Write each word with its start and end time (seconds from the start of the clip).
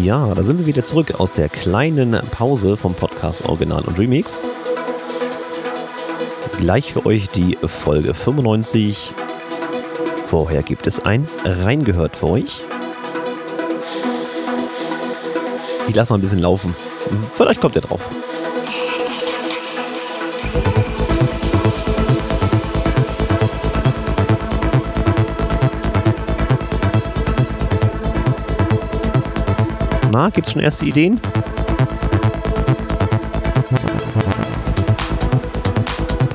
Ja, 0.00 0.32
da 0.32 0.42
sind 0.42 0.60
wir 0.60 0.66
wieder 0.66 0.84
zurück 0.84 1.14
aus 1.16 1.34
der 1.34 1.48
kleinen 1.48 2.12
Pause 2.30 2.76
vom 2.76 2.94
Podcast 2.94 3.48
Original 3.48 3.82
und 3.84 3.98
Remix. 3.98 4.44
Gleich 6.58 6.92
für 6.92 7.04
euch 7.04 7.28
die 7.28 7.58
Folge 7.66 8.14
95. 8.14 9.12
Vorher 10.26 10.62
gibt 10.62 10.86
es 10.86 11.00
ein 11.00 11.28
Reingehört 11.44 12.16
für 12.16 12.28
euch. 12.28 12.64
Ich 15.88 15.94
lasse 15.96 16.12
mal 16.12 16.18
ein 16.18 16.20
bisschen 16.20 16.38
laufen. 16.38 16.76
Vielleicht 17.30 17.60
kommt 17.60 17.74
ihr 17.74 17.82
drauf. 17.82 18.08
Na, 30.28 30.30
gibt's 30.30 30.52
schon 30.52 30.60
erste 30.60 30.84
Ideen? 30.84 31.18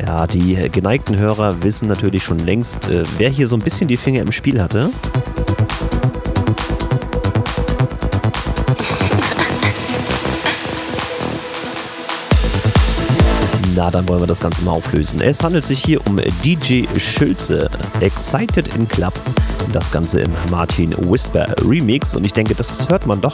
Ja, 0.03 0.25
die 0.25 0.55
geneigten 0.71 1.19
Hörer 1.19 1.61
wissen 1.61 1.89
natürlich 1.89 2.23
schon 2.23 2.39
längst, 2.39 2.89
äh, 2.89 3.03
wer 3.19 3.29
hier 3.29 3.47
so 3.47 3.55
ein 3.55 3.61
bisschen 3.61 3.87
die 3.87 3.97
Finger 3.97 4.23
im 4.23 4.31
Spiel 4.31 4.59
hatte. 4.59 4.89
Na, 13.75 13.91
dann 13.91 14.09
wollen 14.09 14.21
wir 14.21 14.27
das 14.27 14.39
Ganze 14.39 14.63
mal 14.63 14.71
auflösen. 14.71 15.21
Es 15.21 15.43
handelt 15.43 15.65
sich 15.65 15.83
hier 15.83 15.99
um 16.07 16.19
DJ 16.43 16.85
Schülze, 16.97 17.69
Excited 17.99 18.75
in 18.75 18.87
Clubs. 18.87 19.35
Das 19.73 19.91
Ganze 19.91 20.21
im 20.21 20.31
Martin 20.51 20.93
Whisper 21.09 21.47
Remix 21.67 22.15
und 22.15 22.23
ich 22.27 22.31
denke, 22.31 22.53
das 22.53 22.87
hört 22.89 23.07
man 23.07 23.19
doch 23.19 23.33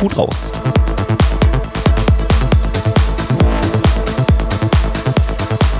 gut 0.00 0.16
raus. 0.16 0.52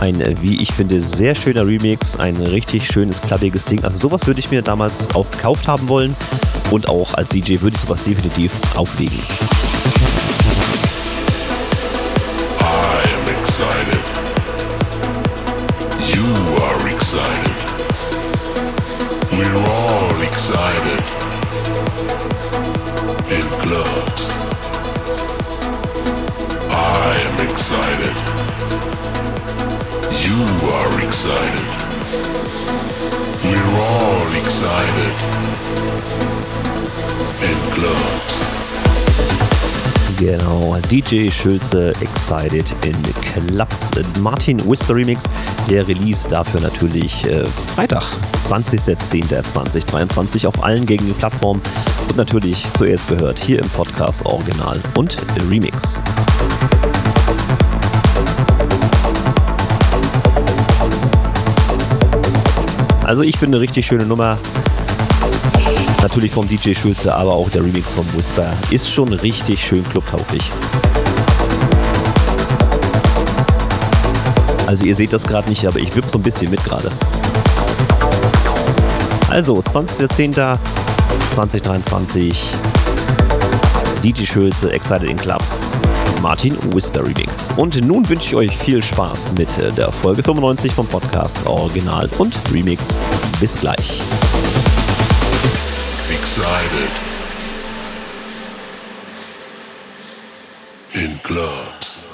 Ein, 0.01 0.21
wie 0.41 0.61
ich 0.61 0.73
finde, 0.73 1.01
sehr 1.01 1.37
schöner 1.37 1.65
Remix, 1.65 2.17
ein 2.17 2.37
richtig 2.37 2.85
schönes, 2.85 3.23
klappiges 3.23 3.65
Ding. 3.65 3.85
Also 3.85 3.99
sowas 3.99 4.27
würde 4.27 4.41
ich 4.41 4.51
mir 4.51 4.63
damals 4.63 5.15
auch 5.15 5.31
gekauft 5.31 5.69
haben 5.69 5.89
wollen 5.89 6.17
und 6.73 6.89
auch 6.89 7.15
als 7.15 7.29
DJ 7.29 7.61
würde 7.61 7.77
ich 7.77 7.83
sowas 7.83 8.03
definitiv 8.03 8.51
auflegen. 8.75 9.19
excited. 13.29 14.03
You 16.15 16.25
are 16.63 16.89
excited. 16.89 17.52
We're 19.33 19.57
all 19.57 20.21
excited. 20.21 21.01
In 23.33 23.47
clubs. 23.63 24.31
I 26.69 27.17
am 27.27 27.49
excited. 27.49 28.15
You 30.21 30.39
are 30.77 31.01
excited. 31.09 31.69
We're 33.43 33.73
all 33.81 34.35
excited. 34.35 35.15
In 37.43 37.59
clubs. 37.73 38.52
Genau, 40.23 40.79
DJ 40.89 41.29
Schulze 41.29 41.93
Excited 42.01 42.73
in 42.85 42.95
Clubs. 43.23 43.91
Martin 44.21 44.57
Whisper 44.71 44.95
Remix, 44.95 45.25
der 45.69 45.89
Release 45.89 46.29
dafür 46.29 46.61
natürlich 46.61 47.27
äh, 47.27 47.45
Freitag, 47.75 48.05
20.10.2023 48.49 50.47
auf 50.47 50.63
allen 50.63 50.87
gängigen 50.87 51.13
Plattformen 51.15 51.61
und 52.09 52.17
natürlich 52.17 52.65
zuerst 52.75 53.09
gehört 53.09 53.41
hier 53.41 53.59
im 53.59 53.69
Podcast 53.71 54.25
Original 54.25 54.79
und 54.95 55.17
Remix. 55.51 56.01
Also 63.03 63.25
ich 63.25 63.37
finde 63.37 63.57
eine 63.57 63.63
richtig 63.63 63.85
schöne 63.87 64.07
Nummer. 64.07 64.39
Natürlich 66.03 66.33
vom 66.33 66.49
DJ 66.49 66.75
Schulze, 66.75 67.15
aber 67.15 67.33
auch 67.33 67.49
der 67.49 67.65
Remix 67.65 67.95
vom 67.95 68.05
Whisper 68.15 68.53
ist 68.71 68.91
schon 68.91 69.13
richtig 69.13 69.65
schön 69.65 69.89
clubtauglich. 69.89 70.43
Also 74.67 74.85
ihr 74.85 74.97
seht 74.97 75.13
das 75.13 75.23
gerade 75.23 75.49
nicht, 75.49 75.65
aber 75.65 75.79
ich 75.79 75.95
wippe 75.95 76.09
so 76.09 76.19
ein 76.19 76.23
bisschen 76.23 76.51
mit 76.51 76.65
gerade. 76.65 76.91
Also 79.31 79.61
20.10.2023 79.61 82.35
DJ 84.03 84.27
Schulze 84.27 84.73
Excited 84.73 85.09
in 85.09 85.17
Clubs 85.17 85.71
Martin 86.21 86.57
Whisper 86.75 87.05
Remix. 87.05 87.51
Und 87.57 87.81
nun 87.87 88.09
wünsche 88.09 88.27
ich 88.27 88.35
euch 88.35 88.59
viel 88.59 88.83
Spaß 88.83 89.35
mit 89.39 89.51
der 89.77 89.93
Folge 89.93 90.25
95 90.25 90.73
vom 90.73 90.89
Podcast 90.89 91.47
Original 91.47 92.09
und 92.19 92.35
Remix. 92.53 92.99
Bis 93.41 93.61
gleich 93.61 94.01
in 100.95 101.19
clubs. 101.19 102.12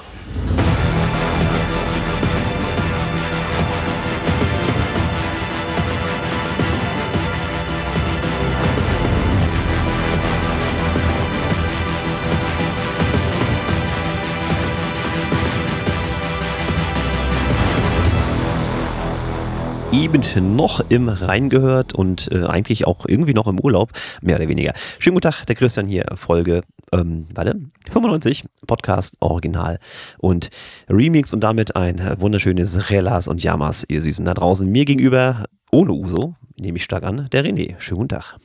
Eben 19.99 20.23
noch 20.55 20.79
im 20.91 21.09
Rhein 21.09 21.49
gehört 21.49 21.93
und 21.93 22.31
äh, 22.31 22.45
eigentlich 22.45 22.87
auch 22.87 23.05
irgendwie 23.07 23.35
noch 23.35 23.49
im 23.49 23.59
Urlaub, 23.59 23.91
mehr 24.23 24.37
oder 24.37 24.49
weniger. 24.49 24.73
Schönen 25.01 25.15
guten 25.15 25.29
Tag, 25.29 25.45
der 25.47 25.57
Christian 25.57 25.89
hier, 25.89 26.07
Folge, 26.15 26.63
ähm, 26.93 27.27
warte, 27.35 27.59
95, 27.91 28.45
Podcast 28.69 29.17
Original 29.19 29.81
und 30.19 30.51
Remix 30.89 31.35
und 31.35 31.41
damit 31.41 31.75
ein 31.75 32.15
wunderschönes 32.21 32.91
Relas 32.91 33.27
und 33.27 33.43
Yamas, 33.43 33.85
ihr 33.89 34.01
Süßen 34.01 34.25
da 34.25 34.35
draußen. 34.35 34.71
Mir 34.71 34.85
gegenüber, 34.85 35.47
ohne 35.73 35.93
Uso, 35.93 36.37
nehme 36.59 36.79
ich 36.79 36.85
stark 36.85 37.05
an, 37.05 37.29
der 37.33 37.45
René. 37.45 37.79
Schönen 37.79 37.99
guten 37.99 38.09
Tag. 38.09 38.37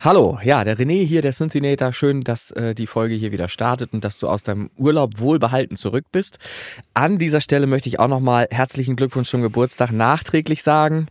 Hallo, 0.00 0.38
ja, 0.42 0.64
der 0.64 0.76
René 0.78 1.04
hier, 1.04 1.22
der 1.22 1.32
Cincinnati. 1.32 1.92
Schön, 1.92 2.22
dass 2.22 2.50
äh, 2.50 2.74
die 2.74 2.86
Folge 2.86 3.14
hier 3.14 3.32
wieder 3.32 3.48
startet 3.48 3.92
und 3.92 4.04
dass 4.04 4.18
du 4.18 4.28
aus 4.28 4.42
deinem 4.42 4.70
Urlaub 4.76 5.18
wohlbehalten 5.18 5.76
zurück 5.76 6.06
bist. 6.12 6.38
An 6.92 7.18
dieser 7.18 7.40
Stelle 7.40 7.66
möchte 7.66 7.88
ich 7.88 8.00
auch 8.00 8.08
nochmal 8.08 8.48
herzlichen 8.50 8.96
Glückwunsch 8.96 9.30
zum 9.30 9.42
Geburtstag 9.42 9.92
nachträglich 9.92 10.62
sagen 10.62 11.06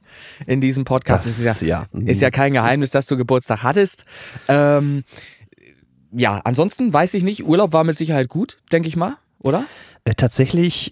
in 0.45 0.61
diesem 0.61 0.85
Podcast. 0.85 1.25
Das, 1.25 1.39
ist, 1.39 1.61
ja, 1.61 1.85
ja. 1.91 1.99
Ist 2.05 2.21
ja 2.21 2.29
kein 2.29 2.53
Geheimnis, 2.53 2.91
dass 2.91 3.07
du 3.07 3.17
Geburtstag 3.17 3.63
hattest. 3.63 4.05
Ähm, 4.47 5.03
ja, 6.11 6.41
ansonsten 6.43 6.93
weiß 6.93 7.13
ich 7.15 7.23
nicht. 7.23 7.45
Urlaub 7.45 7.73
war 7.73 7.83
mit 7.83 7.97
Sicherheit 7.97 8.29
gut, 8.29 8.57
denke 8.71 8.87
ich 8.87 8.95
mal, 8.95 9.15
oder? 9.39 9.65
Äh, 10.03 10.13
tatsächlich 10.15 10.91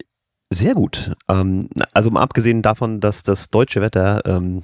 sehr 0.51 0.74
gut. 0.74 1.13
Ähm, 1.30 1.69
also 1.94 2.09
mal 2.09 2.22
abgesehen 2.22 2.62
davon, 2.62 3.00
dass 3.00 3.24
das 3.24 3.50
deutsche 3.50 3.81
Wetter 3.81 4.22
ähm, 4.25 4.63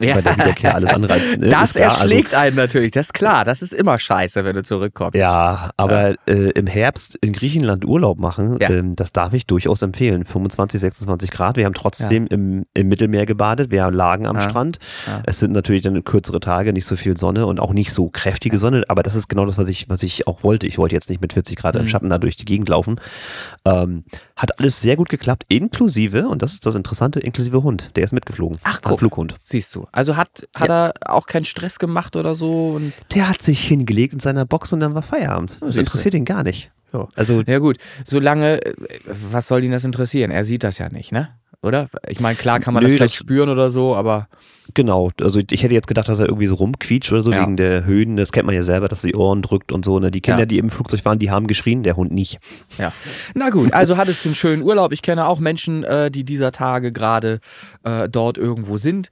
ja. 0.00 0.14
bei 0.14 0.22
der 0.22 0.36
Wiederkehr 0.36 0.74
alles 0.74 0.90
anreizt. 0.90 1.38
Ne? 1.38 1.48
Das 1.58 1.76
also 1.76 1.78
erschlägt 1.78 2.34
also, 2.34 2.46
einen 2.46 2.56
natürlich, 2.56 2.92
das 2.92 3.06
ist 3.06 3.14
klar. 3.14 3.44
Das 3.44 3.62
ist 3.62 3.72
immer 3.72 3.98
scheiße, 3.98 4.44
wenn 4.44 4.54
du 4.54 4.62
zurückkommst. 4.62 5.16
Ja, 5.16 5.70
aber 5.76 6.10
ja. 6.10 6.16
Äh, 6.26 6.50
im 6.50 6.66
Herbst 6.66 7.16
in 7.20 7.32
Griechenland 7.32 7.84
Urlaub 7.84 8.18
machen, 8.18 8.58
ja. 8.60 8.70
ähm, 8.70 8.96
das 8.96 9.12
darf 9.12 9.32
ich 9.32 9.46
durchaus 9.46 9.82
empfehlen. 9.82 10.24
25, 10.24 10.80
26 10.80 11.30
Grad. 11.30 11.56
Wir 11.56 11.64
haben 11.64 11.74
trotzdem 11.74 12.26
im, 12.26 12.64
im 12.74 12.88
Mittelmeer 12.88 13.26
gebadet. 13.26 13.70
Wir 13.70 13.90
lagen 13.90 14.26
am 14.26 14.40
Strand. 14.40 14.78
Es 15.26 15.40
sind 15.40 15.52
natürlich 15.52 15.82
dann 15.82 16.04
kürzere 16.04 16.40
Tage, 16.40 16.72
nicht 16.72 16.86
so 16.86 16.96
viel 16.96 17.16
Sonne 17.16 17.46
und 17.46 17.60
auch 17.60 17.72
nicht 17.72 17.92
so 17.92 18.08
kräftige 18.08 18.58
Sonne. 18.58 18.84
Aber 18.88 19.02
das 19.02 19.14
ist 19.14 19.28
genau 19.28 19.46
das, 19.46 19.58
was 19.58 19.68
ich, 19.68 19.88
was 19.88 20.02
ich 20.02 20.26
auch 20.26 20.42
wollte. 20.42 20.66
Ich 20.66 20.78
wollte 20.78 20.94
jetzt 20.94 21.10
nicht 21.10 21.20
mit 21.20 21.32
40 21.32 21.56
Grad 21.56 21.74
mhm. 21.74 21.82
im 21.82 21.88
Schatten 21.88 22.10
da 22.10 22.18
durch 22.18 22.36
die 22.36 22.44
Gegend 22.44 22.68
laufen. 22.68 22.96
Ähm, 23.64 24.04
hat 24.36 24.58
alles 24.58 24.80
sehr 24.80 24.96
gut 24.96 25.08
geklappt, 25.08 25.44
inklusive, 25.48 26.28
und 26.28 26.42
das 26.42 26.52
ist 26.52 26.64
das 26.64 26.74
Interessante, 26.74 27.20
inklusive 27.20 27.62
Hund. 27.62 27.90
Der 27.96 28.04
ist 28.04 28.12
mitgeflogen. 28.12 28.58
Ach, 28.62 28.80
guck. 28.82 29.00
Flughund. 29.00 29.36
Siehst 29.42 29.74
du. 29.74 29.87
Also 29.92 30.16
hat, 30.16 30.46
hat 30.56 30.68
ja. 30.68 30.86
er 30.88 31.14
auch 31.14 31.26
keinen 31.26 31.44
Stress 31.44 31.78
gemacht 31.78 32.16
oder 32.16 32.34
so? 32.34 32.80
der 33.14 33.28
hat 33.28 33.42
sich 33.42 33.62
hingelegt 33.64 34.14
in 34.14 34.20
seiner 34.20 34.44
Box 34.44 34.72
und 34.72 34.80
dann 34.80 34.94
war 34.94 35.02
Feierabend. 35.02 35.58
Das 35.60 35.76
interessiert 35.76 36.14
ihn 36.14 36.24
gar 36.24 36.42
nicht. 36.42 36.70
So. 36.92 37.08
Also, 37.14 37.42
ja 37.46 37.58
gut, 37.58 37.76
solange, 38.04 38.64
äh, 38.64 38.74
was 39.30 39.46
soll 39.46 39.62
ihn 39.62 39.72
das 39.72 39.84
interessieren? 39.84 40.30
Er 40.30 40.44
sieht 40.44 40.64
das 40.64 40.78
ja 40.78 40.88
nicht, 40.88 41.12
ne? 41.12 41.28
oder? 41.62 41.88
Ich 42.08 42.20
meine, 42.20 42.36
klar 42.36 42.60
kann 42.60 42.74
man 42.74 42.82
Nö, 42.82 42.88
das 42.88 42.96
vielleicht 42.96 43.14
das, 43.14 43.18
spüren 43.18 43.48
oder 43.48 43.70
so, 43.70 43.94
aber. 43.94 44.28
Genau, 44.74 45.10
also 45.20 45.40
ich 45.50 45.62
hätte 45.62 45.74
jetzt 45.74 45.86
gedacht, 45.86 46.08
dass 46.08 46.18
er 46.18 46.26
irgendwie 46.26 46.46
so 46.46 46.54
rumquietscht 46.54 47.10
oder 47.10 47.22
so 47.22 47.32
ja. 47.32 47.40
wegen 47.40 47.56
der 47.56 47.84
Höhen. 47.84 48.16
Das 48.16 48.32
kennt 48.32 48.46
man 48.46 48.54
ja 48.54 48.62
selber, 48.62 48.88
dass 48.88 49.00
die 49.00 49.14
Ohren 49.14 49.42
drückt 49.42 49.72
und 49.72 49.84
so. 49.84 49.98
Ne? 49.98 50.10
Die 50.10 50.20
Kinder, 50.20 50.40
ja. 50.40 50.46
die 50.46 50.58
im 50.58 50.68
Flugzeug 50.68 51.04
waren, 51.04 51.18
die 51.18 51.30
haben 51.30 51.46
geschrien, 51.46 51.82
der 51.82 51.96
Hund 51.96 52.12
nicht. 52.12 52.38
Ja. 52.76 52.92
Na 53.34 53.48
gut, 53.50 53.72
also 53.72 53.96
hattest 53.96 54.24
du 54.24 54.28
einen 54.28 54.36
schönen 54.36 54.62
Urlaub. 54.62 54.92
Ich 54.92 55.02
kenne 55.02 55.26
auch 55.26 55.40
Menschen, 55.40 55.84
äh, 55.84 56.10
die 56.10 56.24
dieser 56.24 56.52
Tage 56.52 56.92
gerade 56.92 57.40
äh, 57.82 58.08
dort 58.08 58.36
irgendwo 58.36 58.76
sind. 58.76 59.08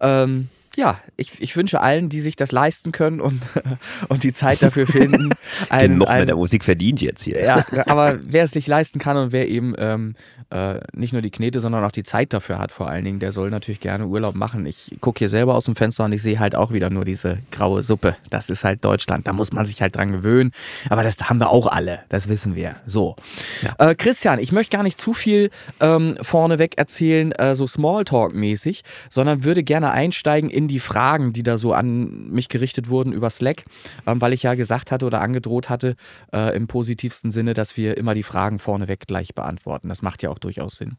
Ähm, 0.00 0.48
ja, 0.80 0.98
ich, 1.16 1.40
ich 1.42 1.54
wünsche 1.56 1.80
allen, 1.80 2.08
die 2.08 2.20
sich 2.20 2.36
das 2.36 2.52
leisten 2.52 2.90
können 2.90 3.20
und, 3.20 3.42
und 4.08 4.22
die 4.22 4.32
Zeit 4.32 4.62
dafür 4.62 4.86
finden. 4.86 5.30
Ein, 5.68 5.98
noch 5.98 6.08
mehr 6.08 6.24
der 6.24 6.36
Musik 6.36 6.64
verdient 6.64 7.02
jetzt 7.02 7.22
hier. 7.22 7.44
Ja, 7.44 7.64
aber 7.86 8.18
wer 8.22 8.44
es 8.44 8.52
sich 8.52 8.66
leisten 8.66 8.98
kann 8.98 9.16
und 9.18 9.32
wer 9.32 9.48
eben 9.48 9.74
ähm, 9.78 10.14
äh, 10.48 10.80
nicht 10.92 11.12
nur 11.12 11.20
die 11.20 11.30
Knete, 11.30 11.60
sondern 11.60 11.84
auch 11.84 11.90
die 11.90 12.02
Zeit 12.02 12.32
dafür 12.32 12.58
hat, 12.58 12.72
vor 12.72 12.88
allen 12.88 13.04
Dingen, 13.04 13.20
der 13.20 13.30
soll 13.30 13.50
natürlich 13.50 13.80
gerne 13.80 14.06
Urlaub 14.06 14.34
machen. 14.34 14.64
Ich 14.64 14.96
gucke 15.00 15.18
hier 15.18 15.28
selber 15.28 15.54
aus 15.54 15.66
dem 15.66 15.76
Fenster 15.76 16.06
und 16.06 16.12
ich 16.12 16.22
sehe 16.22 16.40
halt 16.40 16.56
auch 16.56 16.72
wieder 16.72 16.88
nur 16.88 17.04
diese 17.04 17.38
graue 17.52 17.82
Suppe. 17.82 18.16
Das 18.30 18.48
ist 18.48 18.64
halt 18.64 18.82
Deutschland. 18.82 19.26
Da 19.26 19.34
muss 19.34 19.52
man 19.52 19.66
sich 19.66 19.82
halt 19.82 19.96
dran 19.96 20.12
gewöhnen. 20.12 20.52
Aber 20.88 21.02
das 21.02 21.18
haben 21.28 21.38
wir 21.38 21.50
auch 21.50 21.66
alle. 21.66 22.00
Das 22.08 22.28
wissen 22.28 22.56
wir. 22.56 22.76
So. 22.86 23.16
Ja. 23.60 23.90
Äh, 23.90 23.94
Christian, 23.94 24.38
ich 24.38 24.50
möchte 24.50 24.74
gar 24.74 24.82
nicht 24.82 24.98
zu 24.98 25.12
viel 25.12 25.50
ähm, 25.80 26.16
vorneweg 26.22 26.78
erzählen, 26.78 27.32
äh, 27.32 27.54
so 27.54 27.66
Smalltalk-mäßig, 27.66 28.82
sondern 29.10 29.44
würde 29.44 29.62
gerne 29.62 29.90
einsteigen 29.90 30.48
in 30.48 30.69
die 30.70 30.80
Fragen, 30.80 31.32
die 31.32 31.42
da 31.42 31.58
so 31.58 31.72
an 31.72 32.30
mich 32.30 32.48
gerichtet 32.48 32.88
wurden 32.88 33.12
über 33.12 33.30
Slack, 33.30 33.64
ähm, 34.06 34.20
weil 34.20 34.32
ich 34.32 34.42
ja 34.42 34.54
gesagt 34.54 34.92
hatte 34.92 35.06
oder 35.06 35.20
angedroht 35.20 35.68
hatte, 35.68 35.96
äh, 36.32 36.56
im 36.56 36.66
positivsten 36.66 37.30
Sinne, 37.30 37.54
dass 37.54 37.76
wir 37.76 37.96
immer 37.96 38.14
die 38.14 38.22
Fragen 38.22 38.58
vorneweg 38.58 39.06
gleich 39.06 39.34
beantworten. 39.34 39.88
Das 39.88 40.02
macht 40.02 40.22
ja 40.22 40.30
auch 40.30 40.38
durchaus 40.38 40.76
Sinn. 40.76 40.96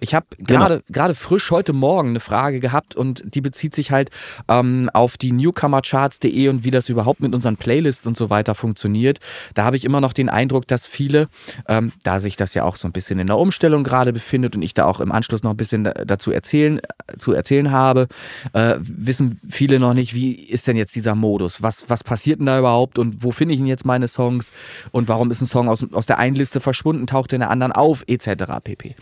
Ich 0.00 0.14
habe 0.14 0.26
gerade 0.38 0.76
genau. 0.76 0.84
gerade 0.88 1.14
frisch 1.14 1.50
heute 1.50 1.72
Morgen 1.72 2.10
eine 2.10 2.20
Frage 2.20 2.60
gehabt 2.60 2.94
und 2.94 3.22
die 3.24 3.40
bezieht 3.40 3.74
sich 3.74 3.90
halt 3.90 4.10
ähm, 4.48 4.90
auf 4.92 5.16
die 5.16 5.32
Newcomercharts.de 5.32 6.48
und 6.48 6.64
wie 6.64 6.70
das 6.70 6.88
überhaupt 6.88 7.20
mit 7.20 7.34
unseren 7.34 7.56
Playlists 7.56 8.06
und 8.06 8.16
so 8.16 8.30
weiter 8.30 8.54
funktioniert. 8.54 9.18
Da 9.54 9.64
habe 9.64 9.76
ich 9.76 9.84
immer 9.84 10.00
noch 10.00 10.12
den 10.12 10.28
Eindruck, 10.28 10.66
dass 10.66 10.86
viele, 10.86 11.28
ähm, 11.68 11.92
da 12.02 12.20
sich 12.20 12.36
das 12.36 12.54
ja 12.54 12.64
auch 12.64 12.76
so 12.76 12.88
ein 12.88 12.92
bisschen 12.92 13.18
in 13.18 13.26
der 13.26 13.36
Umstellung 13.36 13.84
gerade 13.84 14.12
befindet 14.12 14.56
und 14.56 14.62
ich 14.62 14.74
da 14.74 14.86
auch 14.86 15.00
im 15.00 15.12
Anschluss 15.12 15.42
noch 15.42 15.50
ein 15.50 15.56
bisschen 15.56 15.84
dazu 15.84 16.32
erzählen, 16.32 16.80
zu 17.18 17.32
erzählen 17.32 17.70
habe, 17.70 18.08
äh, 18.52 18.76
wissen 19.06 19.40
viele 19.48 19.78
noch 19.78 19.94
nicht, 19.94 20.14
wie 20.14 20.32
ist 20.32 20.66
denn 20.66 20.76
jetzt 20.76 20.94
dieser 20.94 21.14
Modus? 21.14 21.62
Was, 21.62 21.88
was 21.88 22.04
passiert 22.04 22.38
denn 22.38 22.46
da 22.46 22.58
überhaupt 22.58 22.98
und 22.98 23.22
wo 23.24 23.32
finde 23.32 23.54
ich 23.54 23.60
denn 23.60 23.66
jetzt 23.66 23.84
meine 23.84 24.08
Songs 24.08 24.52
und 24.90 25.08
warum 25.08 25.30
ist 25.30 25.40
ein 25.40 25.46
Song 25.46 25.68
aus, 25.68 25.84
aus 25.92 26.06
der 26.06 26.18
einen 26.18 26.36
Liste 26.36 26.60
verschwunden, 26.60 27.06
taucht 27.06 27.32
in 27.32 27.40
der 27.40 27.50
anderen 27.50 27.72
auf, 27.72 28.04
etc. 28.06 28.44
pp. 28.62 28.94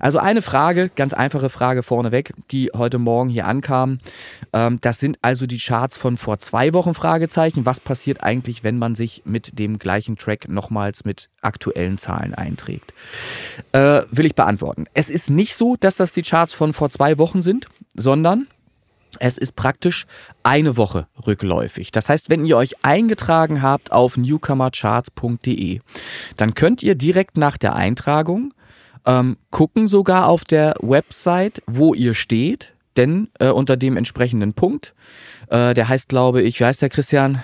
Also 0.00 0.18
eine 0.18 0.42
Frage, 0.42 0.90
ganz 0.94 1.12
einfache 1.12 1.50
Frage 1.50 1.82
vorneweg, 1.82 2.32
die 2.50 2.70
heute 2.74 2.98
Morgen 2.98 3.30
hier 3.30 3.46
ankam. 3.46 3.98
Ähm, 4.52 4.78
das 4.80 4.98
sind 4.98 5.18
also 5.22 5.46
die 5.46 5.58
Charts 5.58 5.96
von 5.96 6.16
vor 6.16 6.38
zwei 6.38 6.72
Wochen, 6.72 6.94
Fragezeichen. 6.94 7.64
Was 7.64 7.80
passiert 7.80 8.22
eigentlich, 8.22 8.64
wenn 8.64 8.78
man 8.78 8.94
sich 8.94 9.22
mit 9.24 9.58
dem 9.58 9.78
gleichen 9.78 10.16
Track 10.16 10.48
nochmals 10.48 11.04
mit 11.04 11.28
aktuellen 11.42 11.98
Zahlen 11.98 12.34
einträgt? 12.34 12.92
Äh, 13.72 14.02
will 14.10 14.26
ich 14.26 14.34
beantworten. 14.34 14.86
Es 14.94 15.10
ist 15.10 15.30
nicht 15.30 15.54
so, 15.54 15.76
dass 15.76 15.96
das 15.96 16.12
die 16.12 16.22
Charts 16.22 16.54
von 16.54 16.72
vor 16.72 16.90
zwei 16.90 17.18
Wochen 17.18 17.42
sind, 17.42 17.66
sondern 17.94 18.48
es 19.20 19.38
ist 19.38 19.56
praktisch 19.56 20.06
eine 20.42 20.76
Woche 20.76 21.06
rückläufig. 21.26 21.92
Das 21.92 22.08
heißt, 22.08 22.30
wenn 22.30 22.44
ihr 22.44 22.56
euch 22.56 22.84
eingetragen 22.84 23.62
habt 23.62 23.92
auf 23.92 24.16
newcomercharts.de, 24.16 25.80
dann 26.36 26.54
könnt 26.54 26.82
ihr 26.82 26.94
direkt 26.94 27.36
nach 27.36 27.56
der 27.56 27.74
Eintragung 27.74 28.52
ähm, 29.06 29.36
gucken 29.50 29.88
sogar 29.88 30.28
auf 30.28 30.44
der 30.44 30.74
Website, 30.80 31.62
wo 31.66 31.94
ihr 31.94 32.14
steht, 32.14 32.72
denn 32.96 33.28
äh, 33.38 33.48
unter 33.48 33.76
dem 33.76 33.96
entsprechenden 33.96 34.54
Punkt, 34.54 34.94
äh, 35.48 35.74
der 35.74 35.88
heißt, 35.88 36.08
glaube 36.08 36.42
ich, 36.42 36.60
wie 36.60 36.64
heißt 36.64 36.82
der 36.82 36.88
Christian? 36.88 37.42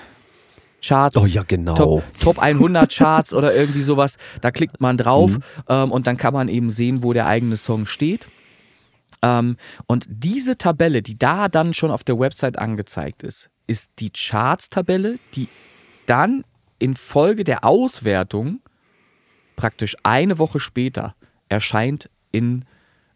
Charts. 0.82 1.18
Oh 1.18 1.26
ja, 1.26 1.42
genau. 1.46 1.74
Top, 1.74 2.02
Top 2.18 2.38
100 2.38 2.90
Charts 2.96 3.34
oder 3.34 3.54
irgendwie 3.54 3.82
sowas. 3.82 4.16
Da 4.40 4.50
klickt 4.50 4.80
man 4.80 4.96
drauf 4.96 5.32
mhm. 5.32 5.42
ähm, 5.68 5.92
und 5.92 6.06
dann 6.06 6.16
kann 6.16 6.32
man 6.32 6.48
eben 6.48 6.70
sehen, 6.70 7.02
wo 7.02 7.12
der 7.12 7.26
eigene 7.26 7.58
Song 7.58 7.84
steht. 7.84 8.28
Ähm, 9.22 9.56
und 9.86 10.06
diese 10.08 10.56
Tabelle, 10.56 11.02
die 11.02 11.18
da 11.18 11.48
dann 11.48 11.74
schon 11.74 11.90
auf 11.90 12.04
der 12.04 12.18
Website 12.18 12.58
angezeigt 12.58 13.22
ist, 13.22 13.50
ist 13.66 13.90
die 13.98 14.10
Charts-Tabelle, 14.10 15.18
die 15.34 15.48
dann 16.06 16.44
in 16.78 16.96
Folge 16.96 17.44
der 17.44 17.64
Auswertung 17.64 18.60
praktisch 19.56 19.96
eine 20.02 20.38
Woche 20.38 20.58
später 20.58 21.14
erscheint 21.48 22.08
in 22.32 22.64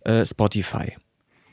äh, 0.00 0.24
Spotify. 0.26 0.96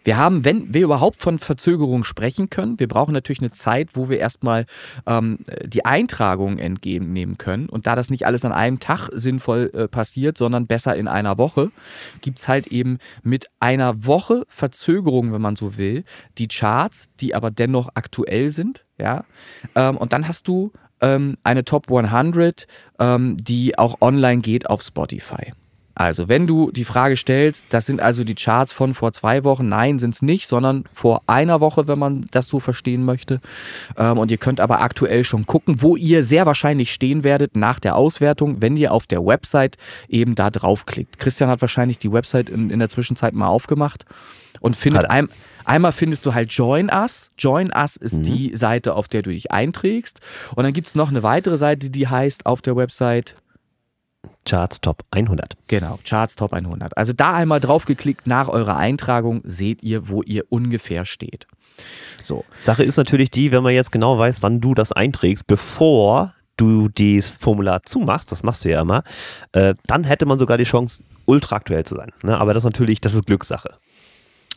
Wir 0.03 0.17
haben, 0.17 0.45
wenn 0.45 0.73
wir 0.73 0.83
überhaupt 0.83 1.17
von 1.21 1.39
Verzögerung 1.39 2.03
sprechen 2.03 2.49
können, 2.49 2.79
wir 2.79 2.87
brauchen 2.87 3.13
natürlich 3.13 3.39
eine 3.41 3.51
Zeit, 3.51 3.89
wo 3.93 4.09
wir 4.09 4.19
erstmal 4.19 4.65
ähm, 5.05 5.39
die 5.63 5.85
Eintragung 5.85 6.57
entgegennehmen 6.57 7.37
können. 7.37 7.69
Und 7.69 7.87
da 7.87 7.95
das 7.95 8.09
nicht 8.09 8.25
alles 8.25 8.43
an 8.45 8.51
einem 8.51 8.79
Tag 8.79 9.09
sinnvoll 9.13 9.71
äh, 9.73 9.87
passiert, 9.87 10.37
sondern 10.37 10.67
besser 10.67 10.95
in 10.95 11.07
einer 11.07 11.37
Woche, 11.37 11.71
gibt 12.21 12.39
es 12.39 12.47
halt 12.47 12.67
eben 12.67 12.97
mit 13.23 13.47
einer 13.59 14.05
Woche 14.05 14.43
Verzögerung, 14.47 15.33
wenn 15.33 15.41
man 15.41 15.55
so 15.55 15.77
will, 15.77 16.03
die 16.37 16.47
Charts, 16.47 17.09
die 17.19 17.35
aber 17.35 17.51
dennoch 17.51 17.89
aktuell 17.93 18.49
sind. 18.49 18.85
Ja? 18.97 19.25
Ähm, 19.75 19.97
und 19.97 20.13
dann 20.13 20.27
hast 20.27 20.47
du 20.47 20.71
ähm, 21.01 21.37
eine 21.43 21.65
Top 21.65 21.91
100, 21.91 22.67
ähm, 22.99 23.37
die 23.37 23.77
auch 23.77 24.01
online 24.01 24.41
geht 24.41 24.69
auf 24.69 24.81
Spotify. 24.81 25.53
Also, 26.01 26.27
wenn 26.27 26.47
du 26.47 26.71
die 26.71 26.83
Frage 26.83 27.15
stellst, 27.15 27.67
das 27.69 27.85
sind 27.85 28.01
also 28.01 28.23
die 28.23 28.33
Charts 28.33 28.73
von 28.73 28.95
vor 28.95 29.13
zwei 29.13 29.43
Wochen, 29.43 29.69
nein, 29.69 29.99
sind 29.99 30.15
es 30.15 30.23
nicht, 30.23 30.47
sondern 30.47 30.85
vor 30.91 31.21
einer 31.27 31.61
Woche, 31.61 31.87
wenn 31.87 31.99
man 31.99 32.25
das 32.31 32.47
so 32.47 32.59
verstehen 32.59 33.05
möchte. 33.05 33.39
Ähm, 33.97 34.17
und 34.17 34.31
ihr 34.31 34.37
könnt 34.37 34.59
aber 34.59 34.81
aktuell 34.81 35.23
schon 35.23 35.45
gucken, 35.45 35.83
wo 35.83 35.95
ihr 35.95 36.23
sehr 36.23 36.47
wahrscheinlich 36.47 36.91
stehen 36.91 37.23
werdet 37.23 37.55
nach 37.55 37.79
der 37.79 37.95
Auswertung, 37.95 38.63
wenn 38.63 38.77
ihr 38.77 38.93
auf 38.93 39.05
der 39.05 39.23
Website 39.23 39.77
eben 40.09 40.33
da 40.33 40.49
draufklickt. 40.49 41.19
Christian 41.19 41.51
hat 41.51 41.61
wahrscheinlich 41.61 41.99
die 41.99 42.11
Website 42.11 42.49
in, 42.49 42.71
in 42.71 42.79
der 42.79 42.89
Zwischenzeit 42.89 43.35
mal 43.35 43.49
aufgemacht 43.49 44.05
und 44.59 44.75
findet 44.75 45.07
ein, 45.07 45.29
einmal 45.65 45.91
findest 45.91 46.25
du 46.25 46.33
halt 46.33 46.51
Join 46.51 46.89
Us. 46.91 47.29
Join 47.37 47.71
Us 47.75 47.95
ist 47.95 48.17
mhm. 48.17 48.23
die 48.23 48.55
Seite, 48.55 48.95
auf 48.95 49.07
der 49.07 49.21
du 49.21 49.29
dich 49.29 49.51
einträgst. 49.51 50.19
Und 50.55 50.63
dann 50.63 50.73
gibt 50.73 50.87
es 50.87 50.95
noch 50.95 51.11
eine 51.11 51.21
weitere 51.21 51.57
Seite, 51.57 51.91
die 51.91 52.07
heißt 52.07 52.47
auf 52.47 52.63
der 52.63 52.75
Website 52.75 53.35
Charts 54.45 54.81
Top 54.81 55.03
100. 55.11 55.55
Genau, 55.67 55.99
Charts 56.03 56.35
Top 56.35 56.53
100. 56.53 56.97
Also 56.97 57.13
da 57.13 57.33
einmal 57.33 57.59
draufgeklickt 57.59 58.27
nach 58.27 58.49
eurer 58.49 58.77
Eintragung 58.77 59.41
seht 59.43 59.83
ihr, 59.83 60.09
wo 60.09 60.23
ihr 60.23 60.45
ungefähr 60.49 61.05
steht. 61.05 61.47
So. 62.21 62.43
Sache 62.59 62.83
ist 62.83 62.97
natürlich 62.97 63.31
die, 63.31 63.51
wenn 63.51 63.63
man 63.63 63.73
jetzt 63.73 63.91
genau 63.91 64.17
weiß, 64.17 64.41
wann 64.41 64.59
du 64.61 64.73
das 64.73 64.91
einträgst, 64.91 65.47
bevor 65.47 66.33
du 66.57 66.89
dieses 66.89 67.37
Formular 67.37 67.83
zumachst, 67.83 68.31
das 68.31 68.43
machst 68.43 68.65
du 68.65 68.69
ja 68.69 68.81
immer, 68.81 69.03
äh, 69.53 69.73
dann 69.87 70.03
hätte 70.03 70.25
man 70.25 70.37
sogar 70.37 70.57
die 70.57 70.63
Chance, 70.63 71.03
ultra 71.25 71.55
aktuell 71.55 71.85
zu 71.85 71.95
sein. 71.95 72.11
Ne? 72.23 72.37
Aber 72.37 72.53
das 72.53 72.63
ist 72.63 72.69
natürlich, 72.69 73.01
das 73.01 73.13
ist 73.13 73.25
Glückssache. 73.25 73.77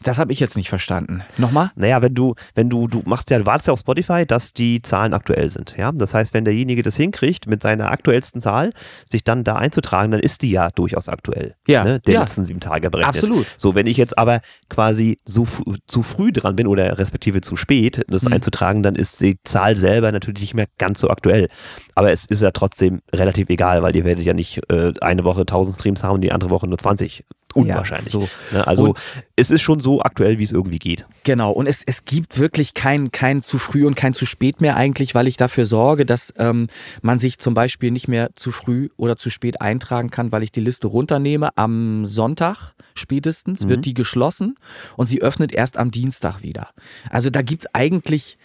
Das 0.05 0.19
habe 0.19 0.33
ich 0.33 0.39
jetzt 0.39 0.56
nicht 0.56 0.69
verstanden. 0.69 1.23
Nochmal? 1.39 1.70
Naja, 1.77 2.03
wenn 2.03 2.15
du, 2.15 2.34
wenn 2.55 2.69
du, 2.69 2.87
du 2.89 3.03
machst 3.06 3.31
ja, 3.31 3.39
du 3.39 3.46
wartest 3.46 3.69
ja 3.69 3.73
auf 3.73 3.81
Spotify, 3.81 4.27
dass 4.27 4.53
die 4.53 4.82
Zahlen 4.82 5.15
aktuell 5.15 5.49
sind. 5.49 5.77
Ja, 5.79 5.93
das 5.93 6.13
heißt, 6.15 6.34
wenn 6.34 6.44
derjenige 6.44 6.82
das 6.82 6.96
hinkriegt, 6.96 7.46
mit 7.46 7.63
seiner 7.63 7.91
aktuellsten 7.91 8.41
Zahl 8.41 8.73
sich 9.11 9.25
dann 9.25 9.44
da 9.44 9.56
einzutragen, 9.56 10.13
dann 10.13 10.20
ist 10.20 10.43
die 10.43 10.51
ja 10.51 10.70
durchaus 10.70 11.08
aktuell. 11.08 11.55
Ja. 11.67 11.84
Ne? 11.84 12.01
Der 12.01 12.15
ja. 12.15 12.20
letzten 12.20 12.44
sieben 12.44 12.61
Tage 12.61 12.91
berechnet. 12.91 13.17
Absolut. 13.17 13.46
So, 13.56 13.75
wenn 13.75 13.87
ich 13.87 13.96
jetzt 13.96 14.19
aber 14.19 14.41
quasi 14.69 15.17
so 15.25 15.46
zu 15.87 16.03
früh 16.03 16.32
dran 16.32 16.55
bin 16.55 16.67
oder 16.67 16.99
respektive 16.99 17.41
zu 17.41 17.56
spät, 17.56 18.05
das 18.08 18.25
mhm. 18.25 18.34
einzutragen, 18.34 18.82
dann 18.82 18.96
ist 18.96 19.23
die 19.23 19.39
Zahl 19.44 19.75
selber 19.75 20.13
natürlich 20.13 20.43
nicht 20.43 20.55
mehr 20.55 20.67
ganz 20.77 21.01
so 21.01 21.08
aktuell. 21.08 21.49
Aber 21.94 22.13
es 22.13 22.27
ist 22.27 22.43
ja 22.43 22.51
trotzdem 22.51 23.01
relativ 23.13 23.49
egal, 23.49 23.82
weil 23.82 23.96
ihr 23.96 24.05
werdet 24.05 24.27
ja 24.27 24.34
nicht 24.34 24.61
äh, 24.70 24.93
eine 25.01 25.25
Woche 25.25 25.41
1000 25.41 25.77
Streams 25.77 26.05
haben 26.05 26.17
und 26.17 26.20
die 26.20 26.32
andere 26.32 26.51
Woche 26.51 26.67
nur 26.67 26.77
20 26.77 27.25
unwahrscheinlich. 27.55 28.13
Ja, 28.13 28.20
so. 28.20 28.29
Ne, 28.53 28.67
also 28.67 28.84
und 28.87 28.99
es 29.37 29.51
ist 29.51 29.63
schon 29.63 29.81
so 29.81 30.01
aktuell, 30.03 30.39
wie 30.39 30.44
es 30.44 30.53
irgendwie 30.53 30.79
geht. 30.79 31.06
Genau, 31.25 31.51
und 31.51 31.67
es, 31.67 31.82
es 31.84 32.05
gibt 32.05 32.39
wirklich 32.39 32.75
kein, 32.75 33.11
kein 33.11 33.43
zu 33.43 33.58
früh 33.58 33.87
und 33.87 33.96
kein 33.96 34.15
zu 34.15 34.27
spät 34.27 34.61
mehr 34.61 34.77
eigentlich, 34.77 35.15
weil 35.15 35.27
ich 35.27 35.37
dafür 35.37 35.67
sorge, 35.67 36.06
dass 36.06 36.32
ähm, 36.39 36.69
man 37.03 37.19
sich 37.19 37.39
zum 37.39 37.55
Beispiel 37.55 37.91
nicht 37.91 38.08
mehr 38.08 38.34
zu 38.34 38.53
früh 38.53 38.91
oder 38.96 39.17
zu 39.17 39.31
spät 39.31 39.61
eintragen 39.61 40.11
kann, 40.11 40.32
weil 40.32 40.43
ich 40.43 40.53
die 40.53 40.61
Liste 40.61 40.87
runternehme. 40.87 41.56
Am 41.56 42.06
Sonntag 42.06 42.75
spätestens 42.94 43.65
mhm. 43.65 43.69
wird 43.70 43.84
die 43.84 43.94
geschlossen 43.94 44.56
und 44.96 45.08
sie 45.08 45.23
öffnet 45.23 45.53
erst 45.53 45.77
am 45.77 45.91
Dienstag 45.91 46.43
wieder. 46.43 46.69
Also 47.11 47.31
da 47.31 47.43
gibt 47.43 47.63
es 47.63 47.75
eigentlich 47.75 48.39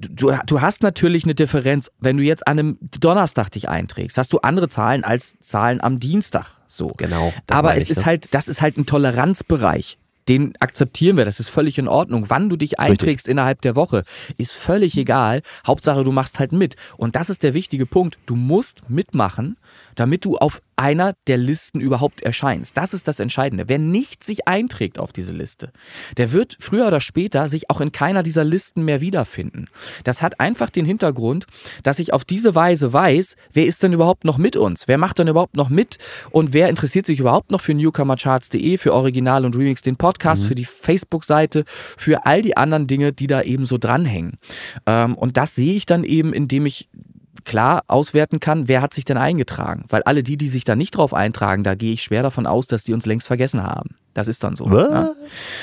du, 0.00 0.32
du 0.46 0.60
hast 0.60 0.82
natürlich 0.82 1.24
eine 1.24 1.34
Differenz, 1.34 1.90
wenn 1.98 2.16
du 2.16 2.22
jetzt 2.22 2.46
an 2.46 2.58
einem 2.58 2.78
Donnerstag 3.00 3.50
dich 3.50 3.68
einträgst, 3.68 4.18
hast 4.18 4.32
du 4.32 4.38
andere 4.38 4.68
Zahlen 4.68 5.04
als 5.04 5.38
Zahlen 5.40 5.80
am 5.80 6.00
Dienstag. 6.00 6.46
So. 6.66 6.92
Genau. 6.96 7.32
Aber 7.48 7.76
es 7.76 7.84
ich, 7.84 7.90
ist 7.90 7.98
ne? 7.98 8.06
halt, 8.06 8.34
das 8.34 8.48
ist 8.48 8.62
halt 8.62 8.76
ein 8.76 8.86
Toleranzbereich 8.86 9.96
den 10.30 10.52
akzeptieren 10.60 11.16
wir, 11.16 11.24
das 11.24 11.40
ist 11.40 11.48
völlig 11.48 11.76
in 11.76 11.88
Ordnung. 11.88 12.26
Wann 12.28 12.48
du 12.48 12.56
dich 12.56 12.78
einträgst 12.78 13.26
Richtig. 13.26 13.32
innerhalb 13.32 13.62
der 13.62 13.74
Woche, 13.74 14.04
ist 14.36 14.52
völlig 14.52 14.96
egal. 14.96 15.42
Hauptsache, 15.66 16.04
du 16.04 16.12
machst 16.12 16.38
halt 16.38 16.52
mit. 16.52 16.76
Und 16.96 17.16
das 17.16 17.30
ist 17.30 17.42
der 17.42 17.52
wichtige 17.52 17.84
Punkt. 17.84 18.18
Du 18.26 18.36
musst 18.36 18.88
mitmachen, 18.88 19.56
damit 20.00 20.24
du 20.24 20.38
auf 20.38 20.62
einer 20.76 21.12
der 21.26 21.36
Listen 21.36 21.78
überhaupt 21.78 22.22
erscheinst. 22.22 22.74
Das 22.78 22.94
ist 22.94 23.06
das 23.06 23.20
Entscheidende. 23.20 23.68
Wer 23.68 23.78
nicht 23.78 24.24
sich 24.24 24.48
einträgt 24.48 24.98
auf 24.98 25.12
diese 25.12 25.34
Liste, 25.34 25.72
der 26.16 26.32
wird 26.32 26.56
früher 26.58 26.86
oder 26.86 27.02
später 27.02 27.48
sich 27.50 27.68
auch 27.68 27.82
in 27.82 27.92
keiner 27.92 28.22
dieser 28.22 28.42
Listen 28.42 28.86
mehr 28.86 29.02
wiederfinden. 29.02 29.66
Das 30.04 30.22
hat 30.22 30.40
einfach 30.40 30.70
den 30.70 30.86
Hintergrund, 30.86 31.44
dass 31.82 31.98
ich 31.98 32.14
auf 32.14 32.24
diese 32.24 32.54
Weise 32.54 32.94
weiß, 32.94 33.36
wer 33.52 33.66
ist 33.66 33.82
denn 33.82 33.92
überhaupt 33.92 34.24
noch 34.24 34.38
mit 34.38 34.56
uns? 34.56 34.88
Wer 34.88 34.96
macht 34.96 35.18
denn 35.18 35.28
überhaupt 35.28 35.54
noch 35.54 35.68
mit? 35.68 35.98
Und 36.30 36.54
wer 36.54 36.70
interessiert 36.70 37.04
sich 37.04 37.20
überhaupt 37.20 37.50
noch 37.50 37.60
für 37.60 37.74
newcomercharts.de, 37.74 38.78
für 38.78 38.94
Original 38.94 39.44
und 39.44 39.54
Remix, 39.54 39.82
den 39.82 39.96
Podcast, 39.96 40.44
mhm. 40.44 40.48
für 40.48 40.54
die 40.54 40.64
Facebook-Seite, 40.64 41.64
für 41.98 42.24
all 42.24 42.40
die 42.40 42.56
anderen 42.56 42.86
Dinge, 42.86 43.12
die 43.12 43.26
da 43.26 43.42
eben 43.42 43.66
so 43.66 43.76
dranhängen. 43.76 44.38
Ähm, 44.86 45.14
und 45.14 45.36
das 45.36 45.54
sehe 45.54 45.74
ich 45.74 45.84
dann 45.84 46.04
eben, 46.04 46.32
indem 46.32 46.64
ich 46.64 46.88
klar 47.44 47.82
auswerten 47.86 48.40
kann, 48.40 48.68
wer 48.68 48.82
hat 48.82 48.94
sich 48.94 49.04
denn 49.04 49.16
eingetragen. 49.16 49.84
Weil 49.88 50.02
alle 50.02 50.22
die, 50.22 50.36
die 50.36 50.48
sich 50.48 50.64
da 50.64 50.76
nicht 50.76 50.96
drauf 50.96 51.14
eintragen, 51.14 51.62
da 51.62 51.74
gehe 51.74 51.92
ich 51.92 52.02
schwer 52.02 52.22
davon 52.22 52.46
aus, 52.46 52.66
dass 52.66 52.84
die 52.84 52.92
uns 52.92 53.06
längst 53.06 53.26
vergessen 53.26 53.62
haben. 53.62 53.96
Das 54.14 54.26
ist 54.26 54.42
dann 54.42 54.56
so. 54.56 54.68
Ja, 54.68 55.12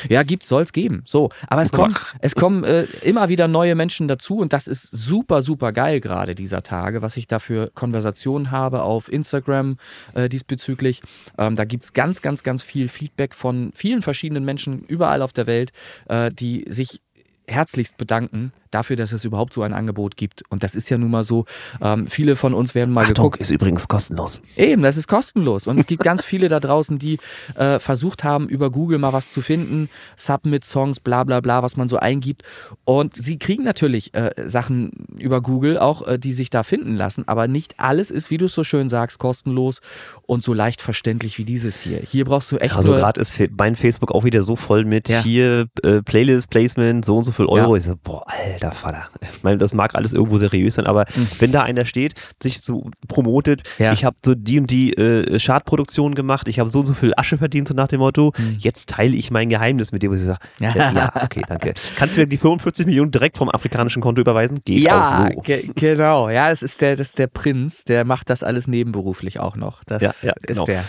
ja 0.08 0.24
gibt's, 0.24 0.48
soll's 0.48 0.72
geben. 0.72 1.04
So, 1.06 1.30
aber 1.48 1.62
es 1.62 1.72
kommen, 1.72 1.96
es 2.20 2.34
kommen 2.34 2.64
äh, 2.64 2.84
immer 3.02 3.28
wieder 3.28 3.48
neue 3.48 3.76
Menschen 3.76 4.08
dazu 4.08 4.38
und 4.38 4.54
das 4.54 4.68
ist 4.68 4.90
super, 4.90 5.42
super 5.42 5.74
geil 5.74 6.00
gerade 6.00 6.34
dieser 6.34 6.64
Tage, 6.64 7.02
was 7.02 7.18
ich 7.18 7.28
da 7.28 7.40
für 7.40 7.70
Konversationen 7.74 8.52
habe 8.52 8.84
auf 8.84 9.12
Instagram 9.12 9.78
äh, 10.14 10.30
diesbezüglich. 10.30 11.02
Ähm, 11.38 11.58
da 11.58 11.66
gibt's 11.66 11.92
ganz, 11.92 12.22
ganz, 12.22 12.44
ganz 12.44 12.64
viel 12.64 12.88
Feedback 12.88 13.36
von 13.36 13.72
vielen 13.74 14.02
verschiedenen 14.02 14.46
Menschen 14.46 14.84
überall 14.84 15.22
auf 15.22 15.34
der 15.34 15.46
Welt, 15.48 15.72
äh, 16.08 16.30
die 16.32 16.66
sich 16.70 17.02
herzlichst 17.48 17.98
bedanken, 17.98 18.52
dafür, 18.72 18.96
dass 18.96 19.12
es 19.12 19.26
überhaupt 19.26 19.54
so 19.54 19.62
ein 19.64 19.74
Angebot 19.74 20.18
gibt. 20.18 20.44
Und 20.50 20.64
das 20.64 20.76
ist 20.76 20.90
ja 20.90 20.98
nun 20.98 21.12
mal 21.12 21.24
so. 21.24 21.46
Ähm, 21.82 22.08
viele 22.08 22.36
von 22.36 22.54
uns 22.54 22.76
werden 22.76 22.94
mal 22.94 23.02
Achtung, 23.02 23.16
geguckt. 23.16 23.42
ist 23.42 23.52
übrigens 23.52 23.88
kostenlos. 23.88 24.42
Eben, 24.56 24.84
das 24.84 24.98
ist 24.98 25.08
kostenlos. 25.08 25.68
Und 25.68 25.80
es 25.80 25.86
gibt 25.86 26.04
ganz 26.04 26.24
viele 26.24 26.48
da 26.48 26.60
draußen, 26.60 27.00
die 27.00 27.20
äh, 27.56 27.80
versucht 27.80 28.24
haben, 28.24 28.48
über 28.48 28.72
Google 28.72 29.00
mal 29.00 29.14
was 29.14 29.32
zu 29.32 29.42
finden, 29.42 29.90
Submit-Songs, 30.16 31.00
bla 31.00 31.24
bla 31.24 31.40
bla, 31.42 31.64
was 31.64 31.78
man 31.78 31.88
so 31.88 31.98
eingibt. 31.98 32.44
Und 32.84 33.16
sie 33.16 33.38
kriegen 33.38 33.64
natürlich 33.64 34.14
äh, 34.14 34.32
Sachen 34.46 34.92
über 35.18 35.42
Google 35.42 35.78
auch, 35.78 36.08
äh, 36.08 36.20
die 36.20 36.34
sich 36.34 36.50
da 36.50 36.64
finden 36.64 36.96
lassen. 36.96 37.28
Aber 37.28 37.48
nicht 37.48 37.80
alles 37.80 38.12
ist, 38.12 38.32
wie 38.32 38.38
du 38.38 38.46
es 38.46 38.54
so 38.54 38.64
schön 38.64 38.90
sagst, 38.90 39.20
kostenlos 39.20 39.82
und 40.26 40.44
so 40.44 40.54
leicht 40.54 40.82
verständlich 40.82 41.38
wie 41.38 41.46
dieses 41.46 41.82
hier. 41.82 42.00
Hier 42.00 42.26
brauchst 42.26 42.52
du 42.52 42.58
echt. 42.58 42.76
Also 42.76 42.92
gerade 42.92 43.20
ist 43.22 43.38
mein 43.58 43.76
Facebook 43.76 44.12
auch 44.12 44.24
wieder 44.24 44.42
so 44.44 44.56
voll 44.56 44.86
mit 44.86 45.10
ja. 45.10 45.22
hier 45.22 45.68
äh, 45.84 46.02
Playlist, 46.02 46.50
Placement, 46.50 47.06
so 47.06 47.18
und 47.18 47.24
so 47.24 47.32
viel 47.32 47.46
Euro. 47.46 47.76
Ja. 47.76 47.78
Ich 47.78 47.84
so, 47.84 47.96
boah, 48.02 48.26
Alter 48.28 48.57
alter 48.64 48.76
Vater. 48.76 49.08
Ich 49.22 49.44
meine, 49.44 49.58
das 49.58 49.74
mag 49.74 49.96
alles 49.96 50.14
irgendwo 50.14 50.38
seriös 50.38 50.76
sein, 50.76 50.88
aber 50.88 51.06
mhm. 51.16 51.28
wenn 51.40 51.52
da 51.52 51.64
einer 51.64 51.86
steht, 51.86 52.16
sich 52.42 52.62
so 52.62 52.90
promotet, 53.08 53.64
ja. 53.78 53.94
ich 53.94 54.06
habe 54.06 54.18
so 54.24 54.36
die 54.36 54.60
und 54.60 54.70
die 54.70 54.94
äh, 54.94 55.40
Schadproduktion 55.40 56.16
gemacht, 56.16 56.48
ich 56.48 56.60
habe 56.60 56.70
so 56.70 56.80
und 56.80 56.88
so 56.88 56.94
viel 56.94 57.14
Asche 57.18 57.38
verdient, 57.38 57.68
so 57.68 57.74
nach 57.74 57.88
dem 57.88 58.00
Motto, 58.00 58.34
mhm. 58.38 58.58
jetzt 58.60 58.90
teile 58.90 59.16
ich 59.16 59.32
mein 59.32 59.50
Geheimnis 59.50 59.92
mit 59.92 60.04
dir, 60.04 60.10
wo 60.10 60.16
ich 60.16 60.22
sage, 60.22 60.40
ja. 60.60 60.76
ja, 60.76 61.12
okay, 61.24 61.42
danke. 61.48 61.74
Kannst 61.98 62.16
du 62.16 62.22
mir 62.22 62.28
die 62.28 62.38
45 62.38 62.86
Millionen 62.86 63.12
direkt 63.12 63.38
vom 63.38 63.50
afrikanischen 63.50 64.02
Konto 64.02 64.22
überweisen? 64.22 64.60
Geht 64.66 64.80
ja, 64.80 65.26
auch 65.26 65.30
so. 65.34 65.42
Ge 65.42 65.70
genau. 65.76 66.30
Ja, 66.30 66.50
das 66.50 66.64
ist 66.64 66.82
der, 66.82 66.96
das 66.96 67.10
ist 67.10 67.20
der 67.20 67.28
Prinz, 67.28 67.84
der 67.84 68.06
macht 68.06 68.30
das 68.30 68.44
alles 68.44 68.68
nebenberuflich 68.68 69.40
auch 69.40 69.56
noch. 69.56 69.84
Das 69.86 70.02
ja, 70.02 70.12
ja, 70.22 70.34
genau. 70.42 70.62
ist 70.62 70.68
der. 70.68 70.84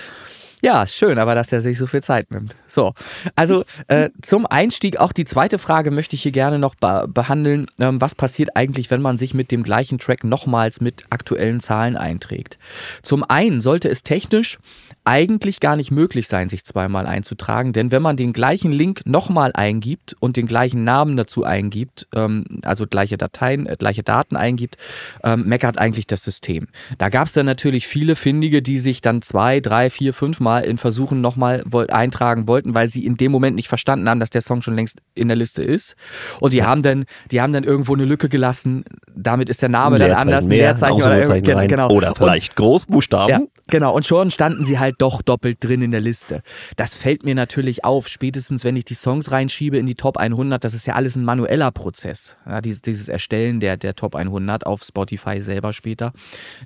Ja, 0.60 0.86
schön, 0.86 1.18
aber 1.18 1.34
dass 1.34 1.52
er 1.52 1.60
sich 1.60 1.78
so 1.78 1.86
viel 1.86 2.02
Zeit 2.02 2.30
nimmt. 2.32 2.56
So, 2.66 2.92
also 3.36 3.64
äh, 3.86 4.10
zum 4.22 4.44
Einstieg 4.44 4.98
auch 4.98 5.12
die 5.12 5.24
zweite 5.24 5.58
Frage 5.58 5.90
möchte 5.92 6.16
ich 6.16 6.22
hier 6.22 6.32
gerne 6.32 6.58
noch 6.58 6.74
behandeln. 6.74 7.66
Ähm, 7.78 8.00
was 8.00 8.14
passiert 8.14 8.56
eigentlich, 8.56 8.90
wenn 8.90 9.00
man 9.00 9.18
sich 9.18 9.34
mit 9.34 9.52
dem 9.52 9.62
gleichen 9.62 9.98
Track 9.98 10.24
nochmals 10.24 10.80
mit 10.80 11.04
aktuellen 11.10 11.60
Zahlen 11.60 11.96
einträgt? 11.96 12.58
Zum 13.02 13.22
einen 13.22 13.60
sollte 13.60 13.88
es 13.88 14.02
technisch 14.02 14.58
eigentlich 15.04 15.60
gar 15.60 15.76
nicht 15.76 15.90
möglich 15.90 16.28
sein, 16.28 16.50
sich 16.50 16.64
zweimal 16.64 17.06
einzutragen, 17.06 17.72
denn 17.72 17.90
wenn 17.92 18.02
man 18.02 18.16
den 18.16 18.34
gleichen 18.34 18.72
Link 18.72 19.02
nochmal 19.06 19.52
eingibt 19.54 20.14
und 20.20 20.36
den 20.36 20.46
gleichen 20.46 20.84
Namen 20.84 21.16
dazu 21.16 21.44
eingibt, 21.44 22.08
ähm, 22.14 22.44
also 22.62 22.84
gleiche 22.86 23.16
Dateien, 23.16 23.66
äh, 23.66 23.76
gleiche 23.78 24.02
Daten 24.02 24.36
eingibt, 24.36 24.76
ähm, 25.24 25.46
meckert 25.46 25.78
eigentlich 25.78 26.06
das 26.08 26.24
System. 26.24 26.68
Da 26.98 27.08
gab 27.08 27.28
es 27.28 27.32
dann 27.32 27.46
natürlich 27.46 27.86
viele 27.86 28.16
Findige, 28.16 28.60
die 28.60 28.78
sich 28.78 29.00
dann 29.00 29.22
zwei, 29.22 29.60
drei, 29.60 29.88
vier, 29.88 30.12
fünf 30.12 30.40
Mal 30.40 30.47
in 30.56 30.78
Versuchen 30.78 31.20
nochmal 31.20 31.62
eintragen 31.88 32.48
wollten, 32.48 32.74
weil 32.74 32.88
sie 32.88 33.04
in 33.04 33.16
dem 33.16 33.30
Moment 33.30 33.56
nicht 33.56 33.68
verstanden 33.68 34.08
haben, 34.08 34.20
dass 34.20 34.30
der 34.30 34.40
Song 34.40 34.62
schon 34.62 34.74
längst 34.74 35.00
in 35.14 35.28
der 35.28 35.36
Liste 35.36 35.62
ist. 35.62 35.96
Und 36.40 36.52
die 36.52 36.62
haben 36.62 36.82
dann, 36.82 37.04
die 37.30 37.40
haben 37.40 37.52
dann 37.52 37.64
irgendwo 37.64 37.94
eine 37.94 38.04
Lücke 38.04 38.28
gelassen. 38.28 38.84
Damit 39.14 39.48
ist 39.48 39.62
der 39.62 39.68
Name 39.68 39.98
dann 39.98 40.12
anders, 40.12 40.46
ein 40.46 40.50
Leerzeichen 40.50 40.94
oder, 40.94 41.66
genau. 41.66 41.90
oder 41.90 42.14
vielleicht 42.16 42.52
und, 42.52 42.56
Großbuchstaben. 42.56 43.30
Ja, 43.30 43.40
genau. 43.68 43.94
Und 43.94 44.06
schon 44.06 44.30
standen 44.30 44.64
sie 44.64 44.78
halt 44.78 44.96
doch 44.98 45.22
doppelt 45.22 45.58
drin 45.60 45.82
in 45.82 45.90
der 45.90 46.00
Liste. 46.00 46.42
Das 46.76 46.94
fällt 46.94 47.24
mir 47.24 47.34
natürlich 47.34 47.84
auf, 47.84 48.08
spätestens 48.08 48.64
wenn 48.64 48.76
ich 48.76 48.84
die 48.84 48.94
Songs 48.94 49.30
reinschiebe 49.30 49.76
in 49.76 49.86
die 49.86 49.94
Top 49.94 50.16
100, 50.16 50.62
das 50.64 50.74
ist 50.74 50.86
ja 50.86 50.94
alles 50.94 51.16
ein 51.16 51.24
manueller 51.24 51.70
Prozess. 51.70 52.36
Ja, 52.48 52.60
dieses, 52.60 52.82
dieses 52.82 53.08
Erstellen 53.08 53.60
der, 53.60 53.76
der 53.76 53.94
Top 53.94 54.14
100 54.14 54.66
auf 54.66 54.82
Spotify 54.82 55.40
selber 55.40 55.72
später 55.72 56.12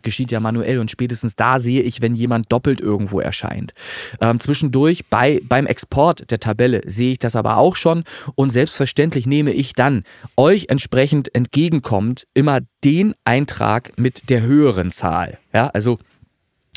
geschieht 0.02 0.30
ja 0.30 0.40
manuell 0.40 0.78
und 0.78 0.90
spätestens 0.90 1.36
da 1.36 1.58
sehe 1.58 1.82
ich, 1.82 2.00
wenn 2.02 2.14
jemand 2.14 2.52
doppelt 2.52 2.80
irgendwo 2.80 3.20
erscheint. 3.20 3.71
Ähm, 4.20 4.40
zwischendurch 4.40 5.06
bei, 5.08 5.40
beim 5.44 5.66
Export 5.66 6.30
der 6.30 6.38
Tabelle 6.38 6.82
sehe 6.86 7.12
ich 7.12 7.18
das 7.18 7.36
aber 7.36 7.56
auch 7.56 7.76
schon 7.76 8.04
und 8.34 8.50
selbstverständlich 8.50 9.26
nehme 9.26 9.52
ich 9.52 9.72
dann 9.74 10.04
euch 10.36 10.66
entsprechend 10.68 11.34
entgegenkommend 11.34 12.26
immer 12.34 12.60
den 12.84 13.14
Eintrag 13.24 13.92
mit 13.98 14.30
der 14.30 14.42
höheren 14.42 14.90
Zahl. 14.90 15.38
Ja, 15.52 15.68
also 15.68 15.98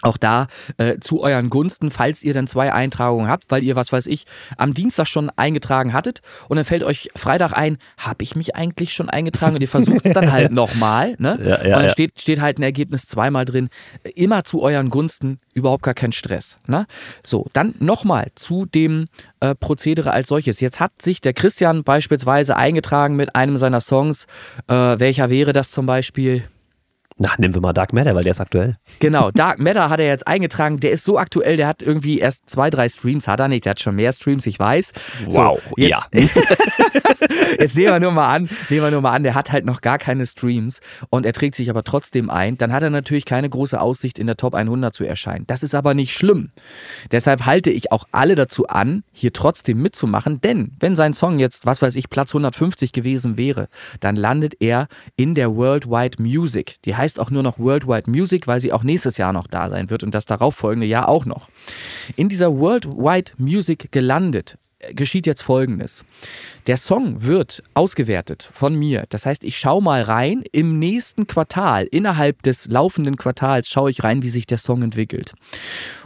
auch 0.06 0.18
da 0.18 0.48
äh, 0.78 1.00
zu 1.00 1.22
euren 1.22 1.50
Gunsten, 1.50 1.92
falls 1.92 2.24
ihr 2.24 2.34
dann 2.34 2.48
zwei 2.48 2.74
Eintragungen 2.74 3.28
habt, 3.28 3.46
weil 3.50 3.64
ihr, 3.64 3.76
was 3.76 3.92
weiß 3.92 4.08
ich, 4.08 4.26
am 4.58 4.74
Dienstag 4.74 5.08
schon 5.08 5.30
eingetragen 5.36 5.94
hattet 5.94 6.22
und 6.48 6.58
dann 6.58 6.66
fällt 6.66 6.84
euch 6.84 7.10
Freitag 7.16 7.54
ein, 7.54 7.78
habe 7.98 8.24
ich 8.24 8.36
mich 8.36 8.56
eigentlich 8.56 8.94
schon 8.94 9.10
eingetragen 9.10 9.56
und 9.56 9.62
ihr 9.62 9.68
versucht 9.68 10.06
es 10.06 10.14
dann 10.14 10.32
halt 10.32 10.52
nochmal, 10.52 11.16
ne? 11.18 11.40
Ja, 11.42 11.50
ja, 11.50 11.56
und 11.58 11.72
dann 11.72 11.84
ja. 11.84 11.90
steht, 11.90 12.22
steht 12.22 12.42
halt 12.42 12.60
ein 12.60 12.64
Ergebnis 12.64 13.06
zweimal 13.06 13.46
drin. 13.46 13.70
Immer 14.16 14.44
zu 14.44 14.62
euren 14.62 14.90
Gunsten, 14.90 15.40
überhaupt 15.54 15.84
gar 15.84 15.94
kein 15.94 16.12
Stress. 16.12 16.60
Ne? 16.68 16.86
So, 17.24 17.48
dann 17.54 17.74
nochmal 17.80 18.32
zu 18.36 18.66
dem 18.66 19.08
äh, 19.40 19.56
Prozedere 19.56 20.12
als 20.12 20.28
solches. 20.28 20.60
Jetzt 20.60 20.80
hat 20.80 21.02
sich 21.02 21.22
der 21.22 21.34
Christian 21.34 21.84
beispielsweise 21.84 22.56
eingetragen 22.58 23.16
mit 23.16 23.36
einem 23.36 23.58
seiner 23.58 23.82
Songs. 23.82 24.28
Äh, 24.68 24.74
welcher 24.74 25.30
wäre 25.30 25.54
das 25.54 25.72
zum 25.72 25.86
Beispiel? 25.86 26.44
Na, 27.18 27.32
nehmen 27.38 27.54
wir 27.54 27.62
mal 27.62 27.72
Dark 27.72 27.94
Matter, 27.94 28.14
weil 28.14 28.24
der 28.24 28.32
ist 28.32 28.42
aktuell. 28.42 28.76
Genau, 29.00 29.32
Dark 29.32 29.60
Matter 29.60 29.90
hat 29.90 30.02
er 30.02 30.08
jetzt 30.08 30.28
eingetragen. 30.28 30.82
Der 30.82 30.92
ist 30.92 31.06
so 31.06 31.18
aktuell, 31.18 31.56
der 31.56 31.66
hat 31.66 31.82
irgendwie 31.82 32.20
erst 32.20 32.50
zwei, 32.50 32.70
drei 32.70 32.90
Streams, 32.90 33.26
hat 33.30 33.40
er 33.40 33.48
nicht. 33.48 33.64
Der 33.64 33.70
hat 33.72 33.80
schon 33.80 33.96
mehr 33.96 34.12
Streams, 34.12 34.46
ich 34.46 34.60
weiß. 34.60 34.92
Wow, 35.28 35.62
so, 35.64 35.74
jetzt, 35.78 35.90
ja. 35.92 36.06
jetzt 37.60 37.78
nehmen 37.78 37.94
wir 37.94 38.00
nur 38.02 38.12
mal 38.12 38.28
an, 38.28 38.50
nehmen 38.70 38.84
wir 38.84 38.92
nur 38.92 39.00
mal 39.00 39.14
an, 39.14 39.24
der 39.24 39.34
hat 39.34 39.54
halt 39.54 39.66
noch 39.66 39.80
gar 39.80 39.98
keine 39.98 40.26
Streams 40.26 40.82
und 41.10 41.26
er 41.26 41.32
trägt 41.32 41.56
sich 41.56 41.70
aber 41.70 41.86
trotzdem 41.86 42.30
ein. 42.30 42.58
Dann 42.58 42.74
hat 42.74 42.84
er 42.84 42.90
natürlich 42.90 43.24
keine 43.24 43.50
große 43.50 43.80
Aussicht, 43.80 44.20
in 44.20 44.28
der 44.28 44.36
Top 44.36 44.54
100 44.54 44.94
zu 44.94 45.06
erscheinen. 45.06 45.46
Das 45.48 45.64
ist 45.64 45.74
aber 45.74 45.94
nicht 45.94 46.14
schlimm. 46.14 46.52
Deshalb 47.14 47.46
halte 47.46 47.70
ich 47.70 47.94
auch 47.94 48.04
alle 48.12 48.36
dazu 48.36 48.68
an, 48.68 49.04
hier 49.14 49.32
trotzdem 49.32 49.82
mitzumachen, 49.82 50.42
denn 50.42 50.74
wenn 50.82 50.98
sein 50.98 51.14
Song 51.14 51.40
jetzt, 51.40 51.66
was 51.66 51.82
weiß 51.82 51.96
ich, 51.96 52.10
Platz 52.10 52.32
150 52.32 52.92
gewesen 52.92 53.38
wäre, 53.38 53.70
dann 54.02 54.18
landet 54.18 54.56
er 54.60 54.90
in 55.16 55.34
der 55.34 55.56
Worldwide 55.56 56.22
Music. 56.22 56.76
Die 56.84 56.94
heißt 56.94 57.05
heißt 57.06 57.20
auch 57.20 57.30
nur 57.30 57.44
noch 57.44 57.60
Worldwide 57.60 58.10
Music, 58.10 58.48
weil 58.48 58.60
sie 58.60 58.74
auch 58.74 58.84
nächstes 58.84 59.18
Jahr 59.18 59.32
noch 59.32 59.46
da 59.46 59.70
sein 59.70 59.92
wird 59.92 60.02
und 60.02 60.16
das 60.16 60.26
darauffolgende 60.26 60.88
Jahr 60.88 61.08
auch 61.08 61.26
noch. 61.26 61.50
In 62.16 62.30
dieser 62.30 62.58
Worldwide 62.58 63.32
Music 63.38 63.92
gelandet 63.92 64.58
geschieht 64.94 65.26
jetzt 65.28 65.42
Folgendes. 65.42 66.04
Der 66.68 66.78
Song 66.78 67.24
wird 67.24 67.64
ausgewertet 67.74 68.48
von 68.52 68.76
mir. 68.76 69.06
Das 69.10 69.26
heißt, 69.26 69.44
ich 69.44 69.58
schaue 69.58 69.82
mal 69.82 70.02
rein. 70.02 70.44
Im 70.52 70.80
nächsten 70.80 71.28
Quartal, 71.28 71.86
innerhalb 71.86 72.42
des 72.44 72.68
laufenden 72.68 73.18
Quartals, 73.18 73.70
schaue 73.70 73.90
ich 73.90 74.04
rein, 74.04 74.22
wie 74.24 74.30
sich 74.30 74.48
der 74.48 74.58
Song 74.58 74.84
entwickelt. 74.84 75.34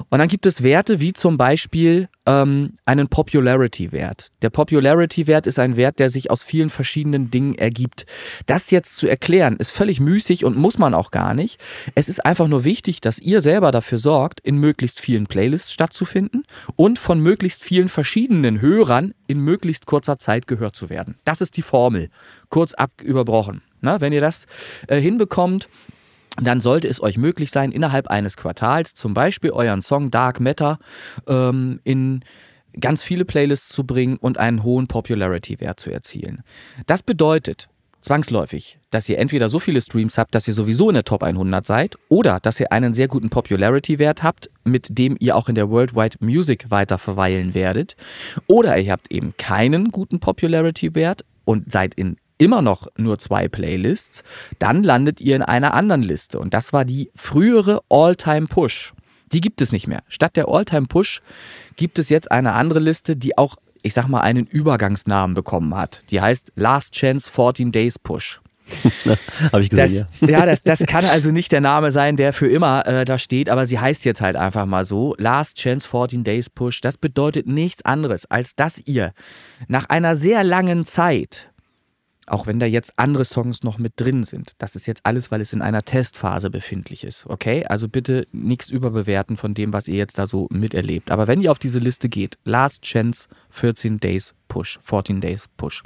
Und 0.09 0.19
dann 0.19 0.27
gibt 0.27 0.45
es 0.45 0.63
Werte 0.63 0.99
wie 0.99 1.13
zum 1.13 1.37
Beispiel 1.37 2.09
ähm, 2.29 2.73
einen 2.85 3.07
Popularity-Wert. 3.07 4.29
Der 4.43 4.51
Popularity-Wert 4.51 5.47
ist 5.47 5.57
ein 5.57 5.77
Wert, 5.77 5.97
der 5.97 6.09
sich 6.09 6.29
aus 6.29 6.43
vielen 6.43 6.69
verschiedenen 6.69 7.31
Dingen 7.31 7.55
ergibt. 7.55 8.05
Das 8.45 8.69
jetzt 8.69 8.97
zu 8.97 9.07
erklären, 9.07 9.57
ist 9.57 9.71
völlig 9.71 9.99
müßig 9.99 10.45
und 10.45 10.55
muss 10.55 10.77
man 10.77 10.93
auch 10.93 11.09
gar 11.09 11.33
nicht. 11.33 11.59
Es 11.95 12.07
ist 12.07 12.23
einfach 12.23 12.47
nur 12.47 12.63
wichtig, 12.63 13.01
dass 13.01 13.17
ihr 13.17 13.41
selber 13.41 13.71
dafür 13.71 13.97
sorgt, 13.97 14.39
in 14.41 14.57
möglichst 14.57 14.99
vielen 14.99 15.25
Playlists 15.25 15.73
stattzufinden 15.73 16.43
und 16.75 16.99
von 16.99 17.19
möglichst 17.19 17.63
vielen 17.63 17.89
verschiedenen 17.89 18.61
Hörern 18.61 19.15
in 19.25 19.39
möglichst 19.39 19.87
kurzer 19.87 20.19
Zeit 20.19 20.45
gehört 20.45 20.75
zu 20.75 20.89
werden. 20.89 21.15
Das 21.23 21.41
ist 21.41 21.57
die 21.57 21.63
Formel, 21.63 22.09
kurz 22.49 22.73
ab 22.73 22.91
überbrochen. 23.01 23.63
Na, 23.81 24.01
wenn 24.01 24.13
ihr 24.13 24.21
das 24.21 24.45
äh, 24.87 24.99
hinbekommt, 25.01 25.69
dann 26.41 26.61
sollte 26.61 26.87
es 26.87 27.01
euch 27.01 27.17
möglich 27.17 27.51
sein, 27.51 27.71
innerhalb 27.71 28.07
eines 28.07 28.37
Quartals 28.37 28.93
zum 28.93 29.13
Beispiel 29.13 29.51
euren 29.51 29.81
Song 29.81 30.11
Dark 30.11 30.39
Matter 30.39 30.79
ähm, 31.27 31.79
in 31.83 32.23
ganz 32.79 33.01
viele 33.01 33.25
Playlists 33.25 33.69
zu 33.69 33.85
bringen 33.85 34.17
und 34.17 34.37
einen 34.37 34.63
hohen 34.63 34.87
Popularity-Wert 34.87 35.79
zu 35.79 35.91
erzielen. 35.91 36.43
Das 36.85 37.03
bedeutet 37.03 37.67
zwangsläufig, 38.01 38.79
dass 38.91 39.09
ihr 39.09 39.17
entweder 39.17 39.49
so 39.49 39.59
viele 39.59 39.81
Streams 39.81 40.17
habt, 40.17 40.33
dass 40.33 40.47
ihr 40.47 40.53
sowieso 40.53 40.89
in 40.89 40.93
der 40.93 41.03
Top 41.03 41.23
100 41.23 41.65
seid, 41.65 41.97
oder 42.07 42.39
dass 42.39 42.59
ihr 42.59 42.71
einen 42.71 42.93
sehr 42.93 43.07
guten 43.07 43.29
Popularity-Wert 43.29 44.23
habt, 44.23 44.49
mit 44.63 44.97
dem 44.97 45.17
ihr 45.19 45.35
auch 45.35 45.49
in 45.49 45.55
der 45.55 45.69
Worldwide 45.69 46.17
Music 46.21 46.71
weiter 46.71 46.97
verweilen 46.97 47.53
werdet, 47.53 47.95
oder 48.47 48.77
ihr 48.77 48.91
habt 48.91 49.11
eben 49.11 49.33
keinen 49.37 49.91
guten 49.91 50.19
Popularity-Wert 50.19 51.25
und 51.45 51.71
seid 51.71 51.93
in 51.95 52.17
immer 52.39 52.63
noch 52.63 52.87
nur 52.97 53.19
zwei 53.19 53.47
Playlists, 53.47 54.23
dann 54.57 54.83
landet 54.83 55.21
ihr 55.21 55.35
in 55.35 55.43
einer 55.43 55.75
anderen 55.75 56.01
Liste. 56.01 56.39
Und 56.39 56.55
das 56.55 56.73
war 56.73 56.85
die 56.85 57.11
frühere 57.13 57.81
All-Time-Push. 57.89 58.93
Die 59.31 59.41
gibt 59.41 59.61
es 59.61 59.71
nicht 59.71 59.87
mehr. 59.87 60.01
Statt 60.07 60.35
der 60.37 60.47
All-Time-Push 60.47 61.21
gibt 61.75 61.99
es 61.99 62.09
jetzt 62.09 62.31
eine 62.31 62.53
andere 62.53 62.79
Liste, 62.79 63.15
die 63.15 63.37
auch, 63.37 63.57
ich 63.83 63.93
sag 63.93 64.07
mal, 64.07 64.21
einen 64.21 64.47
Übergangsnamen 64.47 65.35
bekommen 65.35 65.75
hat. 65.75 66.03
Die 66.09 66.19
heißt 66.19 66.53
Last 66.55 66.93
Chance 66.93 67.29
14 67.29 67.71
Days 67.71 67.99
Push. 67.99 68.41
Habe 69.51 69.63
ich 69.63 69.69
gesehen, 69.69 70.07
das, 70.19 70.29
ja. 70.29 70.39
ja 70.39 70.45
das, 70.45 70.63
das 70.63 70.79
kann 70.85 71.03
also 71.05 71.31
nicht 71.31 71.51
der 71.51 71.61
Name 71.61 71.91
sein, 71.91 72.15
der 72.15 72.33
für 72.33 72.47
immer 72.47 72.85
äh, 72.87 73.03
da 73.03 73.17
steht, 73.17 73.49
aber 73.49 73.65
sie 73.65 73.79
heißt 73.79 74.05
jetzt 74.05 74.21
halt 74.21 74.35
einfach 74.35 74.65
mal 74.65 74.85
so. 74.85 75.15
Last 75.17 75.57
Chance 75.57 75.87
14 75.89 76.23
Days 76.23 76.49
Push. 76.49 76.81
Das 76.81 76.97
bedeutet 76.97 77.47
nichts 77.47 77.83
anderes, 77.83 78.25
als 78.29 78.55
dass 78.55 78.79
ihr 78.85 79.11
nach 79.67 79.89
einer 79.89 80.15
sehr 80.15 80.43
langen 80.43 80.85
Zeit 80.85 81.48
auch 82.31 82.47
wenn 82.47 82.59
da 82.59 82.65
jetzt 82.65 82.93
andere 82.97 83.25
Songs 83.25 83.63
noch 83.63 83.77
mit 83.77 83.93
drin 83.97 84.23
sind. 84.23 84.53
Das 84.57 84.75
ist 84.75 84.85
jetzt 84.85 85.05
alles, 85.05 85.31
weil 85.31 85.41
es 85.41 85.53
in 85.53 85.61
einer 85.61 85.83
Testphase 85.83 86.49
befindlich 86.49 87.03
ist. 87.03 87.25
Okay? 87.27 87.65
Also 87.65 87.87
bitte 87.89 88.27
nichts 88.31 88.69
überbewerten 88.69 89.37
von 89.37 89.53
dem, 89.53 89.73
was 89.73 89.87
ihr 89.87 89.95
jetzt 89.95 90.17
da 90.17 90.25
so 90.25 90.47
miterlebt. 90.51 91.11
Aber 91.11 91.27
wenn 91.27 91.41
ihr 91.41 91.51
auf 91.51 91.59
diese 91.59 91.79
Liste 91.79 92.09
geht, 92.09 92.37
Last 92.43 92.83
Chance 92.83 93.27
14 93.49 93.99
Days 93.99 94.33
Push, 94.47 94.79
14 94.81 95.21
Days 95.21 95.47
Push, 95.57 95.83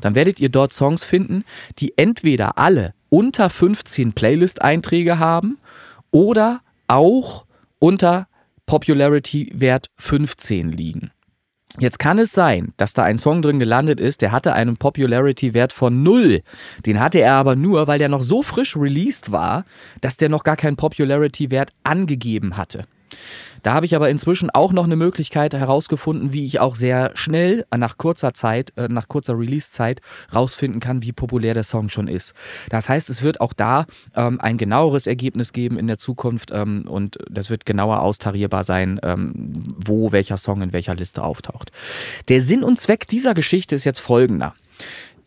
dann 0.00 0.14
werdet 0.14 0.40
ihr 0.40 0.48
dort 0.48 0.72
Songs 0.72 1.04
finden, 1.04 1.44
die 1.78 1.96
entweder 1.96 2.58
alle 2.58 2.94
unter 3.10 3.50
15 3.50 4.12
Playlist-Einträge 4.12 5.18
haben 5.18 5.58
oder 6.10 6.60
auch 6.86 7.46
unter 7.78 8.28
Popularity-Wert 8.66 9.90
15 9.96 10.72
liegen. 10.72 11.10
Jetzt 11.78 11.98
kann 11.98 12.18
es 12.18 12.32
sein, 12.32 12.72
dass 12.78 12.94
da 12.94 13.04
ein 13.04 13.18
Song 13.18 13.42
drin 13.42 13.58
gelandet 13.58 14.00
ist, 14.00 14.22
der 14.22 14.32
hatte 14.32 14.54
einen 14.54 14.78
Popularity-Wert 14.78 15.72
von 15.72 16.02
null. 16.02 16.40
Den 16.86 16.98
hatte 16.98 17.20
er 17.20 17.34
aber 17.34 17.56
nur, 17.56 17.86
weil 17.86 17.98
der 17.98 18.08
noch 18.08 18.22
so 18.22 18.42
frisch 18.42 18.76
released 18.76 19.32
war, 19.32 19.64
dass 20.00 20.16
der 20.16 20.30
noch 20.30 20.44
gar 20.44 20.56
keinen 20.56 20.76
Popularity-Wert 20.76 21.70
angegeben 21.84 22.56
hatte. 22.56 22.86
Da 23.62 23.74
habe 23.74 23.86
ich 23.86 23.96
aber 23.96 24.08
inzwischen 24.08 24.50
auch 24.50 24.72
noch 24.72 24.84
eine 24.84 24.96
Möglichkeit 24.96 25.54
herausgefunden, 25.54 26.32
wie 26.32 26.44
ich 26.44 26.60
auch 26.60 26.74
sehr 26.74 27.10
schnell 27.14 27.66
nach 27.76 27.98
kurzer 27.98 28.34
Zeit, 28.34 28.72
äh, 28.76 28.88
nach 28.88 29.08
kurzer 29.08 29.38
Release-Zeit 29.38 30.00
rausfinden 30.34 30.80
kann, 30.80 31.02
wie 31.02 31.12
populär 31.12 31.54
der 31.54 31.64
Song 31.64 31.88
schon 31.88 32.08
ist. 32.08 32.34
Das 32.70 32.88
heißt, 32.88 33.10
es 33.10 33.22
wird 33.22 33.40
auch 33.40 33.52
da 33.52 33.86
ähm, 34.14 34.40
ein 34.40 34.58
genaueres 34.58 35.06
Ergebnis 35.06 35.52
geben 35.52 35.78
in 35.78 35.86
der 35.86 35.98
Zukunft 35.98 36.50
ähm, 36.52 36.84
und 36.88 37.18
das 37.28 37.50
wird 37.50 37.66
genauer 37.66 38.00
austarierbar 38.00 38.64
sein, 38.64 39.00
ähm, 39.02 39.74
wo 39.76 40.12
welcher 40.12 40.36
Song 40.36 40.62
in 40.62 40.72
welcher 40.72 40.94
Liste 40.94 41.22
auftaucht. 41.22 41.72
Der 42.28 42.42
Sinn 42.42 42.62
und 42.62 42.78
Zweck 42.78 43.08
dieser 43.08 43.34
Geschichte 43.34 43.74
ist 43.74 43.84
jetzt 43.84 44.00
folgender. 44.00 44.54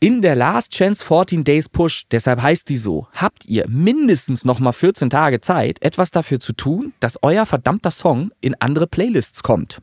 In 0.04 0.24
der 0.24 0.34
Last 0.34 0.72
Chance 0.72 1.06
14 1.06 1.44
Days 1.44 1.70
Push, 1.70 2.06
deshalb 2.10 2.42
heißt 2.42 2.68
die 2.70 2.78
so, 2.78 3.08
habt 3.14 3.46
ihr 3.46 3.68
mindestens 3.70 4.44
nochmal 4.46 4.74
14 4.74 5.12
Tage 5.12 5.42
Zeit, 5.42 5.80
etwas 5.84 6.10
dafür 6.10 6.40
zu 6.40 6.54
tun, 6.54 6.94
dass 7.00 7.20
euer 7.22 7.46
verdammter 7.46 7.92
Song 7.92 8.32
in 8.42 8.56
andere 8.60 8.88
Playlists 8.88 9.44
kommt 9.44 9.80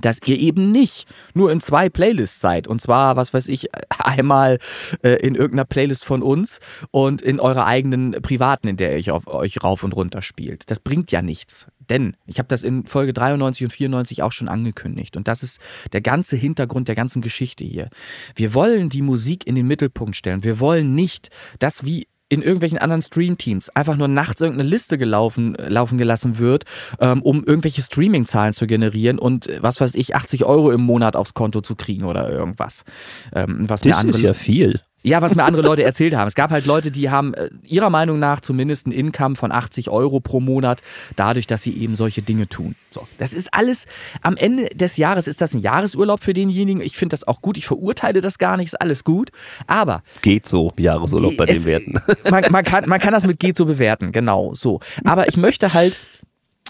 dass 0.00 0.20
ihr 0.26 0.38
eben 0.38 0.72
nicht 0.72 1.06
nur 1.34 1.50
in 1.50 1.60
zwei 1.60 1.88
Playlists 1.88 2.40
seid. 2.40 2.68
Und 2.68 2.80
zwar, 2.80 3.16
was 3.16 3.32
weiß 3.34 3.48
ich, 3.48 3.68
einmal 3.98 4.58
äh, 5.02 5.14
in 5.26 5.34
irgendeiner 5.34 5.64
Playlist 5.64 6.04
von 6.04 6.22
uns 6.22 6.60
und 6.90 7.22
in 7.22 7.40
eurer 7.40 7.66
eigenen 7.66 8.12
privaten, 8.22 8.68
in 8.68 8.76
der 8.76 8.98
ihr 8.98 9.14
auf 9.14 9.26
euch 9.26 9.62
rauf 9.62 9.82
und 9.82 9.94
runter 9.94 10.22
spielt. 10.22 10.70
Das 10.70 10.80
bringt 10.80 11.12
ja 11.12 11.22
nichts. 11.22 11.68
Denn 11.88 12.16
ich 12.26 12.38
habe 12.38 12.48
das 12.48 12.62
in 12.62 12.86
Folge 12.86 13.12
93 13.12 13.64
und 13.64 13.72
94 13.72 14.22
auch 14.22 14.32
schon 14.32 14.48
angekündigt. 14.48 15.16
Und 15.16 15.28
das 15.28 15.42
ist 15.42 15.60
der 15.92 16.00
ganze 16.00 16.36
Hintergrund 16.36 16.88
der 16.88 16.94
ganzen 16.94 17.22
Geschichte 17.22 17.64
hier. 17.64 17.90
Wir 18.34 18.54
wollen 18.54 18.88
die 18.88 19.02
Musik 19.02 19.46
in 19.46 19.54
den 19.54 19.66
Mittelpunkt 19.66 20.16
stellen. 20.16 20.42
Wir 20.42 20.58
wollen 20.58 20.94
nicht, 20.94 21.30
dass 21.58 21.84
wie 21.84 22.08
in 22.28 22.42
irgendwelchen 22.42 22.78
anderen 22.78 23.02
Stream-Teams 23.02 23.68
einfach 23.70 23.96
nur 23.96 24.08
nachts 24.08 24.40
irgendeine 24.40 24.68
Liste 24.68 24.98
gelaufen, 24.98 25.54
laufen 25.54 25.96
gelassen 25.98 26.38
wird, 26.38 26.64
ähm, 27.00 27.22
um 27.22 27.44
irgendwelche 27.44 27.82
Streaming-Zahlen 27.82 28.52
zu 28.52 28.66
generieren 28.66 29.18
und 29.18 29.48
äh, 29.48 29.62
was 29.62 29.80
weiß 29.80 29.94
ich, 29.94 30.16
80 30.16 30.44
Euro 30.44 30.72
im 30.72 30.80
Monat 30.80 31.16
aufs 31.16 31.34
Konto 31.34 31.60
zu 31.60 31.76
kriegen 31.76 32.04
oder 32.04 32.28
irgendwas. 32.30 32.84
Ähm, 33.32 33.68
was 33.68 33.82
das 33.82 33.90
mir 33.90 33.96
andere, 33.96 34.18
ist 34.18 34.22
ja 34.24 34.34
viel. 34.34 34.80
Ja, 35.02 35.22
was 35.22 35.36
mir 35.36 35.44
andere 35.44 35.62
Leute 35.62 35.84
erzählt 35.84 36.16
haben. 36.16 36.26
Es 36.26 36.34
gab 36.34 36.50
halt 36.50 36.66
Leute, 36.66 36.90
die 36.90 37.10
haben 37.10 37.32
äh, 37.34 37.48
ihrer 37.62 37.90
Meinung 37.90 38.18
nach 38.18 38.40
zumindest 38.40 38.88
ein 38.88 38.92
Income 38.92 39.36
von 39.36 39.52
80 39.52 39.88
Euro 39.88 40.18
pro 40.18 40.40
Monat, 40.40 40.80
dadurch, 41.14 41.46
dass 41.46 41.62
sie 41.62 41.76
eben 41.76 41.94
solche 41.94 42.22
Dinge 42.22 42.48
tun. 42.48 42.74
So, 42.90 43.06
das 43.18 43.32
ist 43.32 43.54
alles, 43.54 43.86
am 44.22 44.36
Ende 44.36 44.64
des 44.70 44.96
Jahres 44.96 45.28
ist 45.28 45.40
das 45.40 45.54
ein 45.54 45.60
Jahresurlaub 45.60 46.20
für 46.20 46.34
denjenigen. 46.34 46.82
Ich 46.82 46.96
finde 46.96 47.14
das 47.14 47.26
auch 47.28 47.40
gut, 47.40 47.56
ich 47.56 47.66
verurteile 47.66 48.20
das 48.20 48.38
gar 48.38 48.56
nicht, 48.56 48.68
ist 48.68 48.80
alles 48.80 49.04
gut. 49.04 49.30
Aber. 49.68 50.02
Geht 50.22 50.48
so, 50.48 50.72
Jahresurlaub 50.76 51.36
bei 51.36 51.44
es, 51.44 51.58
den 51.58 51.64
Werten. 51.66 52.00
Man, 52.30 52.44
man, 52.50 52.64
kann, 52.64 52.88
man 52.88 52.98
kann 52.98 53.12
das 53.12 53.26
mit 53.26 53.38
geht 53.38 53.56
so 53.56 53.66
bewerten, 53.66 54.10
genau 54.10 54.54
so. 54.54 54.80
Aber 55.04 55.28
ich 55.28 55.36
möchte 55.36 55.72
halt 55.72 56.00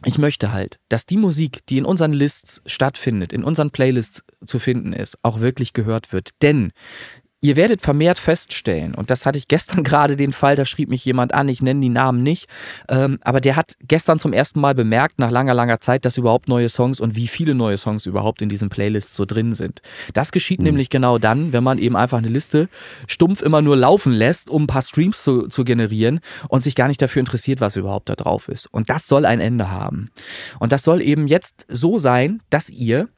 ich 0.05 0.18
möchte 0.18 0.53
halt, 0.53 0.79
dass 0.90 1.07
die 1.07 1.16
Musik, 1.16 1.64
die 1.66 1.79
in 1.79 1.87
unseren 1.87 2.12
Lists 2.12 2.61
stattfindet, 2.66 3.33
in 3.33 3.42
unseren 3.42 3.70
Playlists 3.70 4.22
zu 4.44 4.59
finden 4.59 4.92
ist, 4.92 5.16
auch 5.22 5.40
wirklich 5.40 5.72
gehört 5.72 6.12
wird. 6.12 6.31
Denn 6.42 6.72
Ihr 7.46 7.54
werdet 7.54 7.80
vermehrt 7.80 8.18
feststellen, 8.18 8.96
und 8.96 9.09
das 9.09 9.24
hatte 9.24 9.38
ich 9.38 9.46
gestern 9.46 9.85
gerade 9.85 10.16
den 10.16 10.32
Fall, 10.32 10.56
da 10.56 10.64
schrieb 10.64 10.88
mich 10.88 11.04
jemand 11.04 11.32
an, 11.32 11.48
ich 11.48 11.62
nenne 11.62 11.80
die 11.80 11.90
Namen 11.90 12.24
nicht, 12.24 12.48
ähm, 12.88 13.20
aber 13.22 13.40
der 13.40 13.54
hat 13.54 13.74
gestern 13.87 14.18
zum 14.18 14.32
ersten 14.32 14.59
Mal 14.59 14.74
bemerkt, 14.74 15.20
nach 15.20 15.30
langer, 15.30 15.54
langer 15.54 15.80
Zeit, 15.80 16.04
dass 16.04 16.18
überhaupt 16.18 16.48
neue 16.48 16.68
Songs 16.68 16.98
und 16.98 17.14
wie 17.14 17.28
viele 17.28 17.54
neue 17.54 17.78
Songs 17.78 18.04
überhaupt 18.04 18.42
in 18.42 18.48
diesen 18.48 18.68
Playlists 18.68 19.14
so 19.14 19.24
drin 19.24 19.52
sind. 19.52 19.80
Das 20.12 20.32
geschieht 20.32 20.59
mhm. 20.59 20.64
nämlich 20.64 20.90
genau 20.90 21.18
dann, 21.18 21.52
wenn 21.52 21.62
man 21.62 21.78
eben 21.78 21.94
einfach 21.94 22.18
eine 22.18 22.30
Liste 22.30 22.68
stumpf 23.06 23.42
immer 23.42 23.62
nur 23.62 23.76
laufen 23.76 24.12
lässt, 24.12 24.50
um 24.50 24.64
ein 24.64 24.66
paar 24.66 24.82
Streams 24.82 25.22
zu, 25.22 25.46
zu 25.46 25.62
generieren 25.62 26.18
und 26.48 26.64
sich 26.64 26.74
gar 26.74 26.88
nicht 26.88 27.00
dafür 27.00 27.20
interessiert, 27.20 27.61
was 27.61 27.76
überhaupt 27.76 28.09
da 28.09 28.16
drauf 28.16 28.48
ist. 28.48 28.66
Und 28.72 28.90
das 28.90 29.06
soll 29.06 29.24
ein 29.24 29.38
Ende 29.38 29.70
haben. 29.70 30.11
Und 30.59 30.72
das 30.72 30.82
soll 30.82 31.00
eben 31.00 31.28
jetzt 31.28 31.64
so 31.68 32.00
sein, 32.00 32.42
dass 32.50 32.68
ihr 32.68 33.09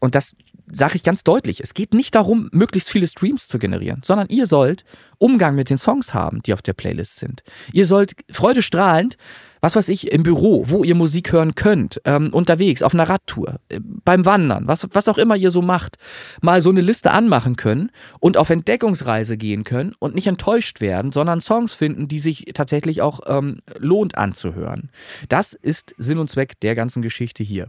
und 0.00 0.14
das 0.14 0.34
sage 0.72 0.96
ich 0.96 1.04
ganz 1.04 1.22
deutlich, 1.22 1.60
es 1.60 1.74
geht 1.74 1.94
nicht 1.94 2.14
darum, 2.14 2.48
möglichst 2.52 2.88
viele 2.90 3.06
Streams 3.06 3.46
zu 3.46 3.58
generieren, 3.58 4.00
sondern 4.04 4.28
ihr 4.28 4.46
sollt 4.46 4.84
Umgang 5.18 5.54
mit 5.54 5.70
den 5.70 5.78
Songs 5.78 6.14
haben, 6.14 6.42
die 6.42 6.54
auf 6.54 6.62
der 6.62 6.72
Playlist 6.72 7.16
sind. 7.16 7.42
Ihr 7.72 7.86
sollt 7.86 8.16
freudestrahlend 8.30 9.16
was 9.62 9.76
weiß 9.76 9.88
ich, 9.90 10.10
im 10.10 10.24
Büro, 10.24 10.64
wo 10.68 10.82
ihr 10.82 10.96
Musik 10.96 11.32
hören 11.32 11.54
könnt, 11.54 12.00
ähm, 12.04 12.30
unterwegs, 12.32 12.82
auf 12.82 12.94
einer 12.94 13.08
Radtour, 13.08 13.60
äh, 13.68 13.78
beim 13.80 14.26
Wandern, 14.26 14.66
was, 14.66 14.88
was 14.92 15.06
auch 15.06 15.18
immer 15.18 15.36
ihr 15.36 15.52
so 15.52 15.62
macht, 15.62 15.96
mal 16.42 16.60
so 16.60 16.70
eine 16.70 16.80
Liste 16.80 17.12
anmachen 17.12 17.54
können 17.54 17.90
und 18.18 18.36
auf 18.36 18.50
Entdeckungsreise 18.50 19.36
gehen 19.36 19.62
können 19.62 19.94
und 20.00 20.16
nicht 20.16 20.26
enttäuscht 20.26 20.80
werden, 20.80 21.12
sondern 21.12 21.40
Songs 21.40 21.74
finden, 21.74 22.08
die 22.08 22.18
sich 22.18 22.46
tatsächlich 22.54 23.02
auch 23.02 23.20
ähm, 23.26 23.60
lohnt 23.78 24.18
anzuhören. 24.18 24.90
Das 25.28 25.52
ist 25.52 25.94
Sinn 25.96 26.18
und 26.18 26.28
Zweck 26.28 26.58
der 26.60 26.74
ganzen 26.74 27.00
Geschichte 27.00 27.44
hier. 27.44 27.68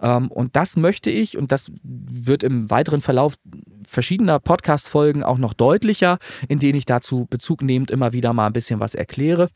Ähm, 0.00 0.32
und 0.32 0.56
das 0.56 0.76
möchte 0.76 1.10
ich, 1.10 1.38
und 1.38 1.52
das 1.52 1.70
wird 1.84 2.42
im 2.42 2.70
weiteren 2.70 3.02
Verlauf 3.02 3.34
verschiedener 3.86 4.40
Podcast-Folgen 4.40 5.22
auch 5.22 5.38
noch 5.38 5.52
deutlicher, 5.52 6.18
in 6.48 6.58
denen 6.58 6.78
ich 6.78 6.86
dazu 6.86 7.26
Bezug 7.30 7.62
nehmend 7.62 7.90
immer 7.90 8.12
wieder 8.12 8.32
mal 8.32 8.46
ein 8.46 8.52
bisschen 8.52 8.80
was 8.80 8.94
erkläre. 8.94 9.48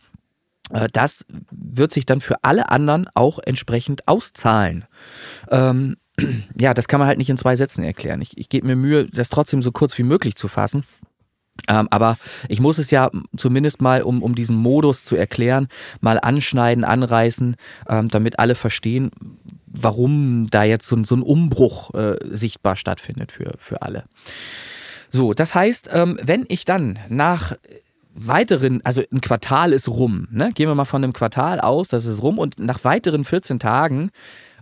Äh, 0.70 0.88
das 0.92 1.24
wird 1.50 1.92
sich 1.92 2.07
dann 2.07 2.20
für 2.20 2.42
alle 2.42 2.70
anderen 2.70 3.09
auch 3.14 3.38
entsprechend 3.38 4.09
auszahlen. 4.09 4.85
Ähm, 5.50 5.96
ja, 6.59 6.74
das 6.74 6.88
kann 6.88 7.00
man 7.00 7.09
halt 7.09 7.18
nicht 7.18 7.31
in 7.31 7.37
zwei 7.37 7.57
Sätzen 7.57 7.85
erklären. 7.85 8.20
Ich, 8.20 8.38
ich 8.38 8.48
gebe 8.48 8.66
mir 8.66 8.77
Mühe, 8.77 9.07
das 9.07 9.29
trotzdem 9.29 9.62
so 9.62 9.72
kurz 9.72 9.96
wie 9.98 10.05
möglich 10.05 10.37
zu 10.37 10.48
fassen. 10.48 10.85
Ähm, 11.68 11.87
aber 11.90 12.18
ich 12.48 12.61
muss 12.61 12.79
es 12.79 12.90
ja 12.90 13.11
zumindest 13.37 13.81
mal, 13.81 14.03
um, 14.03 14.22
um 14.22 14.35
diesen 14.35 14.57
Modus 14.57 15.05
zu 15.05 15.14
erklären, 15.14 15.68
mal 16.00 16.18
anschneiden, 16.18 16.85
anreißen, 16.85 17.57
ähm, 17.88 18.09
damit 18.09 18.40
alle 18.40 18.57
verstehen, 18.57 19.12
warum 19.66 20.48
da 20.50 20.64
jetzt 20.64 20.87
so, 20.87 21.03
so 21.05 21.14
ein 21.14 21.22
Umbruch 21.22 21.94
äh, 21.94 22.16
sichtbar 22.24 22.77
stattfindet 22.77 23.31
für, 23.31 23.55
für 23.59 23.83
alle. 23.83 24.05
So, 25.11 25.33
das 25.33 25.55
heißt, 25.55 25.90
ähm, 25.92 26.18
wenn 26.22 26.44
ich 26.48 26.64
dann 26.64 26.98
nach 27.09 27.55
weiteren, 28.14 28.81
also 28.85 29.03
ein 29.12 29.20
Quartal 29.20 29.72
ist 29.72 29.88
rum, 29.88 30.29
ne? 30.31 30.50
gehen 30.55 30.68
wir 30.68 30.74
mal 30.74 30.85
von 30.85 31.03
einem 31.03 31.12
Quartal 31.12 31.61
aus, 31.61 31.88
das 31.88 32.07
ist 32.07 32.22
rum 32.22 32.38
und 32.38 32.59
nach 32.59 32.85
weiteren 32.85 33.24
14 33.24 33.59
Tagen 33.59 34.11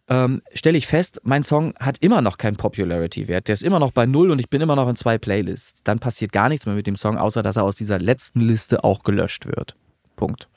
ähm, 0.08 0.42
stelle 0.52 0.78
ich 0.78 0.86
fest, 0.86 1.20
mein 1.22 1.42
Song 1.42 1.74
hat 1.78 1.98
immer 2.00 2.22
noch 2.22 2.36
keinen 2.38 2.56
Popularity-Wert. 2.56 3.48
Der 3.48 3.54
ist 3.54 3.62
immer 3.62 3.78
noch 3.78 3.92
bei 3.92 4.04
null 4.04 4.30
und 4.30 4.40
ich 4.40 4.50
bin 4.50 4.60
immer 4.60 4.74
noch 4.74 4.88
in 4.88 4.96
zwei 4.96 5.16
Playlists. 5.16 5.82
Dann 5.84 6.00
passiert 6.00 6.32
gar 6.32 6.48
nichts 6.48 6.66
mehr 6.66 6.74
mit 6.74 6.86
dem 6.86 6.96
Song, 6.96 7.16
außer 7.16 7.42
dass 7.42 7.56
er 7.56 7.62
aus 7.62 7.76
dieser 7.76 7.98
letzten 7.98 8.40
Liste 8.40 8.82
auch 8.84 9.04
gelöscht 9.04 9.46
wird. 9.46 9.76
Punkt. 10.16 10.48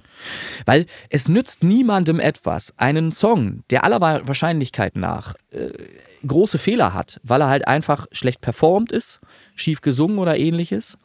Weil 0.65 0.85
es 1.09 1.27
nützt 1.27 1.63
niemandem 1.63 2.19
etwas, 2.19 2.73
einen 2.77 3.11
Song, 3.11 3.63
der 3.69 3.83
aller 3.83 4.01
Wahrscheinlichkeit 4.01 4.95
nach 4.95 5.35
äh, 5.51 5.71
große 6.25 6.57
Fehler 6.57 6.93
hat, 6.93 7.19
weil 7.23 7.41
er 7.41 7.49
halt 7.49 7.67
einfach 7.67 8.07
schlecht 8.11 8.41
performt 8.41 8.91
ist, 8.91 9.19
schief 9.55 9.81
gesungen 9.81 10.17
oder 10.17 10.37
ähnliches. 10.37 10.97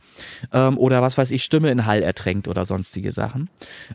Ähm, 0.52 0.78
oder 0.78 1.02
was 1.02 1.18
weiß 1.18 1.30
ich, 1.30 1.44
Stimme 1.44 1.70
in 1.70 1.86
Hall 1.86 2.02
ertränkt 2.02 2.48
oder 2.48 2.64
sonstige 2.64 3.12
Sachen. 3.12 3.50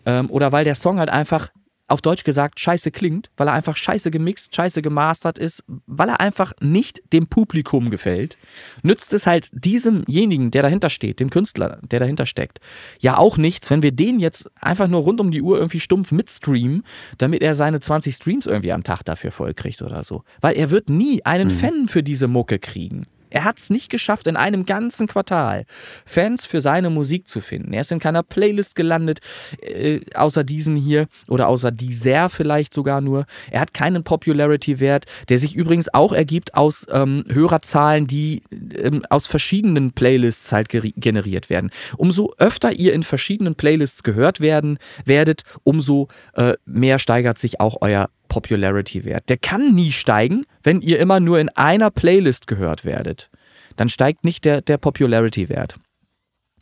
Ähm, 0.06 0.30
oder 0.30 0.52
weil 0.52 0.64
der 0.64 0.76
Song 0.76 1.00
halt 1.00 1.10
einfach 1.10 1.50
auf 1.88 2.02
Deutsch 2.02 2.24
gesagt 2.24 2.60
scheiße 2.60 2.92
klingt, 2.92 3.30
weil 3.38 3.48
er 3.48 3.54
einfach 3.54 3.78
scheiße 3.78 4.10
gemixt, 4.10 4.56
scheiße 4.56 4.82
gemastert 4.82 5.38
ist, 5.38 5.64
weil 5.86 6.10
er 6.10 6.20
einfach 6.20 6.54
nicht 6.60 7.02
dem 7.14 7.28
Publikum 7.28 7.90
gefällt, 7.90 8.38
nützt 8.82 9.14
es 9.14 9.28
halt 9.28 9.50
diesemjenigen, 9.54 10.50
der 10.50 10.64
dahinter 10.64 10.90
steht, 10.90 11.20
dem 11.20 11.30
Künstler, 11.30 11.80
der 11.84 12.00
dahinter 12.00 12.26
steckt, 12.26 12.60
ja 13.00 13.18
auch 13.18 13.38
nichts, 13.38 13.70
wenn 13.70 13.84
wir 13.84 13.92
den 13.92 14.20
jetzt 14.20 14.50
einfach 14.60 14.88
nur 14.88 15.02
rund 15.02 15.22
um 15.22 15.30
die 15.30 15.42
Uhr 15.42 15.58
irgendwie 15.58 15.80
stumpf 15.80 16.12
mitstreamen, 16.12 16.84
damit 17.18 17.44
er 17.44 17.54
seine 17.54 17.80
20 17.80 18.16
Streams 18.16 18.48
irgendwie 18.48 18.74
am 18.74 18.84
Tag 18.84 19.04
dafür 19.04 19.32
vollkriegt 19.32 19.82
oder 19.82 20.04
so. 20.04 20.24
Weil 20.42 20.56
er 20.56 20.72
wird 20.72 20.90
nie 20.90 21.24
einen 21.24 21.50
mhm. 21.50 21.60
Fan 21.60 21.88
für 21.88 22.02
diese 22.02 22.28
Mucke 22.28 22.58
kriegen. 22.58 23.06
Er 23.36 23.43
hat 23.43 23.60
es 23.60 23.69
nicht 23.69 23.91
geschafft, 23.91 24.28
in 24.28 24.38
einem 24.38 24.65
ganzen 24.65 25.08
Quartal 25.08 25.65
Fans 26.06 26.45
für 26.45 26.62
seine 26.62 26.89
Musik 26.89 27.28
zu 27.28 27.41
finden. 27.41 27.74
Er 27.74 27.82
ist 27.82 27.91
in 27.91 28.00
keiner 28.00 28.24
Playlist 28.24 28.76
gelandet, 28.76 29.19
äh, 29.62 30.00
außer 30.15 30.45
diesen 30.45 30.78
hier 30.78 31.08
oder 31.28 31.50
außer 31.50 31.69
dieser 31.69 32.30
vielleicht 32.30 32.74
sogar 32.74 33.02
nur. 33.02 33.26
Er 33.52 33.60
hat 33.60 33.74
keinen 33.74 34.06
Popularity-Wert, 34.06 35.04
der 35.28 35.38
sich 35.38 35.54
übrigens 35.54 35.93
auch 35.93 36.13
ergibt 36.13 36.56
aus 36.56 36.88
ähm, 36.89 37.26
Hörerzahlen, 37.30 38.08
die 38.08 38.41
ähm, 38.82 39.04
aus 39.10 39.28
verschiedenen 39.28 39.91
Playlists 39.91 40.54
halt 40.54 40.69
generiert 40.69 41.50
werden. 41.50 41.71
Umso 41.98 42.34
öfter 42.38 42.71
ihr 42.71 42.93
in 42.93 43.04
verschiedenen 43.04 43.56
Playlists 43.56 44.04
gehört 44.04 44.39
werden 44.39 44.78
werdet, 45.04 45.41
umso 45.63 46.08
äh, 46.36 46.54
mehr 46.65 47.00
steigert 47.00 47.38
sich 47.38 47.60
auch 47.60 47.82
euer 47.82 48.10
Popularity-Wert. 48.36 49.30
Der 49.30 49.38
kann 49.38 49.74
nie 49.74 49.93
steigen, 49.93 50.45
wenn 50.62 50.82
ihr 50.82 51.00
immer 51.00 51.21
nur 51.21 51.39
in 51.39 51.48
einer 51.48 51.89
Playlist 51.89 52.48
gehört 52.48 52.84
werdet. 52.84 53.30
Dann 53.78 53.88
steigt 53.88 54.26
nicht 54.26 54.43
der, 54.43 54.62
der 54.62 54.78
Popularity-Wert. 54.78 55.78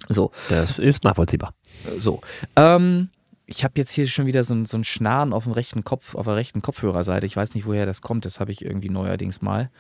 So. 0.08 0.32
Das 0.50 0.78
ist 0.78 1.04
nachvollziehbar. 1.04 1.56
So. 1.98 2.22
Ähm, 2.56 3.10
ich 3.48 3.64
habe 3.64 3.74
jetzt 3.78 3.90
hier 3.90 4.08
schon 4.08 4.28
wieder 4.28 4.44
so, 4.44 4.66
so 4.66 4.78
ein 4.78 4.84
Schnarren 4.84 5.34
auf 5.34 5.46
dem 5.46 5.54
rechten 5.54 5.84
Kopf, 5.84 6.14
auf 6.14 6.28
der 6.28 6.36
rechten 6.36 6.62
Kopfhörerseite. 6.62 7.26
Ich 7.26 7.36
weiß 7.36 7.56
nicht, 7.56 7.66
woher 7.66 7.88
das 7.88 8.02
kommt. 8.02 8.26
Das 8.26 8.40
habe 8.40 8.52
ich 8.52 8.64
irgendwie 8.64 8.90
neuerdings 8.90 9.42
mal. 9.42 9.72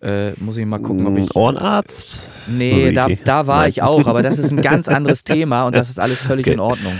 Äh, 0.00 0.32
muss 0.40 0.56
ich 0.56 0.64
mal 0.64 0.80
gucken, 0.80 1.06
ob 1.06 1.18
ich. 1.18 1.36
Ohrenarzt? 1.36 2.30
Nee, 2.46 2.92
da, 2.92 3.08
da 3.08 3.46
war 3.46 3.60
Nein. 3.60 3.68
ich 3.68 3.82
auch, 3.82 4.06
aber 4.06 4.22
das 4.22 4.38
ist 4.38 4.50
ein 4.50 4.62
ganz 4.62 4.88
anderes 4.88 5.24
Thema 5.24 5.66
und 5.66 5.76
das 5.76 5.90
ist 5.90 6.00
alles 6.00 6.22
völlig 6.22 6.46
okay. 6.46 6.54
in 6.54 6.60
Ordnung. 6.60 6.98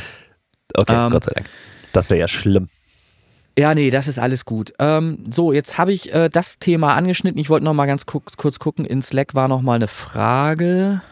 Okay, 0.75 1.07
ähm, 1.07 1.13
Gott 1.13 1.25
sei 1.25 1.33
Dank. 1.35 1.49
Das 1.95 2.11
wäre 2.11 2.21
ja 2.21 2.29
schlimm. 2.29 2.69
Ja, 3.59 3.75
nee, 3.75 3.91
das 3.91 4.07
ist 4.07 4.21
alles 4.21 4.45
gut. 4.45 4.73
Ähm, 4.79 5.25
so, 5.29 5.53
jetzt 5.53 5.79
habe 5.79 5.93
ich 5.93 6.15
äh, 6.15 6.29
das 6.29 6.61
Thema 6.61 6.95
angeschnitten. 6.95 7.41
Ich 7.41 7.51
wollte 7.51 7.65
noch 7.65 7.75
mal 7.75 7.87
ganz 7.87 8.07
kurz, 8.07 8.37
kurz 8.37 8.61
gucken. 8.61 8.85
In 8.85 9.03
Slack 9.03 9.35
war 9.35 9.49
noch 9.49 9.63
mal 9.63 9.75
eine 9.75 9.89
Frage. 9.89 11.03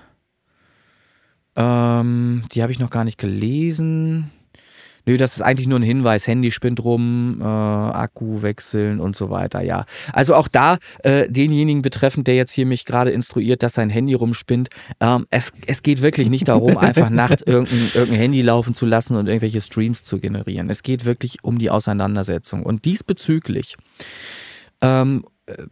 Ähm, 1.57 2.45
die 2.53 2.63
habe 2.63 2.71
ich 2.71 2.79
noch 2.79 2.91
gar 2.91 3.03
nicht 3.03 3.19
gelesen. 3.19 4.31
Nö, 5.07 5.17
das 5.17 5.35
ist 5.35 5.41
eigentlich 5.41 5.69
nur 5.69 5.79
ein 5.79 5.85
Hinweis. 5.85 6.27
Handy 6.27 6.51
spinnt 6.51 6.83
rum, 6.83 7.39
äh, 7.41 7.45
Akku 7.45 8.43
wechseln 8.43 8.99
und 8.99 9.15
so 9.15 9.31
weiter, 9.31 9.63
ja. 9.63 9.87
Also 10.13 10.35
auch 10.35 10.49
da 10.49 10.79
äh, 11.05 11.31
denjenigen 11.31 11.81
betreffend, 11.81 12.27
der 12.27 12.35
jetzt 12.35 12.51
hier 12.51 12.67
mich 12.67 12.85
gerade 12.85 13.13
instruiert, 13.13 13.63
dass 13.63 13.75
sein 13.75 13.89
Handy 13.89 14.15
rumspinnt. 14.15 14.69
Ähm, 15.01 15.27
es, 15.31 15.53
es 15.67 15.83
geht 15.83 16.03
wirklich 16.03 16.29
nicht 16.29 16.49
darum, 16.49 16.77
einfach 16.77 17.09
nachts 17.09 17.43
irgendein, 17.43 17.91
irgendein 17.95 18.19
Handy 18.19 18.43
laufen 18.43 18.75
zu 18.75 18.85
lassen 18.85 19.17
und 19.17 19.29
irgendwelche 19.29 19.61
Streams 19.61 20.03
zu 20.03 20.19
generieren. 20.19 20.69
Es 20.69 20.83
geht 20.83 21.05
wirklich 21.05 21.45
um 21.45 21.59
die 21.59 21.71
Auseinandersetzung. 21.71 22.65
Und 22.65 22.85
diesbezüglich 22.85 23.77
ähm, 24.81 25.25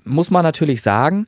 muss 0.05 0.31
man 0.31 0.45
natürlich 0.45 0.83
sagen, 0.83 1.27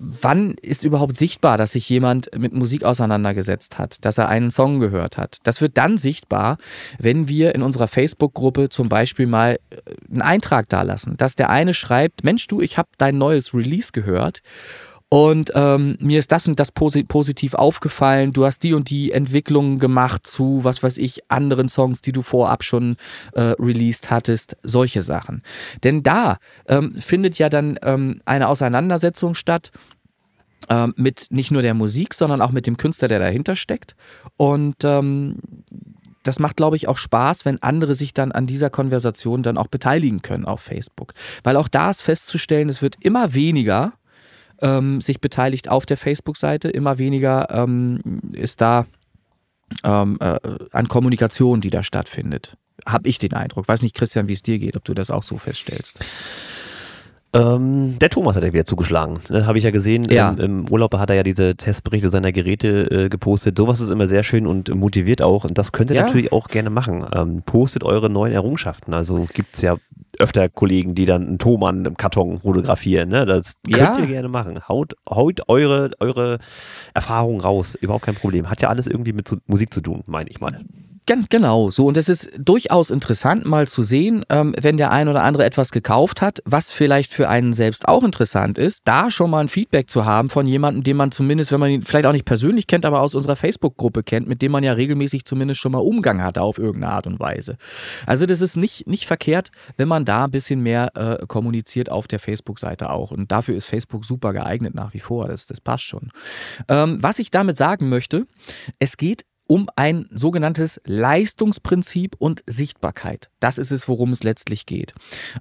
wann 0.00 0.54
ist 0.62 0.82
überhaupt 0.82 1.14
sichtbar, 1.14 1.58
dass 1.58 1.72
sich 1.72 1.88
jemand 1.88 2.30
mit 2.36 2.54
Musik 2.54 2.84
auseinandergesetzt 2.84 3.78
hat, 3.78 4.02
dass 4.04 4.16
er 4.16 4.28
einen 4.30 4.50
Song 4.50 4.80
gehört 4.80 5.18
hat? 5.18 5.38
Das 5.42 5.60
wird 5.60 5.76
dann 5.76 5.98
sichtbar, 5.98 6.56
wenn 6.98 7.28
wir 7.28 7.54
in 7.54 7.62
unserer 7.62 7.86
Facebook-Gruppe 7.86 8.70
zum 8.70 8.88
Beispiel 8.88 9.26
mal 9.26 9.58
äh, 9.68 9.76
einen 10.10 10.22
Eintrag 10.22 10.70
dalassen, 10.70 11.18
dass 11.18 11.36
der 11.36 11.50
eine 11.50 11.74
schreibt, 11.74 12.24
Mensch 12.24 12.46
du, 12.46 12.62
ich 12.62 12.78
habe 12.78 12.88
dein 12.96 13.18
neues 13.18 13.52
Release 13.52 13.92
gehört 13.92 14.40
und 15.12 15.50
ähm, 15.56 15.96
mir 15.98 16.20
ist 16.20 16.30
das 16.30 16.46
und 16.46 16.60
das 16.60 16.70
positiv 16.70 17.54
aufgefallen. 17.54 18.32
Du 18.32 18.46
hast 18.46 18.62
die 18.62 18.74
und 18.74 18.90
die 18.90 19.10
Entwicklungen 19.10 19.80
gemacht 19.80 20.24
zu, 20.24 20.60
was 20.62 20.84
weiß 20.84 20.98
ich, 20.98 21.28
anderen 21.28 21.68
Songs, 21.68 22.00
die 22.00 22.12
du 22.12 22.22
vorab 22.22 22.62
schon 22.62 22.96
äh, 23.32 23.54
released 23.58 24.10
hattest. 24.12 24.56
Solche 24.62 25.02
Sachen. 25.02 25.42
Denn 25.82 26.04
da 26.04 26.38
ähm, 26.68 26.94
findet 26.94 27.38
ja 27.38 27.48
dann 27.48 27.76
ähm, 27.82 28.20
eine 28.24 28.46
Auseinandersetzung 28.46 29.34
statt 29.34 29.72
ähm, 30.68 30.94
mit 30.96 31.26
nicht 31.30 31.50
nur 31.50 31.62
der 31.62 31.74
Musik, 31.74 32.14
sondern 32.14 32.40
auch 32.40 32.52
mit 32.52 32.68
dem 32.68 32.76
Künstler, 32.76 33.08
der 33.08 33.18
dahinter 33.18 33.56
steckt. 33.56 33.96
Und 34.36 34.84
ähm, 34.84 35.38
das 36.22 36.38
macht, 36.38 36.56
glaube 36.56 36.76
ich, 36.76 36.86
auch 36.86 36.98
Spaß, 36.98 37.44
wenn 37.44 37.60
andere 37.62 37.96
sich 37.96 38.14
dann 38.14 38.30
an 38.30 38.46
dieser 38.46 38.70
Konversation 38.70 39.42
dann 39.42 39.58
auch 39.58 39.66
beteiligen 39.66 40.22
können 40.22 40.44
auf 40.44 40.60
Facebook. 40.60 41.14
Weil 41.42 41.56
auch 41.56 41.66
da 41.66 41.90
ist 41.90 42.02
festzustellen, 42.02 42.68
es 42.68 42.80
wird 42.80 42.94
immer 43.00 43.34
weniger 43.34 43.94
ähm, 44.60 45.00
sich 45.00 45.20
beteiligt 45.20 45.68
auf 45.68 45.86
der 45.86 45.96
Facebook-Seite, 45.96 46.68
immer 46.68 46.98
weniger 46.98 47.48
ähm, 47.50 48.00
ist 48.32 48.60
da 48.60 48.86
ähm, 49.84 50.18
äh, 50.20 50.38
an 50.72 50.88
Kommunikation, 50.88 51.60
die 51.60 51.70
da 51.70 51.82
stattfindet. 51.82 52.56
Habe 52.86 53.08
ich 53.08 53.18
den 53.18 53.34
Eindruck. 53.34 53.68
Weiß 53.68 53.82
nicht, 53.82 53.94
Christian, 53.94 54.28
wie 54.28 54.32
es 54.32 54.42
dir 54.42 54.58
geht, 54.58 54.76
ob 54.76 54.84
du 54.84 54.94
das 54.94 55.10
auch 55.10 55.22
so 55.22 55.38
feststellst. 55.38 56.00
Ähm, 57.32 57.96
der 58.00 58.10
Thomas 58.10 58.34
hat 58.34 58.42
ja 58.42 58.52
wieder 58.52 58.64
zugeschlagen. 58.64 59.20
Ne, 59.28 59.46
Habe 59.46 59.58
ich 59.58 59.64
ja 59.64 59.70
gesehen. 59.70 60.04
Ja. 60.10 60.30
Im, 60.30 60.38
Im, 60.38 60.68
Urlaub 60.68 60.94
hat 60.94 61.10
er 61.10 61.16
ja 61.16 61.22
diese 61.22 61.54
Testberichte 61.54 62.10
seiner 62.10 62.32
Geräte 62.32 62.90
äh, 62.90 63.08
gepostet. 63.08 63.56
Sowas 63.56 63.80
ist 63.80 63.90
immer 63.90 64.08
sehr 64.08 64.24
schön 64.24 64.46
und 64.46 64.74
motiviert 64.74 65.22
auch. 65.22 65.44
Und 65.44 65.56
das 65.56 65.70
könnt 65.70 65.90
ihr 65.90 65.96
ja. 65.96 66.06
natürlich 66.06 66.32
auch 66.32 66.48
gerne 66.48 66.70
machen. 66.70 67.06
Ähm, 67.14 67.42
postet 67.46 67.84
eure 67.84 68.10
neuen 68.10 68.32
Errungenschaften. 68.32 68.94
Also 68.94 69.28
gibt's 69.32 69.62
ja 69.62 69.76
öfter 70.18 70.48
Kollegen, 70.48 70.96
die 70.96 71.06
dann 71.06 71.26
einen 71.26 71.38
Thomann 71.38 71.84
im 71.84 71.96
Karton 71.96 72.40
fotografieren. 72.40 73.08
Ne? 73.08 73.24
Das 73.26 73.54
könnt 73.64 73.78
ja. 73.78 73.98
ihr 73.98 74.06
gerne 74.06 74.28
machen. 74.28 74.68
Haut, 74.68 74.94
haut 75.08 75.42
eure, 75.48 75.90
eure 76.00 76.38
Erfahrungen 76.94 77.40
raus. 77.40 77.76
Überhaupt 77.76 78.04
kein 78.04 78.16
Problem. 78.16 78.50
Hat 78.50 78.60
ja 78.60 78.68
alles 78.68 78.88
irgendwie 78.88 79.12
mit 79.12 79.30
Musik 79.46 79.72
zu 79.72 79.80
tun, 79.80 80.02
meine 80.06 80.28
ich 80.28 80.40
mal. 80.40 80.64
Genau, 81.28 81.70
so. 81.70 81.86
Und 81.86 81.96
es 81.96 82.08
ist 82.08 82.30
durchaus 82.38 82.90
interessant, 82.90 83.44
mal 83.44 83.66
zu 83.66 83.82
sehen, 83.82 84.24
ähm, 84.28 84.54
wenn 84.60 84.76
der 84.76 84.92
ein 84.92 85.08
oder 85.08 85.24
andere 85.24 85.44
etwas 85.44 85.72
gekauft 85.72 86.22
hat, 86.22 86.40
was 86.44 86.70
vielleicht 86.70 87.12
für 87.12 87.28
einen 87.28 87.52
selbst 87.52 87.88
auch 87.88 88.04
interessant 88.04 88.58
ist, 88.58 88.82
da 88.84 89.10
schon 89.10 89.30
mal 89.30 89.40
ein 89.40 89.48
Feedback 89.48 89.90
zu 89.90 90.04
haben 90.04 90.30
von 90.30 90.46
jemandem, 90.46 90.84
den 90.84 90.96
man 90.96 91.10
zumindest, 91.10 91.50
wenn 91.50 91.58
man 91.58 91.70
ihn 91.70 91.82
vielleicht 91.82 92.06
auch 92.06 92.12
nicht 92.12 92.26
persönlich 92.26 92.68
kennt, 92.68 92.86
aber 92.86 93.00
aus 93.00 93.16
unserer 93.16 93.34
Facebook-Gruppe 93.34 94.04
kennt, 94.04 94.28
mit 94.28 94.40
dem 94.40 94.52
man 94.52 94.62
ja 94.62 94.72
regelmäßig 94.72 95.24
zumindest 95.24 95.60
schon 95.60 95.72
mal 95.72 95.78
Umgang 95.78 96.22
hatte 96.22 96.42
auf 96.42 96.58
irgendeine 96.58 96.92
Art 96.92 97.08
und 97.08 97.18
Weise. 97.18 97.56
Also 98.06 98.24
das 98.24 98.40
ist 98.40 98.56
nicht, 98.56 98.86
nicht 98.86 99.06
verkehrt, 99.06 99.50
wenn 99.76 99.88
man 99.88 100.04
da 100.04 100.26
ein 100.26 100.30
bisschen 100.30 100.60
mehr 100.60 100.92
äh, 100.94 101.26
kommuniziert 101.26 101.90
auf 101.90 102.06
der 102.06 102.20
Facebook-Seite 102.20 102.90
auch. 102.90 103.10
Und 103.10 103.32
dafür 103.32 103.56
ist 103.56 103.66
Facebook 103.66 104.04
super 104.04 104.32
geeignet 104.32 104.76
nach 104.76 104.94
wie 104.94 105.00
vor. 105.00 105.26
Das, 105.26 105.48
das 105.48 105.60
passt 105.60 105.84
schon. 105.84 106.10
Ähm, 106.68 106.98
was 107.00 107.18
ich 107.18 107.32
damit 107.32 107.56
sagen 107.56 107.88
möchte, 107.88 108.26
es 108.78 108.96
geht 108.96 109.24
um 109.50 109.68
ein 109.74 110.06
sogenanntes 110.12 110.80
Leistungsprinzip 110.84 112.14
und 112.18 112.44
Sichtbarkeit. 112.46 113.30
Das 113.40 113.58
ist 113.58 113.72
es, 113.72 113.88
worum 113.88 114.12
es 114.12 114.22
letztlich 114.22 114.64
geht. 114.64 114.94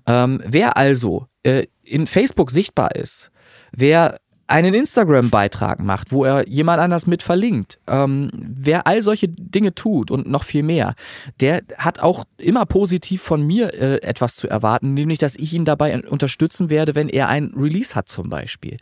Ähm, 0.08 0.42
wer 0.44 0.78
also 0.78 1.28
äh, 1.44 1.68
in 1.84 2.08
Facebook 2.08 2.50
sichtbar 2.50 2.96
ist, 2.96 3.30
wer 3.72 4.18
einen 4.48 4.74
Instagram-Beitrag 4.74 5.80
macht, 5.80 6.12
wo 6.12 6.26
er 6.26 6.50
jemand 6.50 6.80
anders 6.80 7.06
mit 7.06 7.22
verlinkt, 7.22 7.80
ähm, 7.86 8.32
wer 8.34 8.88
all 8.88 9.04
solche 9.04 9.28
Dinge 9.28 9.76
tut 9.76 10.10
und 10.10 10.28
noch 10.28 10.44
viel 10.44 10.64
mehr, 10.64 10.96
der 11.40 11.62
hat 11.78 12.00
auch 12.00 12.26
immer 12.38 12.66
positiv 12.66 13.22
von 13.22 13.46
mir 13.46 13.76
äh, 13.76 14.02
etwas 14.02 14.38
zu 14.38 14.50
erwarten, 14.50 14.96
nämlich 14.96 15.20
dass 15.20 15.36
ich 15.36 15.54
ihn 15.54 15.66
dabei 15.66 16.02
unterstützen 16.02 16.72
werde, 16.72 16.96
wenn 16.96 17.10
er 17.10 17.28
ein 17.28 17.54
Release 17.56 17.94
hat 17.94 18.10
zum 18.10 18.28
Beispiel. 18.28 18.78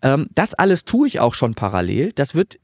Ähm, 0.00 0.28
das 0.34 0.54
alles 0.54 0.86
tue 0.86 1.06
ich 1.06 1.20
auch 1.20 1.34
schon 1.34 1.52
parallel. 1.52 2.12
Das 2.14 2.34
wird 2.34 2.56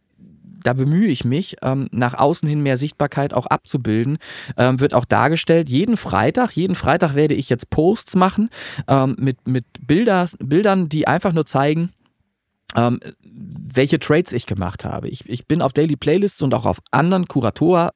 da 0.67 0.73
bemühe 0.73 1.09
ich 1.09 1.25
mich, 1.25 1.57
ähm, 1.63 1.89
nach 1.93 2.15
außen 2.15 2.49
hin 2.49 2.63
mehr 2.63 2.77
Sichtbarkeit 2.77 3.35
auch 3.35 3.47
abzubilden. 3.47 4.19
Ähm, 4.57 4.81
wird 4.81 4.95
auch 4.95 5.05
dargestellt, 5.05 5.69
jeden 5.69 5.97
Freitag, 5.97 6.53
jeden 6.53 6.75
Freitag 6.75 7.15
werde 7.15 7.35
ich 7.35 7.49
jetzt 7.49 7.71
Posts 7.71 8.17
machen 8.17 8.51
ähm, 8.89 9.17
mit, 9.19 9.47
mit 9.47 9.65
Bilder, 9.81 10.29
Bildern, 10.39 10.89
die 10.89 11.07
einfach 11.07 11.33
nur 11.33 11.47
zeigen, 11.47 11.91
ähm, 12.75 12.99
welche 13.23 14.01
Trades 14.01 14.33
ich 14.33 14.47
gemacht 14.47 14.85
habe. 14.85 15.09
Ich, 15.09 15.29
ich 15.29 15.47
bin 15.47 15.63
auf 15.63 15.73
Daily 15.73 15.97
Playlists 15.97 16.43
und 16.43 16.53
auch 16.55 16.67
auf 16.67 16.79
anderen 16.91 17.29
Kurator, 17.29 17.93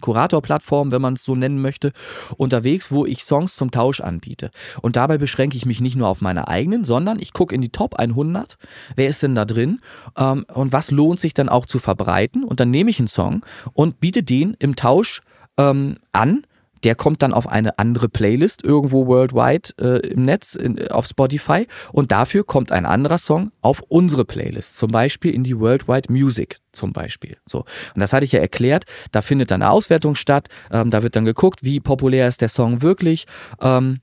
Kurator-Plattformen, 0.00 0.92
wenn 0.92 1.02
man 1.02 1.14
es 1.14 1.24
so 1.24 1.34
nennen 1.34 1.60
möchte, 1.60 1.92
unterwegs, 2.36 2.90
wo 2.90 3.06
ich 3.06 3.24
Songs 3.24 3.56
zum 3.56 3.70
Tausch 3.70 4.00
anbiete. 4.00 4.50
Und 4.82 4.96
dabei 4.96 5.18
beschränke 5.18 5.56
ich 5.56 5.66
mich 5.66 5.80
nicht 5.80 5.96
nur 5.96 6.08
auf 6.08 6.20
meine 6.20 6.48
eigenen, 6.48 6.84
sondern 6.84 7.18
ich 7.20 7.32
gucke 7.32 7.54
in 7.54 7.62
die 7.62 7.70
Top 7.70 7.94
100. 7.94 8.58
Wer 8.96 9.08
ist 9.08 9.22
denn 9.22 9.34
da 9.34 9.44
drin? 9.44 9.80
Ähm, 10.16 10.44
und 10.52 10.72
was 10.72 10.90
lohnt 10.90 11.20
sich 11.20 11.34
dann 11.34 11.48
auch 11.48 11.66
zu 11.66 11.78
verbreiten? 11.78 12.44
Und 12.44 12.60
dann 12.60 12.70
nehme 12.70 12.90
ich 12.90 12.98
einen 12.98 13.08
Song 13.08 13.44
und 13.72 14.00
biete 14.00 14.22
den 14.22 14.56
im 14.58 14.76
Tausch 14.76 15.22
ähm, 15.56 15.96
an 16.12 16.44
der 16.84 16.94
kommt 16.94 17.22
dann 17.22 17.32
auf 17.32 17.48
eine 17.48 17.78
andere 17.78 18.08
Playlist 18.08 18.64
irgendwo 18.64 19.06
worldwide 19.06 19.70
äh, 19.80 20.06
im 20.08 20.24
Netz, 20.24 20.54
in, 20.54 20.86
auf 20.88 21.06
Spotify 21.06 21.66
und 21.92 22.12
dafür 22.12 22.44
kommt 22.44 22.72
ein 22.72 22.86
anderer 22.86 23.18
Song 23.18 23.52
auf 23.60 23.82
unsere 23.88 24.24
Playlist, 24.24 24.76
zum 24.76 24.90
Beispiel 24.90 25.34
in 25.34 25.44
die 25.44 25.58
Worldwide 25.58 26.12
Music 26.12 26.60
zum 26.72 26.92
Beispiel. 26.92 27.36
So. 27.46 27.60
Und 27.60 28.00
das 28.00 28.12
hatte 28.12 28.24
ich 28.24 28.32
ja 28.32 28.40
erklärt, 28.40 28.84
da 29.12 29.22
findet 29.22 29.50
dann 29.50 29.62
eine 29.62 29.70
Auswertung 29.70 30.14
statt, 30.14 30.48
ähm, 30.70 30.90
da 30.90 31.02
wird 31.02 31.16
dann 31.16 31.24
geguckt, 31.24 31.64
wie 31.64 31.80
populär 31.80 32.28
ist 32.28 32.40
der 32.40 32.48
Song 32.48 32.82
wirklich. 32.82 33.26
Ähm, 33.60 34.00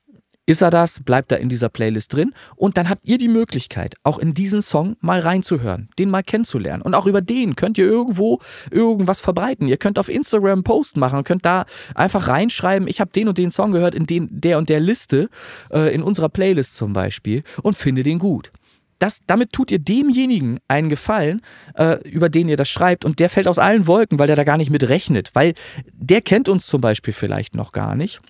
ist 0.48 0.62
er 0.62 0.72
das? 0.72 1.00
Bleibt 1.00 1.32
er 1.32 1.40
in 1.40 1.50
dieser 1.50 1.70
Playlist 1.70 2.14
drin? 2.14 2.34
Und 2.56 2.78
dann 2.78 2.90
habt 2.90 3.06
ihr 3.06 3.18
die 3.18 3.28
Möglichkeit, 3.28 3.96
auch 4.04 4.18
in 4.18 4.34
diesen 4.34 4.62
Song 4.62 4.98
mal 5.00 5.20
reinzuhören, 5.20 5.90
den 6.00 6.10
mal 6.10 6.24
kennenzulernen. 6.24 6.82
Und 6.82 6.96
auch 6.96 7.06
über 7.06 7.22
den 7.22 7.56
könnt 7.56 7.78
ihr 7.78 7.86
irgendwo 7.86 8.40
irgendwas 8.72 9.20
verbreiten. 9.20 9.68
Ihr 9.68 9.78
könnt 9.78 10.00
auf 10.00 10.10
Instagram 10.10 10.52
einen 10.52 10.64
Post 10.64 10.98
machen 10.98 11.20
und 11.20 11.24
könnt 11.26 11.46
da 11.46 11.66
einfach 11.94 12.28
reinschreiben, 12.28 12.88
ich 12.88 13.00
habe 13.00 13.12
den 13.12 13.28
und 13.28 13.38
den 13.38 13.52
Song 13.52 13.72
gehört 13.72 13.94
in 13.94 14.08
den, 14.08 14.28
der 14.32 14.58
und 14.58 14.70
der 14.70 14.80
Liste, 14.80 15.30
äh, 15.72 15.94
in 15.94 16.02
unserer 16.02 16.30
Playlist 16.30 16.76
zum 16.76 16.94
Beispiel, 16.94 17.44
und 17.62 17.78
finde 17.78 18.04
den 18.04 18.20
gut. 18.20 18.52
Das, 18.98 19.20
damit 19.26 19.52
tut 19.52 19.72
ihr 19.72 19.80
demjenigen 19.80 20.60
einen 20.68 20.90
Gefallen, 20.90 21.42
äh, 21.76 21.98
über 22.08 22.30
den 22.30 22.50
ihr 22.50 22.58
das 22.58 22.70
schreibt, 22.70 23.06
und 23.06 23.20
der 23.20 23.30
fällt 23.30 23.48
aus 23.48 23.60
allen 23.60 23.88
Wolken, 23.88 24.20
weil 24.20 24.28
der 24.28 24.36
da 24.36 24.44
gar 24.44 24.58
nicht 24.58 24.70
mit 24.70 24.88
rechnet. 24.90 25.32
Weil 25.34 25.54
der 25.94 26.22
kennt 26.22 26.50
uns 26.50 26.66
zum 26.68 26.82
Beispiel 26.82 27.14
vielleicht 27.14 27.56
noch 27.56 27.72
gar 27.72 27.96
nicht 27.96 28.22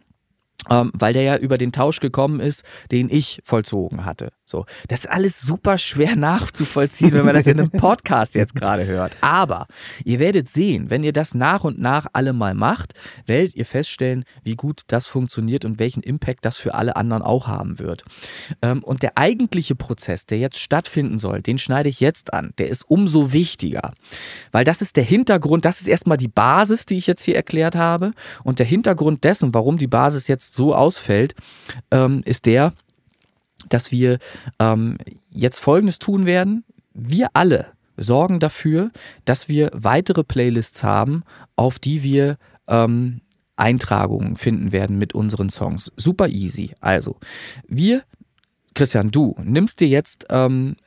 weil 0.93 1.13
der 1.13 1.24
ja 1.24 1.38
über 1.38 1.58
den 1.58 1.71
Tausch 1.71 2.00
gekommen 2.00 2.39
ist, 2.39 2.63
den 2.91 3.10
ich 3.10 3.41
vollzogen 3.43 4.06
hatte. 4.06 4.32
So, 4.51 4.65
das 4.89 5.05
ist 5.05 5.09
alles 5.09 5.39
super 5.39 5.77
schwer 5.77 6.17
nachzuvollziehen, 6.17 7.13
wenn 7.13 7.25
man 7.25 7.35
das 7.35 7.47
in 7.47 7.57
einem 7.57 7.71
Podcast 7.71 8.35
jetzt 8.35 8.53
gerade 8.53 8.85
hört. 8.85 9.15
Aber 9.21 9.67
ihr 10.03 10.19
werdet 10.19 10.49
sehen, 10.49 10.89
wenn 10.89 11.03
ihr 11.03 11.13
das 11.13 11.33
nach 11.33 11.63
und 11.63 11.79
nach 11.79 12.07
alle 12.11 12.33
mal 12.33 12.53
macht, 12.53 12.93
werdet 13.25 13.55
ihr 13.55 13.65
feststellen, 13.65 14.25
wie 14.43 14.55
gut 14.55 14.81
das 14.87 15.07
funktioniert 15.07 15.63
und 15.63 15.79
welchen 15.79 16.03
Impact 16.03 16.43
das 16.43 16.57
für 16.57 16.73
alle 16.73 16.97
anderen 16.97 17.23
auch 17.23 17.47
haben 17.47 17.79
wird. 17.79 18.03
Ähm, 18.61 18.83
und 18.83 19.03
der 19.03 19.17
eigentliche 19.17 19.75
Prozess, 19.75 20.25
der 20.25 20.39
jetzt 20.39 20.59
stattfinden 20.59 21.17
soll, 21.17 21.41
den 21.41 21.57
schneide 21.57 21.87
ich 21.87 22.01
jetzt 22.01 22.33
an. 22.33 22.51
Der 22.57 22.67
ist 22.67 22.83
umso 22.89 23.31
wichtiger, 23.31 23.93
weil 24.51 24.65
das 24.65 24.81
ist 24.81 24.97
der 24.97 25.05
Hintergrund, 25.05 25.63
das 25.63 25.79
ist 25.79 25.87
erstmal 25.87 26.17
die 26.17 26.27
Basis, 26.27 26.85
die 26.85 26.97
ich 26.97 27.07
jetzt 27.07 27.23
hier 27.23 27.37
erklärt 27.37 27.77
habe. 27.77 28.11
Und 28.43 28.59
der 28.59 28.65
Hintergrund 28.65 29.23
dessen, 29.23 29.53
warum 29.53 29.77
die 29.77 29.87
Basis 29.87 30.27
jetzt 30.27 30.53
so 30.53 30.75
ausfällt, 30.75 31.35
ähm, 31.89 32.21
ist 32.25 32.45
der, 32.45 32.73
dass 33.69 33.91
wir 33.91 34.19
ähm, 34.60 34.97
jetzt 35.30 35.60
Folgendes 35.60 36.00
tun 36.00 36.26
werden. 36.26 36.63
Wir 36.93 37.30
alle 37.34 37.67
sorgen 37.97 38.39
dafür, 38.39 38.91
dass 39.26 39.47
wir 39.47 39.71
weitere 39.74 40.24
Playlists 40.24 40.84
haben, 40.84 41.24
auf 41.56 41.80
die 41.80 42.04
wir 42.04 42.38
ähm, 42.67 43.21
Eintragungen 43.56 44.38
finden 44.38 44.71
werden 44.71 44.97
mit 44.97 45.13
unseren 45.13 45.50
Songs. 45.50 45.91
Super 45.95 46.30
easy. 46.30 46.74
Also, 46.80 47.17
wir, 47.67 48.04
Christian, 48.74 49.12
du 49.12 49.36
nimmst 49.43 49.80
dir 49.80 49.88
jetzt, 49.88 50.26
ähm, 50.30 50.78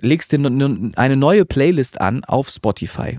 legst 0.00 0.30
dir 0.30 0.38
eine 0.38 1.16
neue 1.16 1.44
Playlist 1.44 2.00
an 2.00 2.22
auf 2.24 2.48
Spotify. 2.48 3.18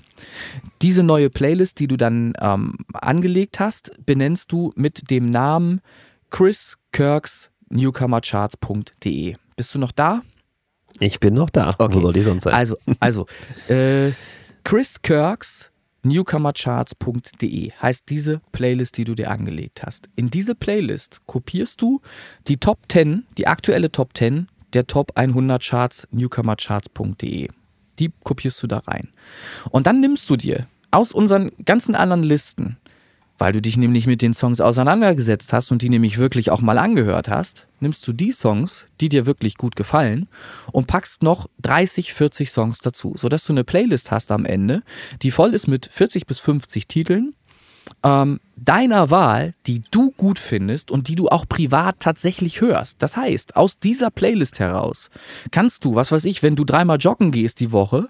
Diese 0.81 1.03
neue 1.03 1.29
Playlist, 1.29 1.79
die 1.79 1.87
du 1.87 1.97
dann 1.97 2.33
ähm, 2.39 2.77
angelegt 2.93 3.59
hast, 3.59 3.91
benennst 4.05 4.51
du 4.51 4.71
mit 4.75 5.09
dem 5.09 5.25
Namen 5.25 5.81
Chris 6.29 6.77
Kirks 6.91 7.51
newcomercharts.de. 7.69 9.35
Bist 9.55 9.75
du 9.75 9.79
noch 9.79 9.91
da? 9.91 10.21
Ich 10.99 11.19
bin 11.19 11.33
noch 11.33 11.49
da. 11.49 11.75
Okay. 11.77 11.95
Wo 11.95 11.99
soll 11.99 12.13
die 12.13 12.21
sonst 12.21 12.43
sein? 12.43 12.53
Also, 12.53 12.77
also 12.99 13.25
äh, 13.67 14.11
Chris 14.63 15.01
Kirks 15.01 15.71
newcomercharts.de 16.03 17.71
heißt 17.71 18.09
diese 18.09 18.41
Playlist, 18.51 18.97
die 18.97 19.03
du 19.03 19.13
dir 19.13 19.29
angelegt 19.29 19.83
hast. 19.85 20.09
In 20.15 20.29
diese 20.29 20.55
Playlist 20.55 21.21
kopierst 21.25 21.81
du 21.81 22.01
die 22.47 22.57
Top 22.57 22.79
10, 22.89 23.25
die 23.37 23.47
aktuelle 23.47 23.91
Top 23.91 24.15
10 24.15 24.47
der 24.73 24.87
Top 24.87 25.11
100 25.15 25.63
Charts 25.63 26.07
newcomercharts.de. 26.11 27.49
Die 27.99 28.11
kopierst 28.23 28.61
du 28.61 28.67
da 28.67 28.79
rein. 28.79 29.09
Und 29.71 29.87
dann 29.87 30.01
nimmst 30.01 30.29
du 30.29 30.35
dir 30.35 30.67
aus 30.91 31.11
unseren 31.11 31.51
ganzen 31.65 31.95
anderen 31.95 32.23
Listen 32.23 32.77
weil 33.37 33.53
du 33.53 33.61
dich 33.61 33.77
nämlich 33.77 34.07
mit 34.07 34.21
den 34.21 34.33
Songs 34.33 34.61
auseinandergesetzt 34.61 35.53
hast 35.53 35.71
und 35.71 35.81
die 35.81 35.89
nämlich 35.89 36.17
wirklich 36.17 36.51
auch 36.51 36.61
mal 36.61 36.77
angehört 36.77 37.29
hast, 37.29 37.67
nimmst 37.79 38.07
du 38.07 38.13
die 38.13 38.31
Songs, 38.31 38.85
die 38.99 39.09
dir 39.09 39.25
wirklich 39.25 39.57
gut 39.57 39.75
gefallen 39.75 40.27
und 40.71 40.87
packst 40.87 41.23
noch 41.23 41.47
30, 41.61 42.13
40 42.13 42.49
Songs 42.49 42.79
dazu, 42.79 43.13
sodass 43.17 43.45
du 43.45 43.53
eine 43.53 43.63
Playlist 43.63 44.11
hast 44.11 44.31
am 44.31 44.45
Ende, 44.45 44.83
die 45.21 45.31
voll 45.31 45.53
ist 45.53 45.67
mit 45.67 45.87
40 45.91 46.25
bis 46.25 46.39
50 46.39 46.87
Titeln 46.87 47.33
ähm, 48.03 48.39
deiner 48.57 49.11
Wahl, 49.11 49.53
die 49.67 49.81
du 49.91 50.11
gut 50.17 50.39
findest 50.39 50.91
und 50.91 51.07
die 51.07 51.15
du 51.15 51.29
auch 51.29 51.47
privat 51.47 51.99
tatsächlich 51.99 52.59
hörst. 52.59 53.01
Das 53.01 53.15
heißt, 53.15 53.55
aus 53.55 53.79
dieser 53.79 54.09
Playlist 54.09 54.59
heraus 54.59 55.09
kannst 55.51 55.85
du, 55.85 55.95
was 55.95 56.11
weiß 56.11 56.25
ich, 56.25 56.41
wenn 56.43 56.55
du 56.55 56.65
dreimal 56.65 56.97
joggen 56.97 57.31
gehst 57.31 57.59
die 57.59 57.71
Woche, 57.71 58.07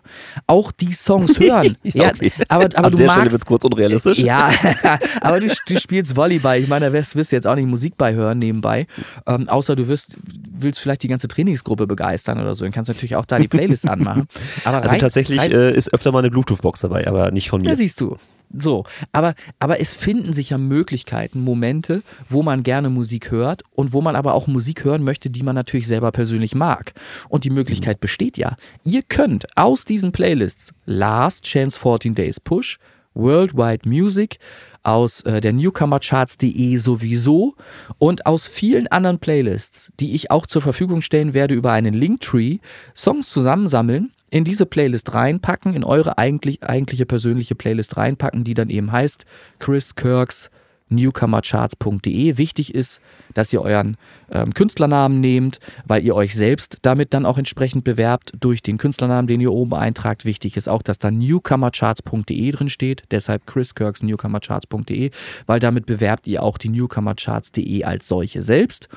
auch 0.47 0.71
die 0.71 0.93
Songs 0.93 1.39
hören. 1.39 1.75
ja, 1.83 2.09
okay. 2.09 2.31
aber, 2.47 2.65
aber 2.65 2.85
Ab 2.85 2.91
du 2.91 2.97
der 2.97 3.07
magst, 3.07 3.19
Stelle 3.19 3.31
wird's 3.33 3.45
kurz 3.45 3.63
unrealistisch. 3.65 4.19
Ja, 4.19 4.51
aber 5.21 5.39
du, 5.41 5.53
du 5.67 5.79
spielst 5.79 6.15
Volleyball. 6.15 6.59
Ich 6.59 6.67
meine, 6.67 6.87
da 6.87 6.93
wirst, 6.93 7.15
wirst 7.15 7.31
du 7.31 7.35
jetzt 7.35 7.45
auch 7.45 7.55
nicht 7.55 7.67
Musik 7.67 7.95
bei 7.97 8.13
hören 8.13 8.39
nebenbei. 8.39 8.87
Ähm, 9.25 9.49
außer 9.49 9.75
du 9.75 9.87
wirst, 9.87 10.15
willst 10.23 10.79
vielleicht 10.79 11.03
die 11.03 11.09
ganze 11.09 11.27
Trainingsgruppe 11.27 11.87
begeistern 11.87 12.39
oder 12.39 12.55
so. 12.55 12.63
Dann 12.63 12.71
kannst 12.71 12.89
du 12.89 12.93
natürlich 12.93 13.17
auch 13.17 13.25
da 13.25 13.37
die 13.37 13.49
Playlist 13.49 13.89
anmachen. 13.89 14.27
Aber 14.63 14.77
also 14.77 14.89
rein, 14.89 14.99
tatsächlich 14.99 15.39
rein, 15.39 15.51
äh, 15.51 15.73
ist 15.73 15.93
öfter 15.93 16.11
mal 16.11 16.19
eine 16.19 16.31
Bluetooth-Box 16.31 16.81
dabei, 16.81 17.05
aber 17.05 17.31
nicht 17.31 17.49
von 17.49 17.61
mir. 17.61 17.69
Ja, 17.69 17.75
siehst 17.75 17.99
du. 17.99 18.17
So, 18.55 18.85
aber, 19.11 19.35
aber 19.59 19.81
es 19.81 19.93
finden 19.93 20.31
sich 20.37 20.51
ja 20.51 20.57
Möglichkeiten, 20.57 21.41
Momente, 21.41 22.01
wo 22.29 22.41
man 22.41 22.63
gerne 22.63 22.89
Musik 22.89 23.31
hört 23.31 23.63
und 23.71 23.91
wo 23.91 24.01
man 24.01 24.15
aber 24.15 24.33
auch 24.33 24.47
Musik 24.47 24.85
hören 24.85 25.03
möchte, 25.03 25.29
die 25.29 25.43
man 25.43 25.55
natürlich 25.55 25.87
selber 25.87 26.13
persönlich 26.13 26.55
mag. 26.55 26.93
Und 27.27 27.43
die 27.43 27.49
Möglichkeit 27.49 27.99
besteht 27.99 28.37
ja. 28.37 28.55
Ihr 28.85 29.03
könnt 29.03 29.45
aus 29.57 29.83
diesen 29.83 30.13
Playlists 30.13 30.73
Last 30.85 31.43
Chance 31.43 31.77
14 31.77 32.15
Days 32.15 32.39
Push, 32.39 32.79
Worldwide 33.13 33.87
Music, 33.89 34.39
aus 34.83 35.21
äh, 35.21 35.41
der 35.41 35.51
Newcomercharts.de 35.51 36.77
sowieso 36.77 37.55
und 37.97 38.25
aus 38.25 38.47
vielen 38.47 38.87
anderen 38.87 39.19
Playlists, 39.19 39.91
die 39.99 40.15
ich 40.15 40.31
auch 40.31 40.47
zur 40.47 40.61
Verfügung 40.61 41.01
stellen 41.01 41.33
werde 41.33 41.55
über 41.55 41.73
einen 41.73 41.93
Linktree, 41.93 42.59
Songs 42.95 43.29
zusammensammeln 43.29 44.13
in 44.29 44.43
diese 44.43 44.65
Playlist 44.65 45.13
reinpacken, 45.13 45.73
in 45.73 45.83
eure 45.83 46.17
eigentlich, 46.17 46.63
eigentliche 46.63 47.05
persönliche 47.05 47.55
Playlist 47.55 47.97
reinpacken, 47.97 48.43
die 48.43 48.53
dann 48.53 48.69
eben 48.69 48.91
heißt 48.91 49.25
Chris 49.59 49.95
Kirks 49.95 50.49
newcomercharts.de. 50.89 52.37
Wichtig 52.37 52.73
ist, 52.73 53.01
dass 53.33 53.53
ihr 53.53 53.61
euren 53.61 53.97
ähm, 54.31 54.53
Künstlernamen 54.53 55.19
nehmt, 55.19 55.59
weil 55.85 56.03
ihr 56.03 56.15
euch 56.15 56.35
selbst 56.35 56.79
damit 56.81 57.13
dann 57.13 57.25
auch 57.25 57.37
entsprechend 57.37 57.83
bewerbt 57.83 58.33
durch 58.39 58.61
den 58.61 58.77
Künstlernamen, 58.77 59.27
den 59.27 59.41
ihr 59.41 59.51
oben 59.51 59.73
eintragt. 59.73 60.25
Wichtig 60.25 60.57
ist 60.57 60.67
auch, 60.67 60.81
dass 60.81 60.97
da 60.97 61.11
newcomercharts.de 61.11 62.51
drin 62.51 62.69
steht, 62.69 63.03
deshalb 63.11 63.45
Chris 63.45 63.75
Kirks 63.75 64.03
newcomercharts.de, 64.03 65.11
weil 65.45 65.59
damit 65.59 65.85
bewerbt 65.85 66.27
ihr 66.27 66.43
auch 66.43 66.57
die 66.57 66.69
newcomercharts.de 66.69 67.83
als 67.83 68.07
solche 68.07 68.43
selbst. 68.43 68.89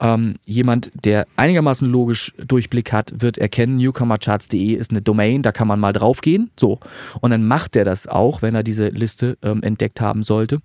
Ähm, 0.00 0.36
jemand, 0.46 0.90
der 1.04 1.26
einigermaßen 1.36 1.88
logisch 1.88 2.32
Durchblick 2.38 2.92
hat, 2.92 3.12
wird 3.18 3.38
erkennen, 3.38 3.76
newcomercharts.de 3.76 4.74
ist 4.74 4.90
eine 4.90 5.02
Domain, 5.02 5.42
da 5.42 5.52
kann 5.52 5.68
man 5.68 5.80
mal 5.80 5.92
draufgehen. 5.92 6.50
So. 6.58 6.78
Und 7.20 7.30
dann 7.30 7.46
macht 7.46 7.76
er 7.76 7.84
das 7.84 8.06
auch, 8.06 8.42
wenn 8.42 8.54
er 8.54 8.62
diese 8.62 8.88
Liste 8.88 9.36
ähm, 9.42 9.62
entdeckt 9.62 10.00
haben 10.00 10.22
sollte. 10.22 10.60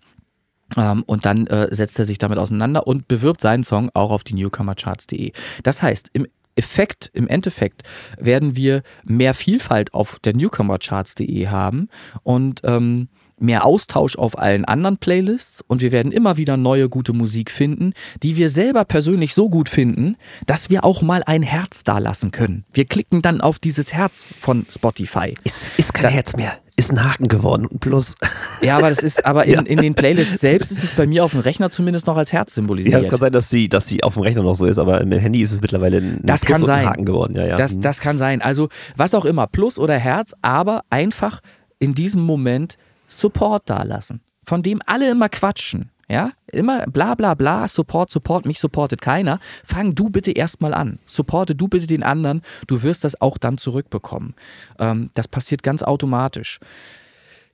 Ähm, 0.76 1.04
und 1.06 1.26
dann 1.26 1.48
äh, 1.48 1.74
setzt 1.74 1.98
er 2.00 2.06
sich 2.06 2.18
damit 2.18 2.38
auseinander 2.38 2.88
und 2.88 3.08
bewirbt 3.08 3.42
seinen 3.42 3.64
Song 3.64 3.90
auch 3.94 4.12
auf 4.12 4.24
die 4.24 4.34
Newcomercharts.de. 4.34 5.32
Das 5.64 5.82
heißt, 5.82 6.10
im 6.14 6.28
Effekt, 6.56 7.12
im 7.14 7.28
Endeffekt 7.28 7.84
werden 8.18 8.56
wir 8.56 8.82
mehr 9.04 9.34
Vielfalt 9.34 9.94
auf 9.94 10.20
der 10.20 10.36
Newcomercharts.de 10.36 11.48
haben 11.48 11.88
und 12.24 12.62
ähm, 12.64 13.10
mehr 13.40 13.66
Austausch 13.66 14.18
auf 14.18 14.38
allen 14.38 14.66
anderen 14.66 14.98
Playlists 14.98 15.62
und 15.62 15.82
wir 15.82 15.92
werden 15.92 16.12
immer 16.12 16.38
wieder 16.38 16.58
neue 16.58 16.90
gute 16.90 17.14
Musik 17.14 17.52
finden, 17.52 17.94
die 18.24 18.36
wir 18.36 18.50
selber 18.50 18.84
persönlich 18.84 19.36
so 19.36 19.50
gut 19.50 19.70
finden, 19.70 20.18
dass 20.48 20.72
wir 20.72 20.84
auch 20.84 21.04
mal 21.04 21.24
ein 21.24 21.44
Herz 21.44 21.84
dalassen 21.84 22.32
können. 22.32 22.66
Wir 22.74 22.86
klicken 22.86 23.22
dann 23.22 23.40
auf 23.40 23.60
dieses 23.60 23.94
Herz 23.94 24.24
von 24.24 24.66
Spotify. 24.70 25.36
Ist, 25.44 25.78
ist 25.78 25.94
kein 25.94 26.04
da, 26.04 26.10
Herz 26.10 26.36
mehr 26.36 26.58
ist 26.78 26.92
ein 26.92 27.04
Haken 27.04 27.28
geworden, 27.28 27.68
ein 27.72 27.80
Plus. 27.80 28.14
Ja, 28.62 28.78
aber 28.78 28.90
das 28.90 29.00
ist, 29.00 29.26
aber 29.26 29.46
in, 29.46 29.54
ja. 29.54 29.62
in 29.62 29.80
den 29.80 29.96
Playlists 29.96 30.40
selbst 30.40 30.72
ist 30.72 30.84
es 30.84 30.92
bei 30.92 31.08
mir 31.08 31.26
auf 31.26 31.32
dem 31.32 31.42
Rechner 31.42 31.72
zumindest 31.72 32.06
noch 32.08 32.16
als 32.16 32.32
Herz 32.32 32.54
symbolisiert. 32.54 32.94
Ja, 32.94 33.02
es 33.02 33.10
kann 33.10 33.20
sein, 33.20 33.32
dass 33.32 33.50
sie, 33.50 33.68
dass 33.68 33.88
sie 33.88 34.04
auf 34.04 34.14
dem 34.14 34.22
Rechner 34.24 34.44
noch 34.44 34.56
so 34.56 34.66
ist, 34.66 34.78
aber 34.78 35.02
im 35.02 35.12
Handy 35.12 35.42
ist 35.42 35.52
es 35.52 35.62
mittlerweile 35.62 35.98
ein 35.98 36.20
das 36.24 36.42
Plus 36.42 36.58
kann 36.58 36.66
sein. 36.66 36.80
ein 36.80 36.90
Haken 36.90 37.06
geworden. 37.06 37.36
Ja, 37.36 37.46
ja. 37.46 37.56
Das, 37.56 37.76
mhm. 37.76 37.82
das 37.82 38.00
kann 38.00 38.18
sein. 38.18 38.42
Also 38.42 38.70
was 38.96 39.16
auch 39.16 39.26
immer, 39.26 39.48
Plus 39.48 39.80
oder 39.80 39.98
Herz, 39.98 40.34
aber 40.42 40.84
einfach 40.90 41.42
in 41.80 41.96
diesem 41.96 42.22
Moment 42.22 42.78
Support 43.08 43.70
dalassen, 43.70 44.22
von 44.44 44.62
dem 44.62 44.82
alle 44.86 45.10
immer 45.10 45.30
quatschen. 45.30 45.90
Ja, 46.10 46.32
immer 46.48 46.86
bla 46.88 47.16
bla 47.16 47.34
bla, 47.34 47.68
Support, 47.68 48.12
Support, 48.12 48.46
mich 48.46 48.60
supportet 48.60 49.02
keiner. 49.02 49.40
Fang 49.66 49.94
du 49.94 50.10
bitte 50.10 50.32
erstmal 50.32 50.74
an. 50.74 51.00
Supporte 51.06 51.54
du 51.54 51.68
bitte 51.68 51.86
den 51.86 52.02
anderen. 52.02 52.42
Du 52.66 52.82
wirst 52.82 53.04
das 53.04 53.20
auch 53.20 53.38
dann 53.38 53.58
zurückbekommen. 53.58 54.34
Ähm, 54.80 55.10
das 55.16 55.28
passiert 55.28 55.64
ganz 55.64 55.84
automatisch. 55.84 56.60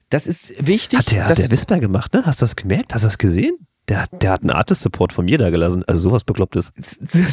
Das 0.09 0.27
ist 0.27 0.53
wichtig. 0.63 0.99
Hat 0.99 1.11
der, 1.11 1.25
hat 1.25 1.37
der 1.39 1.49
Whisper 1.49 1.79
gemacht, 1.79 2.13
ne? 2.13 2.23
Hast 2.25 2.41
du 2.41 2.43
das 2.43 2.55
gemerkt? 2.55 2.93
Hast 2.93 3.03
du 3.03 3.07
das 3.07 3.17
gesehen? 3.17 3.57
Der, 3.89 4.05
der 4.21 4.31
hat 4.31 4.41
einen 4.41 4.51
Artist-Support 4.51 5.11
von 5.11 5.25
mir 5.25 5.37
da 5.37 5.49
gelassen. 5.49 5.83
Also 5.87 5.99
sowas 5.99 6.23
Beklopptes. 6.23 6.71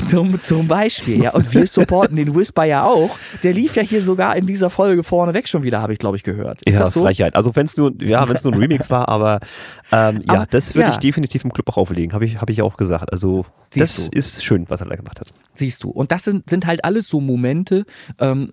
Zum, 0.04 0.40
zum 0.40 0.66
Beispiel, 0.66 1.22
ja. 1.22 1.30
Und 1.30 1.52
wir 1.54 1.64
supporten 1.66 2.16
den 2.16 2.34
Whisper 2.34 2.64
ja 2.64 2.84
auch. 2.84 3.16
Der 3.44 3.52
lief 3.52 3.76
ja 3.76 3.82
hier 3.82 4.02
sogar 4.02 4.34
in 4.36 4.46
dieser 4.46 4.68
Folge 4.68 5.04
vorneweg 5.04 5.48
schon 5.48 5.62
wieder, 5.62 5.80
habe 5.80 5.92
ich, 5.92 6.00
glaube 6.00 6.16
ich, 6.16 6.24
gehört. 6.24 6.62
Ist 6.62 6.74
ja, 6.74 6.80
das 6.80 6.92
so? 6.92 7.02
Frechheit. 7.02 7.36
Also 7.36 7.54
wenn 7.54 7.66
es 7.66 7.76
nur, 7.76 7.92
ja, 8.02 8.26
nur 8.26 8.52
ein 8.52 8.58
Remix 8.58 8.90
war, 8.90 9.08
aber 9.08 9.38
ähm, 9.92 10.22
ja, 10.26 10.34
aber, 10.34 10.46
das 10.46 10.74
würde 10.74 10.88
ja. 10.88 10.92
ich 10.92 10.98
definitiv 10.98 11.44
im 11.44 11.52
Club 11.52 11.68
auch 11.68 11.76
auflegen, 11.76 12.12
habe 12.14 12.26
ich, 12.26 12.40
hab 12.40 12.50
ich 12.50 12.62
auch 12.62 12.76
gesagt. 12.76 13.12
Also 13.12 13.46
Siehst 13.72 13.98
das 13.98 14.10
du. 14.10 14.18
ist 14.18 14.44
schön, 14.44 14.66
was 14.68 14.80
er 14.80 14.88
da 14.88 14.96
gemacht 14.96 15.20
hat. 15.20 15.28
Siehst 15.54 15.84
du. 15.84 15.90
Und 15.90 16.10
das 16.10 16.24
sind, 16.24 16.50
sind 16.50 16.66
halt 16.66 16.84
alles 16.84 17.06
so 17.06 17.20
Momente, 17.20 17.84
ähm, 18.18 18.48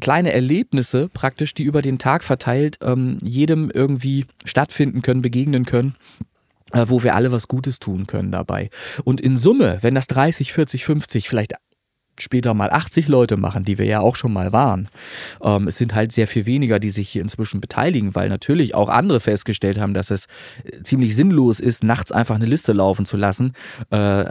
kleine 0.00 0.32
Erlebnisse 0.32 1.08
praktisch, 1.08 1.54
die 1.54 1.62
über 1.62 1.80
den 1.80 1.98
Tag 1.98 2.22
verteilt 2.22 2.78
ähm, 2.82 3.16
jedem 3.22 3.70
irgendwie 3.70 4.26
stattfinden 4.44 5.00
können, 5.00 5.22
begegnen 5.22 5.64
können. 5.64 5.94
Äh, 6.74 6.88
wo 6.88 7.02
wir 7.04 7.14
alle 7.14 7.30
was 7.30 7.46
Gutes 7.46 7.78
tun 7.78 8.06
können 8.06 8.32
dabei. 8.32 8.68
Und 9.04 9.20
in 9.20 9.38
Summe, 9.38 9.78
wenn 9.82 9.94
das 9.94 10.08
30, 10.08 10.52
40, 10.52 10.84
50, 10.84 11.28
vielleicht 11.28 11.54
später 12.18 12.54
mal 12.54 12.70
80 12.70 13.08
Leute 13.08 13.36
machen, 13.36 13.64
die 13.64 13.78
wir 13.78 13.86
ja 13.86 14.00
auch 14.00 14.16
schon 14.16 14.32
mal 14.32 14.52
waren. 14.52 14.88
Ähm, 15.42 15.68
es 15.68 15.78
sind 15.78 15.94
halt 15.94 16.12
sehr 16.12 16.28
viel 16.28 16.46
weniger, 16.46 16.78
die 16.78 16.90
sich 16.90 17.08
hier 17.08 17.22
inzwischen 17.22 17.60
beteiligen, 17.60 18.14
weil 18.14 18.28
natürlich 18.28 18.74
auch 18.74 18.88
andere 18.88 19.20
festgestellt 19.20 19.78
haben, 19.78 19.94
dass 19.94 20.10
es 20.10 20.26
äh, 20.64 20.82
ziemlich 20.82 21.16
sinnlos 21.16 21.60
ist, 21.60 21.82
nachts 21.84 22.12
einfach 22.12 22.36
eine 22.36 22.46
Liste 22.46 22.72
laufen 22.72 23.04
zu 23.04 23.16
lassen 23.16 23.52
äh, 23.90 24.24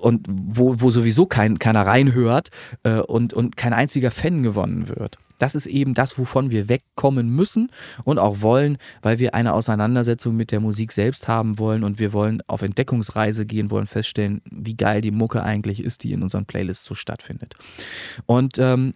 und 0.00 0.26
wo, 0.28 0.80
wo 0.80 0.90
sowieso 0.90 1.26
kein, 1.26 1.58
keiner 1.58 1.86
reinhört 1.86 2.48
äh, 2.82 3.00
und, 3.00 3.32
und 3.34 3.56
kein 3.56 3.72
einziger 3.72 4.10
Fan 4.10 4.42
gewonnen 4.42 4.88
wird. 4.88 5.18
Das 5.38 5.54
ist 5.54 5.66
eben 5.66 5.94
das, 5.94 6.18
wovon 6.18 6.50
wir 6.50 6.68
wegkommen 6.68 7.30
müssen 7.30 7.70
und 8.04 8.18
auch 8.18 8.40
wollen, 8.42 8.78
weil 9.02 9.18
wir 9.18 9.34
eine 9.34 9.54
Auseinandersetzung 9.54 10.36
mit 10.36 10.50
der 10.50 10.60
Musik 10.60 10.92
selbst 10.92 11.28
haben 11.28 11.58
wollen 11.58 11.84
und 11.84 11.98
wir 11.98 12.12
wollen 12.12 12.42
auf 12.46 12.62
Entdeckungsreise 12.62 13.46
gehen, 13.46 13.70
wollen 13.70 13.86
feststellen, 13.86 14.42
wie 14.50 14.76
geil 14.76 15.00
die 15.00 15.10
Mucke 15.10 15.42
eigentlich 15.42 15.82
ist, 15.82 16.04
die 16.04 16.12
in 16.12 16.22
unseren 16.22 16.46
Playlists 16.46 16.84
so 16.84 16.94
stattfindet. 16.94 17.54
Und 18.26 18.58
ähm, 18.58 18.94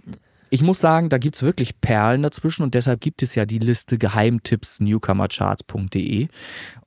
ich 0.53 0.61
muss 0.61 0.81
sagen, 0.81 1.09
da 1.09 1.17
gibt 1.17 1.37
es 1.37 1.43
wirklich 1.43 1.81
Perlen 1.81 2.21
dazwischen 2.23 2.63
und 2.63 2.75
deshalb 2.75 3.01
gibt 3.01 3.23
es 3.23 3.35
ja 3.35 3.47
die 3.47 3.59
Liste 3.59 3.97
Geheimtipps 3.97 4.81
newcomercharts.de, 4.81 6.29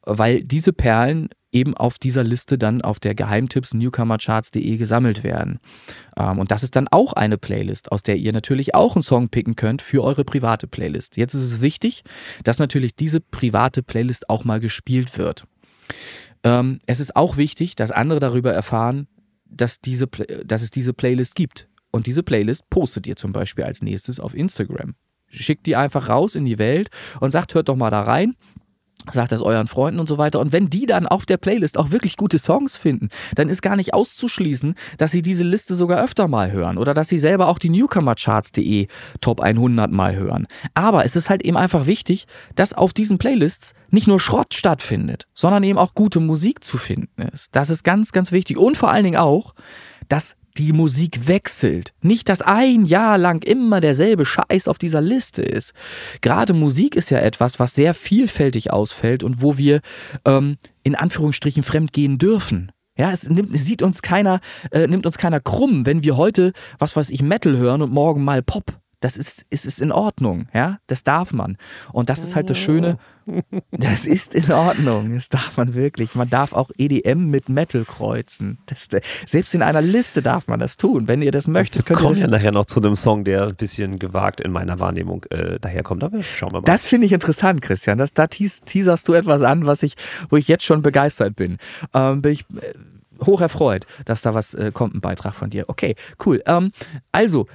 weil 0.04 0.44
diese 0.44 0.72
Perlen 0.72 1.30
eben 1.52 1.76
auf 1.76 1.98
dieser 1.98 2.24
Liste 2.24 2.60
dann 2.60 2.84
auf 2.84 3.00
der 3.00 3.16
Geheimtipps 3.16 3.74
newcomercharts.de 3.74 4.78
gesammelt 4.78 5.24
werden. 5.24 5.60
Ähm, 6.16 6.38
und 6.38 6.52
das 6.52 6.62
ist 6.62 6.76
dann 6.76 6.88
auch 6.90 7.14
eine 7.14 7.40
Playlist, 7.40 7.92
aus 7.92 8.04
der 8.04 8.18
ihr 8.18 8.34
natürlich 8.34 8.76
auch 8.76 8.96
einen 8.96 9.02
Song 9.02 9.30
picken 9.30 9.56
könnt 9.56 9.82
für 9.82 10.04
eure 10.04 10.26
private 10.26 10.68
Playlist. 10.68 11.18
Jetzt 11.18 11.34
ist 11.34 11.42
es 11.42 11.62
wichtig, 11.62 12.04
dass 12.44 12.60
natürlich 12.60 12.96
diese 12.96 13.20
private 13.20 13.82
Playlist 13.82 14.30
auch 14.30 14.44
mal 14.44 14.60
gespielt 14.60 15.18
wird. 15.18 15.48
Ähm, 16.44 16.82
es 16.86 17.00
ist 17.00 17.16
auch 17.16 17.36
wichtig, 17.36 17.76
dass 17.76 17.90
andere 17.90 18.20
darüber 18.20 18.54
erfahren, 18.54 19.08
dass, 19.50 19.80
diese, 19.80 20.06
dass 20.46 20.62
es 20.62 20.70
diese 20.70 20.94
Playlist 20.94 21.34
gibt. 21.34 21.68
Und 21.96 22.08
diese 22.08 22.24
Playlist 22.24 22.70
postet 22.70 23.08
ihr 23.08 23.16
zum 23.16 23.32
Beispiel 23.32 23.64
als 23.64 23.82
nächstes 23.82 24.20
auf 24.20 24.36
Instagram. 24.36 24.96
Schickt 25.28 25.66
die 25.66 25.78
einfach 25.78 26.10
raus 26.10 26.36
in 26.36 26.44
die 26.44 26.60
Welt 26.60 26.90
und 27.22 27.32
sagt, 27.32 27.56
hört 27.56 27.70
doch 27.70 27.78
mal 27.78 27.90
da 27.90 28.02
rein 28.02 28.36
sagt 29.12 29.32
das 29.32 29.42
euren 29.42 29.68
Freunden 29.68 30.00
und 30.00 30.10
so 30.10 30.18
weiter. 30.18 30.40
Und 30.40 30.52
wenn 30.52 30.70
die 30.70 30.88
dann 30.88 31.06
auf 31.06 31.28
der 31.28 31.38
Playlist 31.38 31.78
auch 31.78 31.92
wirklich 31.92 32.18
gute 32.18 32.40
Songs 32.40 32.76
finden, 32.76 33.10
dann 33.36 33.50
ist 33.50 33.62
gar 33.62 33.76
nicht 33.76 33.94
auszuschließen, 33.94 34.74
dass 34.98 35.12
sie 35.12 35.22
diese 35.22 35.44
Liste 35.44 35.76
sogar 35.76 36.04
öfter 36.04 36.28
mal 36.28 36.52
hören 36.52 36.80
oder 36.80 36.96
dass 36.96 37.10
sie 37.10 37.20
selber 37.20 37.48
auch 37.48 37.60
die 37.60 37.70
Newcomercharts.de 37.70 38.88
Top 39.22 39.42
100 39.42 39.92
mal 39.92 40.16
hören. 40.16 40.48
Aber 40.74 41.06
es 41.06 41.16
ist 41.16 41.30
halt 41.30 41.44
eben 41.44 41.58
einfach 41.58 41.86
wichtig, 41.86 42.26
dass 42.56 42.74
auf 42.74 42.94
diesen 42.94 43.20
Playlists 43.20 43.74
nicht 43.92 44.08
nur 44.08 44.20
Schrott 44.20 44.56
stattfindet, 44.56 45.28
sondern 45.34 45.64
eben 45.64 45.78
auch 45.78 45.94
gute 45.94 46.20
Musik 46.20 46.64
zu 46.64 46.78
finden 46.78 47.22
ist. 47.22 47.56
Das 47.56 47.70
ist 47.70 47.84
ganz, 47.84 48.12
ganz 48.12 48.32
wichtig. 48.32 48.58
Und 48.58 48.76
vor 48.76 48.92
allen 48.92 49.04
Dingen 49.04 49.20
auch, 49.20 49.54
dass 50.08 50.36
die 50.58 50.74
Musik 50.74 51.28
wechselt. 51.28 51.94
Nicht, 52.02 52.30
dass 52.30 52.42
ein 52.42 52.86
Jahr 52.86 53.18
lang 53.18 53.44
immer 53.44 53.82
derselbe 53.82 54.26
Scheiß 54.26 54.68
auf 54.68 54.78
dieser 54.78 55.02
Liste 55.02 55.42
ist. 55.42 55.74
Gerade 56.22 56.54
Musik 56.54 56.96
ist 56.96 57.12
ja 57.12 57.20
etwas, 57.20 57.60
was 57.60 57.76
sehr 57.76 57.94
vielfältig 57.94 58.72
ausfällt 58.72 59.24
und 59.24 59.42
wo 59.42 59.58
wir 59.58 59.82
ähm, 60.26 60.58
in 60.84 60.96
Anführungsstrichen 60.96 61.64
fremdgehen 61.64 62.18
dürfen. 62.18 62.72
Ja, 62.98 63.12
es, 63.12 63.30
nimmt, 63.30 63.54
es 63.54 63.66
sieht 63.66 63.82
uns 63.82 64.02
keiner, 64.02 64.40
äh, 64.72 64.88
nimmt 64.88 65.06
uns 65.06 65.18
keiner 65.18 65.42
krumm, 65.42 65.86
wenn 65.86 66.04
wir 66.04 66.16
heute, 66.16 66.54
was 66.80 66.96
weiß 66.96 67.10
ich, 67.10 67.22
Metal 67.22 67.58
hören 67.58 67.82
und 67.82 67.92
morgen 67.92 68.24
mal 68.24 68.42
Pop. 68.42 68.80
Das 69.00 69.18
ist, 69.18 69.46
ist, 69.50 69.66
ist 69.66 69.82
in 69.82 69.92
Ordnung, 69.92 70.48
ja, 70.54 70.78
das 70.88 71.04
darf 71.04 71.34
man. 71.34 71.58
Und 71.92 72.10
das 72.10 72.24
ist 72.24 72.36
halt 72.36 72.50
das 72.50 72.58
Schöne, 72.58 72.98
das 73.72 74.06
ist 74.06 74.34
in 74.36 74.52
Ordnung, 74.52 75.14
das 75.14 75.30
darf 75.30 75.58
man 75.58 75.74
wirklich. 75.74 76.16
Man 76.16 76.30
darf 76.30 76.54
auch 76.54 76.70
EDM 76.78 77.30
mit 77.30 77.50
Metal 77.50 77.86
kreuzen. 77.86 78.60
Das, 78.68 78.88
selbst 79.26 79.54
in 79.54 79.62
einer 79.62 79.82
Liste 79.82 80.22
darf 80.22 80.48
man 80.48 80.60
das 80.60 80.78
tun, 80.78 81.08
wenn 81.08 81.22
ihr 81.22 81.32
das 81.32 81.48
möchtet. 81.48 81.88
Wir 81.88 81.96
kommen 81.96 82.16
ja 82.16 82.28
nachher 82.28 82.52
noch 82.52 82.66
zu 82.66 82.80
einem 82.80 82.96
Song, 82.96 83.24
der 83.24 83.48
ein 83.48 83.56
bisschen 83.56 84.00
gewagt 84.00 84.42
in 84.42 84.52
meiner 84.52 84.80
Wahrnehmung 84.80 85.26
äh, 85.30 85.60
daherkommt, 85.60 86.04
aber 86.04 86.22
schauen 86.22 86.52
wir 86.52 86.62
mal. 86.62 86.66
Das 86.66 86.86
finde 86.86 87.06
ich 87.06 87.14
interessant, 87.14 87.62
Christian. 87.62 87.98
Das, 87.98 88.14
da 88.14 88.28
teaserst 88.28 89.08
du 89.08 89.14
etwas 89.14 89.42
an, 89.42 89.66
was 89.66 89.84
ich, 89.84 89.96
wo 90.30 90.38
ich 90.38 90.48
jetzt 90.48 90.64
schon 90.64 90.82
begeistert 90.82 91.36
bin. 91.36 91.58
Ähm, 91.94 92.22
bin 92.22 92.34
ich 92.34 92.46
äh, 92.62 92.74
hoch 93.26 93.42
erfreut, 93.42 93.86
dass 94.06 94.22
da 94.22 94.34
was 94.34 94.54
äh, 94.54 94.72
kommt, 94.74 94.96
ein 94.96 95.02
Beitrag 95.02 95.34
von 95.34 95.50
dir. 95.50 95.66
Okay, 95.68 95.96
cool. 96.26 96.42
Ähm, 96.46 96.72
also, 97.12 97.48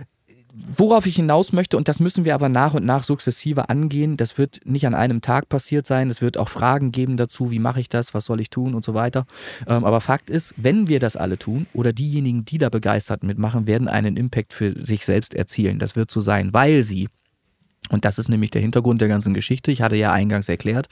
worauf 0.77 1.07
ich 1.07 1.17
hinaus 1.17 1.53
möchte, 1.53 1.77
und 1.77 1.89
das 1.89 2.01
müssen 2.01 2.25
wir 2.25 2.35
aber 2.35 2.49
nach 2.49 2.75
und 2.75 2.85
nach 2.85 3.03
sukzessive 3.03 3.69
angehen, 3.69 4.17
das 4.17 4.39
wird 4.39 4.61
nicht 4.65 4.87
an 4.87 4.95
einem 4.95 5.21
Tag 5.21 5.49
passiert 5.49 5.87
sein, 5.87 6.11
es 6.11 6.23
wird 6.23 6.39
auch 6.39 6.49
Fragen 6.49 6.93
geben 6.93 7.17
dazu, 7.17 7.51
wie 7.51 7.59
mache 7.59 7.81
ich 7.81 7.89
das, 7.89 8.15
was 8.15 8.25
soll 8.25 8.41
ich 8.41 8.51
tun 8.51 8.75
und 8.75 8.85
so 8.85 8.95
weiter. 8.95 9.27
Ähm, 9.67 9.85
aber 9.85 10.01
Fakt 10.01 10.31
ist, 10.31 10.55
wenn 10.57 10.89
wir 10.89 11.01
das 11.01 11.17
alle 11.17 11.39
tun 11.39 11.67
oder 11.73 11.93
diejenigen, 11.93 12.45
die 12.45 12.59
da 12.59 12.69
begeistert 12.69 13.23
mitmachen, 13.23 13.67
werden 13.67 13.89
einen 13.89 14.17
Impact 14.17 14.53
für 14.53 14.71
sich 14.71 15.05
selbst 15.05 15.35
erzielen. 15.35 15.79
Das 15.79 15.97
wird 15.97 16.11
so 16.11 16.21
sein, 16.21 16.53
weil 16.53 16.83
sie 16.83 17.09
und 17.89 18.05
das 18.05 18.19
ist 18.19 18.29
nämlich 18.29 18.51
der 18.51 18.61
Hintergrund 18.61 19.01
der 19.01 19.09
ganzen 19.09 19.35
Geschichte. 19.35 19.73
Ich 19.73 19.83
hatte 19.83 19.97
ja 19.97 20.13
eingangs 20.13 20.49
erklärt, 20.49 20.89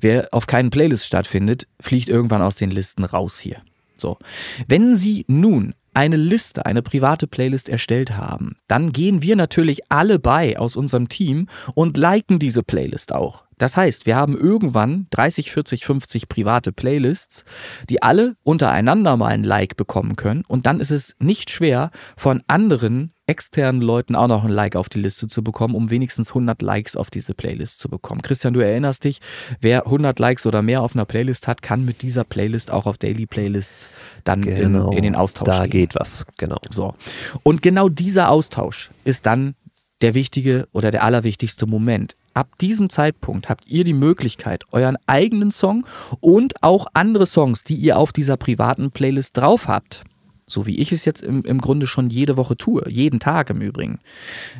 wer 0.00 0.28
auf 0.32 0.46
keinen 0.46 0.70
Playlist 0.70 1.06
stattfindet, 1.06 1.66
fliegt 1.80 2.08
irgendwann 2.08 2.42
aus 2.42 2.56
den 2.56 2.70
Listen 2.70 3.04
raus 3.04 3.38
hier. 3.38 3.62
So. 3.96 4.18
Wenn 4.66 4.94
Sie 4.96 5.24
nun 5.28 5.74
eine 5.94 6.16
Liste, 6.16 6.66
eine 6.66 6.82
private 6.82 7.26
Playlist 7.26 7.68
erstellt 7.68 8.16
haben, 8.16 8.56
dann 8.68 8.92
gehen 8.92 9.22
wir 9.22 9.36
natürlich 9.36 9.90
alle 9.90 10.18
bei 10.18 10.58
aus 10.58 10.76
unserem 10.76 11.08
Team 11.08 11.48
und 11.74 11.96
liken 11.96 12.38
diese 12.38 12.62
Playlist 12.62 13.12
auch. 13.12 13.44
Das 13.62 13.76
heißt, 13.76 14.06
wir 14.06 14.16
haben 14.16 14.36
irgendwann 14.36 15.06
30, 15.10 15.52
40, 15.52 15.84
50 15.84 16.28
private 16.28 16.72
Playlists, 16.72 17.44
die 17.88 18.02
alle 18.02 18.34
untereinander 18.42 19.16
mal 19.16 19.28
ein 19.28 19.44
Like 19.44 19.76
bekommen 19.76 20.16
können. 20.16 20.42
Und 20.48 20.66
dann 20.66 20.80
ist 20.80 20.90
es 20.90 21.14
nicht 21.20 21.48
schwer, 21.48 21.92
von 22.16 22.42
anderen 22.48 23.12
externen 23.28 23.80
Leuten 23.80 24.16
auch 24.16 24.26
noch 24.26 24.42
ein 24.42 24.50
Like 24.50 24.74
auf 24.74 24.88
die 24.88 24.98
Liste 24.98 25.28
zu 25.28 25.44
bekommen, 25.44 25.76
um 25.76 25.90
wenigstens 25.90 26.30
100 26.30 26.60
Likes 26.60 26.96
auf 26.96 27.08
diese 27.08 27.34
Playlist 27.34 27.78
zu 27.78 27.88
bekommen. 27.88 28.20
Christian, 28.22 28.52
du 28.52 28.58
erinnerst 28.58 29.04
dich, 29.04 29.20
wer 29.60 29.86
100 29.86 30.18
Likes 30.18 30.44
oder 30.44 30.60
mehr 30.60 30.82
auf 30.82 30.96
einer 30.96 31.04
Playlist 31.04 31.46
hat, 31.46 31.62
kann 31.62 31.84
mit 31.84 32.02
dieser 32.02 32.24
Playlist 32.24 32.72
auch 32.72 32.86
auf 32.86 32.98
Daily 32.98 33.26
Playlists 33.26 33.90
dann 34.24 34.42
genau, 34.42 34.90
in, 34.90 34.98
in, 34.98 35.02
den 35.04 35.14
Austausch 35.14 35.46
da 35.46 35.52
gehen. 35.52 35.62
Da 35.62 35.66
geht 35.68 35.94
was, 35.94 36.26
genau. 36.36 36.58
So. 36.68 36.96
Und 37.44 37.62
genau 37.62 37.88
dieser 37.88 38.28
Austausch 38.28 38.90
ist 39.04 39.24
dann 39.24 39.54
der 40.02 40.14
wichtige 40.14 40.68
oder 40.72 40.90
der 40.90 41.04
allerwichtigste 41.04 41.66
Moment. 41.66 42.16
Ab 42.34 42.58
diesem 42.60 42.90
Zeitpunkt 42.90 43.48
habt 43.48 43.66
ihr 43.66 43.84
die 43.84 43.92
Möglichkeit, 43.92 44.64
euren 44.72 44.96
eigenen 45.06 45.50
Song 45.50 45.86
und 46.20 46.62
auch 46.62 46.86
andere 46.94 47.26
Songs, 47.26 47.62
die 47.62 47.76
ihr 47.76 47.98
auf 47.98 48.12
dieser 48.12 48.36
privaten 48.36 48.90
Playlist 48.90 49.36
drauf 49.36 49.68
habt, 49.68 50.04
so 50.46 50.66
wie 50.66 50.78
ich 50.78 50.92
es 50.92 51.04
jetzt 51.04 51.22
im, 51.22 51.44
im 51.44 51.60
Grunde 51.60 51.86
schon 51.86 52.10
jede 52.10 52.36
Woche 52.36 52.56
tue, 52.56 52.84
jeden 52.88 53.20
Tag 53.20 53.50
im 53.50 53.60
Übrigen. 53.60 54.00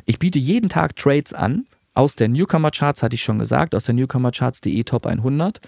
Ich 0.05 0.19
biete 0.19 0.39
jeden 0.39 0.69
Tag 0.69 0.95
Trades 0.95 1.33
an, 1.33 1.65
aus 1.95 2.15
der 2.15 2.27
Newcomer 2.27 2.71
Charts, 2.71 3.03
hatte 3.03 3.15
ich 3.15 3.21
schon 3.21 3.37
gesagt, 3.37 3.75
aus 3.75 3.85
der 3.85 3.93
Newcomercharts.de 3.93 4.83
Top 4.83 5.05
100, 5.05 5.59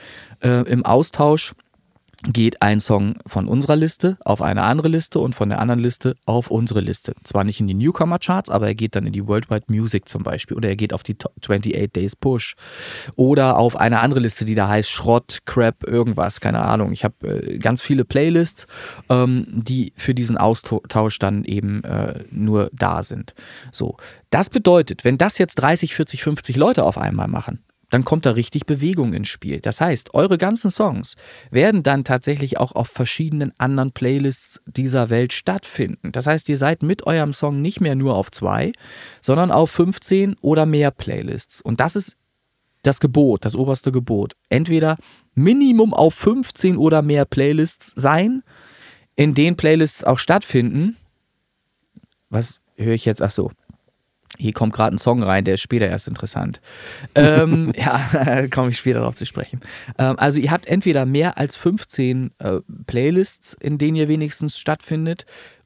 äh, 0.42 0.62
im 0.68 0.86
Austausch 0.86 1.54
geht 2.28 2.62
ein 2.62 2.80
Song 2.80 3.16
von 3.26 3.48
unserer 3.48 3.76
Liste 3.76 4.18
auf 4.24 4.42
eine 4.42 4.64
andere 4.64 4.88
Liste 4.88 5.20
und 5.20 5.36
von 5.36 5.50
der 5.50 5.60
anderen 5.60 5.80
Liste 5.80 6.16
auf 6.26 6.50
unsere 6.50 6.82
Liste. 6.82 7.14
Zwar 7.24 7.44
nicht 7.44 7.60
in 7.60 7.68
die 7.68 7.74
Newcomer 7.74 8.20
Charts, 8.20 8.50
aber 8.50 8.68
er 8.68 8.76
geht 8.76 8.96
dann 8.96 9.06
in 9.06 9.14
die 9.14 9.28
Worldwide 9.28 9.66
Music 9.68 10.08
zum 10.10 10.24
Beispiel 10.24 10.58
oder 10.58 10.70
er 10.70 10.76
geht 10.76 10.94
auf 10.94 11.04
die 11.04 11.16
28 11.16 11.92
Days 11.92 12.16
Push 12.16 12.56
oder 13.16 13.58
auf 13.58 13.76
eine 13.76 14.00
andere 14.00 14.20
Liste, 14.20 14.46
die 14.46 14.56
da 14.56 14.68
heißt 14.68 14.90
Schrott, 14.90 15.40
Crap, 15.46 15.88
irgendwas, 15.88 16.42
keine 16.42 16.62
Ahnung. 16.62 16.92
Ich 16.92 17.04
habe 17.04 17.28
äh, 17.28 17.58
ganz 17.60 17.82
viele 17.82 18.06
Playlists, 18.06 18.68
ähm, 19.10 19.46
die 19.50 19.94
für 19.96 20.14
diesen 20.14 20.38
Austausch 20.38 21.20
dann 21.20 21.44
eben 21.44 21.84
äh, 21.84 22.24
nur 22.32 22.70
da 22.74 23.04
sind. 23.04 23.34
So, 23.72 23.98
das 24.30 24.50
bedeutet, 24.50 25.06
wenn 25.06 25.18
das 25.18 25.38
jetzt 25.38 25.56
30, 25.56 25.96
40, 25.96 26.24
50 26.24 26.56
Leute 26.56 26.84
auf 26.84 26.98
einmal 26.98 27.28
machen, 27.28 27.64
dann 27.96 28.04
kommt 28.04 28.26
da 28.26 28.32
richtig 28.32 28.66
Bewegung 28.66 29.14
ins 29.14 29.30
Spiel. 29.30 29.62
Das 29.62 29.80
heißt, 29.80 30.14
eure 30.14 30.38
ganzen 30.38 30.70
Songs 30.70 31.16
werden 31.50 31.82
dann 31.82 32.04
tatsächlich 32.04 32.58
auch 32.58 32.74
auf 32.74 32.90
verschiedenen 32.90 33.54
anderen 33.58 33.94
Playlists 33.94 34.62
dieser 34.66 35.10
Welt 35.10 35.32
stattfinden. 35.32 36.12
Das 36.12 36.28
heißt, 36.28 36.50
ihr 36.50 36.58
seid 36.58 36.84
mit 36.84 37.08
eurem 37.08 37.32
Song 37.32 37.62
nicht 37.62 37.80
mehr 37.80 37.96
nur 37.96 38.16
auf 38.16 38.32
zwei, 38.32 38.74
sondern 39.22 39.50
auf 39.50 39.72
15 39.72 40.36
oder 40.42 40.66
mehr 40.66 40.92
Playlists. 40.92 41.62
Und 41.62 41.80
das 41.80 41.96
ist 41.96 42.18
das 42.84 43.00
Gebot, 43.00 43.46
das 43.46 43.56
oberste 43.56 43.94
Gebot. 43.94 44.34
Entweder 44.50 44.98
Minimum 45.34 45.94
auf 45.94 46.16
15 46.16 46.76
oder 46.76 47.02
mehr 47.02 47.24
Playlists 47.24 47.94
sein, 47.96 48.44
in 49.16 49.34
denen 49.34 49.56
Playlists 49.56 50.04
auch 50.04 50.20
stattfinden. 50.20 50.98
Was 52.30 52.60
höre 52.76 52.94
ich 52.94 53.06
jetzt? 53.06 53.22
Ach 53.22 53.32
so. 53.32 53.52
Hier 54.38 54.54
kommt 54.54 54.74
gerade 54.74 54.96
ein 54.96 55.00
Song 55.00 55.24
rein, 55.24 55.44
der 55.44 55.56
ist 55.56 55.62
später 55.62 55.88
erst 55.88 56.08
interessant. 56.08 56.62
ähm, 57.16 57.72
ja, 57.76 58.48
komme 58.54 58.70
ich 58.70 58.78
später 58.78 59.00
darauf 59.00 59.16
zu 59.16 59.26
sprechen. 59.26 59.62
Ähm, 59.98 60.16
also 60.18 60.40
ihr 60.40 60.52
habt 60.52 60.68
entweder 60.68 61.06
mehr 61.06 61.38
als 61.38 61.56
15 61.56 62.32
äh, 62.40 62.60
Playlists, 62.88 63.56
in 63.60 63.78
denen 63.78 63.96
ihr 63.98 64.08
wenigstens 64.08 64.58
stattfindet, 64.58 65.26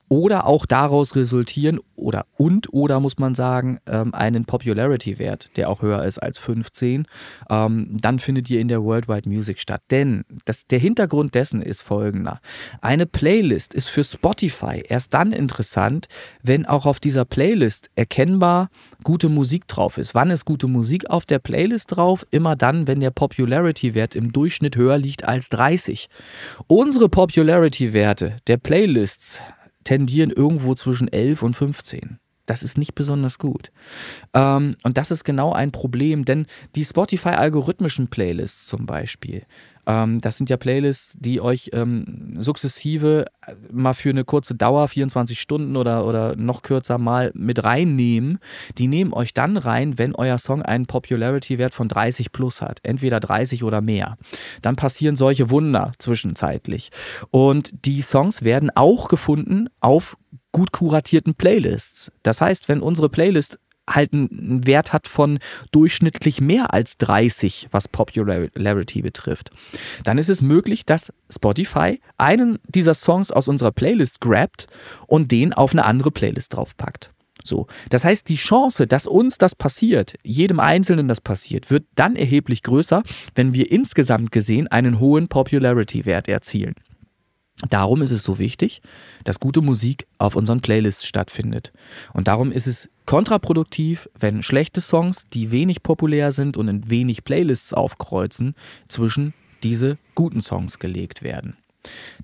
oder 0.10 0.48
auch 0.48 0.66
daraus 0.66 1.16
resultieren 1.16 1.80
oder 1.96 2.26
und 2.38 2.74
oder 2.74 3.00
muss 3.00 3.18
man 3.20 3.36
sagen 3.36 3.80
ähm, 3.88 4.14
einen 4.14 4.46
Popularity-Wert, 4.46 5.56
der 5.56 5.70
auch 5.70 5.82
höher 5.82 6.04
ist 6.04 6.18
als 6.18 6.40
15, 6.40 7.06
ähm, 7.50 7.98
dann 8.02 8.20
findet 8.20 8.50
ihr 8.50 8.60
in 8.60 8.68
der 8.68 8.84
Worldwide 8.84 9.30
Music 9.30 9.60
statt. 9.60 9.82
Denn 9.92 10.26
das, 10.46 10.66
der 10.66 10.80
Hintergrund 10.80 11.36
dessen 11.36 11.62
ist 11.62 11.82
folgender. 11.82 12.40
Eine 12.82 13.06
Playlist 13.06 13.74
ist 13.74 13.90
für 13.90 14.04
Spotify 14.04 14.84
erst 14.88 15.14
dann 15.14 15.32
interessant, 15.32 16.08
wenn 16.42 16.66
auch 16.66 16.86
auf 16.86 17.00
dieser 17.00 17.26
Playlist 17.26 17.90
erkennbar 17.96 18.70
gute 19.04 19.30
Musik 19.30 19.68
drauf 19.68 19.98
ist. 19.98 20.16
Wann 20.16 20.32
ist 20.32 20.46
gute 20.46 20.68
Musik 20.68 21.10
auf 21.10 21.26
der 21.26 21.40
Playlist 21.40 21.96
drauf? 21.96 22.26
Immer 22.32 22.56
dann, 22.56 22.88
wenn 22.88 23.00
der 23.00 23.12
Popularity-Wert 23.12 24.16
im 24.16 24.32
Durchschnitt 24.32 24.76
höher 24.76 24.98
liegt 24.98 25.24
als 25.24 25.50
30. 25.50 26.10
Unsere 26.68 27.10
Popularity-Werte 27.10 28.38
der 28.48 28.58
Playlists 28.58 29.42
tendieren 29.84 30.32
irgendwo 30.32 30.76
zwischen 30.76 31.08
11 31.08 31.44
und 31.44 31.56
15. 31.56 32.20
Das 32.46 32.64
ist 32.64 32.80
nicht 32.80 32.96
besonders 32.96 33.38
gut. 33.38 33.72
Ähm, 34.34 34.76
und 34.84 34.98
das 34.98 35.12
ist 35.12 35.24
genau 35.24 35.54
ein 35.54 35.72
Problem, 35.72 36.26
denn 36.26 36.48
die 36.76 36.84
Spotify-algorithmischen 36.84 38.08
Playlists 38.08 38.66
zum 38.66 38.88
Beispiel, 38.88 39.44
ähm, 39.90 40.22
das 40.22 40.38
sind 40.38 40.52
ja 40.52 40.58
Playlists, 40.58 41.16
die 41.18 41.42
euch 41.42 41.72
ähm, 41.74 42.36
sukzessive 42.38 43.26
äh, 43.48 43.56
mal 43.72 43.96
für 43.96 44.12
eine 44.12 44.24
kurze 44.24 44.54
Dauer, 44.54 44.88
24 44.88 45.42
Stunden 45.42 45.76
oder, 45.76 46.06
oder 46.06 46.36
noch 46.36 46.62
kürzer 46.62 47.00
mal 47.00 47.32
mit 47.34 47.64
reinnehmen. 47.64 48.38
Die 48.78 48.88
nehmen 48.88 49.14
euch 49.14 49.34
dann 49.34 49.58
rein, 49.58 49.98
wenn 49.98 50.14
euer 50.14 50.38
Song 50.38 50.62
einen 50.62 50.86
Popularity-Wert 50.86 51.74
von 51.74 51.88
30 51.88 52.32
plus 52.32 52.62
hat. 52.62 52.80
Entweder 52.84 53.20
30 53.20 53.64
oder 53.64 53.82
mehr. 53.82 54.18
Dann 54.62 54.76
passieren 54.76 55.16
solche 55.16 55.50
Wunder 55.50 55.94
zwischenzeitlich. 55.98 56.92
Und 57.32 57.86
die 57.86 58.04
Songs 58.04 58.44
werden 58.44 58.70
auch 58.76 59.08
gefunden 59.08 59.70
auf 59.80 60.18
gut 60.52 60.72
kuratierten 60.72 61.34
Playlists. 61.34 62.12
Das 62.22 62.42
heißt, 62.42 62.70
wenn 62.70 62.82
unsere 62.82 63.10
Playlist 63.10 63.60
halt 63.90 64.14
einen 64.14 64.66
Wert 64.66 64.94
hat 64.94 65.08
von 65.08 65.40
durchschnittlich 65.72 66.42
mehr 66.42 66.74
als 66.74 66.98
30, 66.98 67.68
was 67.72 67.88
Popularity 67.88 69.02
betrifft, 69.02 69.50
dann 70.04 70.18
ist 70.18 70.30
es 70.30 70.42
möglich, 70.42 70.86
dass 70.86 71.12
Spotify 71.30 72.00
einen 72.18 72.60
dieser 72.68 72.94
Songs 72.94 73.32
aus 73.32 73.48
unserer 73.48 73.72
Playlist 73.72 74.22
grabt 74.22 74.68
und 75.08 75.32
den 75.32 75.54
auf 75.54 75.74
eine 75.74 75.86
andere 75.86 76.12
Playlist 76.12 76.56
draufpackt. 76.56 77.12
So. 77.44 77.68
Das 77.90 78.04
heißt, 78.04 78.28
die 78.30 78.36
Chance, 78.36 78.88
dass 78.88 79.08
uns 79.08 79.38
das 79.38 79.56
passiert, 79.56 80.16
jedem 80.24 80.60
Einzelnen 80.60 81.08
das 81.08 81.22
passiert, 81.22 81.72
wird 81.72 81.86
dann 81.96 82.16
erheblich 82.16 82.64
größer, 82.64 83.04
wenn 83.36 83.54
wir 83.54 83.72
insgesamt 83.72 84.32
gesehen 84.32 84.68
einen 84.68 85.00
hohen 85.00 85.28
Popularity-Wert 85.28 86.28
erzielen. 86.28 86.76
Darum 87.68 88.02
ist 88.02 88.12
es 88.12 88.24
so 88.24 88.40
wichtig, 88.40 88.82
dass 89.26 89.40
gute 89.40 89.62
Musik 89.62 90.08
auf 90.18 90.36
unseren 90.36 90.62
Playlists 90.62 91.06
stattfindet. 91.06 91.74
Und 92.14 92.30
darum 92.30 92.52
ist 92.52 92.68
es 92.68 92.90
kontraproduktiv, 93.06 94.10
wenn 94.18 94.44
schlechte 94.44 94.80
Songs, 94.80 95.26
die 95.34 95.52
wenig 95.52 95.84
populär 95.84 96.32
sind 96.32 96.56
und 96.56 96.70
in 96.70 96.90
wenig 96.90 97.26
Playlists 97.26 97.74
aufkreuzen, 97.74 98.56
zwischen 98.88 99.34
diese 99.64 99.98
guten 100.16 100.40
Songs 100.40 100.80
gelegt 100.80 101.22
werden. 101.22 101.58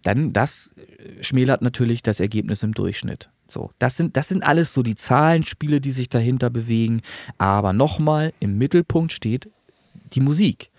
Denn 0.05 0.31
das 0.31 0.73
schmälert 1.21 1.61
natürlich 1.61 2.01
das 2.01 2.19
Ergebnis 2.19 2.63
im 2.63 2.73
Durchschnitt. 2.73 3.29
So, 3.47 3.71
das 3.77 3.97
sind, 3.97 4.17
das 4.17 4.27
sind 4.27 4.43
alles 4.43 4.73
so 4.73 4.83
die 4.83 4.95
Zahlenspiele, 4.95 5.81
die 5.81 5.91
sich 5.91 6.09
dahinter 6.09 6.49
bewegen. 6.49 7.01
Aber 7.38 7.73
nochmal, 7.73 8.33
im 8.39 8.57
Mittelpunkt 8.57 9.11
steht 9.11 9.49
die 10.13 10.21
Musik. 10.21 10.71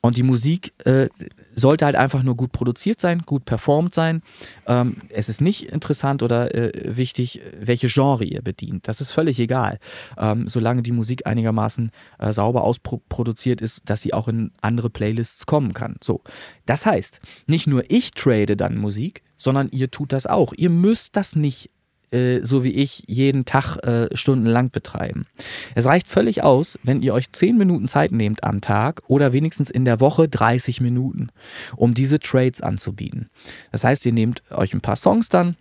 Und 0.00 0.16
die 0.16 0.22
Musik 0.22 0.72
äh, 0.84 1.08
sollte 1.56 1.86
halt 1.86 1.96
einfach 1.96 2.22
nur 2.22 2.36
gut 2.36 2.52
produziert 2.52 3.00
sein, 3.00 3.22
gut 3.24 3.46
performt 3.46 3.94
sein. 3.94 4.22
Ähm, 4.66 4.98
es 5.08 5.28
ist 5.28 5.40
nicht 5.40 5.64
interessant 5.70 6.22
oder 6.22 6.54
äh, 6.54 6.96
wichtig, 6.96 7.40
welche 7.58 7.88
Genre 7.88 8.24
ihr 8.24 8.42
bedient. 8.42 8.86
Das 8.86 9.00
ist 9.00 9.10
völlig 9.10 9.40
egal. 9.40 9.78
Ähm, 10.18 10.48
solange 10.48 10.82
die 10.82 10.92
Musik 10.92 11.26
einigermaßen 11.26 11.90
äh, 12.18 12.32
sauber 12.32 12.62
ausproduziert 12.62 13.62
ist, 13.62 13.88
dass 13.88 14.02
sie 14.02 14.12
auch 14.12 14.28
in 14.28 14.52
andere 14.60 14.90
Playlists 14.90 15.46
kommen 15.46 15.72
kann. 15.72 15.96
So. 16.02 16.20
Das 16.66 16.84
heißt, 16.84 17.20
nicht 17.46 17.66
nur 17.66 17.84
ich 17.88 18.10
trade 18.10 18.56
dann 18.56 18.76
Musik, 18.76 19.22
sondern 19.38 19.68
ihr 19.70 19.90
tut 19.90 20.12
das 20.12 20.26
auch. 20.26 20.52
Ihr 20.56 20.70
müsst 20.70 21.16
das 21.16 21.36
nicht 21.36 21.70
äh, 22.10 22.40
so 22.42 22.64
wie 22.64 22.72
ich, 22.72 23.04
jeden 23.06 23.44
Tag 23.44 23.76
äh, 23.78 24.14
stundenlang 24.16 24.70
betreiben. 24.70 25.26
Es 25.74 25.86
reicht 25.86 26.08
völlig 26.08 26.42
aus, 26.42 26.78
wenn 26.82 27.02
ihr 27.02 27.14
euch 27.14 27.32
10 27.32 27.56
Minuten 27.56 27.88
Zeit 27.88 28.12
nehmt 28.12 28.44
am 28.44 28.60
Tag 28.60 29.02
oder 29.08 29.32
wenigstens 29.32 29.70
in 29.70 29.84
der 29.84 30.00
Woche 30.00 30.28
30 30.28 30.80
Minuten, 30.80 31.28
um 31.76 31.94
diese 31.94 32.18
Trades 32.18 32.60
anzubieten. 32.60 33.28
Das 33.72 33.84
heißt, 33.84 34.06
ihr 34.06 34.12
nehmt 34.12 34.42
euch 34.50 34.74
ein 34.74 34.80
paar 34.80 34.96
Songs 34.96 35.28
dann, 35.28 35.56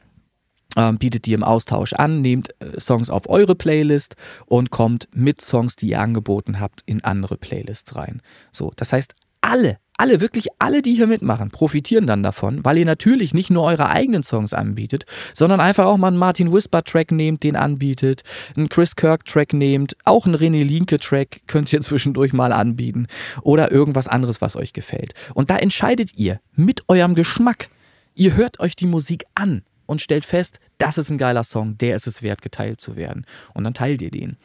ähm, 0.75 0.97
bietet 0.97 1.25
die 1.25 1.33
im 1.33 1.43
Austausch 1.43 1.93
an, 1.93 2.21
nehmt 2.21 2.49
äh, 2.59 2.79
Songs 2.79 3.09
auf 3.09 3.29
eure 3.29 3.55
Playlist 3.55 4.15
und 4.45 4.71
kommt 4.71 5.07
mit 5.13 5.41
Songs, 5.41 5.75
die 5.75 5.89
ihr 5.89 5.99
angeboten 5.99 6.59
habt, 6.59 6.83
in 6.85 7.03
andere 7.03 7.37
Playlists 7.37 7.95
rein. 7.95 8.21
So, 8.51 8.71
das 8.75 8.93
heißt, 8.93 9.15
alle 9.41 9.77
alle, 9.97 10.21
wirklich 10.21 10.47
alle, 10.59 10.81
die 10.81 10.93
hier 10.93 11.07
mitmachen, 11.07 11.51
profitieren 11.51 12.07
dann 12.07 12.23
davon, 12.23 12.63
weil 12.63 12.77
ihr 12.77 12.85
natürlich 12.85 13.33
nicht 13.33 13.49
nur 13.49 13.63
eure 13.63 13.89
eigenen 13.89 14.23
Songs 14.23 14.53
anbietet, 14.53 15.05
sondern 15.33 15.59
einfach 15.59 15.85
auch 15.85 15.97
mal 15.97 16.07
einen 16.07 16.17
Martin 16.17 16.51
Whisper 16.51 16.83
Track 16.83 17.11
nehmt, 17.11 17.43
den 17.43 17.55
anbietet, 17.55 18.23
einen 18.55 18.69
Chris 18.69 18.95
Kirk 18.95 19.25
Track 19.25 19.53
nehmt, 19.53 19.95
auch 20.05 20.25
einen 20.25 20.35
René 20.35 20.63
Linke 20.63 20.99
Track 20.99 21.41
könnt 21.47 21.71
ihr 21.71 21.81
zwischendurch 21.85 22.33
mal 22.33 22.51
anbieten 22.51 23.07
oder 23.41 23.71
irgendwas 23.71 24.07
anderes, 24.07 24.41
was 24.41 24.55
euch 24.55 24.73
gefällt. 24.73 25.13
Und 25.33 25.49
da 25.49 25.57
entscheidet 25.57 26.13
ihr 26.15 26.39
mit 26.55 26.83
eurem 26.87 27.15
Geschmack. 27.15 27.69
Ihr 28.13 28.35
hört 28.35 28.59
euch 28.59 28.75
die 28.75 28.87
Musik 28.87 29.25
an 29.35 29.63
und 29.85 30.01
stellt 30.01 30.25
fest, 30.25 30.59
das 30.77 30.97
ist 30.97 31.09
ein 31.09 31.17
geiler 31.17 31.43
Song, 31.43 31.77
der 31.77 31.95
ist 31.95 32.07
es 32.07 32.21
wert, 32.21 32.41
geteilt 32.41 32.81
zu 32.81 32.95
werden. 32.95 33.25
Und 33.53 33.63
dann 33.63 33.73
teilt 33.73 34.01
ihr 34.01 34.11
den. 34.11 34.37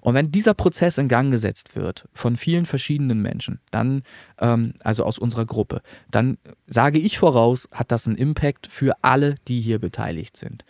Und 0.00 0.14
wenn 0.14 0.32
dieser 0.32 0.54
Prozess 0.54 0.98
in 0.98 1.08
Gang 1.08 1.30
gesetzt 1.30 1.76
wird 1.76 2.08
von 2.12 2.36
vielen 2.36 2.66
verschiedenen 2.66 3.22
Menschen, 3.22 3.60
dann, 3.70 4.02
ähm, 4.40 4.74
also 4.82 5.04
aus 5.04 5.18
unserer 5.18 5.46
Gruppe, 5.46 5.82
dann 6.10 6.38
sage 6.66 6.98
ich 6.98 7.18
voraus, 7.18 7.68
hat 7.72 7.92
das 7.92 8.06
einen 8.06 8.16
Impact 8.16 8.66
für 8.66 8.94
alle, 9.02 9.36
die 9.46 9.60
hier 9.60 9.78
beteiligt 9.78 10.36
sind. 10.36 10.64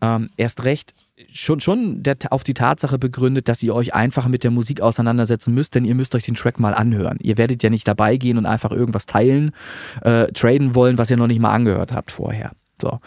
Ähm, 0.00 0.30
erst 0.36 0.64
recht 0.64 0.94
schon, 1.30 1.60
schon 1.60 2.02
der, 2.02 2.16
auf 2.30 2.44
die 2.44 2.54
Tatsache 2.54 2.98
begründet, 2.98 3.48
dass 3.48 3.62
ihr 3.62 3.74
euch 3.74 3.94
einfach 3.94 4.28
mit 4.28 4.44
der 4.44 4.50
Musik 4.50 4.80
auseinandersetzen 4.80 5.54
müsst, 5.54 5.74
denn 5.74 5.84
ihr 5.84 5.94
müsst 5.94 6.14
euch 6.14 6.24
den 6.24 6.34
Track 6.34 6.58
mal 6.58 6.74
anhören. 6.74 7.18
Ihr 7.20 7.38
werdet 7.38 7.62
ja 7.62 7.70
nicht 7.70 7.86
dabei 7.86 8.16
gehen 8.16 8.38
und 8.38 8.46
einfach 8.46 8.70
irgendwas 8.70 9.06
teilen, 9.06 9.52
äh, 10.02 10.26
traden 10.32 10.74
wollen, 10.74 10.98
was 10.98 11.10
ihr 11.10 11.16
noch 11.16 11.26
nicht 11.26 11.40
mal 11.40 11.52
angehört 11.52 11.92
habt 11.92 12.12
vorher. 12.12 12.52
So. 12.82 13.00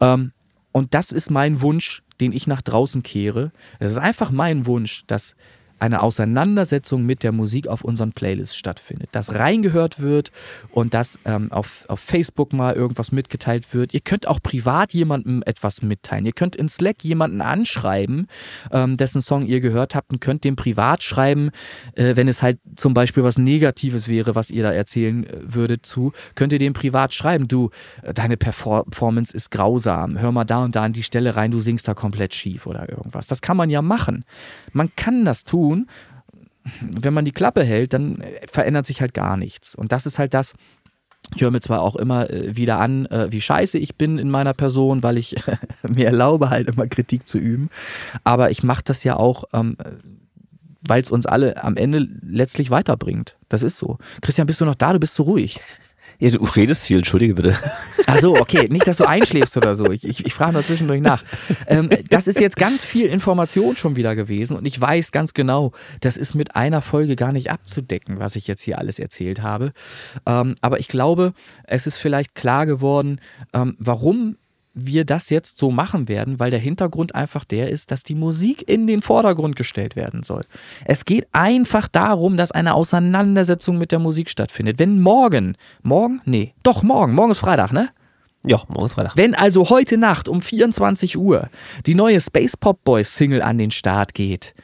Ähm, 0.00 0.32
und 0.72 0.94
das 0.94 1.12
ist 1.12 1.30
mein 1.30 1.62
Wunsch, 1.62 2.02
den 2.20 2.32
ich 2.32 2.46
nach 2.46 2.62
draußen 2.62 3.02
kehre. 3.02 3.52
Es 3.78 3.92
ist 3.92 3.98
einfach 3.98 4.30
mein 4.30 4.66
Wunsch, 4.66 5.04
dass 5.06 5.34
eine 5.80 6.02
Auseinandersetzung 6.02 7.04
mit 7.04 7.22
der 7.22 7.32
Musik 7.32 7.66
auf 7.68 7.82
unseren 7.82 8.12
Playlists 8.12 8.54
stattfindet. 8.54 9.08
Dass 9.12 9.34
reingehört 9.34 10.00
wird 10.00 10.30
und 10.70 10.94
dass 10.94 11.18
ähm, 11.24 11.50
auf, 11.50 11.84
auf 11.88 12.00
Facebook 12.00 12.52
mal 12.52 12.74
irgendwas 12.74 13.12
mitgeteilt 13.12 13.72
wird. 13.72 13.94
Ihr 13.94 14.00
könnt 14.00 14.28
auch 14.28 14.40
privat 14.42 14.92
jemandem 14.92 15.42
etwas 15.46 15.82
mitteilen. 15.82 16.26
Ihr 16.26 16.32
könnt 16.32 16.54
in 16.54 16.68
Slack 16.68 17.02
jemanden 17.02 17.40
anschreiben, 17.40 18.26
ähm, 18.70 18.96
dessen 18.96 19.22
Song 19.22 19.46
ihr 19.46 19.60
gehört 19.60 19.94
habt 19.94 20.12
und 20.12 20.20
könnt 20.20 20.44
dem 20.44 20.56
privat 20.56 21.02
schreiben, 21.02 21.50
äh, 21.94 22.14
wenn 22.16 22.28
es 22.28 22.42
halt 22.42 22.58
zum 22.76 22.92
Beispiel 22.92 23.24
was 23.24 23.38
Negatives 23.38 24.08
wäre, 24.08 24.34
was 24.34 24.50
ihr 24.50 24.62
da 24.62 24.72
erzählen 24.72 25.24
äh, 25.24 25.38
würdet 25.42 25.86
zu, 25.86 26.12
könnt 26.34 26.52
ihr 26.52 26.58
dem 26.58 26.74
privat 26.74 27.14
schreiben, 27.14 27.48
du, 27.48 27.70
äh, 28.02 28.12
deine 28.12 28.36
Performance 28.36 29.34
ist 29.34 29.50
grausam, 29.50 30.18
hör 30.18 30.30
mal 30.30 30.44
da 30.44 30.62
und 30.62 30.76
da 30.76 30.84
an 30.84 30.92
die 30.92 31.02
Stelle 31.02 31.36
rein, 31.36 31.50
du 31.50 31.60
singst 31.60 31.88
da 31.88 31.94
komplett 31.94 32.34
schief 32.34 32.66
oder 32.66 32.88
irgendwas. 32.88 33.26
Das 33.28 33.40
kann 33.40 33.56
man 33.56 33.70
ja 33.70 33.80
machen. 33.80 34.24
Man 34.72 34.90
kann 34.94 35.24
das 35.24 35.44
tun 35.44 35.69
tun. 35.70 35.86
Wenn 36.80 37.14
man 37.14 37.24
die 37.24 37.32
Klappe 37.32 37.64
hält, 37.64 37.94
dann 37.94 38.22
verändert 38.50 38.86
sich 38.86 39.00
halt 39.00 39.14
gar 39.14 39.36
nichts. 39.36 39.74
Und 39.74 39.92
das 39.92 40.06
ist 40.06 40.18
halt 40.18 40.34
das, 40.34 40.54
ich 41.34 41.42
höre 41.42 41.50
mir 41.50 41.60
zwar 41.60 41.82
auch 41.82 41.96
immer 41.96 42.30
äh, 42.30 42.56
wieder 42.56 42.80
an, 42.80 43.06
äh, 43.06 43.30
wie 43.30 43.40
scheiße 43.40 43.78
ich 43.78 43.96
bin 43.96 44.18
in 44.18 44.30
meiner 44.30 44.54
Person, 44.54 45.02
weil 45.02 45.16
ich 45.18 45.36
mir 45.82 46.06
erlaube, 46.06 46.50
halt 46.50 46.68
immer 46.68 46.86
Kritik 46.86 47.28
zu 47.28 47.38
üben. 47.38 47.68
Aber 48.24 48.50
ich 48.50 48.62
mache 48.62 48.82
das 48.84 49.04
ja 49.04 49.16
auch, 49.16 49.44
ähm, 49.52 49.76
weil 50.82 51.02
es 51.02 51.10
uns 51.10 51.26
alle 51.26 51.62
am 51.62 51.76
Ende 51.76 52.06
letztlich 52.22 52.70
weiterbringt. 52.70 53.36
Das 53.48 53.62
ist 53.62 53.76
so. 53.76 53.98
Christian, 54.22 54.46
bist 54.46 54.60
du 54.60 54.64
noch 54.64 54.74
da? 54.74 54.92
Du 54.92 54.98
bist 54.98 55.14
so 55.14 55.24
ruhig. 55.24 55.60
Ja, 56.20 56.30
du 56.30 56.44
redest 56.44 56.84
viel, 56.84 56.98
entschuldige 56.98 57.34
bitte. 57.34 57.56
Ach 58.06 58.18
so, 58.18 58.36
okay. 58.36 58.68
Nicht, 58.68 58.86
dass 58.86 58.98
du 58.98 59.04
einschläfst 59.04 59.56
oder 59.56 59.74
so. 59.74 59.90
Ich, 59.90 60.04
ich, 60.04 60.26
ich 60.26 60.34
frage 60.34 60.52
nur 60.52 60.62
zwischendurch 60.62 61.00
nach. 61.00 61.24
Ähm, 61.66 61.88
das 62.10 62.26
ist 62.26 62.38
jetzt 62.38 62.56
ganz 62.56 62.84
viel 62.84 63.06
Information 63.06 63.76
schon 63.76 63.96
wieder 63.96 64.14
gewesen 64.14 64.56
und 64.56 64.66
ich 64.66 64.78
weiß 64.78 65.12
ganz 65.12 65.32
genau, 65.32 65.72
das 66.00 66.16
ist 66.18 66.34
mit 66.34 66.56
einer 66.56 66.82
Folge 66.82 67.16
gar 67.16 67.32
nicht 67.32 67.50
abzudecken, 67.50 68.18
was 68.18 68.36
ich 68.36 68.46
jetzt 68.46 68.60
hier 68.60 68.78
alles 68.78 68.98
erzählt 68.98 69.42
habe. 69.42 69.72
Ähm, 70.26 70.56
aber 70.60 70.78
ich 70.78 70.88
glaube, 70.88 71.32
es 71.64 71.86
ist 71.86 71.96
vielleicht 71.96 72.34
klar 72.34 72.66
geworden, 72.66 73.20
ähm, 73.54 73.76
warum 73.78 74.36
wir 74.74 75.04
das 75.04 75.30
jetzt 75.30 75.58
so 75.58 75.70
machen 75.70 76.08
werden, 76.08 76.38
weil 76.38 76.50
der 76.50 76.60
Hintergrund 76.60 77.14
einfach 77.14 77.44
der 77.44 77.70
ist, 77.70 77.90
dass 77.90 78.02
die 78.02 78.14
Musik 78.14 78.68
in 78.68 78.86
den 78.86 79.02
Vordergrund 79.02 79.56
gestellt 79.56 79.96
werden 79.96 80.22
soll. 80.22 80.42
Es 80.84 81.04
geht 81.04 81.26
einfach 81.32 81.88
darum, 81.88 82.36
dass 82.36 82.52
eine 82.52 82.74
Auseinandersetzung 82.74 83.78
mit 83.78 83.92
der 83.92 83.98
Musik 83.98 84.30
stattfindet. 84.30 84.78
Wenn 84.78 85.00
morgen, 85.00 85.56
morgen? 85.82 86.20
Nee, 86.24 86.54
doch 86.62 86.82
morgen, 86.82 87.14
morgen 87.14 87.32
ist 87.32 87.40
Freitag, 87.40 87.72
ne? 87.72 87.90
Ja, 88.42 88.62
morgen 88.68 88.86
ist 88.86 88.94
Freitag. 88.94 89.16
Wenn 89.16 89.34
also 89.34 89.68
heute 89.68 89.98
Nacht 89.98 90.28
um 90.28 90.40
24 90.40 91.18
Uhr 91.18 91.50
die 91.86 91.94
neue 91.94 92.20
Space 92.20 92.56
Pop 92.56 92.82
Boys 92.84 93.14
Single 93.14 93.42
an 93.42 93.58
den 93.58 93.70
Start 93.70 94.14
geht, 94.14 94.54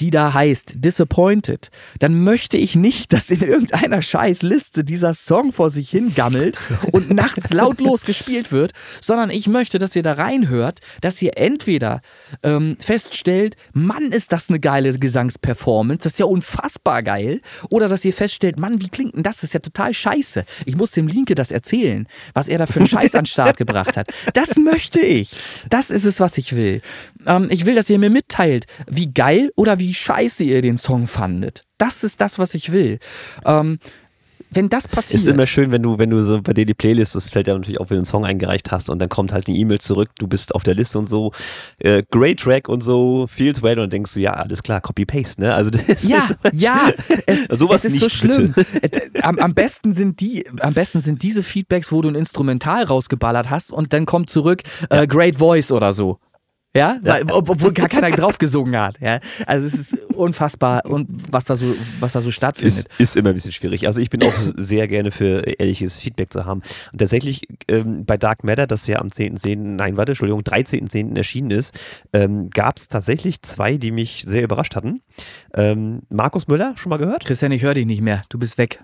die 0.00 0.10
da 0.10 0.34
heißt 0.34 0.74
Disappointed, 0.76 1.70
dann 1.98 2.22
möchte 2.22 2.56
ich 2.56 2.76
nicht, 2.76 3.12
dass 3.12 3.30
in 3.30 3.40
irgendeiner 3.40 4.02
Scheißliste 4.02 4.84
dieser 4.84 5.14
Song 5.14 5.52
vor 5.52 5.70
sich 5.70 5.90
hingammelt 5.90 6.58
und 6.92 7.10
nachts 7.14 7.52
lautlos 7.52 8.04
gespielt 8.04 8.52
wird, 8.52 8.72
sondern 9.00 9.30
ich 9.30 9.46
möchte, 9.48 9.78
dass 9.78 9.96
ihr 9.96 10.02
da 10.02 10.14
reinhört, 10.14 10.80
dass 11.00 11.20
ihr 11.22 11.36
entweder 11.36 12.00
ähm, 12.42 12.76
feststellt, 12.80 13.56
Mann, 13.72 14.12
ist 14.12 14.32
das 14.32 14.48
eine 14.48 14.60
geile 14.60 14.92
Gesangsperformance, 14.98 16.04
das 16.04 16.12
ist 16.12 16.18
ja 16.18 16.26
unfassbar 16.26 17.02
geil, 17.02 17.40
oder 17.70 17.88
dass 17.88 18.04
ihr 18.04 18.12
feststellt, 18.12 18.58
Mann, 18.58 18.80
wie 18.80 18.88
klingt 18.88 19.16
denn 19.16 19.22
das? 19.22 19.38
Das 19.38 19.44
ist 19.44 19.54
ja 19.54 19.60
total 19.60 19.94
scheiße. 19.94 20.44
Ich 20.64 20.76
muss 20.76 20.90
dem 20.90 21.06
Linke 21.06 21.36
das 21.36 21.52
erzählen, 21.52 22.08
was 22.34 22.48
er 22.48 22.58
da 22.58 22.66
für 22.66 22.80
einen 22.80 22.88
Scheiß 22.88 23.14
an 23.14 23.22
den 23.22 23.26
Start 23.26 23.56
gebracht 23.56 23.96
hat. 23.96 24.08
Das 24.34 24.56
möchte 24.56 25.00
ich. 25.00 25.38
Das 25.68 25.90
ist 25.90 26.04
es, 26.04 26.18
was 26.18 26.38
ich 26.38 26.56
will. 26.56 26.82
Ähm, 27.28 27.46
ich 27.50 27.66
will, 27.66 27.74
dass 27.74 27.88
ihr 27.88 27.98
mir 27.98 28.10
mitteilt, 28.10 28.66
wie 28.88 29.12
geil 29.12 29.52
oder 29.54 29.78
wie 29.78 29.94
scheiße 29.94 30.42
ihr 30.42 30.62
den 30.62 30.78
Song 30.78 31.06
fandet. 31.06 31.62
Das 31.78 32.02
ist 32.02 32.20
das, 32.20 32.38
was 32.38 32.54
ich 32.54 32.72
will. 32.72 32.98
Ähm, 33.44 33.78
wenn 34.50 34.68
das 34.68 34.88
passiert. 34.88 35.20
Ist 35.20 35.26
immer 35.26 35.46
schön, 35.46 35.70
wenn 35.70 35.82
du, 35.82 35.98
wenn 35.98 36.10
du 36.10 36.24
so 36.24 36.40
bei 36.40 36.54
dir 36.54 36.64
die 36.64 36.74
Playlist, 36.74 37.14
das 37.14 37.28
fällt 37.30 37.46
ja 37.46 37.54
natürlich 37.54 37.80
auf, 37.80 37.90
wenn 37.90 37.96
du 37.96 38.00
einen 38.00 38.06
Song 38.06 38.24
eingereicht 38.24 38.70
hast 38.70 38.88
und 38.88 38.98
dann 38.98 39.08
kommt 39.08 39.32
halt 39.32 39.46
eine 39.46 39.56
E-Mail 39.56 39.78
zurück, 39.78 40.10
du 40.18 40.26
bist 40.26 40.54
auf 40.54 40.62
der 40.62 40.74
Liste 40.74 40.98
und 40.98 41.06
so, 41.06 41.32
äh, 41.78 42.02
great 42.10 42.40
track 42.40 42.68
und 42.68 42.82
so, 42.82 43.26
feels 43.28 43.62
well 43.62 43.78
und 43.78 43.92
denkst 43.92 44.14
du, 44.14 44.20
ja, 44.20 44.32
alles 44.32 44.62
klar, 44.62 44.80
Copy-Paste, 44.80 45.42
ne? 45.42 45.54
Also 45.54 45.70
das 45.86 46.08
ja, 46.08 46.18
ist 46.18 46.36
ja, 46.52 46.90
es, 47.26 47.44
sowas 47.58 47.84
es 47.84 47.92
ist 47.92 48.00
nicht, 48.00 48.02
so 48.02 48.08
schlimm. 48.08 48.54
Am, 49.22 49.38
am 49.38 49.54
besten 49.54 49.92
sind 49.92 50.20
die, 50.20 50.46
am 50.60 50.72
besten 50.72 51.00
sind 51.00 51.22
diese 51.22 51.42
Feedbacks, 51.42 51.92
wo 51.92 52.00
du 52.00 52.08
ein 52.08 52.14
Instrumental 52.14 52.84
rausgeballert 52.84 53.50
hast 53.50 53.70
und 53.70 53.92
dann 53.92 54.06
kommt 54.06 54.30
zurück, 54.30 54.62
äh, 54.88 55.06
great 55.06 55.36
voice 55.36 55.70
oder 55.72 55.92
so. 55.92 56.18
Ja, 56.78 56.98
Weil, 57.02 57.24
obwohl 57.30 57.72
gar 57.72 57.88
keiner 57.88 58.10
drauf 58.10 58.38
gesungen 58.38 58.78
hat. 58.80 59.00
Ja, 59.00 59.18
also 59.46 59.66
es 59.66 59.74
ist 59.74 60.04
unfassbar 60.14 60.84
und 60.86 61.08
was 61.30 61.44
da 61.44 61.56
so, 61.56 61.74
was 62.00 62.12
da 62.12 62.20
so 62.20 62.30
stattfindet. 62.30 62.86
Ist, 62.86 63.00
ist 63.00 63.16
immer 63.16 63.30
ein 63.30 63.34
bisschen 63.34 63.52
schwierig. 63.52 63.86
Also 63.86 64.00
ich 64.00 64.10
bin 64.10 64.22
auch 64.22 64.32
sehr 64.56 64.86
gerne 64.88 65.10
für 65.10 65.40
ehrliches 65.40 65.96
Feedback 65.96 66.32
zu 66.32 66.44
haben. 66.44 66.62
Und 66.92 66.98
tatsächlich 66.98 67.48
ähm, 67.68 68.04
bei 68.04 68.16
Dark 68.16 68.44
Matter, 68.44 68.66
das 68.66 68.86
ja 68.86 69.00
am 69.00 69.08
10.10., 69.08 69.56
nein, 69.56 69.96
warte, 69.96 70.12
Entschuldigung, 70.12 70.42
13.10. 70.42 71.16
erschienen 71.16 71.50
ist, 71.50 71.74
ähm, 72.12 72.50
gab 72.50 72.76
es 72.76 72.88
tatsächlich 72.88 73.42
zwei, 73.42 73.76
die 73.76 73.90
mich 73.90 74.22
sehr 74.24 74.42
überrascht 74.42 74.76
hatten. 74.76 75.02
Ähm, 75.54 76.02
Markus 76.08 76.46
Müller, 76.46 76.74
schon 76.76 76.90
mal 76.90 76.98
gehört? 76.98 77.24
Christian, 77.24 77.52
ich 77.52 77.62
höre 77.62 77.74
dich 77.74 77.86
nicht 77.86 78.02
mehr. 78.02 78.22
Du 78.28 78.38
bist 78.38 78.58
weg. 78.58 78.82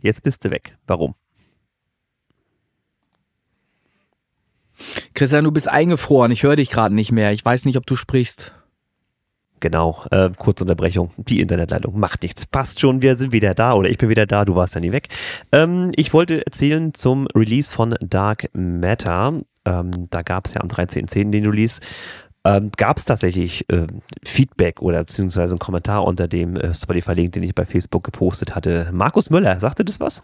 Jetzt 0.00 0.22
bist 0.22 0.44
du 0.44 0.50
weg. 0.50 0.76
Warum? 0.86 1.14
Christian, 5.14 5.44
du 5.44 5.52
bist 5.52 5.68
eingefroren. 5.68 6.30
Ich 6.30 6.42
höre 6.42 6.56
dich 6.56 6.70
gerade 6.70 6.94
nicht 6.94 7.12
mehr. 7.12 7.32
Ich 7.32 7.44
weiß 7.44 7.64
nicht, 7.64 7.76
ob 7.76 7.86
du 7.86 7.96
sprichst. 7.96 8.52
Genau, 9.60 10.04
äh, 10.10 10.30
kurze 10.36 10.64
Unterbrechung. 10.64 11.10
Die 11.16 11.40
Internetleitung 11.40 11.98
macht 11.98 12.22
nichts. 12.22 12.46
Passt 12.46 12.80
schon, 12.80 13.02
wir 13.02 13.16
sind 13.16 13.32
wieder 13.32 13.54
da 13.54 13.74
oder 13.74 13.88
ich 13.88 13.98
bin 13.98 14.08
wieder 14.08 14.26
da, 14.26 14.44
du 14.44 14.54
warst 14.54 14.74
ja 14.74 14.80
nie 14.80 14.92
weg. 14.92 15.08
Ähm, 15.52 15.90
ich 15.96 16.12
wollte 16.12 16.44
erzählen 16.46 16.94
zum 16.94 17.26
Release 17.34 17.72
von 17.72 17.96
Dark 18.00 18.48
Matter. 18.52 19.40
Ähm, 19.64 20.06
da 20.10 20.22
gab 20.22 20.46
es 20.46 20.54
ja 20.54 20.60
am 20.60 20.68
13.10. 20.68 21.30
den 21.30 21.46
Release. 21.46 21.80
Ähm, 22.44 22.70
gab 22.76 22.98
es 22.98 23.04
tatsächlich 23.04 23.68
äh, 23.68 23.86
Feedback 24.24 24.80
oder 24.80 25.00
beziehungsweise 25.00 25.52
einen 25.52 25.58
Kommentar 25.58 26.04
unter 26.04 26.28
dem 26.28 26.56
äh, 26.56 26.72
Spotify-Link, 26.72 27.32
den 27.32 27.42
ich 27.42 27.54
bei 27.54 27.66
Facebook 27.66 28.04
gepostet 28.04 28.54
hatte. 28.54 28.90
Markus 28.92 29.28
Müller, 29.28 29.58
sagte 29.58 29.84
das 29.84 29.98
was? 29.98 30.22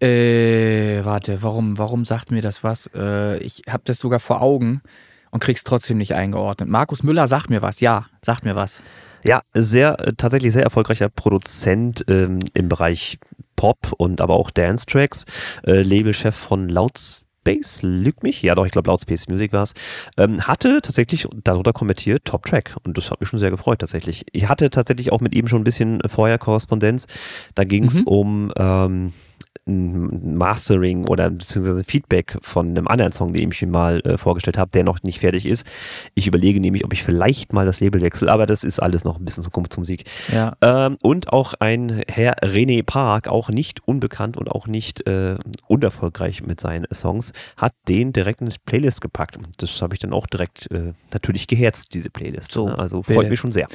Äh, 0.00 1.04
warte, 1.04 1.42
warum, 1.42 1.76
warum 1.76 2.04
sagt 2.04 2.30
mir 2.30 2.40
das 2.40 2.64
was? 2.64 2.90
Äh, 2.94 3.38
ich 3.38 3.62
habe 3.68 3.82
das 3.84 3.98
sogar 3.98 4.20
vor 4.20 4.40
Augen 4.40 4.82
und 5.30 5.40
krieg's 5.40 5.64
trotzdem 5.64 5.98
nicht 5.98 6.14
eingeordnet. 6.14 6.68
Markus 6.68 7.02
Müller 7.02 7.26
sagt 7.26 7.50
mir 7.50 7.62
was, 7.62 7.80
ja, 7.80 8.06
sagt 8.22 8.44
mir 8.44 8.56
was. 8.56 8.82
Ja, 9.24 9.42
sehr, 9.52 10.00
äh, 10.00 10.12
tatsächlich 10.16 10.52
sehr 10.52 10.62
erfolgreicher 10.62 11.08
Produzent 11.08 12.04
ähm, 12.08 12.38
im 12.54 12.68
Bereich 12.68 13.18
Pop 13.56 13.92
und 13.98 14.22
aber 14.22 14.34
auch 14.34 14.50
Dance-Tracks, 14.50 15.26
äh, 15.66 15.82
Labelchef 15.82 16.34
von 16.34 16.70
Loudspace, 16.70 17.82
lügt 17.82 18.22
mich, 18.22 18.40
ja 18.40 18.54
doch, 18.54 18.64
ich 18.64 18.72
glaube 18.72 18.88
Loudspace 18.88 19.28
Music 19.28 19.52
war 19.52 19.64
es, 19.64 19.74
ähm, 20.16 20.46
hatte 20.46 20.80
tatsächlich 20.80 21.28
darunter 21.44 21.74
kommentiert 21.74 22.24
Top 22.24 22.46
Track 22.46 22.76
und 22.84 22.96
das 22.96 23.10
hat 23.10 23.20
mich 23.20 23.28
schon 23.28 23.38
sehr 23.38 23.50
gefreut 23.50 23.80
tatsächlich. 23.80 24.24
Ich 24.32 24.48
hatte 24.48 24.70
tatsächlich 24.70 25.12
auch 25.12 25.20
mit 25.20 25.34
ihm 25.34 25.46
schon 25.46 25.60
ein 25.60 25.64
bisschen 25.64 26.00
vorher 26.08 26.38
Korrespondenz, 26.38 27.06
da 27.54 27.64
ging 27.64 27.84
es 27.84 28.00
mhm. 28.00 28.06
um 28.06 28.52
ähm, 28.56 29.12
ein 29.66 30.36
Mastering 30.36 31.06
oder 31.06 31.30
beziehungsweise 31.30 31.84
Feedback 31.84 32.38
von 32.42 32.68
einem 32.68 32.88
anderen 32.88 33.12
Song, 33.12 33.32
den 33.32 33.50
ich 33.50 33.62
mir 33.62 33.68
mal 33.68 34.00
äh, 34.00 34.18
vorgestellt 34.18 34.58
habe, 34.58 34.70
der 34.70 34.84
noch 34.84 35.02
nicht 35.02 35.20
fertig 35.20 35.46
ist. 35.46 35.66
Ich 36.14 36.26
überlege 36.26 36.60
nämlich, 36.60 36.84
ob 36.84 36.92
ich 36.92 37.04
vielleicht 37.04 37.52
mal 37.52 37.66
das 37.66 37.80
Label 37.80 38.00
wechsle, 38.00 38.30
aber 38.30 38.46
das 38.46 38.64
ist 38.64 38.80
alles 38.80 39.04
noch 39.04 39.18
ein 39.18 39.24
bisschen 39.24 39.44
Zukunftsmusik. 39.44 40.04
Ja. 40.32 40.56
Ähm, 40.60 40.96
und 41.02 41.32
auch 41.32 41.54
ein 41.60 42.02
Herr 42.08 42.38
René 42.42 42.82
Park, 42.82 43.28
auch 43.28 43.48
nicht 43.48 43.86
unbekannt 43.86 44.36
und 44.36 44.50
auch 44.50 44.66
nicht 44.66 45.06
äh, 45.06 45.36
unerfolgreich 45.68 46.42
mit 46.42 46.60
seinen 46.60 46.86
Songs, 46.92 47.32
hat 47.56 47.74
den 47.88 48.12
direkt 48.12 48.40
in 48.40 48.50
die 48.50 48.56
Playlist 48.64 49.00
gepackt. 49.00 49.36
Und 49.36 49.48
das 49.58 49.80
habe 49.82 49.94
ich 49.94 50.00
dann 50.00 50.12
auch 50.12 50.26
direkt 50.26 50.70
äh, 50.70 50.94
natürlich 51.12 51.46
geherzt, 51.46 51.94
diese 51.94 52.10
Playlist. 52.10 52.52
So, 52.52 52.68
ne? 52.68 52.78
Also 52.78 53.02
freut 53.02 53.28
mich 53.28 53.40
schon 53.40 53.52
sehr. 53.52 53.66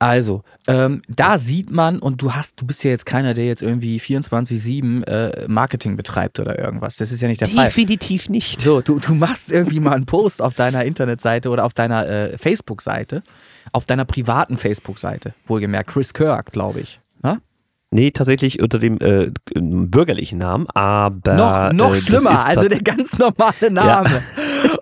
Also, 0.00 0.42
ähm, 0.66 1.02
da 1.08 1.36
sieht 1.36 1.70
man, 1.70 1.98
und 1.98 2.22
du 2.22 2.32
hast, 2.32 2.58
du 2.58 2.66
bist 2.66 2.82
ja 2.84 2.90
jetzt 2.90 3.04
keiner, 3.04 3.34
der 3.34 3.44
jetzt 3.44 3.60
irgendwie 3.60 4.00
24-7 4.00 5.04
äh, 5.04 5.46
Marketing 5.46 5.98
betreibt 5.98 6.40
oder 6.40 6.58
irgendwas. 6.58 6.96
Das 6.96 7.12
ist 7.12 7.20
ja 7.20 7.28
nicht 7.28 7.42
der 7.42 7.48
Definitiv 7.48 7.74
Fall. 7.74 7.84
Definitiv 7.84 8.28
nicht. 8.30 8.60
So, 8.62 8.80
du, 8.80 8.98
du 8.98 9.14
machst 9.14 9.52
irgendwie 9.52 9.78
mal 9.78 9.92
einen 9.92 10.06
Post 10.06 10.40
auf 10.40 10.54
deiner 10.54 10.86
Internetseite 10.86 11.50
oder 11.50 11.66
auf 11.66 11.74
deiner 11.74 12.08
äh, 12.08 12.38
Facebook-Seite, 12.38 13.22
auf 13.72 13.84
deiner 13.84 14.06
privaten 14.06 14.56
Facebook-Seite, 14.56 15.34
wohlgemerkt, 15.46 15.90
Chris 15.90 16.14
Kirk, 16.14 16.50
glaube 16.50 16.80
ich. 16.80 16.98
Na? 17.22 17.34
Ne? 17.34 17.40
Nee, 17.90 18.10
tatsächlich 18.10 18.62
unter 18.62 18.78
dem 18.78 18.96
äh, 19.00 19.32
bürgerlichen 19.54 20.38
Namen, 20.38 20.66
aber. 20.70 21.72
Noch, 21.72 21.72
noch 21.90 21.94
äh, 21.94 22.00
schlimmer, 22.00 22.46
also 22.46 22.68
der 22.68 22.80
ganz 22.80 23.18
normale 23.18 23.70
Name. 23.70 24.22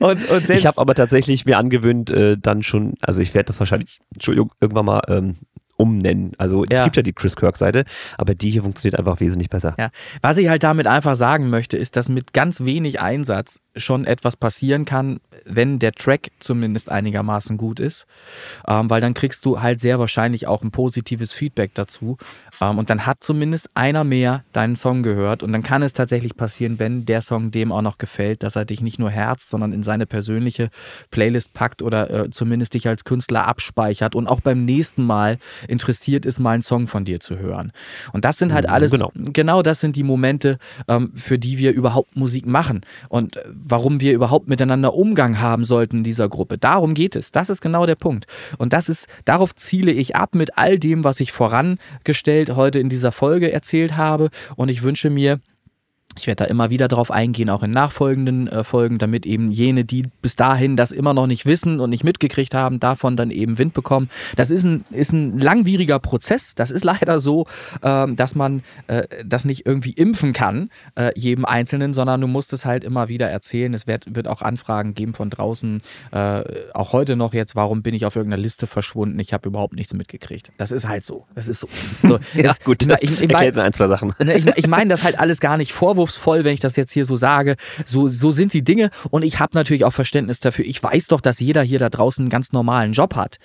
Und, 0.00 0.30
und 0.30 0.48
ich 0.48 0.66
habe 0.66 0.78
aber 0.78 0.94
tatsächlich 0.94 1.44
mir 1.44 1.58
angewöhnt, 1.58 2.10
äh, 2.10 2.36
dann 2.38 2.62
schon, 2.62 2.94
also 3.00 3.20
ich 3.20 3.34
werde 3.34 3.48
das 3.48 3.58
wahrscheinlich, 3.58 4.00
Entschuldigung, 4.14 4.52
irgendwann 4.60 4.86
mal 4.86 5.02
ähm, 5.08 5.36
umnennen. 5.78 6.32
Also 6.38 6.64
es 6.64 6.76
ja. 6.76 6.84
gibt 6.84 6.96
ja 6.96 7.02
die 7.02 7.12
Chris 7.12 7.36
Kirk-Seite, 7.36 7.84
aber 8.18 8.34
die 8.34 8.50
hier 8.50 8.62
funktioniert 8.62 8.98
einfach 8.98 9.20
wesentlich 9.20 9.48
besser. 9.48 9.74
Ja. 9.78 9.90
Was 10.20 10.36
ich 10.36 10.48
halt 10.48 10.64
damit 10.64 10.86
einfach 10.86 11.14
sagen 11.14 11.48
möchte, 11.50 11.76
ist, 11.76 11.96
dass 11.96 12.08
mit 12.08 12.32
ganz 12.32 12.60
wenig 12.60 13.00
Einsatz 13.00 13.60
schon 13.76 14.04
etwas 14.04 14.36
passieren 14.36 14.84
kann, 14.84 15.20
wenn 15.44 15.78
der 15.78 15.92
Track 15.92 16.28
zumindest 16.40 16.90
einigermaßen 16.90 17.56
gut 17.56 17.78
ist, 17.78 18.06
ähm, 18.66 18.90
weil 18.90 19.00
dann 19.00 19.14
kriegst 19.14 19.44
du 19.44 19.62
halt 19.62 19.80
sehr 19.80 20.00
wahrscheinlich 20.00 20.48
auch 20.48 20.62
ein 20.62 20.72
positives 20.72 21.32
Feedback 21.32 21.74
dazu 21.74 22.18
ähm, 22.60 22.78
und 22.78 22.90
dann 22.90 23.06
hat 23.06 23.22
zumindest 23.22 23.70
einer 23.74 24.04
mehr 24.04 24.44
deinen 24.52 24.76
Song 24.76 25.02
gehört 25.02 25.42
und 25.42 25.52
dann 25.52 25.62
kann 25.62 25.82
es 25.82 25.92
tatsächlich 25.92 26.36
passieren, 26.36 26.78
wenn 26.78 27.06
der 27.06 27.20
Song 27.20 27.50
dem 27.50 27.72
auch 27.72 27.82
noch 27.82 27.98
gefällt, 27.98 28.42
dass 28.42 28.56
er 28.56 28.64
dich 28.64 28.80
nicht 28.80 28.98
nur 28.98 29.10
herzt, 29.10 29.48
sondern 29.48 29.72
in 29.72 29.82
seine 29.82 30.06
persönliche 30.06 30.70
Playlist 31.10 31.52
packt 31.52 31.82
oder 31.82 32.10
äh, 32.10 32.30
zumindest 32.30 32.74
dich 32.74 32.88
als 32.88 33.04
Künstler 33.04 33.46
abspeichert 33.46 34.14
und 34.14 34.26
auch 34.26 34.40
beim 34.40 34.64
nächsten 34.64 35.04
Mal 35.04 35.38
interessiert 35.68 36.26
ist, 36.26 36.38
mal 36.38 36.52
einen 36.52 36.62
Song 36.62 36.86
von 36.86 37.04
dir 37.04 37.20
zu 37.20 37.38
hören. 37.38 37.72
Und 38.12 38.24
das 38.24 38.38
sind 38.38 38.52
halt 38.52 38.66
mhm, 38.66 38.72
alles, 38.72 38.92
genau, 38.92 39.12
genau 39.14 39.62
das 39.62 39.80
sind 39.80 39.96
die 39.96 40.02
Momente, 40.02 40.58
ähm, 40.88 41.12
für 41.14 41.38
die 41.38 41.58
wir 41.58 41.72
überhaupt 41.72 42.16
Musik 42.16 42.46
machen 42.46 42.80
und 43.08 43.36
äh, 43.36 43.44
warum 43.46 44.00
wir 44.00 44.12
überhaupt 44.12 44.48
miteinander 44.48 44.94
Umgang 44.94 45.40
haben 45.40 45.64
sollten 45.64 45.98
in 45.98 46.04
dieser 46.04 46.28
Gruppe. 46.28 46.58
Darum 46.58 46.94
geht 46.94 47.16
es. 47.16 47.32
Das 47.32 47.50
ist 47.50 47.60
genau 47.60 47.86
der 47.86 47.94
Punkt. 47.94 48.26
Und 48.58 48.72
das 48.72 48.88
ist, 48.88 49.06
darauf 49.24 49.54
ziele 49.54 49.92
ich 49.92 50.16
ab 50.16 50.34
mit 50.34 50.56
all 50.56 50.78
dem, 50.78 51.04
was 51.04 51.20
ich 51.20 51.32
vorangestellt 51.32 52.47
heute 52.56 52.78
in 52.80 52.88
dieser 52.88 53.12
Folge 53.12 53.52
erzählt 53.52 53.96
habe. 53.96 54.30
Und 54.56 54.68
ich 54.68 54.82
wünsche 54.82 55.10
mir, 55.10 55.40
Ich 56.18 56.26
werde 56.26 56.44
da 56.44 56.50
immer 56.50 56.70
wieder 56.70 56.88
drauf 56.88 57.10
eingehen, 57.10 57.48
auch 57.48 57.62
in 57.62 57.70
nachfolgenden 57.70 58.48
äh, 58.48 58.64
Folgen, 58.64 58.98
damit 58.98 59.24
eben 59.24 59.50
jene, 59.50 59.84
die 59.84 60.04
bis 60.20 60.36
dahin 60.36 60.76
das 60.76 60.90
immer 60.90 61.14
noch 61.14 61.26
nicht 61.26 61.46
wissen 61.46 61.80
und 61.80 61.90
nicht 61.90 62.04
mitgekriegt 62.04 62.54
haben, 62.54 62.80
davon 62.80 63.16
dann 63.16 63.30
eben 63.30 63.58
Wind 63.58 63.72
bekommen. 63.72 64.08
Das 64.36 64.50
ist 64.50 64.64
ein, 64.64 64.84
ist 64.90 65.12
ein 65.12 65.38
langwieriger 65.38 65.98
Prozess. 65.98 66.54
Das 66.54 66.70
ist 66.70 66.84
leider 66.88 67.20
so, 67.20 67.46
äh, 67.82 68.06
dass 68.12 68.34
man 68.34 68.62
äh, 68.88 69.04
das 69.24 69.44
nicht 69.44 69.66
irgendwie 69.66 69.92
impfen 69.92 70.32
kann, 70.32 70.70
äh, 70.96 71.12
jedem 71.14 71.44
Einzelnen, 71.44 71.92
sondern 71.92 72.20
du 72.20 72.26
musst 72.26 72.52
es 72.52 72.64
halt 72.64 72.84
immer 72.84 73.08
wieder 73.08 73.28
erzählen. 73.28 73.72
Es 73.72 73.86
wird, 73.86 74.14
wird 74.14 74.28
auch 74.28 74.42
Anfragen 74.42 74.94
geben 74.94 75.14
von 75.14 75.30
draußen, 75.30 75.82
äh, 76.10 76.42
auch 76.74 76.92
heute 76.92 77.16
noch 77.16 77.32
jetzt, 77.32 77.56
warum 77.56 77.82
bin 77.82 77.94
ich 77.94 78.04
auf 78.04 78.16
irgendeiner 78.16 78.42
Liste 78.42 78.66
verschwunden? 78.66 79.18
Ich 79.20 79.32
habe 79.32 79.48
überhaupt 79.48 79.74
nichts 79.74 79.94
mitgekriegt. 79.94 80.52
Das 80.56 80.72
ist 80.72 80.88
halt 80.88 81.04
so. 81.04 81.26
Das 81.34 81.48
ist 81.48 81.60
so. 81.60 81.68
so 82.02 82.18
ja, 82.34 82.42
das, 82.42 82.60
gut, 82.60 82.88
das 82.88 83.02
ich, 83.02 83.22
ich, 83.22 83.32
mein, 83.32 83.56
ein, 83.58 83.72
zwei 83.72 83.86
Sachen. 83.86 84.14
Ich, 84.18 84.46
ich 84.46 84.66
meine 84.66 84.90
das 84.90 85.04
halt 85.04 85.18
alles 85.18 85.40
gar 85.40 85.56
nicht 85.56 85.72
vorwurfsvoll 85.72 86.07
vorwurfsvoll, 86.08 86.44
wenn 86.44 86.54
ich 86.54 86.60
das 86.60 86.76
jetzt 86.76 86.92
hier 86.92 87.04
so 87.04 87.16
sage. 87.16 87.56
So, 87.84 88.08
so 88.08 88.30
sind 88.30 88.52
die 88.52 88.62
Dinge 88.62 88.90
und 89.10 89.22
ich 89.22 89.40
habe 89.40 89.52
natürlich 89.54 89.84
auch 89.84 89.92
Verständnis 89.92 90.40
dafür. 90.40 90.64
Ich 90.64 90.82
weiß 90.82 91.08
doch, 91.08 91.20
dass 91.20 91.40
jeder 91.40 91.62
hier 91.62 91.78
da 91.78 91.88
draußen 91.88 92.22
einen 92.22 92.30
ganz 92.30 92.52
normalen 92.52 92.92
Job 92.92 93.14
hat. 93.14 93.38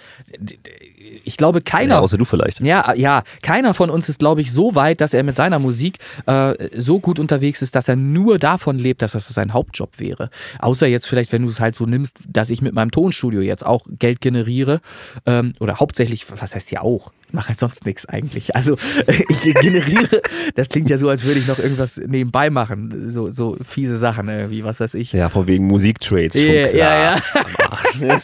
Ich 1.26 1.38
glaube, 1.38 1.62
keiner. 1.62 1.96
Ja, 1.96 2.00
außer 2.00 2.18
du 2.18 2.26
vielleicht. 2.26 2.62
Ja, 2.62 2.94
ja, 2.94 3.24
keiner 3.42 3.74
von 3.74 3.90
uns 3.90 4.10
ist, 4.10 4.20
glaube 4.20 4.42
ich, 4.42 4.52
so 4.52 4.76
weit, 4.76 5.02
dass 5.02 5.14
er 5.14 5.24
mit 5.24 5.36
seiner 5.36 5.60
Musik 5.60 6.00
äh, 6.26 6.54
so 6.76 7.00
gut 7.00 7.20
unterwegs 7.20 7.62
ist, 7.62 7.76
dass 7.76 7.88
er 7.88 7.96
nur 7.96 8.40
davon 8.40 8.80
lebt, 8.80 9.02
dass 9.02 9.12
das 9.12 9.28
sein 9.28 9.54
Hauptjob 9.54 10.00
wäre. 10.00 10.30
Außer 10.60 10.88
jetzt 10.88 11.08
vielleicht, 11.08 11.32
wenn 11.32 11.44
du 11.44 11.50
es 11.50 11.60
halt 11.60 11.76
so 11.76 11.86
nimmst, 11.86 12.26
dass 12.30 12.50
ich 12.50 12.62
mit 12.62 12.74
meinem 12.74 12.92
Tonstudio 12.92 13.42
jetzt 13.42 13.66
auch 13.66 13.86
Geld 14.00 14.22
generiere 14.22 14.80
ähm, 15.26 15.54
oder 15.60 15.80
hauptsächlich, 15.80 16.26
was 16.32 16.56
heißt 16.56 16.72
ja 16.72 16.82
auch? 16.82 17.12
Mache 17.34 17.50
halt 17.50 17.60
sonst 17.60 17.86
nichts 17.86 18.06
eigentlich. 18.06 18.56
Also 18.56 18.78
ich 19.30 19.54
generiere, 19.56 20.22
das 20.56 20.70
klingt 20.70 20.90
ja 20.90 20.98
so, 20.98 21.10
als 21.10 21.24
würde 21.24 21.40
ich 21.40 21.48
noch 21.48 21.60
irgendwas 21.60 21.98
nebenbei 21.98 22.50
machen. 22.50 23.10
So, 23.10 23.30
so 23.30 23.58
fiese 23.68 23.98
Sachen, 23.98 24.28
wie 24.50 24.64
was 24.64 24.80
weiß 24.80 24.94
ich. 24.94 25.14
Ja, 25.14 25.30
von 25.30 25.48
wegen 25.48 25.66
Musiktrades. 25.66 26.36
Ja, 26.36 26.44
ja, 26.52 27.16
ja. 27.16 27.22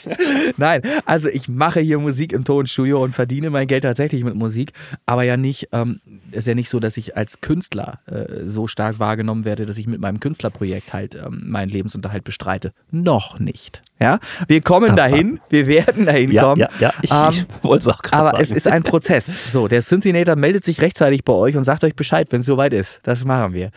Nein, 0.58 0.82
also 1.06 1.28
ich 1.28 1.50
mache 1.50 1.80
hier 1.80 2.00
Musik 2.00 2.34
im 2.34 2.44
Tonstudio 2.44 3.04
und 3.04 3.14
verdiene 3.14 3.50
mein 3.50 3.68
Geld 3.68 3.84
tatsächlich 3.84 4.24
mit 4.24 4.36
Musik, 4.36 4.74
aber 5.06 5.24
ja 5.24 5.38
nicht, 5.38 5.70
ähm, 5.72 6.02
ist 6.32 6.48
ja 6.48 6.56
nicht 6.56 6.70
so, 6.70 6.80
dass 6.80 6.98
ich 6.98 7.18
als 7.18 7.42
Künstler 7.42 8.00
äh, 8.06 8.46
so 8.46 8.68
stark 8.68 9.00
wahrgenommen 9.00 9.46
werde, 9.46 9.66
dass 9.66 9.78
ich 9.78 9.88
mit 9.88 10.00
meinem 10.00 10.20
Künstlerprojekt 10.20 10.94
halt 10.94 11.16
ähm, 11.16 11.44
meinen 11.46 11.70
Lebensunterhalt 11.70 12.24
bestreite. 12.24 12.74
Noch 12.92 13.40
nicht. 13.40 13.82
Ja, 14.02 14.20
wir 14.48 14.62
kommen 14.62 14.96
dahin, 14.96 15.42
wir 15.50 15.68
werden 15.68 16.06
dahin 16.06 16.32
ja, 16.32 16.44
kommen. 16.44 16.62
Ja, 16.62 16.70
ja, 16.80 16.94
ich, 17.02 17.12
ähm, 17.12 17.28
ich 17.32 17.64
wollte 17.64 17.82
es 17.82 17.88
auch 17.94 18.02
gerade 18.02 18.26
sagen. 18.26 18.36
Aber 18.36 18.42
es 18.42 18.52
ist 18.52 18.66
ein 18.66 18.84
Prozess. 18.84 19.52
So, 19.52 19.68
der 19.68 19.82
Synthinator 19.82 20.38
meldet 20.38 20.64
sich 20.64 20.82
rechtzeitig 20.82 21.26
bei 21.26 21.34
euch 21.34 21.58
und 21.58 21.66
sagt 21.66 21.84
euch 21.84 21.96
Bescheid, 21.96 22.28
wenn 22.32 22.40
es 22.40 22.46
soweit 22.46 22.74
ist. 22.74 23.02
Das 23.04 23.26
machen 23.26 23.54
wir. 23.54 23.72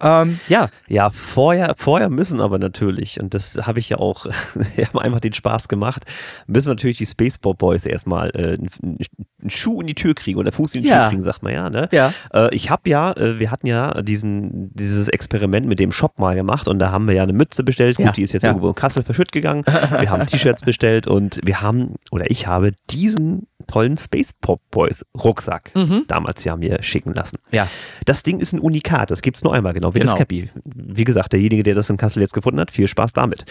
Ähm, 0.00 0.40
ja. 0.48 0.70
Ja, 0.88 1.10
vorher, 1.10 1.74
vorher 1.78 2.08
müssen 2.08 2.40
aber 2.40 2.58
natürlich, 2.58 3.20
und 3.20 3.34
das 3.34 3.58
habe 3.66 3.78
ich 3.78 3.90
ja 3.90 3.98
auch, 3.98 4.24
wir 4.76 4.88
haben 4.88 4.98
einfach 4.98 5.20
den 5.20 5.34
Spaß 5.34 5.68
gemacht, 5.68 6.04
müssen 6.46 6.70
natürlich 6.70 6.96
die 6.96 7.06
Spaceball 7.06 7.54
Boys 7.54 7.84
erstmal 7.84 8.30
äh, 8.30 8.56
einen 8.56 9.50
Schuh 9.50 9.82
in 9.82 9.88
die 9.88 9.94
Tür 9.94 10.14
kriegen 10.14 10.38
oder 10.38 10.52
Fuß 10.52 10.76
in 10.76 10.82
die 10.84 10.88
ja. 10.88 11.00
Tür 11.00 11.08
kriegen, 11.10 11.22
sagt 11.22 11.42
man 11.42 11.52
ja. 11.52 11.68
Ne? 11.68 11.90
ja. 11.92 12.14
Äh, 12.32 12.54
ich 12.54 12.70
habe 12.70 12.88
ja, 12.88 13.12
äh, 13.12 13.38
wir 13.38 13.50
hatten 13.50 13.66
ja 13.66 14.00
diesen, 14.00 14.70
dieses 14.74 15.08
Experiment 15.08 15.66
mit 15.66 15.78
dem 15.80 15.92
Shop 15.92 16.18
mal 16.18 16.34
gemacht 16.34 16.66
und 16.66 16.78
da 16.78 16.92
haben 16.92 17.06
wir 17.06 17.14
ja 17.14 17.24
eine 17.24 17.34
Mütze 17.34 17.62
bestellt. 17.62 17.98
Gut, 17.98 18.16
die 18.16 18.22
ist 18.22 18.32
jetzt 18.32 18.44
irgendwo 18.44 18.68
in 18.68 18.74
Kassel 18.74 19.02
verschütt 19.02 19.32
gegangen. 19.32 19.65
Wir 20.00 20.10
haben 20.10 20.26
T-Shirts 20.26 20.62
bestellt 20.62 21.06
und 21.06 21.40
wir 21.44 21.60
haben, 21.60 21.96
oder 22.12 22.30
ich 22.30 22.46
habe 22.46 22.72
diesen 22.90 23.48
tollen 23.66 23.96
Space 23.96 24.32
Pop 24.32 24.60
Boys 24.70 25.04
Rucksack 25.18 25.72
mhm. 25.74 26.04
damals 26.06 26.44
ja 26.44 26.56
mir 26.56 26.82
schicken 26.82 27.12
lassen. 27.14 27.38
Ja. 27.50 27.68
Das 28.04 28.22
Ding 28.22 28.38
ist 28.38 28.52
ein 28.52 28.60
Unikat, 28.60 29.10
das 29.10 29.22
gibt 29.22 29.36
es 29.36 29.42
nur 29.42 29.52
einmal, 29.52 29.72
genau 29.72 29.94
wie 29.94 29.98
genau. 29.98 30.12
das 30.12 30.18
Cappy. 30.18 30.50
Wie 30.64 31.04
gesagt, 31.04 31.32
derjenige, 31.32 31.64
der 31.64 31.74
das 31.74 31.90
in 31.90 31.96
Kassel 31.96 32.20
jetzt 32.20 32.32
gefunden 32.32 32.60
hat, 32.60 32.70
viel 32.70 32.86
Spaß 32.86 33.12
damit. 33.12 33.44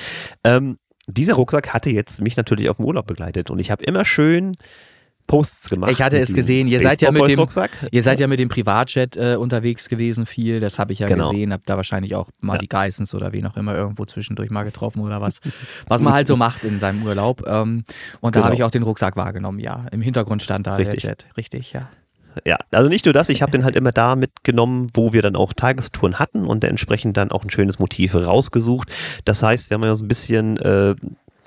Ähm, 0.44 0.78
dieser 1.08 1.34
Rucksack 1.34 1.74
hatte 1.74 1.90
jetzt 1.90 2.22
mich 2.22 2.38
natürlich 2.38 2.70
auf 2.70 2.78
dem 2.78 2.86
Urlaub 2.86 3.08
begleitet 3.08 3.50
und 3.50 3.60
ich 3.60 3.70
habe 3.70 3.84
immer 3.84 4.06
schön 4.06 4.56
Posts 5.28 5.70
gemacht. 5.70 5.92
Ich 5.92 6.02
hatte 6.02 6.20
es 6.20 6.34
gesehen. 6.34 6.68
Ihr 6.68 6.80
seid 6.80 7.02
ja 7.02 7.12
mit 7.12 7.28
dem, 7.28 7.48
ihr 7.92 8.04
seid 8.04 8.20
ja 8.20 8.28
mit 8.28 8.40
dem 8.40 8.50
Privatjet 8.50 9.18
äh, 9.18 9.36
unterwegs 9.36 9.90
gewesen 9.90 10.26
viel. 10.26 10.60
Das 10.60 10.78
habe 10.78 10.94
ich 10.94 11.00
ja 11.00 11.08
genau. 11.08 11.30
gesehen. 11.30 11.52
Hab 11.52 11.64
da 11.66 11.78
wahrscheinlich 11.78 12.16
auch 12.16 12.30
mal 12.42 12.54
ja. 12.54 12.60
die 12.60 12.70
Geissens 12.70 13.14
oder 13.16 13.34
wen 13.34 13.46
auch 13.48 13.58
immer 13.58 13.76
irgendwo 13.76 14.06
zwischendurch 14.06 14.50
mal 14.50 14.64
getroffen 14.64 15.02
oder 15.02 15.22
was. 15.22 15.40
was 15.88 16.02
man 16.02 16.14
halt 16.14 16.28
so 16.28 16.36
macht 16.36 16.64
in 16.64 16.80
seinem 16.80 17.04
Urlaub. 17.04 17.44
Ähm, 17.48 17.84
und 18.22 18.36
da 18.36 18.40
genau. 18.40 18.46
habe 18.46 18.56
ich 18.56 18.64
auch 18.64 18.72
den 18.72 18.84
Rucksack 18.84 19.16
wahrgenommen. 19.16 19.60
Ja, 19.60 19.86
im 19.92 20.02
Hintergrund 20.02 20.44
stand 20.44 20.68
da 20.68 20.76
Richtig. 20.76 21.02
der 21.02 21.12
Jet. 21.12 21.26
Richtig, 21.38 21.74
ja. 21.74 21.90
Ja, 22.44 22.58
also 22.72 22.90
nicht 22.90 23.06
nur 23.06 23.14
das, 23.14 23.30
ich 23.30 23.42
habe 23.42 23.52
den 23.52 23.64
halt 23.64 23.76
immer 23.76 23.94
da 23.94 24.16
mitgenommen, 24.16 24.90
wo 24.94 25.14
wir 25.14 25.22
dann 25.22 25.36
auch 25.36 25.54
Tagestouren 25.54 26.20
hatten 26.20 26.46
und 26.46 26.64
entsprechend 26.64 27.16
dann 27.16 27.32
auch 27.32 27.44
ein 27.44 27.50
schönes 27.50 27.80
Motiv 27.80 28.14
rausgesucht. 28.14 28.90
Das 29.24 29.42
heißt, 29.42 29.70
wir 29.70 29.76
haben 29.76 29.84
ja 29.84 29.96
so 29.96 30.04
ein 30.04 30.10
bisschen 30.10 30.58
äh, 30.58 30.96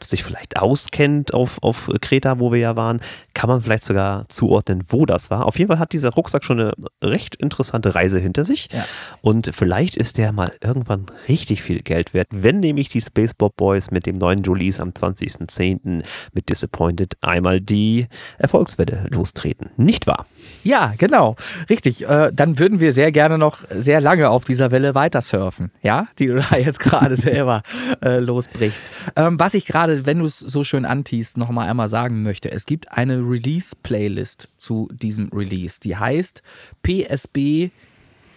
sich 0.01 0.24
vielleicht 0.24 0.57
auskennt 0.57 1.34
auf, 1.34 1.62
auf 1.62 1.90
Kreta, 2.01 2.38
wo 2.38 2.53
wir 2.53 2.59
ja 2.59 2.76
waren, 2.76 3.01
kann 3.34 3.49
man 3.49 3.62
vielleicht 3.62 3.84
sogar 3.84 4.28
zuordnen, 4.28 4.82
wo 4.88 5.07
das 5.07 5.30
war. 5.30 5.46
Auf 5.46 5.59
jeden 5.59 5.68
Fall 5.68 5.78
hat 5.78 5.92
dieser 5.92 6.11
Rucksack 6.11 6.44
schon 6.44 6.61
eine 6.61 6.72
recht 7.03 7.36
interessante 7.36 7.94
Reise 7.94 8.18
hinter 8.18 8.44
sich. 8.44 8.68
Ja. 8.72 8.84
Und 9.20 9.51
vielleicht 9.55 9.96
ist 9.96 10.18
der 10.18 10.32
mal 10.32 10.53
irgendwann 10.61 11.07
richtig 11.28 11.62
viel 11.62 11.82
Geld 11.82 12.14
wert, 12.14 12.28
wenn 12.30 12.61
nämlich 12.61 12.88
die 12.88 13.01
Spaceball 13.01 13.51
Boys 13.57 13.90
mit 13.90 14.07
dem 14.07 14.18
neuen 14.18 14.44
Release 14.44 14.80
am 14.80 14.90
20.10. 14.90 16.03
mit 16.32 16.49
Disappointed 16.49 17.16
einmal 17.20 17.61
die 17.61 18.07
Erfolgswelle 18.38 19.07
lostreten. 19.11 19.70
Nicht 19.76 20.07
wahr? 20.07 20.26
Ja, 20.64 20.94
genau. 20.99 21.36
Richtig. 21.70 22.09
Äh, 22.09 22.30
dann 22.32 22.59
würden 22.59 22.80
wir 22.80 22.92
sehr 22.92 23.12
gerne 23.12 23.38
noch 23.38 23.59
sehr 23.70 24.01
lange 24.01 24.30
auf 24.30 24.44
dieser 24.44 24.70
Welle 24.70 24.94
weiter 24.94 25.20
surfen. 25.20 25.70
Ja, 25.82 26.09
die 26.18 26.26
du 26.26 26.36
da 26.36 26.57
jetzt 26.57 26.80
gerade 26.80 27.16
selber 27.28 27.62
äh, 28.05 28.18
losbrichst. 28.18 28.86
Ähm, 29.16 29.38
was 29.38 29.55
ich 29.55 29.66
gerade 29.66 29.88
gerade, 29.89 30.07
wenn 30.07 30.18
du 30.18 30.24
es 30.24 30.39
so 30.39 30.64
schön 30.64 30.84
antiest, 30.84 31.36
nochmal 31.36 31.68
einmal 31.68 31.89
sagen 31.89 32.22
möchte. 32.22 32.51
Es 32.51 32.66
gibt 32.66 32.93
eine 32.93 33.18
Release-Playlist 33.18 34.49
zu 34.57 34.89
diesem 34.93 35.28
Release. 35.28 35.80
Die 35.80 35.97
heißt 35.97 36.43
PSB, 36.82 37.70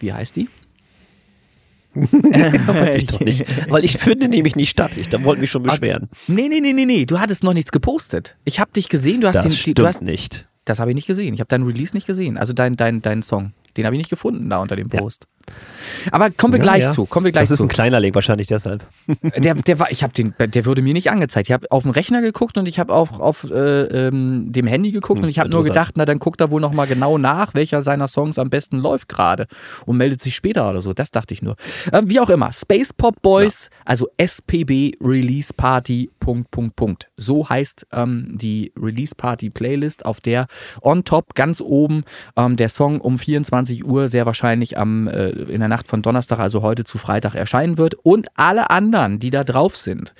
wie 0.00 0.12
heißt 0.12 0.36
die? 0.36 0.48
weiß 1.94 2.96
ich 2.96 3.06
doch 3.06 3.20
nicht. 3.20 3.70
Weil 3.70 3.84
ich 3.84 3.98
finde 3.98 4.28
nämlich 4.28 4.56
nicht 4.56 4.70
statt. 4.70 4.92
Ich 4.96 5.10
da 5.10 5.22
wollte 5.24 5.42
mich 5.42 5.50
schon 5.50 5.62
beschweren. 5.62 6.08
Nee, 6.26 6.48
nee, 6.48 6.60
nee, 6.60 6.72
nee, 6.72 6.86
nee. 6.86 7.04
Du 7.04 7.20
hattest 7.20 7.44
noch 7.44 7.52
nichts 7.52 7.70
gepostet. 7.70 8.36
Ich 8.44 8.60
habe 8.60 8.72
dich 8.72 8.88
gesehen, 8.88 9.20
du 9.20 9.28
hast 9.28 9.36
das 9.36 9.48
den. 9.48 9.56
Stimmt 9.56 9.78
du 9.78 9.86
hast, 9.86 10.00
nicht. 10.00 10.48
Das 10.64 10.80
habe 10.80 10.90
ich 10.90 10.94
nicht 10.94 11.06
gesehen. 11.06 11.34
Ich 11.34 11.40
habe 11.40 11.48
deinen 11.48 11.66
Release 11.66 11.94
nicht 11.94 12.06
gesehen. 12.06 12.38
Also 12.38 12.54
deinen 12.54 12.76
dein, 12.76 13.02
dein 13.02 13.22
Song. 13.22 13.52
Den 13.76 13.84
habe 13.84 13.94
ich 13.94 13.98
nicht 13.98 14.10
gefunden 14.10 14.48
da 14.48 14.58
unter 14.58 14.76
dem 14.76 14.88
Post. 14.88 15.26
Ja. 15.26 15.31
Aber 16.10 16.30
kommen 16.30 16.54
wir 16.54 16.58
ja, 16.58 16.64
gleich 16.64 16.82
ja. 16.82 16.92
zu. 16.92 17.06
Kommen 17.06 17.24
wir 17.24 17.32
gleich 17.32 17.44
das 17.44 17.52
ist 17.52 17.58
zu. 17.58 17.64
ein 17.64 17.68
kleiner 17.68 18.00
Link 18.00 18.14
wahrscheinlich 18.14 18.46
deshalb. 18.48 18.86
Der, 19.36 19.54
der 19.54 19.78
war, 19.78 19.90
ich 19.90 20.02
habe 20.02 20.12
den, 20.12 20.34
der 20.38 20.66
wurde 20.66 20.82
mir 20.82 20.92
nicht 20.92 21.10
angezeigt. 21.10 21.48
Ich 21.48 21.52
habe 21.52 21.70
auf 21.70 21.82
dem 21.82 21.92
Rechner 21.92 22.20
geguckt 22.20 22.58
und 22.58 22.68
ich 22.68 22.78
habe 22.78 22.92
auch 22.92 23.18
auf 23.18 23.44
äh, 23.50 24.06
ähm, 24.06 24.52
dem 24.52 24.66
Handy 24.66 24.92
geguckt 24.92 25.18
hm, 25.18 25.24
und 25.24 25.30
ich 25.30 25.38
habe 25.38 25.48
nur 25.48 25.64
gedacht, 25.64 25.94
na 25.96 26.04
dann 26.04 26.18
guckt 26.18 26.40
er 26.40 26.50
wohl 26.50 26.60
noch 26.60 26.72
mal 26.72 26.86
genau 26.86 27.18
nach, 27.18 27.54
welcher 27.54 27.82
seiner 27.82 28.08
Songs 28.08 28.38
am 28.38 28.50
besten 28.50 28.78
läuft 28.78 29.08
gerade 29.08 29.46
und 29.86 29.96
meldet 29.96 30.20
sich 30.20 30.36
später 30.36 30.68
oder 30.68 30.80
so. 30.80 30.92
Das 30.92 31.10
dachte 31.10 31.34
ich 31.34 31.42
nur. 31.42 31.56
Ähm, 31.92 32.08
wie 32.08 32.20
auch 32.20 32.30
immer, 32.30 32.52
Space 32.52 32.92
Pop 32.92 33.20
Boys, 33.22 33.70
ja. 33.70 33.78
also 33.84 34.08
SPB 34.16 34.92
Release 35.02 35.52
Party. 35.54 36.10
Punkt, 36.20 36.50
Punkt, 36.52 36.76
Punkt. 36.76 37.08
So 37.16 37.48
heißt 37.48 37.86
ähm, 37.92 38.28
die 38.32 38.72
Release 38.80 39.14
Party 39.16 39.50
Playlist, 39.50 40.06
auf 40.06 40.20
der 40.20 40.46
on 40.82 41.04
top 41.04 41.34
ganz 41.34 41.60
oben 41.60 42.04
ähm, 42.36 42.56
der 42.56 42.68
Song 42.68 43.00
um 43.00 43.18
24 43.18 43.84
Uhr 43.84 44.08
sehr 44.08 44.26
wahrscheinlich 44.26 44.78
am 44.78 45.08
äh, 45.08 45.31
in 45.32 45.60
der 45.60 45.68
Nacht 45.68 45.88
von 45.88 46.02
Donnerstag, 46.02 46.38
also 46.38 46.62
heute 46.62 46.84
zu 46.84 46.98
Freitag 46.98 47.34
erscheinen 47.34 47.78
wird. 47.78 47.94
Und 47.94 48.28
alle 48.34 48.70
anderen, 48.70 49.18
die 49.18 49.30
da 49.30 49.44
drauf 49.44 49.76
sind, 49.76 50.14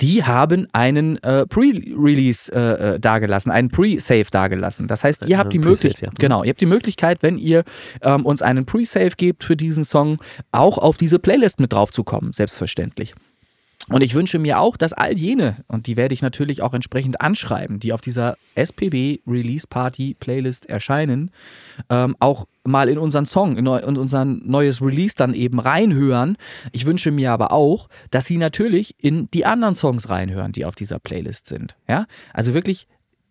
die 0.00 0.24
haben 0.24 0.66
einen 0.72 1.22
äh, 1.22 1.46
Pre-Release 1.46 2.52
äh, 2.52 2.94
äh 2.94 3.00
dagelassen, 3.00 3.50
einen 3.50 3.70
Pre-Save 3.70 4.26
dagelassen. 4.30 4.88
Das 4.88 5.04
heißt, 5.04 5.26
ihr 5.26 5.38
habt 5.38 5.52
die 5.52 5.58
Möglichkeit, 5.58 6.02
ja. 6.02 6.10
genau, 6.18 6.42
ihr 6.42 6.50
habt 6.50 6.60
die 6.60 6.66
Möglichkeit, 6.66 7.22
wenn 7.22 7.38
ihr 7.38 7.64
ähm, 8.02 8.26
uns 8.26 8.42
einen 8.42 8.66
Pre-Save 8.66 9.12
gebt 9.16 9.44
für 9.44 9.56
diesen 9.56 9.84
Song, 9.84 10.18
auch 10.50 10.78
auf 10.78 10.96
diese 10.96 11.18
Playlist 11.18 11.60
mit 11.60 11.72
drauf 11.72 11.92
zu 11.92 12.04
kommen, 12.04 12.32
selbstverständlich. 12.32 13.14
Und 13.88 14.02
ich 14.02 14.14
wünsche 14.14 14.38
mir 14.38 14.60
auch, 14.60 14.76
dass 14.76 14.92
all 14.92 15.18
jene, 15.18 15.56
und 15.66 15.86
die 15.86 15.96
werde 15.96 16.14
ich 16.14 16.22
natürlich 16.22 16.62
auch 16.62 16.72
entsprechend 16.72 17.20
anschreiben, 17.20 17.80
die 17.80 17.92
auf 17.92 18.00
dieser 18.00 18.36
SPB 18.54 19.20
Release 19.26 19.66
Party 19.66 20.14
Playlist 20.18 20.66
erscheinen, 20.66 21.30
ähm, 21.90 22.16
auch 22.20 22.46
mal 22.64 22.88
in 22.88 22.98
unseren 22.98 23.26
Song, 23.26 23.56
in, 23.56 23.66
in 23.66 23.96
unser 23.96 24.24
neues 24.24 24.80
Release 24.80 25.14
dann 25.16 25.34
eben 25.34 25.58
reinhören. 25.58 26.36
Ich 26.70 26.86
wünsche 26.86 27.10
mir 27.10 27.32
aber 27.32 27.52
auch, 27.52 27.88
dass 28.10 28.26
sie 28.26 28.36
natürlich 28.36 28.94
in 28.98 29.28
die 29.32 29.44
anderen 29.44 29.74
Songs 29.74 30.08
reinhören, 30.08 30.52
die 30.52 30.64
auf 30.64 30.76
dieser 30.76 31.00
Playlist 31.00 31.46
sind. 31.46 31.76
Ja, 31.88 32.06
also 32.32 32.54
wirklich 32.54 32.86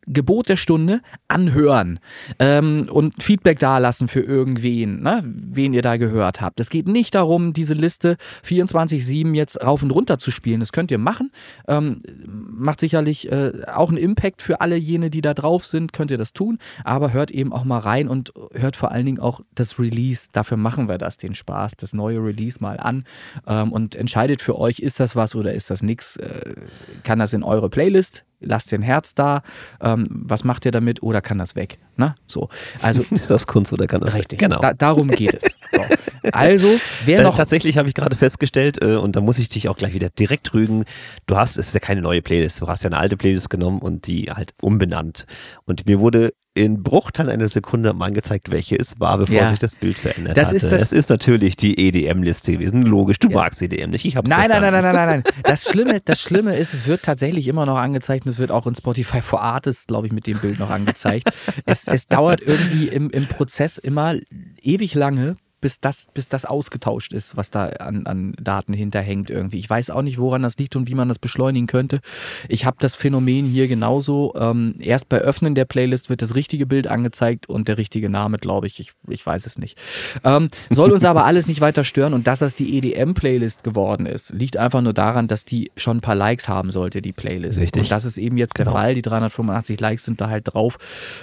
Gebot 0.08 0.50
der 0.50 0.56
Stunde, 0.56 1.02
anhören 1.28 2.00
ähm, 2.40 2.88
und 2.92 3.22
Feedback 3.22 3.60
dalassen 3.60 4.08
für 4.08 4.22
irgendwen, 4.22 5.02
ne, 5.02 5.22
wen 5.24 5.74
ihr 5.74 5.82
da 5.82 5.98
gehört 5.98 6.42
habt. 6.42 6.60
Es 6.60 6.70
geht 6.70 6.88
nicht 6.88 7.16
darum, 7.16 7.54
diese 7.54 7.74
Liste 7.74 8.18
24-7 8.46 9.36
jetzt 9.36 9.62
rauf 9.62 9.84
und 9.84 9.92
runter 9.92 10.18
zu 10.18 10.32
spielen. 10.32 10.60
Das 10.60 10.72
könnt 10.72 10.92
ihr 10.92 10.98
machen. 10.98 11.32
Ähm, 11.68 12.00
macht 12.26 12.80
sicherlich 12.80 13.32
äh, 13.32 13.52
auch 13.72 13.90
einen 13.90 13.98
Impact 13.98 14.42
für 14.42 14.62
alle 14.62 14.76
jene, 14.76 15.10
die 15.10 15.22
da 15.22 15.34
drauf 15.34 15.66
sind, 15.66 15.94
könnt 15.94 16.12
ihr 16.12 16.18
das 16.18 16.34
tun. 16.34 16.58
Aber 16.84 17.14
hört 17.14 17.32
eben 17.32 17.54
auch 17.54 17.64
mal 17.64 17.80
rein 17.80 18.08
und 18.08 18.34
hört 18.54 18.76
vor 18.76 18.92
allen 18.92 19.06
Dingen 19.06 19.20
auch 19.20 19.42
das 19.54 19.80
Release. 19.80 20.28
Dafür 20.32 20.58
machen 20.58 20.90
wir 20.90 20.98
das, 20.98 21.18
den 21.18 21.36
Spaß, 21.36 21.78
das 21.78 21.94
neue 21.94 22.18
Release 22.24 22.58
mal 22.60 22.80
an 22.80 23.04
ähm, 23.48 23.72
und 23.72 23.96
entscheidet 23.96 24.42
für 24.42 24.58
euch, 24.58 24.80
ist 24.80 25.00
das 25.00 25.16
was 25.16 25.36
oder 25.36 25.54
ist 25.54 25.70
das 25.70 25.84
nichts. 25.84 26.18
Äh, 26.18 26.56
kann 27.04 27.20
das 27.20 27.34
in 27.34 27.44
eure 27.44 27.70
Playlist 27.70 28.26
lasst 28.42 28.74
ein 28.74 28.82
Herz 28.82 29.16
da, 29.16 29.42
ähm, 29.80 30.08
was 30.10 30.44
macht 30.44 30.66
ihr 30.66 30.72
damit 30.72 31.02
oder 31.02 31.22
kann 31.22 31.38
das 31.38 31.56
weg? 31.56 31.80
Ne? 31.98 32.16
So. 32.26 32.50
Also, 32.82 33.02
ist 33.12 33.30
das 33.30 33.48
Kunst 33.48 33.72
oder 33.74 33.88
kann 33.88 34.02
das 34.02 34.16
richtig, 34.16 34.42
weg? 34.42 34.50
Genau. 34.50 34.60
Da, 34.60 34.74
darum 34.74 35.08
geht 35.08 35.34
es. 35.34 35.44
So. 35.72 35.82
Also, 36.32 36.68
wer 37.06 37.20
äh, 37.20 37.24
noch. 37.24 37.38
Tatsächlich 37.38 37.78
habe 37.78 37.88
ich 37.88 37.96
gerade 37.96 38.16
festgestellt, 38.16 38.82
äh, 38.82 38.96
und 38.96 39.16
da 39.16 39.22
muss 39.22 39.40
ich 39.40 39.50
dich 39.50 39.70
auch 39.70 39.78
gleich 39.78 39.94
wieder 39.94 40.10
direkt 40.10 40.54
rügen, 40.54 40.86
du 41.26 41.38
hast, 41.38 41.58
es 41.58 41.68
ist 41.68 41.74
ja 41.74 41.80
keine 41.80 42.02
neue 42.02 42.22
Playlist, 42.22 42.62
du 42.62 42.68
hast 42.68 42.84
ja 42.84 42.90
eine 42.90 42.98
alte 42.98 43.18
Playlist 43.18 43.50
genommen 43.50 43.80
und 43.80 44.08
die 44.08 44.32
halt 44.32 44.54
umbenannt. 44.62 45.26
Und 45.66 45.86
mir 45.88 46.00
wurde 46.00 46.34
in 46.54 46.84
Bruchteilen 46.84 47.32
einer 47.32 47.48
Sekunde 47.48 47.94
mal 47.94 48.08
angezeigt, 48.08 48.52
welche 48.52 48.76
es 48.76 49.00
war, 49.00 49.18
bevor 49.18 49.36
ja. 49.36 49.48
sich 49.48 49.60
das 49.60 49.76
Bild 49.76 49.98
verändert 49.98 50.36
das 50.36 50.48
hatte. 50.48 50.58
Ist 50.58 50.72
das 50.72 50.82
es 50.82 50.92
ist 50.92 51.10
natürlich 51.10 51.56
die 51.56 51.78
EDM-Liste 51.78 52.54
gewesen. 52.54 52.84
Logisch, 52.84 53.20
du 53.20 53.30
ja. 53.30 53.38
magst 53.38 53.62
EDM 53.62 53.92
nicht. 53.92 54.04
Ich 54.04 54.18
hab's 54.18 54.30
nein, 54.30 54.50
nein, 54.50 54.62
nein, 54.62 54.74
nein, 54.74 54.84
nein, 54.84 54.96
nein, 54.96 55.24
nein. 55.24 55.44
Das 55.44 55.64
Schlimme, 55.64 56.02
das 56.02 56.20
Schlimme 56.20 56.58
ist, 56.58 56.74
es 56.74 56.88
wird 56.88 57.04
tatsächlich 57.04 57.48
immer 57.48 57.66
noch 57.66 57.78
angezeigt 57.78 58.26
und 58.26 58.32
es 58.32 58.40
wird 58.40 58.52
auch 58.52 58.68
in 58.68 58.76
Spotify 58.76 59.22
for 59.22 59.42
Artists, 59.42 59.88
glaube 59.88 60.08
ich, 60.08 60.14
mit 60.14 60.28
dem 60.28 60.40
Bild 60.40 60.60
noch 60.60 60.70
angezeigt. 60.70 61.32
es, 61.66 61.88
es 61.88 62.08
dauert 62.08 62.42
irgendwie 62.42 62.90
im, 62.90 63.10
im 63.10 63.28
Prozess 63.28 63.78
immer 63.78 64.16
ewig 64.62 64.94
lange, 64.94 65.38
bis 65.62 65.80
das, 65.80 66.08
bis 66.14 66.28
das 66.28 66.46
ausgetauscht 66.46 67.14
ist, 67.14 67.38
was 67.38 67.52
da 67.52 67.68
an, 67.68 68.06
an 68.06 68.34
Daten 68.42 68.74
hinterhängt 68.74 69.30
irgendwie. 69.30 69.60
Ich 69.60 69.70
weiß 69.70 69.92
auch 69.92 70.02
nicht, 70.02 70.18
woran 70.18 70.42
das 70.42 70.58
liegt 70.58 70.76
und 70.76 70.90
wie 70.90 70.96
man 70.96 71.08
das 71.08 71.20
beschleunigen 71.20 71.68
könnte. 71.68 72.02
Ich 72.50 72.66
habe 72.66 72.78
das 72.80 72.96
Phänomen 72.96 73.46
hier 73.46 73.68
genauso. 73.68 74.34
Ähm, 74.36 74.76
erst 74.80 75.08
bei 75.08 75.20
Öffnen 75.20 75.56
der 75.56 75.66
Playlist 75.66 76.10
wird 76.10 76.22
das 76.22 76.36
richtige 76.36 76.66
Bild 76.66 76.88
angezeigt 76.88 77.48
und 77.48 77.68
der 77.68 77.78
richtige 77.78 78.10
Name, 78.10 78.38
glaube 78.38 78.68
ich. 78.68 78.80
ich. 78.80 78.92
Ich 79.08 79.26
weiß 79.26 79.46
es 79.46 79.58
nicht. 79.58 79.78
Ähm, 80.24 80.50
soll 80.70 80.92
uns 80.92 81.06
aber 81.06 81.26
alles 81.26 81.48
nicht 81.48 81.62
weiter 81.62 81.84
stören 81.84 82.14
und 82.14 82.28
dass 82.28 82.40
das 82.40 82.56
die 82.56 82.78
EDM-Playlist 82.78 83.64
geworden 83.64 84.06
ist, 84.08 84.32
liegt 84.32 84.58
einfach 84.58 84.82
nur 84.82 84.94
daran, 84.94 85.28
dass 85.28 85.46
die 85.46 85.72
schon 85.76 85.98
ein 85.98 86.02
paar 86.02 86.16
Likes 86.16 86.50
haben 86.50 86.72
sollte, 86.72 87.02
die 87.02 87.14
Playlist. 87.14 87.60
Richtig. 87.60 87.84
Und 87.84 87.92
das 87.92 88.06
ist 88.06 88.18
eben 88.18 88.38
jetzt 88.38 88.56
genau. 88.56 88.72
der 88.72 88.80
Fall. 88.80 88.96
Die 88.96 89.02
385 89.04 89.80
Likes 89.80 90.06
sind 90.06 90.20
da 90.20 90.30
halt 90.30 90.54
drauf, 90.54 90.78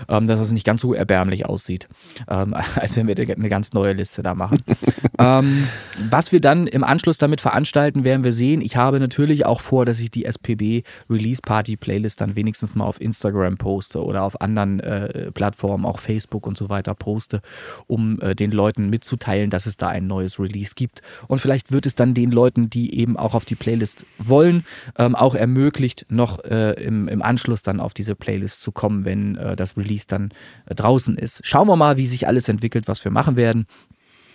ähm, 0.09 0.29
dass 0.29 0.39
es 0.39 0.53
nicht 0.53 0.65
ganz 0.65 0.81
so 0.81 0.95
erbärmlich 0.95 1.47
aussieht, 1.47 1.89
ähm, 2.29 2.55
als 2.77 2.97
wenn 2.97 3.09
wir 3.09 3.19
eine 3.19 3.49
ganz 3.49 3.73
neue 3.73 3.95
Liste 3.95 4.23
da 4.29 4.35
machen. 4.35 4.59
ähm, 5.19 5.67
was 6.11 6.33
wir 6.33 6.41
dann 6.41 6.67
im 6.67 6.85
Anschluss 6.85 7.19
damit 7.19 7.41
veranstalten, 7.41 8.05
werden 8.05 8.25
wir 8.25 8.33
sehen. 8.33 8.61
Ich 8.61 8.77
habe 8.77 9.01
natürlich 9.01 9.47
auch 9.47 9.61
vor, 9.61 9.85
dass 9.85 9.99
ich 10.01 10.11
die 10.11 10.25
SPB 10.25 10.83
Release 11.11 11.41
Party 11.43 11.77
Playlist 11.77 12.21
dann 12.21 12.37
wenigstens 12.37 12.75
mal 12.75 12.85
auf 12.85 13.01
Instagram 13.01 13.57
poste 13.57 14.05
oder 14.05 14.23
auf 14.23 14.41
anderen 14.41 14.81
äh, 14.81 15.33
Plattformen, 15.33 15.85
auch 15.85 15.99
Facebook 15.99 16.47
und 16.47 16.57
so 16.57 16.69
weiter 16.69 16.95
poste, 16.95 17.41
um 17.87 18.21
äh, 18.21 18.35
den 18.35 18.53
Leuten 18.53 18.91
mitzuteilen, 18.91 19.51
dass 19.51 19.67
es 19.67 19.77
da 19.77 19.89
ein 19.89 20.07
neues 20.07 20.39
Release 20.39 20.75
gibt. 20.77 21.03
Und 21.27 21.41
vielleicht 21.41 21.73
wird 21.73 21.87
es 21.87 21.95
dann 21.95 22.15
den 22.15 22.31
Leuten, 22.31 22.71
die 22.71 22.99
eben 22.99 23.17
auch 23.17 23.35
auf 23.35 23.45
die 23.45 23.57
Playlist 23.57 24.07
wollen, 24.19 24.65
ähm, 24.97 25.15
auch 25.15 25.35
ermöglicht, 25.35 26.07
noch 26.09 26.45
äh, 26.45 26.73
im, 26.83 27.09
im 27.09 27.23
Anschluss 27.23 27.63
dann 27.63 27.81
auf 27.81 27.95
diese 27.95 28.15
Playlist 28.15 28.61
zu 28.61 28.73
kommen, 28.73 29.05
wenn 29.05 29.37
äh, 29.37 29.57
das 29.57 29.77
Release 29.77 30.07
dann 30.07 30.31
äh, 30.67 30.75
draußen 30.75 31.17
ist. 31.17 31.41
Schauen 31.45 31.69
wir 31.69 31.77
mal, 31.77 31.97
wie 31.97 32.07
sich 32.07 32.27
alles 32.27 32.49
entwickelt, 32.49 32.89
was 32.89 33.05
wir 33.05 33.11
machen 33.11 33.37
werden. 33.37 33.67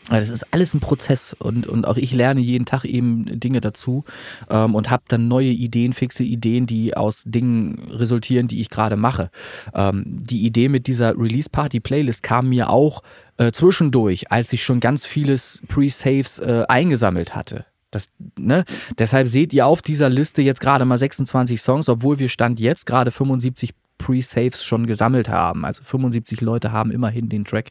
Das 0.10 0.30
ist 0.30 0.46
alles 0.52 0.74
ein 0.74 0.80
Prozess 0.80 1.36
und, 1.40 1.66
und 1.66 1.88
auch 1.88 1.98
ich 1.98 2.14
lerne 2.14 2.42
jeden 2.42 2.66
Tag 2.66 2.84
eben 2.84 3.40
Dinge 3.40 3.62
dazu 3.62 4.04
ähm, 4.50 4.76
und 4.76 4.90
habe 4.90 5.04
dann 5.08 5.28
neue 5.28 5.50
Ideen, 5.50 5.94
fixe 5.94 6.24
Ideen, 6.24 6.66
die 6.66 6.96
aus 6.98 7.24
Dingen 7.26 7.80
resultieren, 7.90 8.48
die 8.48 8.60
ich 8.60 8.70
gerade 8.70 8.98
mache. 8.98 9.30
Ähm, 9.74 10.04
die 10.06 10.46
Idee 10.46 10.68
mit 10.68 10.88
dieser 10.88 11.18
Release 11.18 11.50
Party 11.50 11.80
Playlist 11.80 12.22
kam 12.22 12.50
mir 12.50 12.70
auch 12.70 13.02
äh, 13.38 13.52
zwischendurch, 13.52 14.32
als 14.32 14.52
ich 14.52 14.64
schon 14.64 14.80
ganz 14.80 15.06
vieles 15.06 15.62
Pre-Saves 15.68 16.40
äh, 16.40 16.66
eingesammelt 16.68 17.36
hatte. 17.36 17.66
Das, 17.90 18.10
ne? 18.38 18.66
Deshalb 18.98 19.28
seht 19.28 19.54
ihr 19.54 19.68
auf 19.68 19.82
dieser 19.82 20.10
Liste 20.10 20.42
jetzt 20.42 20.60
gerade 20.60 20.84
mal 20.84 20.98
26 20.98 21.62
Songs, 21.62 21.90
obwohl 21.90 22.20
wir 22.20 22.28
Stand 22.28 22.60
jetzt 22.60 22.86
gerade 22.86 23.12
75 23.12 23.74
Pre-Saves 24.04 24.64
schon 24.64 24.86
gesammelt 24.86 25.30
haben. 25.30 25.64
Also 25.66 25.84
75 25.84 26.42
Leute 26.42 26.72
haben 26.72 26.92
immerhin 26.92 27.30
den 27.30 27.46
Track 27.46 27.70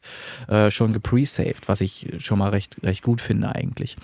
äh, 0.48 0.70
schon 0.70 0.92
gepre-saved, 0.92 1.68
was 1.68 1.80
ich 1.80 2.06
schon 2.18 2.38
mal 2.38 2.50
recht, 2.50 2.76
recht 2.82 3.02
gut 3.02 3.20
finde 3.20 3.54
eigentlich. 3.54 3.96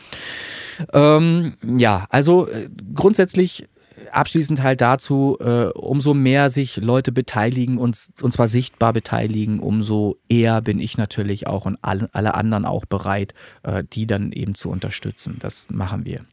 Ähm, 0.93 1.55
ja, 1.62 2.07
also 2.11 2.49
äh, 2.49 2.68
grundsätzlich 2.95 3.66
abschließend 4.12 4.62
halt 4.62 4.81
dazu, 4.81 5.39
äh, 5.41 5.66
umso 5.66 6.14
mehr 6.14 6.51
sich 6.51 6.76
Leute 6.76 7.12
beteiligen 7.12 7.79
und, 7.79 7.99
und 8.22 8.33
zwar 8.33 8.49
sichtbar 8.49 8.93
beteiligen, 8.93 9.61
umso 9.61 10.18
eher 10.29 10.61
bin 10.62 10.79
ich 10.79 10.99
natürlich 10.99 11.47
auch 11.47 11.66
und 11.66 11.79
alle, 11.83 12.09
alle 12.12 12.35
anderen 12.35 12.64
auch 12.64 12.85
bereit, 12.85 13.35
äh, 13.62 13.85
die 13.93 14.07
dann 14.07 14.33
eben 14.33 14.55
zu 14.55 14.70
unterstützen. 14.70 15.37
Das 15.41 15.68
machen 15.70 16.05
wir. 16.05 16.24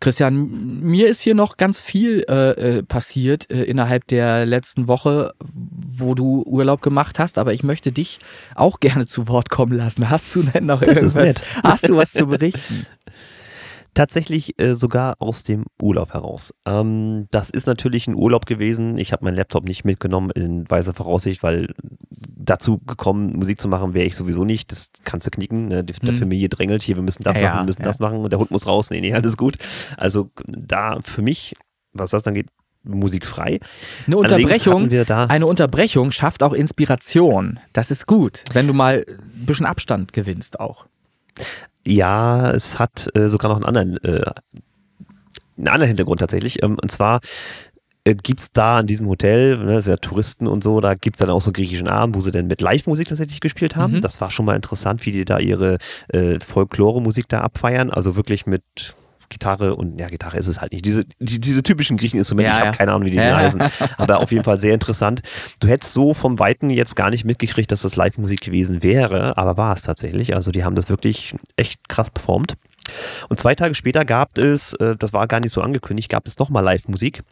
Christian, 0.00 0.80
mir 0.82 1.08
ist 1.08 1.20
hier 1.20 1.34
noch 1.34 1.56
ganz 1.56 1.78
viel 1.78 2.24
äh, 2.28 2.78
äh, 2.78 2.82
passiert 2.82 3.50
äh, 3.50 3.64
innerhalb 3.64 4.06
der 4.06 4.46
letzten 4.46 4.88
Woche, 4.88 5.32
wo 5.40 6.14
du 6.14 6.42
Urlaub 6.44 6.82
gemacht 6.82 7.18
hast, 7.18 7.38
aber 7.38 7.52
ich 7.52 7.62
möchte 7.62 7.92
dich 7.92 8.18
auch 8.54 8.80
gerne 8.80 9.06
zu 9.06 9.28
Wort 9.28 9.50
kommen 9.50 9.76
lassen. 9.76 10.10
Hast 10.10 10.34
du 10.34 10.42
denn 10.42 10.66
noch 10.66 10.80
das 10.80 10.98
irgendwas? 10.98 11.42
Hast 11.62 11.88
du 11.88 11.96
was 11.96 12.12
zu 12.12 12.26
berichten? 12.26 12.86
Tatsächlich 13.94 14.60
äh, 14.60 14.74
sogar 14.74 15.16
aus 15.18 15.42
dem 15.42 15.64
Urlaub 15.80 16.12
heraus. 16.12 16.54
Ähm, 16.66 17.26
das 17.30 17.50
ist 17.50 17.66
natürlich 17.66 18.06
ein 18.06 18.14
Urlaub 18.14 18.46
gewesen. 18.46 18.98
Ich 18.98 19.12
habe 19.12 19.24
meinen 19.24 19.36
Laptop 19.36 19.64
nicht 19.64 19.84
mitgenommen 19.84 20.30
in 20.30 20.68
weiser 20.70 20.94
Voraussicht, 20.94 21.42
weil 21.42 21.74
dazu 22.10 22.78
gekommen, 22.78 23.36
Musik 23.36 23.60
zu 23.60 23.68
machen, 23.68 23.94
wäre 23.94 24.06
ich 24.06 24.16
sowieso 24.16 24.44
nicht. 24.44 24.72
Das 24.72 24.90
kannst 25.04 25.26
du 25.26 25.30
knicken. 25.30 25.68
Ne? 25.68 25.84
Der 25.84 25.96
hm. 25.96 26.18
Familie 26.18 26.48
drängelt 26.48 26.82
hier, 26.82 26.96
wir 26.96 27.02
müssen 27.02 27.22
das 27.22 27.38
ja, 27.38 27.48
machen, 27.48 27.60
wir 27.60 27.66
müssen 27.66 27.82
ja. 27.82 27.88
das 27.88 27.98
machen 27.98 28.18
und 28.18 28.30
der 28.30 28.38
Hund 28.38 28.50
muss 28.50 28.66
raus. 28.66 28.90
Nee, 28.90 29.00
nee, 29.00 29.14
alles 29.14 29.36
gut. 29.36 29.56
Also 29.96 30.30
da 30.46 31.00
für 31.02 31.22
mich, 31.22 31.54
was 31.92 32.10
das 32.10 32.22
dann 32.22 32.34
geht, 32.34 32.48
musikfrei. 32.84 33.60
Eine 34.06 34.16
Unterbrechung, 34.16 34.90
eine 34.90 35.46
Unterbrechung 35.46 36.10
schafft 36.10 36.42
auch 36.42 36.52
Inspiration. 36.52 37.60
Das 37.72 37.90
ist 37.90 38.06
gut, 38.06 38.44
wenn 38.52 38.66
du 38.66 38.72
mal 38.72 39.04
ein 39.06 39.46
bisschen 39.46 39.66
Abstand 39.66 40.12
gewinnst 40.12 40.60
auch. 40.60 40.86
Ja, 41.86 42.50
es 42.50 42.78
hat 42.78 43.08
äh, 43.14 43.28
sogar 43.28 43.50
noch 43.50 43.56
einen 43.56 43.64
anderen, 43.64 43.96
äh, 44.04 44.30
einen 45.56 45.68
anderen 45.68 45.88
Hintergrund 45.88 46.20
tatsächlich. 46.20 46.62
Ähm, 46.62 46.76
und 46.80 46.90
zwar 46.90 47.20
äh, 48.04 48.14
gibt 48.14 48.40
es 48.40 48.52
da 48.52 48.80
in 48.80 48.86
diesem 48.86 49.06
Hotel, 49.08 49.58
ne, 49.58 49.82
sehr 49.82 49.98
Touristen 49.98 50.46
und 50.46 50.62
so, 50.62 50.80
da 50.80 50.94
gibt 50.94 51.16
es 51.16 51.20
dann 51.20 51.30
auch 51.30 51.42
so 51.42 51.48
einen 51.48 51.54
griechischen 51.54 51.88
Abend, 51.88 52.16
wo 52.16 52.20
sie 52.20 52.30
dann 52.30 52.46
mit 52.46 52.60
Live-Musik 52.60 53.08
tatsächlich 53.08 53.40
gespielt 53.40 53.76
haben. 53.76 53.94
Mhm. 53.94 54.00
Das 54.00 54.20
war 54.20 54.30
schon 54.30 54.46
mal 54.46 54.56
interessant, 54.56 55.04
wie 55.06 55.12
die 55.12 55.24
da 55.24 55.38
ihre 55.38 55.78
äh, 56.08 56.38
Folklore-Musik 56.40 57.28
da 57.28 57.40
abfeiern. 57.40 57.90
Also 57.90 58.16
wirklich 58.16 58.46
mit 58.46 58.62
Gitarre 59.28 59.74
und 59.74 59.98
ja, 59.98 60.08
Gitarre 60.08 60.36
ist 60.38 60.46
es 60.46 60.60
halt 60.60 60.72
nicht. 60.72 60.84
Diese, 60.84 61.04
die, 61.18 61.40
diese 61.40 61.62
typischen 61.62 61.96
Griecheninstrumente, 61.96 62.50
ja, 62.50 62.58
ich 62.58 62.66
habe 62.66 62.76
keine 62.76 62.92
Ahnung, 62.92 63.06
wie 63.06 63.10
die 63.10 63.16
ja. 63.16 63.36
heißen, 63.36 63.62
aber 63.98 64.20
auf 64.20 64.32
jeden 64.32 64.44
Fall 64.44 64.58
sehr 64.58 64.74
interessant. 64.74 65.22
Du 65.60 65.68
hättest 65.68 65.92
so 65.92 66.14
vom 66.14 66.38
Weiten 66.38 66.70
jetzt 66.70 66.96
gar 66.96 67.10
nicht 67.10 67.24
mitgekriegt, 67.24 67.70
dass 67.72 67.82
das 67.82 67.96
Live-Musik 67.96 68.40
gewesen 68.40 68.82
wäre, 68.82 69.36
aber 69.36 69.56
war 69.56 69.74
es 69.74 69.82
tatsächlich. 69.82 70.34
Also 70.34 70.50
die 70.50 70.64
haben 70.64 70.74
das 70.74 70.88
wirklich 70.88 71.34
echt 71.56 71.88
krass 71.88 72.10
performt. 72.10 72.54
Und 73.28 73.38
zwei 73.38 73.54
Tage 73.54 73.74
später 73.74 74.04
gab 74.04 74.38
es, 74.38 74.72
äh, 74.74 74.96
das 74.96 75.12
war 75.12 75.26
gar 75.28 75.40
nicht 75.40 75.52
so 75.52 75.60
angekündigt, 75.60 76.08
gab 76.08 76.26
es 76.26 76.38
nochmal 76.38 76.64
Live-Musik 76.64 77.22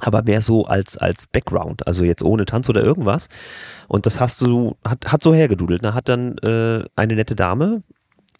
aber 0.00 0.22
mehr 0.22 0.40
so 0.40 0.64
als, 0.64 0.96
als 0.96 1.26
Background, 1.26 1.86
also 1.86 2.02
jetzt 2.02 2.22
ohne 2.22 2.44
Tanz 2.44 2.68
oder 2.68 2.82
irgendwas. 2.82 3.28
Und 3.86 4.06
das 4.06 4.18
hast 4.20 4.40
du, 4.40 4.76
hat, 4.84 5.12
hat 5.12 5.22
so 5.22 5.32
hergedudelt. 5.32 5.84
Da 5.84 5.90
ne? 5.90 5.94
hat 5.94 6.08
dann 6.08 6.38
äh, 6.38 6.84
eine 6.96 7.14
nette 7.14 7.36
Dame 7.36 7.82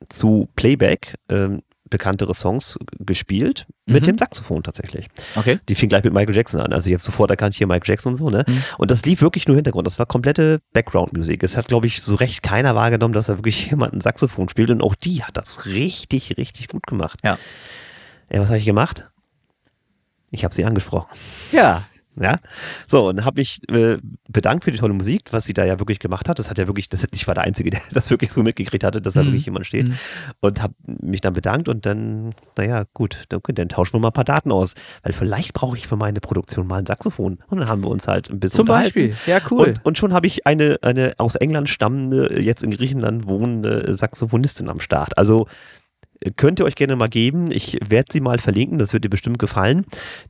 zu 0.08 0.48
Playback 0.56 1.14
ähm, 1.28 1.62
bekanntere 1.92 2.34
Songs 2.34 2.78
gespielt 2.98 3.66
mit 3.86 4.02
mhm. 4.02 4.06
dem 4.06 4.18
Saxophon 4.18 4.62
tatsächlich. 4.62 5.08
Okay. 5.36 5.60
Die 5.68 5.74
fing 5.74 5.88
gleich 5.88 6.02
mit 6.02 6.12
Michael 6.12 6.34
Jackson 6.34 6.60
an. 6.60 6.72
Also 6.72 6.88
ich 6.88 6.94
habe 6.94 7.02
sofort 7.02 7.30
erkannt, 7.30 7.54
hier 7.54 7.66
Michael 7.66 7.90
Jackson 7.90 8.14
und 8.14 8.16
so, 8.16 8.30
ne? 8.30 8.44
Mhm. 8.46 8.62
Und 8.78 8.90
das 8.90 9.04
lief 9.04 9.22
wirklich 9.22 9.46
nur 9.46 9.56
Hintergrund. 9.56 9.86
Das 9.86 9.98
war 9.98 10.06
komplette 10.06 10.60
Background-Musik. 10.72 11.42
Es 11.42 11.56
hat, 11.56 11.68
glaube 11.68 11.86
ich, 11.86 12.02
so 12.02 12.16
recht 12.16 12.42
keiner 12.42 12.74
wahrgenommen, 12.74 13.14
dass 13.14 13.26
da 13.26 13.38
wirklich 13.38 13.70
jemand 13.70 13.94
ein 13.94 14.00
Saxophon 14.00 14.48
spielt. 14.48 14.70
Und 14.70 14.82
auch 14.82 14.94
die 14.94 15.22
hat 15.22 15.36
das 15.36 15.66
richtig, 15.66 16.36
richtig 16.36 16.68
gut 16.68 16.86
gemacht. 16.86 17.20
Ja. 17.22 17.38
Ja, 18.32 18.40
was 18.40 18.48
habe 18.48 18.58
ich 18.58 18.64
gemacht? 18.64 19.04
Ich 20.30 20.44
habe 20.44 20.54
sie 20.54 20.64
angesprochen. 20.64 21.08
Ja, 21.52 21.84
Ja, 22.20 22.40
so 22.86 23.08
und 23.08 23.24
habe 23.24 23.40
mich 23.40 23.66
äh, 23.70 23.96
bedankt 24.28 24.64
für 24.64 24.70
die 24.70 24.76
tolle 24.76 24.92
Musik, 24.92 25.32
was 25.32 25.46
sie 25.46 25.54
da 25.54 25.64
ja 25.64 25.78
wirklich 25.78 25.98
gemacht 25.98 26.28
hat. 26.28 26.38
Das 26.38 26.50
hat 26.50 26.58
ja 26.58 26.66
wirklich, 26.66 26.90
das, 26.90 27.06
ich 27.10 27.26
war 27.26 27.34
der 27.34 27.44
Einzige, 27.44 27.70
der 27.70 27.80
das 27.92 28.10
wirklich 28.10 28.32
so 28.32 28.42
mitgekriegt 28.42 28.84
hatte, 28.84 29.00
dass 29.00 29.14
da 29.14 29.22
mhm. 29.22 29.28
wirklich 29.28 29.46
jemand 29.46 29.66
steht 29.66 29.88
mhm. 29.88 29.94
und 30.40 30.62
habe 30.62 30.74
mich 30.84 31.22
dann 31.22 31.32
bedankt 31.32 31.68
und 31.68 31.86
dann, 31.86 32.34
naja, 32.58 32.84
gut, 32.92 33.24
dann, 33.30 33.40
dann 33.46 33.68
tauschen 33.70 33.94
wir 33.94 34.00
mal 34.00 34.08
ein 34.08 34.12
paar 34.12 34.24
Daten 34.24 34.52
aus, 34.52 34.74
weil 35.02 35.14
vielleicht 35.14 35.54
brauche 35.54 35.76
ich 35.76 35.86
für 35.86 35.96
meine 35.96 36.20
Produktion 36.20 36.66
mal 36.66 36.80
ein 36.80 36.86
Saxophon 36.86 37.38
und 37.48 37.58
dann 37.58 37.68
haben 37.68 37.82
wir 37.82 37.88
uns 37.88 38.06
halt 38.06 38.28
ein 38.28 38.40
bisschen 38.40 38.58
Zum 38.58 38.66
Beispiel, 38.66 39.16
ja 39.26 39.38
cool. 39.50 39.68
Und, 39.68 39.84
und 39.86 39.98
schon 39.98 40.12
habe 40.12 40.26
ich 40.26 40.46
eine, 40.46 40.78
eine 40.82 41.14
aus 41.16 41.36
England 41.36 41.70
stammende, 41.70 42.42
jetzt 42.42 42.62
in 42.62 42.72
Griechenland 42.72 43.26
wohnende 43.26 43.96
Saxophonistin 43.96 44.68
am 44.68 44.80
Start. 44.80 45.16
Also 45.16 45.46
könnt 46.36 46.60
ihr 46.60 46.64
euch 46.64 46.74
gerne 46.74 46.96
mal 46.96 47.08
geben. 47.08 47.50
Ich 47.50 47.78
werde 47.86 48.12
sie 48.12 48.20
mal 48.20 48.38
verlinken, 48.38 48.78
das 48.78 48.92
wird 48.92 49.04
dir 49.04 49.08
bestimmt 49.08 49.38
gefallen. 49.38 49.86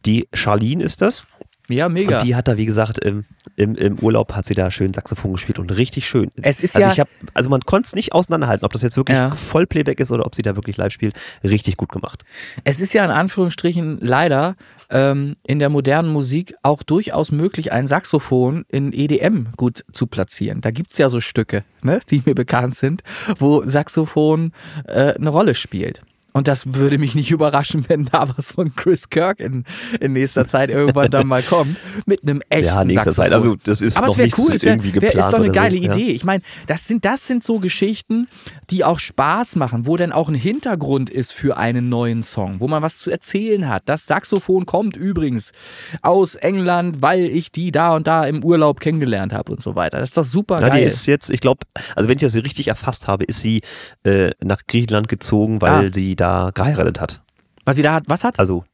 Die 0.07 0.29
Charlene 0.33 0.83
ist 0.83 1.03
das. 1.03 1.27
Ja, 1.69 1.89
mega. 1.89 2.19
Und 2.19 2.27
die 2.27 2.35
hat 2.35 2.49
da, 2.49 2.57
wie 2.57 2.67
gesagt, 2.67 2.99
im, 2.99 3.25
im, 3.57 3.77
im 3.77 3.99
Urlaub 4.01 4.35
hat 4.35 4.47
sie 4.47 4.55
da 4.55 4.71
schön 4.71 4.93
Saxophon 4.93 5.33
gespielt 5.33 5.59
und 5.59 5.71
richtig 5.71 6.07
schön. 6.07 6.31
Es 6.43 6.61
ist 6.63 6.75
also 6.75 6.87
ja. 6.87 6.93
Ich 6.93 7.01
hab, 7.01 7.09
also 7.35 7.51
man 7.51 7.61
konnte 7.61 7.87
es 7.87 7.95
nicht 7.95 8.13
auseinanderhalten, 8.13 8.65
ob 8.65 8.73
das 8.73 8.83
jetzt 8.83 8.97
wirklich 8.97 9.17
ja. 9.17 9.31
Vollplayback 9.31 10.01
ist 10.01 10.11
oder 10.11 10.27
ob 10.27 10.35
sie 10.35 10.43
da 10.43 10.57
wirklich 10.57 10.77
live 10.77 10.93
spielt. 10.93 11.15
Richtig 11.45 11.77
gut 11.77 11.91
gemacht. 11.91 12.25
Es 12.65 12.81
ist 12.81 12.93
ja 12.95 13.05
in 13.05 13.11
Anführungsstrichen 13.11 13.99
leider 14.01 14.57
ähm, 14.91 15.37
in 15.47 15.59
der 15.61 15.69
modernen 15.69 16.13
Musik 16.13 16.55
auch 16.63 16.83
durchaus 16.83 17.31
möglich, 17.33 17.73
ein 17.73 17.87
Saxophon 17.87 18.65
in 18.69 18.93
EDM 18.93 19.49
gut 19.57 19.85
zu 19.93 20.07
platzieren. 20.07 20.61
Da 20.61 20.71
gibt 20.71 20.93
es 20.93 20.99
ja 20.99 21.09
so 21.09 21.21
Stücke, 21.21 21.65
ne, 21.83 22.01
die 22.11 22.23
mir 22.25 22.35
bekannt 22.35 22.75
sind, 22.75 23.03
wo 23.39 23.63
Saxophon 23.67 24.53
äh, 24.87 25.15
eine 25.15 25.31
Rolle 25.31 25.55
spielt. 25.55 26.03
Und 26.33 26.49
das 26.49 26.75
würde 26.75 26.99
mich 26.99 27.15
nicht 27.15 27.31
überraschen, 27.31 27.85
wenn 27.89 28.05
da 28.07 28.29
was 28.37 28.53
von 28.53 28.75
Chris 28.75 29.11
Kirk 29.11 29.41
in, 29.41 29.65
in 30.01 30.13
nächster 30.13 30.47
Zeit 30.47 30.71
irgendwann 30.71 31.11
dann 31.11 31.27
mal 31.27 31.43
kommt. 31.43 31.81
Mit 32.07 32.23
einem 32.23 32.41
echten 32.49 32.67
Ja, 32.67 32.85
nächster 32.85 33.13
Saxophon. 33.13 33.25
Zeit. 33.25 33.33
Also 33.33 33.57
das 33.65 33.81
ist 33.81 33.97
Aber 33.97 34.07
noch 34.09 34.19
es 34.19 34.39
cool, 34.39 34.55
es 34.55 34.63
wär, 34.63 34.73
irgendwie 34.73 34.93
geplant. 34.93 35.15
Das 35.15 35.27
ist 35.27 35.33
doch 35.33 35.39
eine 35.39 35.51
geile 35.51 35.77
so, 35.77 35.83
Idee. 35.85 36.09
Ja. 36.09 36.15
Ich 36.15 36.25
meine, 36.25 36.43
das 36.67 36.87
sind, 36.87 37.05
das 37.05 37.27
sind 37.27 37.45
so 37.45 37.59
Geschichten, 37.59 38.29
die 38.71 38.85
auch 38.85 38.99
Spaß 38.99 39.57
machen, 39.57 39.87
wo 39.87 39.97
dann 39.97 40.13
auch 40.13 40.29
ein 40.29 40.35
Hintergrund 40.35 41.11
ist 41.11 41.33
für 41.33 41.57
einen 41.57 41.89
neuen 41.89 42.23
Song, 42.23 42.61
wo 42.61 42.69
man 42.69 42.83
was 42.83 42.99
zu 42.99 43.11
erzählen 43.11 43.69
hat. 43.69 43.83
Das 43.87 44.07
Saxophon 44.07 44.67
kommt 44.67 44.97
übrigens 44.97 45.53
aus 46.01 46.35
England, 46.35 47.03
weil 47.03 47.25
ich 47.25 47.53
die 47.53 47.73
da 47.73 47.95
und 47.95 48.07
da 48.07 48.25
im 48.25 48.45
Urlaub 48.45 48.81
kennengelernt 48.81 49.33
habe 49.33 49.53
und 49.53 49.61
so 49.61 49.77
weiter. 49.77 49.99
Das 49.99 50.11
ist 50.11 50.17
doch 50.17 50.25
super 50.25 50.61
ja, 50.61 50.69
geil. 50.69 50.81
Die 50.81 50.87
ist 50.87 51.07
jetzt, 51.07 51.31
ich 51.31 51.41
glaube, 51.41 51.61
also 51.95 52.09
wenn 52.09 52.17
ich 52.17 52.23
das 52.23 52.35
richtig 52.35 52.69
erfasst 52.69 53.07
habe, 53.07 53.25
ist 53.25 53.41
sie 53.41 53.63
äh, 54.05 54.31
nach 54.43 54.63
Griechenland 54.67 55.09
gezogen, 55.09 55.61
weil 55.61 55.89
ah. 55.89 55.91
sie 55.93 56.17
da 56.23 56.51
geheiratet 56.55 57.01
hat. 57.01 57.23
Was 57.65 57.77
sie 57.77 57.83
da 57.83 57.95
hat, 57.95 58.05
was 58.07 58.25
hat? 58.25 58.39
Also 58.39 58.65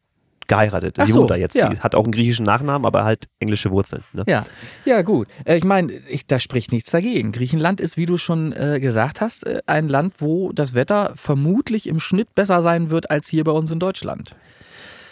geheiratet. 0.48 0.96
Ach 0.98 1.06
sie 1.06 1.12
so, 1.12 1.20
wohnt 1.20 1.30
da 1.30 1.36
jetzt. 1.36 1.54
Ja. 1.54 1.70
Sie 1.70 1.80
hat 1.80 1.94
auch 1.94 2.04
einen 2.04 2.12
griechischen 2.12 2.44
Nachnamen, 2.44 2.86
aber 2.86 3.04
halt 3.04 3.28
englische 3.38 3.70
Wurzeln. 3.70 4.02
Ne? 4.12 4.24
Ja, 4.26 4.46
ja 4.84 5.02
gut. 5.02 5.28
Äh, 5.44 5.56
ich 5.56 5.64
meine, 5.64 5.92
da 6.26 6.40
spricht 6.40 6.72
nichts 6.72 6.90
dagegen. 6.90 7.32
Griechenland 7.32 7.80
ist, 7.80 7.96
wie 7.96 8.06
du 8.06 8.16
schon 8.16 8.52
äh, 8.52 8.80
gesagt 8.80 9.20
hast, 9.20 9.46
äh, 9.46 9.60
ein 9.66 9.88
Land, 9.88 10.14
wo 10.18 10.52
das 10.52 10.74
Wetter 10.74 11.12
vermutlich 11.14 11.86
im 11.86 12.00
Schnitt 12.00 12.34
besser 12.34 12.62
sein 12.62 12.90
wird 12.90 13.10
als 13.10 13.28
hier 13.28 13.44
bei 13.44 13.52
uns 13.52 13.70
in 13.70 13.78
Deutschland. 13.78 14.34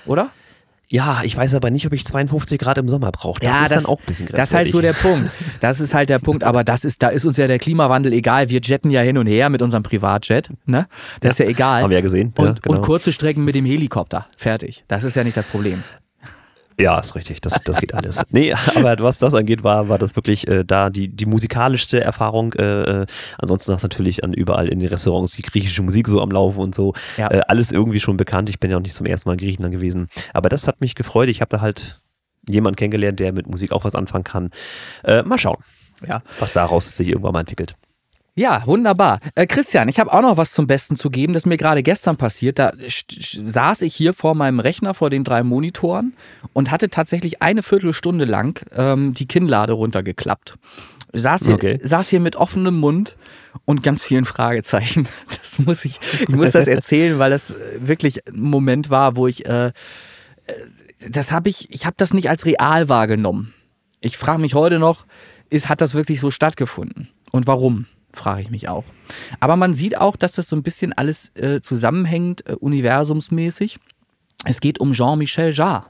Oder? 0.07 0.31
Ja, 0.89 1.23
ich 1.25 1.37
weiß 1.37 1.55
aber 1.55 1.71
nicht, 1.71 1.87
ob 1.87 1.93
ich 1.93 2.05
52 2.05 2.61
Grad 2.61 2.79
im 2.79 2.89
Sommer 2.89 3.11
brauche. 3.11 3.41
Das 3.41 3.49
ja, 3.49 3.63
ist 3.63 3.71
das, 3.73 3.83
dann 3.83 3.93
auch 3.93 3.99
ein 3.99 4.07
bisschen 4.07 4.29
Das 4.29 4.49
ist 4.49 4.55
halt 4.55 4.71
so 4.71 4.81
der 4.81 4.93
Punkt. 4.93 5.31
Das 5.61 5.81
ist 5.81 5.95
halt 5.95 6.09
der 6.11 6.21
Punkt. 6.21 6.45
Aber 6.45 6.63
das 6.63 6.85
ist, 6.85 7.03
da 7.03 7.09
ist 7.09 7.25
uns 7.25 7.37
ja 7.37 7.47
der 7.47 7.59
Klimawandel 7.59 8.13
egal. 8.13 8.49
Wir 8.51 8.61
jetten 8.61 8.91
ja 8.91 9.01
hin 9.01 9.19
und 9.19 9.27
her 9.27 9.51
mit 9.51 9.63
unserem 9.63 9.83
Privatjet. 9.83 10.51
Ne? 10.65 10.87
Das 11.21 11.25
ja, 11.27 11.31
ist 11.31 11.39
ja 11.41 11.47
egal. 11.47 11.83
Haben 11.83 11.91
wir 11.91 11.99
ja 11.99 12.03
gesehen. 12.03 12.33
Und, 12.37 12.47
ja, 12.47 12.55
genau. 12.63 12.77
und 12.77 12.83
kurze 12.83 13.13
Strecken 13.13 13.45
mit 13.45 13.55
dem 13.55 13.65
Helikopter. 13.65 14.27
Fertig. 14.37 14.85
Das 14.87 15.03
ist 15.03 15.17
ja 15.17 15.25
nicht 15.25 15.37
das 15.37 15.47
Problem. 15.47 15.83
Ja, 16.79 16.99
ist 16.99 17.15
richtig. 17.15 17.41
Das, 17.41 17.55
das 17.65 17.79
geht 17.81 17.95
alles. 17.95 18.23
nee, 18.31 18.53
aber 18.75 18.97
was 19.01 19.19
das 19.19 19.35
angeht, 19.35 19.65
war, 19.65 19.89
war 19.89 19.99
das 19.99 20.15
wirklich 20.15 20.47
äh, 20.47 20.65
da 20.65 20.91
die, 20.91 21.09
die 21.09 21.27
musikalischste 21.27 22.01
Erfahrung. 22.01 22.53
Äh, 22.55 23.03
äh 23.03 23.07
ansonsten 23.39 23.73
hast 23.73 23.83
du 23.83 23.87
natürlich 23.87 24.25
an 24.25 24.33
überall 24.33 24.69
in 24.69 24.81
den 24.81 24.89
Restaurants 24.89 25.33
die 25.33 25.43
griechische 25.43 25.83
Musik 25.83 26.09
so 26.09 26.21
am 26.21 26.31
Laufen 26.31 26.59
und 26.59 26.75
so. 26.75 26.93
Ja. 27.17 27.31
Äh, 27.31 27.41
alles 27.49 27.73
irgendwie 27.73 28.01
schon 28.01 28.17
bekannt. 28.17 28.51
Ich 28.51 28.61
bin 28.61 28.71
ja 28.71 28.77
auch 28.77 28.83
nicht 28.83 28.95
zum 28.95 29.07
ersten 29.07 29.29
Mal 29.29 29.35
in 29.35 29.39
Griechenland 29.39 29.75
gewesen. 29.75 30.09
Aber 30.35 30.49
das 30.49 30.67
hat 30.67 30.81
mich 30.81 30.95
gefreut. 30.95 31.29
Ich 31.29 31.41
habe 31.41 31.49
da 31.49 31.61
halt 31.61 32.03
jemanden 32.49 32.77
kennengelernt, 32.77 33.21
der 33.21 33.33
mit 33.33 33.47
Musik 33.47 33.73
auch 33.73 33.85
was 33.85 33.95
anfangen 33.95 34.25
kann. 34.25 34.51
Äh, 35.03 35.23
mal 35.23 35.39
schauen, 35.39 35.59
ja. 36.07 36.23
was 36.39 36.53
daraus 36.53 36.97
sich 36.97 37.09
irgendwann 37.09 37.33
mal 37.33 37.41
entwickelt. 37.41 37.75
Ja, 38.39 38.63
wunderbar. 38.67 39.21
Äh, 39.35 39.47
Christian, 39.47 39.89
ich 39.89 39.99
habe 39.99 40.13
auch 40.13 40.21
noch 40.21 40.37
was 40.37 40.53
zum 40.53 40.67
Besten 40.67 40.95
zu 40.95 41.09
geben, 41.09 41.33
das 41.33 41.47
mir 41.47 41.57
gerade 41.57 41.83
gestern 41.83 42.19
passiert. 42.19 42.59
Da 42.59 42.75
saß 43.19 43.81
ich 43.81 43.95
hier 43.95 44.13
vor 44.13 44.35
meinem 44.35 44.61
Rechner, 44.61 44.93
vor 44.93 45.09
den 45.09 45.25
drei 45.25 45.43
Monitoren 45.43 46.15
und 46.53 46.71
hatte 46.71 46.91
tatsächlich 46.91 47.41
eine 47.41 47.63
Viertelstunde 47.63 48.27
lang 48.27 48.61
ähm, 48.77 49.15
die 49.15 49.27
Kinnlade 49.27 49.73
runtergeklappt. 49.73 50.59
Saß 51.15 51.47
hier, 51.47 51.55
okay. 51.55 51.79
saß 51.83 52.11
hier 52.11 52.21
mit 52.21 52.37
offenem 52.37 52.79
Mund 52.79 53.17
und 53.65 53.83
ganz 53.83 54.03
vielen 54.03 54.27
Fragezeichen. 54.27 55.09
Das 55.29 55.59
muss 55.65 55.87
ich, 55.87 55.99
ich 56.21 56.29
muss 56.29 56.51
das 56.51 56.67
erzählen, 56.67 57.19
weil 57.19 57.31
das 57.31 57.55
wirklich 57.79 58.29
ein 58.29 58.41
Moment 58.41 58.91
war, 58.91 59.17
wo 59.17 59.27
ich, 59.27 59.47
äh, 59.47 59.69
äh 59.69 59.73
das 61.09 61.33
habe 61.33 61.49
ich, 61.49 61.71
ich 61.71 61.87
habe 61.87 61.95
das 61.97 62.13
nicht 62.13 62.29
als 62.29 62.45
real 62.45 62.91
wahrgenommen. 62.91 63.55
Ich 64.01 64.19
frage 64.19 64.43
mich 64.43 64.55
heute 64.55 64.79
noch, 64.79 65.07
ist, 65.49 65.71
hat 65.71 65.81
das 65.81 65.95
wirklich 65.95 66.21
so 66.21 66.31
stattgefunden? 66.31 67.09
Und 67.31 67.47
warum? 67.47 67.87
Frage 68.17 68.43
ich 68.43 68.51
mich 68.51 68.69
auch. 68.69 68.85
Aber 69.41 69.57
man 69.57 69.75
sieht 69.75 69.99
auch, 69.99 70.17
dass 70.17 70.33
das 70.33 70.49
so 70.49 70.57
ein 70.57 70.63
bisschen 70.63 70.93
alles 70.93 71.31
äh, 71.35 71.61
zusammenhängt, 71.61 72.47
äh, 72.49 72.55
universumsmäßig. 72.55 73.79
Es 74.45 74.61
geht 74.61 74.81
um 74.81 74.93
Jean-Michel 74.93 75.53
Jarre. 75.53 75.87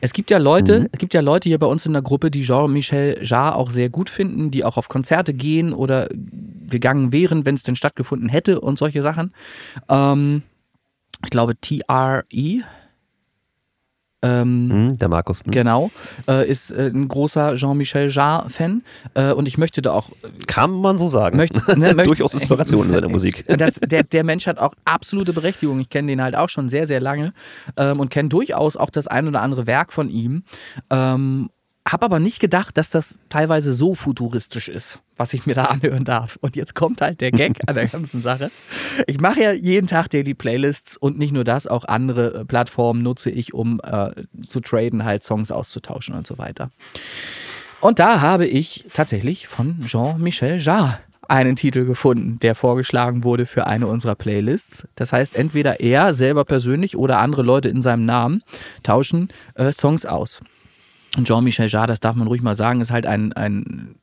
Es 0.00 0.12
gibt 0.12 0.30
ja 0.30 0.38
Leute, 0.38 0.80
mhm. 0.80 0.88
es 0.92 0.98
gibt 0.98 1.14
ja 1.14 1.20
Leute 1.20 1.48
hier 1.48 1.58
bei 1.58 1.66
uns 1.66 1.84
in 1.86 1.92
der 1.92 2.02
Gruppe, 2.02 2.30
die 2.30 2.42
Jean-Michel 2.42 3.20
Jarre 3.22 3.56
auch 3.56 3.70
sehr 3.70 3.88
gut 3.88 4.10
finden, 4.10 4.50
die 4.50 4.64
auch 4.64 4.76
auf 4.76 4.88
Konzerte 4.88 5.34
gehen 5.34 5.72
oder 5.72 6.08
gegangen 6.68 7.12
wären, 7.12 7.44
wenn 7.44 7.54
es 7.54 7.62
denn 7.62 7.76
stattgefunden 7.76 8.28
hätte 8.28 8.60
und 8.60 8.78
solche 8.78 9.02
Sachen. 9.02 9.32
Ähm, 9.88 10.42
ich 11.24 11.30
glaube, 11.30 11.54
TRE, 11.60 12.62
ähm, 14.20 14.68
hm, 14.70 14.98
der 14.98 15.08
Markus. 15.08 15.44
Hm. 15.44 15.52
Genau. 15.52 15.90
Äh, 16.26 16.48
ist 16.48 16.70
äh, 16.70 16.90
ein 16.92 17.06
großer 17.06 17.54
Jean-Michel 17.54 18.10
Jarre-Fan. 18.10 18.82
Äh, 19.14 19.32
und 19.32 19.46
ich 19.46 19.58
möchte 19.58 19.80
da 19.80 19.92
auch. 19.92 20.10
Kann 20.46 20.72
man 20.72 20.98
so 20.98 21.08
sagen. 21.08 21.36
Möchte, 21.36 21.58
ne, 21.78 21.88
möchte, 21.94 22.04
Durchaus 22.04 22.34
Inspiration 22.34 22.86
in 22.86 22.92
seiner 22.92 23.08
Musik. 23.08 23.44
Das, 23.58 23.74
der, 23.74 24.04
der 24.04 24.22
Mensch 24.22 24.46
hat 24.46 24.58
auch 24.58 24.74
absolute 24.84 25.32
Berechtigung. 25.32 25.80
Ich 25.80 25.90
kenne 25.90 26.08
den 26.08 26.22
halt 26.22 26.36
auch 26.36 26.48
schon 26.48 26.68
sehr, 26.68 26.86
sehr 26.86 27.00
lange 27.00 27.32
ähm, 27.76 27.98
und 27.98 28.08
kenne 28.08 28.28
durchaus 28.28 28.76
auch 28.76 28.90
das 28.90 29.08
ein 29.08 29.26
oder 29.26 29.42
andere 29.42 29.66
Werk 29.66 29.92
von 29.92 30.08
ihm. 30.08 30.44
Ähm, 30.90 31.50
habe 31.92 32.04
aber 32.04 32.18
nicht 32.18 32.40
gedacht, 32.40 32.76
dass 32.76 32.90
das 32.90 33.18
teilweise 33.28 33.74
so 33.74 33.94
futuristisch 33.94 34.68
ist, 34.68 35.00
was 35.16 35.32
ich 35.32 35.46
mir 35.46 35.54
da 35.54 35.64
anhören 35.66 36.04
darf. 36.04 36.38
Und 36.40 36.56
jetzt 36.56 36.74
kommt 36.74 37.00
halt 37.00 37.20
der 37.20 37.30
Gag 37.30 37.60
an 37.66 37.74
der 37.74 37.86
ganzen 37.88 38.20
Sache. 38.20 38.50
Ich 39.06 39.20
mache 39.20 39.40
ja 39.40 39.52
jeden 39.52 39.86
Tag 39.86 40.08
Daily 40.10 40.34
Playlists 40.34 40.96
und 40.96 41.18
nicht 41.18 41.32
nur 41.32 41.44
das, 41.44 41.66
auch 41.66 41.84
andere 41.84 42.40
äh, 42.40 42.44
Plattformen 42.44 43.02
nutze 43.02 43.30
ich, 43.30 43.54
um 43.54 43.80
äh, 43.82 44.10
zu 44.46 44.60
traden, 44.60 45.04
halt 45.04 45.22
Songs 45.22 45.50
auszutauschen 45.50 46.14
und 46.14 46.26
so 46.26 46.38
weiter. 46.38 46.70
Und 47.80 47.98
da 47.98 48.20
habe 48.20 48.46
ich 48.46 48.86
tatsächlich 48.92 49.46
von 49.46 49.80
Jean-Michel 49.84 50.58
Jarre 50.58 50.98
einen 51.28 51.56
Titel 51.56 51.84
gefunden, 51.84 52.38
der 52.40 52.54
vorgeschlagen 52.54 53.22
wurde 53.22 53.46
für 53.46 53.66
eine 53.66 53.86
unserer 53.86 54.14
Playlists. 54.14 54.88
Das 54.94 55.12
heißt, 55.12 55.36
entweder 55.36 55.80
er 55.80 56.14
selber 56.14 56.44
persönlich 56.44 56.96
oder 56.96 57.18
andere 57.18 57.42
Leute 57.42 57.68
in 57.68 57.82
seinem 57.82 58.06
Namen 58.06 58.42
tauschen 58.82 59.28
äh, 59.54 59.70
Songs 59.72 60.06
aus. 60.06 60.40
Jean-Michel 61.16 61.68
Jarre, 61.68 61.86
das 61.86 62.00
darf 62.00 62.16
man 62.16 62.26
ruhig 62.28 62.42
mal 62.42 62.54
sagen, 62.54 62.80
ist 62.80 62.90
halt 62.90 63.06
ein, 63.06 63.32
ein 63.32 63.96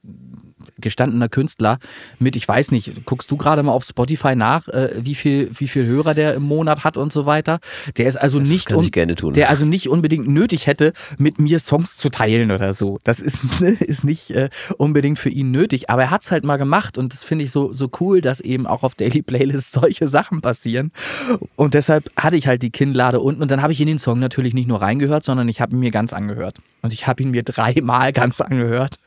gestandener 0.80 1.30
Künstler 1.30 1.80
mit, 2.20 2.36
ich 2.36 2.48
weiß 2.48 2.72
nicht, 2.72 3.06
guckst 3.06 3.30
du 3.32 3.38
gerade 3.38 3.64
mal 3.64 3.72
auf 3.72 3.84
Spotify 3.84 4.36
nach, 4.36 4.68
äh, 4.68 4.94
wie 4.98 5.16
viel, 5.16 5.50
wie 5.54 5.68
viel 5.68 5.86
Hörer 5.86 6.14
der 6.14 6.34
im 6.36 6.44
Monat 6.44 6.84
hat 6.84 6.98
und 6.98 7.12
so 7.12 7.26
weiter. 7.26 7.60
Der 7.98 8.08
ist 8.08 8.18
also 8.18 8.40
das 8.40 8.50
nicht, 8.50 8.74
un 8.74 8.90
der 9.34 9.50
also 9.50 9.66
nicht 9.66 9.90
unbedingt 9.90 10.28
nötig 10.28 10.68
hätte, 10.68 10.94
mit 11.18 11.40
mir 11.40 11.60
Songs 11.60 11.98
zu 11.98 12.10
teilen 12.10 12.52
oder 12.52 12.74
so. 12.74 13.00
Das 13.04 13.20
ist, 13.20 13.44
ne, 13.60 13.70
ist 13.72 14.04
nicht 14.04 14.32
äh, 14.32 14.50
unbedingt 14.78 15.20
für 15.20 15.30
ihn 15.30 15.52
nötig, 15.52 15.90
aber 15.90 16.04
er 16.04 16.12
hat 16.12 16.24
es 16.24 16.32
halt 16.32 16.44
mal 16.44 16.58
gemacht 16.58 16.98
und 16.98 17.14
das 17.14 17.24
finde 17.24 17.46
ich 17.46 17.52
so, 17.52 17.74
so 17.74 17.90
cool, 18.00 18.22
dass 18.22 18.40
eben 18.40 18.68
auch 18.68 18.84
auf 18.84 18.96
Daily 18.96 19.22
Playlists 19.22 19.72
solche 19.76 20.08
Sachen 20.08 20.42
passieren. 20.42 20.92
Und 21.56 21.74
deshalb 21.74 22.12
hatte 22.16 22.36
ich 22.36 22.48
halt 22.48 22.62
die 22.62 22.72
Kinnlade 22.72 23.20
unten 23.20 23.42
und 23.42 23.52
dann 23.52 23.62
habe 23.62 23.74
ich 23.74 23.82
in 23.82 23.88
den 23.88 23.98
Song 23.98 24.20
natürlich 24.20 24.54
nicht 24.54 24.68
nur 24.68 24.82
reingehört, 24.82 25.24
sondern 25.24 25.50
ich 25.50 25.62
habe 25.62 25.74
ihn 25.74 25.80
mir 25.80 25.92
ganz 25.92 26.14
angehört. 26.14 26.58
Und 26.82 26.94
ich 26.94 27.08
habe 27.08 27.24
ihn 27.24 27.32
mir 27.32 27.44
dreimal 27.44 28.14
ganz 28.14 28.42
angehört 28.42 28.98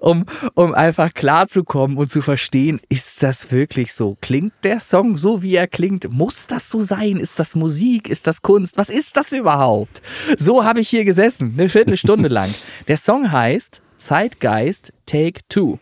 um, 0.00 0.24
um 0.54 0.74
einfach 0.74 1.14
klarzukommen 1.14 1.96
und 1.96 2.08
zu 2.08 2.22
verstehen, 2.22 2.80
ist 2.88 3.22
das 3.22 3.50
wirklich 3.52 3.92
so? 3.92 4.16
Klingt 4.20 4.52
der 4.62 4.80
Song 4.80 5.16
so, 5.16 5.42
wie 5.42 5.56
er 5.56 5.66
klingt? 5.66 6.10
Muss 6.10 6.46
das 6.46 6.68
so 6.68 6.82
sein? 6.82 7.16
Ist 7.16 7.38
das 7.38 7.54
Musik? 7.54 8.08
Ist 8.08 8.26
das 8.26 8.42
Kunst? 8.42 8.76
Was 8.76 8.90
ist 8.90 9.16
das 9.16 9.32
überhaupt? 9.32 10.02
So 10.38 10.64
habe 10.64 10.80
ich 10.80 10.88
hier 10.88 11.04
gesessen, 11.04 11.54
eine 11.56 11.68
Viertelstunde 11.68 12.28
lang. 12.28 12.52
Der 12.88 12.96
Song 12.96 13.30
heißt 13.30 13.82
Zeitgeist 13.96 14.92
Take 15.06 15.40
Two. 15.48 15.78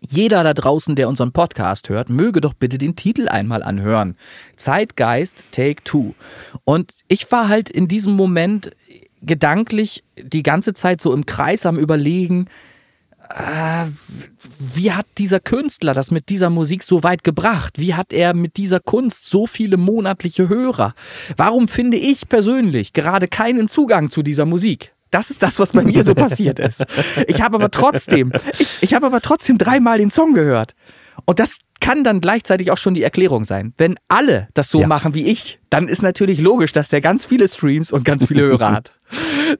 Jeder 0.00 0.42
da 0.42 0.54
draußen, 0.54 0.96
der 0.96 1.08
unseren 1.08 1.32
Podcast 1.32 1.88
hört, 1.88 2.08
möge 2.08 2.40
doch 2.40 2.54
bitte 2.54 2.78
den 2.78 2.96
Titel 2.96 3.28
einmal 3.28 3.62
anhören. 3.62 4.16
Zeitgeist 4.56 5.44
Take 5.52 5.84
Two. 5.84 6.14
Und 6.64 6.94
ich 7.08 7.30
war 7.30 7.48
halt 7.48 7.70
in 7.70 7.86
diesem 7.86 8.14
Moment 8.14 8.70
gedanklich 9.22 10.04
die 10.20 10.42
ganze 10.42 10.74
Zeit 10.74 11.00
so 11.00 11.12
im 11.12 11.26
Kreis 11.26 11.66
am 11.66 11.78
Überlegen, 11.78 12.46
äh, 13.34 13.86
wie 14.74 14.92
hat 14.92 15.06
dieser 15.18 15.40
Künstler 15.40 15.92
das 15.92 16.10
mit 16.10 16.28
dieser 16.28 16.50
Musik 16.50 16.82
so 16.82 17.02
weit 17.02 17.24
gebracht? 17.24 17.78
Wie 17.78 17.94
hat 17.94 18.12
er 18.12 18.34
mit 18.34 18.56
dieser 18.56 18.80
Kunst 18.80 19.26
so 19.26 19.46
viele 19.46 19.76
monatliche 19.76 20.48
Hörer? 20.48 20.94
Warum 21.36 21.66
finde 21.66 21.96
ich 21.96 22.28
persönlich 22.28 22.92
gerade 22.92 23.26
keinen 23.26 23.66
Zugang 23.68 24.08
zu 24.10 24.22
dieser 24.22 24.46
Musik? 24.46 24.94
Das 25.10 25.30
ist 25.30 25.42
das, 25.42 25.58
was 25.58 25.72
bei 25.72 25.82
mir 25.82 26.04
so 26.04 26.14
passiert 26.14 26.58
ist. 26.58 26.84
Ich 27.26 27.40
habe 27.40 27.56
aber 27.56 27.70
trotzdem, 27.70 28.32
ich, 28.58 28.68
ich 28.80 28.94
habe 28.94 29.06
aber 29.06 29.20
trotzdem 29.20 29.58
dreimal 29.58 29.98
den 29.98 30.10
Song 30.10 30.34
gehört. 30.34 30.74
Und 31.24 31.38
das 31.38 31.58
kann 31.80 32.04
dann 32.04 32.20
gleichzeitig 32.20 32.70
auch 32.70 32.78
schon 32.78 32.94
die 32.94 33.02
Erklärung 33.02 33.44
sein. 33.44 33.74
Wenn 33.76 33.96
alle 34.08 34.48
das 34.54 34.70
so 34.70 34.80
ja. 34.80 34.86
machen 34.86 35.14
wie 35.14 35.26
ich, 35.26 35.60
dann 35.70 35.88
ist 35.88 36.02
natürlich 36.02 36.40
logisch, 36.40 36.72
dass 36.72 36.88
der 36.88 37.00
ganz 37.00 37.24
viele 37.24 37.48
Streams 37.48 37.92
und 37.92 38.04
ganz 38.04 38.24
viele 38.24 38.42
Hörer 38.42 38.72
hat. 38.72 38.92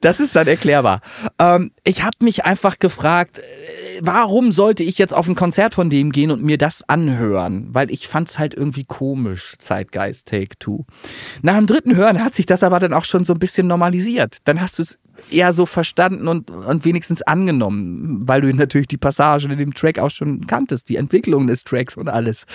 Das 0.01 0.21
ist 0.21 0.35
dann 0.35 0.47
erklärbar. 0.47 1.01
Ähm, 1.39 1.71
ich 1.85 2.03
habe 2.03 2.17
mich 2.23 2.45
einfach 2.45 2.79
gefragt, 2.79 3.39
äh, 3.39 3.43
warum 4.01 4.53
sollte 4.53 4.83
ich 4.83 4.99
jetzt 4.99 5.15
auf 5.15 5.29
ein 5.29 5.35
Konzert 5.35 5.75
von 5.75 5.91
dem 5.91 6.13
gehen 6.13 6.31
und 6.31 6.43
mir 6.43 6.59
das 6.59 6.89
anhören? 6.89 7.69
Weil 7.71 7.91
ich 7.91 8.09
fand 8.09 8.29
es 8.29 8.39
halt 8.39 8.55
irgendwie 8.55 8.85
komisch, 8.85 9.55
Zeitgeist 9.59 10.29
Take 10.29 10.59
Two. 10.59 10.85
Nach 11.43 11.57
dem 11.57 11.67
dritten 11.67 11.95
Hören 11.95 12.23
hat 12.23 12.35
sich 12.35 12.47
das 12.47 12.63
aber 12.63 12.79
dann 12.81 12.95
auch 12.95 13.05
schon 13.05 13.25
so 13.25 13.35
ein 13.35 13.39
bisschen 13.39 13.67
normalisiert. 13.67 14.39
Dann 14.45 14.61
hast 14.61 14.79
du 14.79 14.83
es 14.83 14.99
eher 15.31 15.53
so 15.53 15.67
verstanden 15.67 16.29
und, 16.29 16.51
und 16.51 16.85
wenigstens 16.85 17.23
angenommen, 17.23 18.23
weil 18.27 18.41
du 18.41 18.53
natürlich 18.53 18.89
die 18.89 18.97
Passagen 18.97 19.51
in 19.51 19.59
dem 19.59 19.75
Track 19.75 19.99
auch 19.99 20.11
schon 20.11 20.47
kanntest, 20.47 20.89
die 20.89 20.97
Entwicklung 20.97 21.47
des 21.47 21.65
Tracks 21.65 21.97
und 21.97 22.09
alles. 22.09 22.47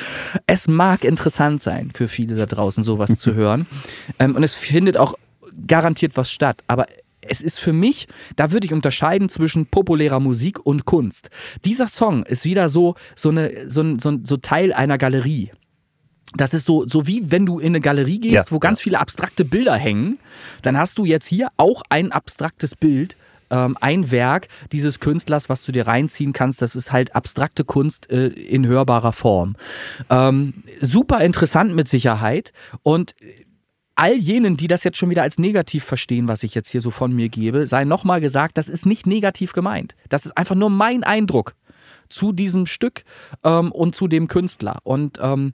Es 0.45 0.67
mag 0.67 1.03
interessant 1.03 1.61
sein 1.61 1.91
für 1.93 2.07
viele 2.07 2.35
da 2.35 2.45
draußen, 2.45 2.83
sowas 2.83 3.17
zu 3.17 3.33
hören. 3.35 3.65
Ähm, 4.17 4.35
und 4.35 4.43
es 4.43 4.55
findet 4.55 4.97
auch 4.97 5.15
garantiert 5.67 6.17
was 6.17 6.31
statt. 6.31 6.63
Aber 6.67 6.87
es 7.21 7.41
ist 7.41 7.59
für 7.59 7.73
mich, 7.73 8.07
da 8.35 8.51
würde 8.51 8.65
ich 8.65 8.73
unterscheiden 8.73 9.29
zwischen 9.29 9.65
populärer 9.65 10.19
Musik 10.19 10.65
und 10.65 10.85
Kunst. 10.85 11.29
Dieser 11.65 11.87
Song 11.87 12.23
ist 12.23 12.45
wieder 12.45 12.69
so, 12.69 12.95
so, 13.15 13.29
eine, 13.29 13.69
so, 13.69 13.97
so, 13.99 14.17
so 14.23 14.37
Teil 14.37 14.73
einer 14.73 14.97
Galerie. 14.97 15.51
Das 16.35 16.53
ist 16.53 16.65
so, 16.65 16.87
so 16.87 17.07
wie 17.07 17.31
wenn 17.31 17.45
du 17.45 17.59
in 17.59 17.67
eine 17.67 17.81
Galerie 17.81 18.19
gehst, 18.19 18.33
ja, 18.33 18.51
wo 18.51 18.59
ganz 18.59 18.79
ja. 18.79 18.83
viele 18.83 18.99
abstrakte 18.99 19.45
Bilder 19.45 19.75
hängen. 19.75 20.19
Dann 20.61 20.77
hast 20.77 20.97
du 20.97 21.05
jetzt 21.05 21.25
hier 21.25 21.49
auch 21.57 21.81
ein 21.89 22.11
abstraktes 22.11 22.75
Bild, 22.75 23.17
ähm, 23.49 23.75
ein 23.81 24.11
Werk 24.11 24.47
dieses 24.71 24.99
Künstlers, 24.99 25.49
was 25.49 25.65
du 25.65 25.71
dir 25.71 25.87
reinziehen 25.87 26.33
kannst. 26.33 26.61
Das 26.61 26.75
ist 26.75 26.91
halt 26.91 27.15
abstrakte 27.15 27.63
Kunst 27.65 28.11
äh, 28.11 28.27
in 28.27 28.67
hörbarer 28.67 29.13
Form. 29.13 29.55
Ähm, 30.09 30.53
super 30.81 31.21
interessant 31.21 31.73
mit 31.73 31.87
Sicherheit 31.87 32.53
und 32.83 33.15
all 33.99 34.15
jenen, 34.15 34.55
die 34.55 34.67
das 34.67 34.85
jetzt 34.85 34.97
schon 34.97 35.09
wieder 35.09 35.23
als 35.23 35.37
negativ 35.39 35.83
verstehen, 35.83 36.29
was 36.29 36.43
ich 36.43 36.55
jetzt 36.55 36.69
hier 36.69 36.79
so 36.79 36.89
von 36.89 37.11
mir 37.11 37.27
gebe, 37.27 37.67
sei 37.67 37.83
nochmal 37.83 38.21
gesagt, 38.21 38.57
das 38.57 38.69
ist 38.69 38.85
nicht 38.85 39.05
negativ 39.05 39.51
gemeint. 39.51 39.95
Das 40.07 40.25
ist 40.25 40.37
einfach 40.37 40.55
nur 40.55 40.69
mein 40.69 41.03
Eindruck 41.03 41.53
zu 42.07 42.31
diesem 42.31 42.65
Stück 42.65 43.03
ähm, 43.43 43.73
und 43.73 43.95
zu 43.95 44.07
dem 44.07 44.29
Künstler. 44.29 44.79
Und 44.83 45.19
ähm, 45.21 45.53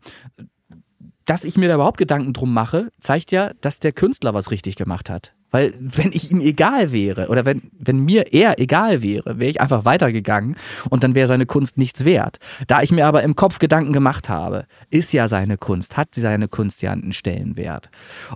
dass 1.25 1.43
ich 1.43 1.57
mir 1.57 1.67
da 1.69 1.75
überhaupt 1.75 1.97
Gedanken 1.97 2.33
drum 2.33 2.53
mache, 2.53 2.91
zeigt 2.99 3.31
ja, 3.31 3.51
dass 3.61 3.79
der 3.79 3.93
Künstler 3.93 4.35
was 4.35 4.51
richtig 4.51 4.75
gemacht 4.75 5.09
hat. 5.09 5.33
Weil 5.55 5.73
wenn 5.79 6.11
ich 6.11 6.31
ihm 6.31 6.41
egal 6.41 6.91
wäre 6.91 7.29
oder 7.29 7.45
wenn, 7.45 7.61
wenn 7.79 7.99
mir 7.99 8.33
er 8.33 8.59
egal 8.59 9.01
wäre, 9.01 9.39
wäre 9.39 9.49
ich 9.49 9.61
einfach 9.61 9.85
weitergegangen 9.85 10.57
und 10.89 11.01
dann 11.01 11.15
wäre 11.15 11.27
seine 11.27 11.45
Kunst 11.45 11.77
nichts 11.77 12.03
wert. 12.03 12.39
Da 12.67 12.81
ich 12.81 12.91
mir 12.91 13.07
aber 13.07 13.23
im 13.23 13.37
Kopf 13.37 13.59
Gedanken 13.59 13.93
gemacht 13.93 14.27
habe, 14.27 14.65
ist 14.89 15.13
ja 15.13 15.29
seine 15.29 15.57
Kunst, 15.57 15.95
hat 15.95 16.13
seine 16.13 16.49
Kunst 16.49 16.81
ja 16.81 16.91
einen 16.91 17.13
Stellenwert. 17.13 17.89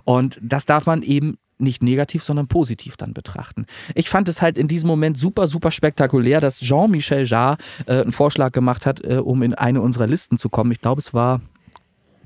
Und 0.04 0.38
das 0.40 0.64
darf 0.64 0.86
man 0.86 1.02
eben 1.02 1.36
nicht 1.58 1.82
negativ, 1.82 2.22
sondern 2.22 2.48
positiv 2.48 2.96
dann 2.96 3.12
betrachten. 3.12 3.66
Ich 3.94 4.08
fand 4.08 4.26
es 4.30 4.40
halt 4.40 4.56
in 4.56 4.66
diesem 4.66 4.88
Moment 4.88 5.18
super, 5.18 5.46
super 5.46 5.70
spektakulär, 5.70 6.40
dass 6.40 6.60
Jean-Michel 6.60 7.26
Jarre 7.26 7.58
äh, 7.84 8.00
einen 8.00 8.12
Vorschlag 8.12 8.52
gemacht 8.52 8.86
hat, 8.86 9.04
äh, 9.04 9.16
um 9.16 9.42
in 9.42 9.52
eine 9.52 9.82
unserer 9.82 10.06
Listen 10.06 10.38
zu 10.38 10.48
kommen. 10.48 10.72
Ich 10.72 10.80
glaube, 10.80 11.00
es 11.00 11.12
war 11.12 11.42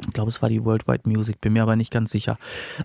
ich 0.00 0.12
glaube, 0.12 0.28
es 0.28 0.42
war 0.42 0.48
die 0.48 0.64
Worldwide 0.64 1.02
Music, 1.04 1.40
bin 1.40 1.52
mir 1.52 1.62
aber 1.62 1.76
nicht 1.76 1.92
ganz 1.92 2.10
sicher. 2.10 2.36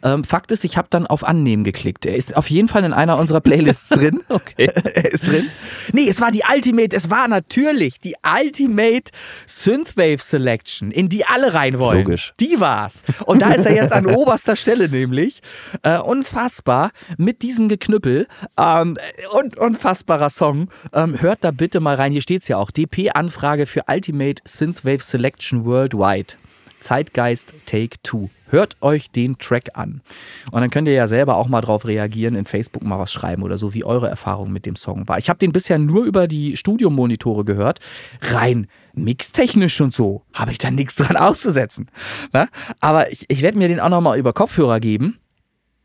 Ähm, 0.03 0.23
Fakt 0.23 0.51
ist, 0.51 0.63
ich 0.63 0.77
habe 0.77 0.87
dann 0.91 1.07
auf 1.07 1.23
Annehmen 1.23 1.63
geklickt. 1.63 2.05
Er 2.05 2.15
ist 2.15 2.35
auf 2.35 2.49
jeden 2.49 2.67
Fall 2.67 2.83
in 2.83 2.93
einer 2.93 3.17
unserer 3.17 3.41
Playlists 3.41 3.89
drin. 3.89 4.23
okay. 4.29 4.69
er 4.93 5.11
ist 5.11 5.27
drin. 5.27 5.49
Nee, 5.91 6.07
es 6.07 6.21
war 6.21 6.31
die 6.31 6.43
Ultimate, 6.53 6.95
es 6.95 7.09
war 7.09 7.27
natürlich 7.27 7.99
die 7.99 8.15
Ultimate 8.23 9.11
Synthwave 9.47 10.19
Selection, 10.19 10.91
in 10.91 11.09
die 11.09 11.25
alle 11.25 11.53
rein 11.53 11.79
wollen. 11.79 12.03
Logisch. 12.03 12.33
Die 12.39 12.59
war's. 12.59 13.03
Und 13.25 13.41
da 13.41 13.53
ist 13.53 13.65
er 13.65 13.75
jetzt 13.75 13.93
an 13.93 14.05
oberster 14.05 14.55
Stelle 14.55 14.87
nämlich. 14.87 15.41
Äh, 15.81 15.97
unfassbar 15.97 16.91
mit 17.17 17.41
diesem 17.41 17.69
Geknüppel. 17.69 18.27
Ähm, 18.57 18.97
und 19.31 19.57
unfassbarer 19.57 20.29
Song. 20.29 20.69
Ähm, 20.93 21.19
hört 21.19 21.43
da 21.43 21.51
bitte 21.51 21.79
mal 21.79 21.95
rein. 21.95 22.11
Hier 22.11 22.21
steht's 22.21 22.47
ja 22.47 22.57
auch. 22.57 22.71
DP-Anfrage 22.71 23.65
für 23.65 23.83
Ultimate 23.87 24.41
Synthwave 24.45 25.01
Selection 25.01 25.65
Worldwide. 25.65 26.35
Zeitgeist 26.79 27.53
Take 27.65 27.97
Two. 28.03 28.29
Hört 28.49 28.77
euch 28.81 29.11
den 29.11 29.37
Track 29.37 29.69
an. 29.75 30.01
Und 30.51 30.61
dann 30.61 30.69
könnt 30.69 30.87
ihr 30.87 30.93
ja 30.93 31.07
selber 31.07 31.35
auch 31.35 31.47
mal 31.47 31.61
drauf 31.61 31.85
reagieren, 31.85 32.35
in 32.35 32.45
Facebook 32.45 32.83
mal 32.83 32.97
was 32.97 33.11
schreiben 33.11 33.43
oder 33.43 33.57
so, 33.57 33.73
wie 33.73 33.83
eure 33.83 34.09
Erfahrung 34.09 34.51
mit 34.51 34.65
dem 34.65 34.75
Song 34.75 35.07
war. 35.07 35.17
Ich 35.17 35.29
habe 35.29 35.39
den 35.39 35.51
bisher 35.51 35.77
nur 35.77 36.05
über 36.05 36.27
die 36.27 36.57
Studiomonitore 36.57 37.45
gehört. 37.45 37.79
Rein 38.21 38.67
mixtechnisch 38.93 39.79
und 39.81 39.93
so 39.93 40.23
habe 40.33 40.51
ich 40.51 40.57
da 40.57 40.71
nichts 40.71 40.95
dran 40.95 41.17
auszusetzen. 41.17 41.89
Na? 42.33 42.43
Ne? 42.43 42.49
Aber 42.81 43.11
ich, 43.11 43.25
ich 43.27 43.41
werde 43.41 43.57
mir 43.57 43.67
den 43.67 43.79
auch 43.79 43.89
nochmal 43.89 44.17
über 44.17 44.33
Kopfhörer 44.33 44.79
geben 44.79 45.19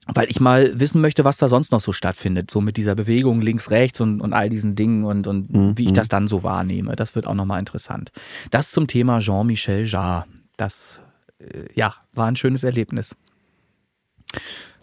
weil 0.06 0.28
ich 0.28 0.40
mal 0.40 0.78
wissen 0.78 1.00
möchte, 1.00 1.24
was 1.24 1.38
da 1.38 1.48
sonst 1.48 1.72
noch 1.72 1.80
so 1.80 1.92
stattfindet, 1.92 2.50
so 2.50 2.60
mit 2.60 2.76
dieser 2.76 2.94
Bewegung 2.94 3.40
links, 3.40 3.70
rechts 3.70 4.00
und, 4.00 4.20
und 4.20 4.32
all 4.32 4.48
diesen 4.48 4.74
Dingen 4.74 5.04
und, 5.04 5.26
und 5.26 5.52
mhm. 5.52 5.78
wie 5.78 5.86
ich 5.86 5.92
das 5.92 6.08
dann 6.08 6.28
so 6.28 6.42
wahrnehme. 6.42 6.96
Das 6.96 7.14
wird 7.14 7.26
auch 7.26 7.34
nochmal 7.34 7.58
interessant. 7.58 8.12
Das 8.50 8.70
zum 8.70 8.86
Thema 8.86 9.20
Jean-Michel 9.20 9.86
Jarre 9.86 10.26
das 10.56 11.02
äh, 11.38 11.64
ja, 11.74 11.94
war 12.12 12.26
ein 12.26 12.36
schönes 12.36 12.64
Erlebnis. 12.64 13.16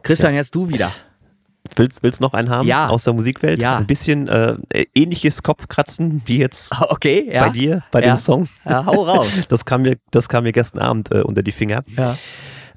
Christian, 0.03 0.33
ja. 0.33 0.39
jetzt 0.39 0.55
du 0.55 0.69
wieder. 0.69 0.91
Willst, 1.75 2.01
willst 2.03 2.21
noch 2.21 2.33
einen 2.33 2.49
haben 2.49 2.67
ja. 2.67 2.89
aus 2.89 3.03
der 3.03 3.13
Musikwelt? 3.13 3.61
Ja. 3.61 3.77
Ein 3.77 3.85
bisschen 3.85 4.27
äh, 4.27 4.57
ähnliches 4.95 5.43
Kopfkratzen 5.43 6.21
wie 6.25 6.39
jetzt 6.39 6.73
okay, 6.89 7.29
ja. 7.31 7.45
bei 7.45 7.49
dir, 7.51 7.83
bei 7.91 8.01
ja. 8.01 8.13
dem 8.13 8.17
Song. 8.17 8.47
Ja, 8.65 8.85
hau 8.85 9.03
raus. 9.03 9.27
Das 9.49 9.65
kam 9.65 9.83
mir, 9.83 9.97
das 10.09 10.27
kam 10.27 10.43
mir 10.43 10.51
gestern 10.51 10.79
Abend 10.79 11.11
äh, 11.11 11.21
unter 11.21 11.43
die 11.43 11.51
Finger. 11.51 11.83
Ja. 11.95 12.17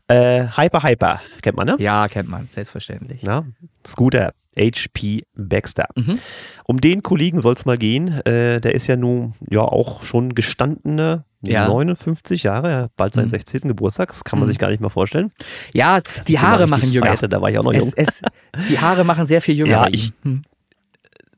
Äh, 0.08 0.48
Hyper 0.56 0.82
Hyper, 0.82 1.20
kennt 1.40 1.56
man, 1.56 1.66
ne? 1.66 1.76
Ja, 1.78 2.08
kennt 2.08 2.28
man, 2.28 2.46
selbstverständlich. 2.48 3.22
Ja, 3.22 3.44
Scooter, 3.86 4.32
HP 4.56 5.22
Baxter. 5.34 5.86
Mhm. 5.96 6.18
Um 6.66 6.80
den 6.80 7.02
Kollegen 7.02 7.40
soll 7.40 7.54
es 7.54 7.64
mal 7.64 7.78
gehen. 7.78 8.08
Äh, 8.26 8.60
der 8.60 8.74
ist 8.74 8.86
ja 8.86 8.96
nun 8.96 9.34
ja 9.48 9.62
auch 9.62 10.02
schon 10.02 10.34
gestandene 10.34 11.24
ja. 11.42 11.68
59 11.68 12.42
Jahre, 12.42 12.90
bald 12.96 13.14
seinen 13.14 13.26
mhm. 13.26 13.30
60. 13.30 13.62
Geburtstag, 13.62 14.08
das 14.08 14.24
kann 14.24 14.38
man 14.38 14.46
mhm. 14.48 14.52
sich 14.52 14.58
gar 14.58 14.70
nicht 14.70 14.80
mal 14.80 14.88
vorstellen. 14.88 15.30
Ja, 15.72 16.00
die 16.26 16.38
Haare 16.38 16.66
machen 16.66 16.90
jünger. 16.90 17.06
Feierte, 17.06 17.28
da 17.28 17.40
war 17.40 17.50
ich 17.50 17.58
auch 17.58 17.64
noch 17.64 17.72
es, 17.72 17.84
jung. 17.84 17.92
Es, 17.96 18.22
die 18.68 18.78
Haare 18.78 19.04
machen 19.04 19.26
sehr 19.26 19.42
viel 19.42 19.54
jünger. 19.54 19.70
Ja, 19.70 19.88
ich, 19.90 20.12
mhm. 20.22 20.42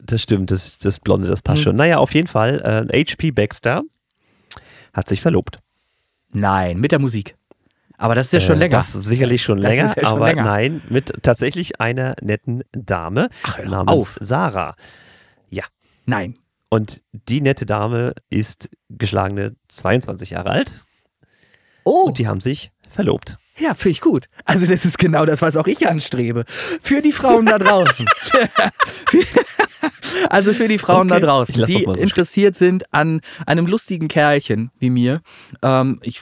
das 0.01 0.23
stimmt, 0.23 0.51
das, 0.51 0.79
das 0.79 1.01
Blonde, 1.01 1.29
das 1.29 1.43
passt 1.43 1.59
mhm. 1.61 1.65
schon. 1.65 1.77
Naja, 1.77 1.99
auf 1.99 2.15
jeden 2.15 2.29
Fall, 2.29 2.87
äh, 2.93 3.05
HP 3.05 3.31
Baxter 3.33 3.83
hat 4.93 5.09
sich 5.09 5.21
verlobt. 5.21 5.59
Nein, 6.33 6.79
mit 6.79 6.93
der 6.93 6.99
Musik. 6.99 7.37
Aber 7.99 8.15
das 8.15 8.27
ist 8.27 8.33
ja 8.33 8.41
schon 8.41 8.57
äh, 8.57 8.61
länger. 8.61 8.77
Das 8.77 8.95
ist 8.95 9.05
sicherlich 9.07 9.43
schon 9.43 9.61
das 9.61 9.71
länger, 9.71 9.95
ja 9.97 10.05
schon 10.07 10.17
aber 10.17 10.27
länger. 10.27 10.45
nein, 10.45 10.83
mit 10.89 11.13
tatsächlich 11.23 11.81
einer 11.81 12.15
netten 12.21 12.63
Dame 12.73 13.29
Ach, 13.43 13.59
namens 13.65 13.93
auf. 13.93 14.19
Sarah. 14.21 14.77
Ja. 15.51 15.65
Nein. 16.05 16.35
Und 16.69 17.03
die 17.13 17.41
nette 17.41 17.65
Dame 17.65 18.13
ist 18.29 18.69
geschlagene 18.89 19.57
22 19.69 20.31
Jahre 20.31 20.51
alt. 20.51 20.73
Oh. 21.85 22.05
Und 22.07 22.19
die 22.19 22.27
haben 22.27 22.41
sich 22.41 22.73
verlobt. 22.91 23.39
Ja, 23.59 23.75
finde 23.75 23.93
ich 23.93 24.01
gut. 24.01 24.27
Also 24.45 24.67
das 24.67 24.85
ist 24.85 24.99
genau 24.99 25.25
das, 25.25 25.43
was 25.43 25.57
auch 25.57 25.67
ich 25.67 25.89
anstrebe. 25.89 26.45
Für 26.81 27.01
die 27.01 27.13
Frauen 27.13 27.47
da 27.47 27.59
draußen. 27.59 28.07
also 30.31 30.53
für 30.53 30.69
die 30.69 30.79
Frauen 30.79 31.11
okay. 31.11 31.21
da 31.21 31.27
draußen, 31.27 31.65
die 31.65 31.85
so 31.85 31.93
interessiert 31.93 32.55
sind 32.55 32.85
an 32.93 33.21
einem 33.47 33.67
lustigen 33.67 34.09
Kerlchen 34.09 34.71
wie 34.79 34.91
mir. 34.91 35.21
Ähm, 35.63 36.01
ich 36.03 36.21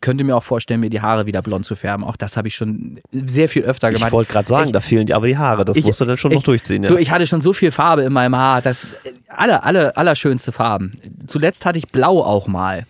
könnte 0.00 0.24
mir 0.24 0.36
auch 0.36 0.44
vorstellen, 0.44 0.80
mir 0.80 0.90
die 0.90 1.00
Haare 1.00 1.26
wieder 1.26 1.42
blond 1.42 1.64
zu 1.64 1.76
färben. 1.76 2.04
Auch 2.04 2.16
das 2.16 2.36
habe 2.36 2.48
ich 2.48 2.54
schon 2.54 3.00
sehr 3.12 3.48
viel 3.48 3.62
öfter 3.62 3.90
gemacht. 3.90 4.08
Ich 4.08 4.12
wollte 4.12 4.32
gerade 4.32 4.48
sagen, 4.48 4.66
ich, 4.66 4.72
da 4.72 4.80
fehlen 4.80 5.06
dir 5.06 5.16
aber 5.16 5.26
die 5.26 5.38
Haare. 5.38 5.64
Das 5.64 5.76
ich, 5.76 5.84
musst 5.84 6.00
du 6.00 6.04
dann 6.04 6.16
schon 6.16 6.30
ich, 6.32 6.36
noch 6.36 6.44
durchziehen. 6.44 6.82
Ja. 6.82 6.90
Du, 6.90 6.96
ich 6.96 7.10
hatte 7.10 7.26
schon 7.26 7.40
so 7.40 7.52
viel 7.52 7.70
Farbe 7.70 8.02
in 8.02 8.12
meinem 8.12 8.36
Haar. 8.36 8.62
Das 8.62 8.86
alle, 9.28 9.62
alle, 9.62 9.96
allerschönste 9.96 10.52
Farben. 10.52 10.96
Zuletzt 11.26 11.64
hatte 11.64 11.78
ich 11.78 11.88
Blau 11.88 12.22
auch 12.22 12.46
mal 12.46 12.86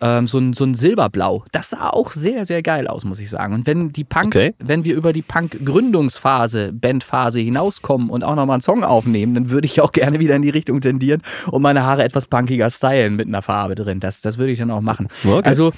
ähm, 0.00 0.26
so, 0.26 0.38
ein, 0.38 0.52
so 0.52 0.64
ein 0.64 0.74
Silberblau. 0.74 1.44
Das 1.52 1.70
sah 1.70 1.90
auch 1.90 2.10
sehr, 2.10 2.44
sehr 2.44 2.62
geil 2.62 2.86
aus, 2.88 3.04
muss 3.04 3.20
ich 3.20 3.30
sagen. 3.30 3.54
Und 3.54 3.66
wenn 3.66 3.92
die 3.92 4.04
Punk, 4.04 4.28
okay. 4.28 4.54
wenn 4.58 4.84
wir 4.84 4.94
über 4.94 5.12
die 5.12 5.22
Punk-Gründungsphase, 5.22 6.72
Bandphase 6.72 7.40
hinauskommen 7.40 8.10
und 8.10 8.24
auch 8.24 8.34
nochmal 8.34 8.54
einen 8.54 8.62
Song 8.62 8.84
aufnehmen, 8.84 9.34
dann 9.34 9.50
würde 9.50 9.66
ich 9.66 9.80
auch 9.80 9.92
gerne 9.92 10.18
wieder 10.20 10.36
in 10.36 10.42
die 10.42 10.50
Richtung 10.50 10.80
tendieren 10.80 11.22
und 11.50 11.62
meine 11.62 11.84
Haare 11.84 12.04
etwas 12.04 12.26
punkiger 12.26 12.70
stylen 12.70 13.16
mit 13.16 13.26
einer 13.26 13.42
Farbe 13.42 13.74
drin. 13.74 14.00
Das, 14.00 14.20
das 14.20 14.38
würde 14.38 14.52
ich 14.52 14.58
dann 14.58 14.70
auch 14.70 14.80
machen. 14.80 15.08
Okay. 15.24 15.48
Also 15.48 15.72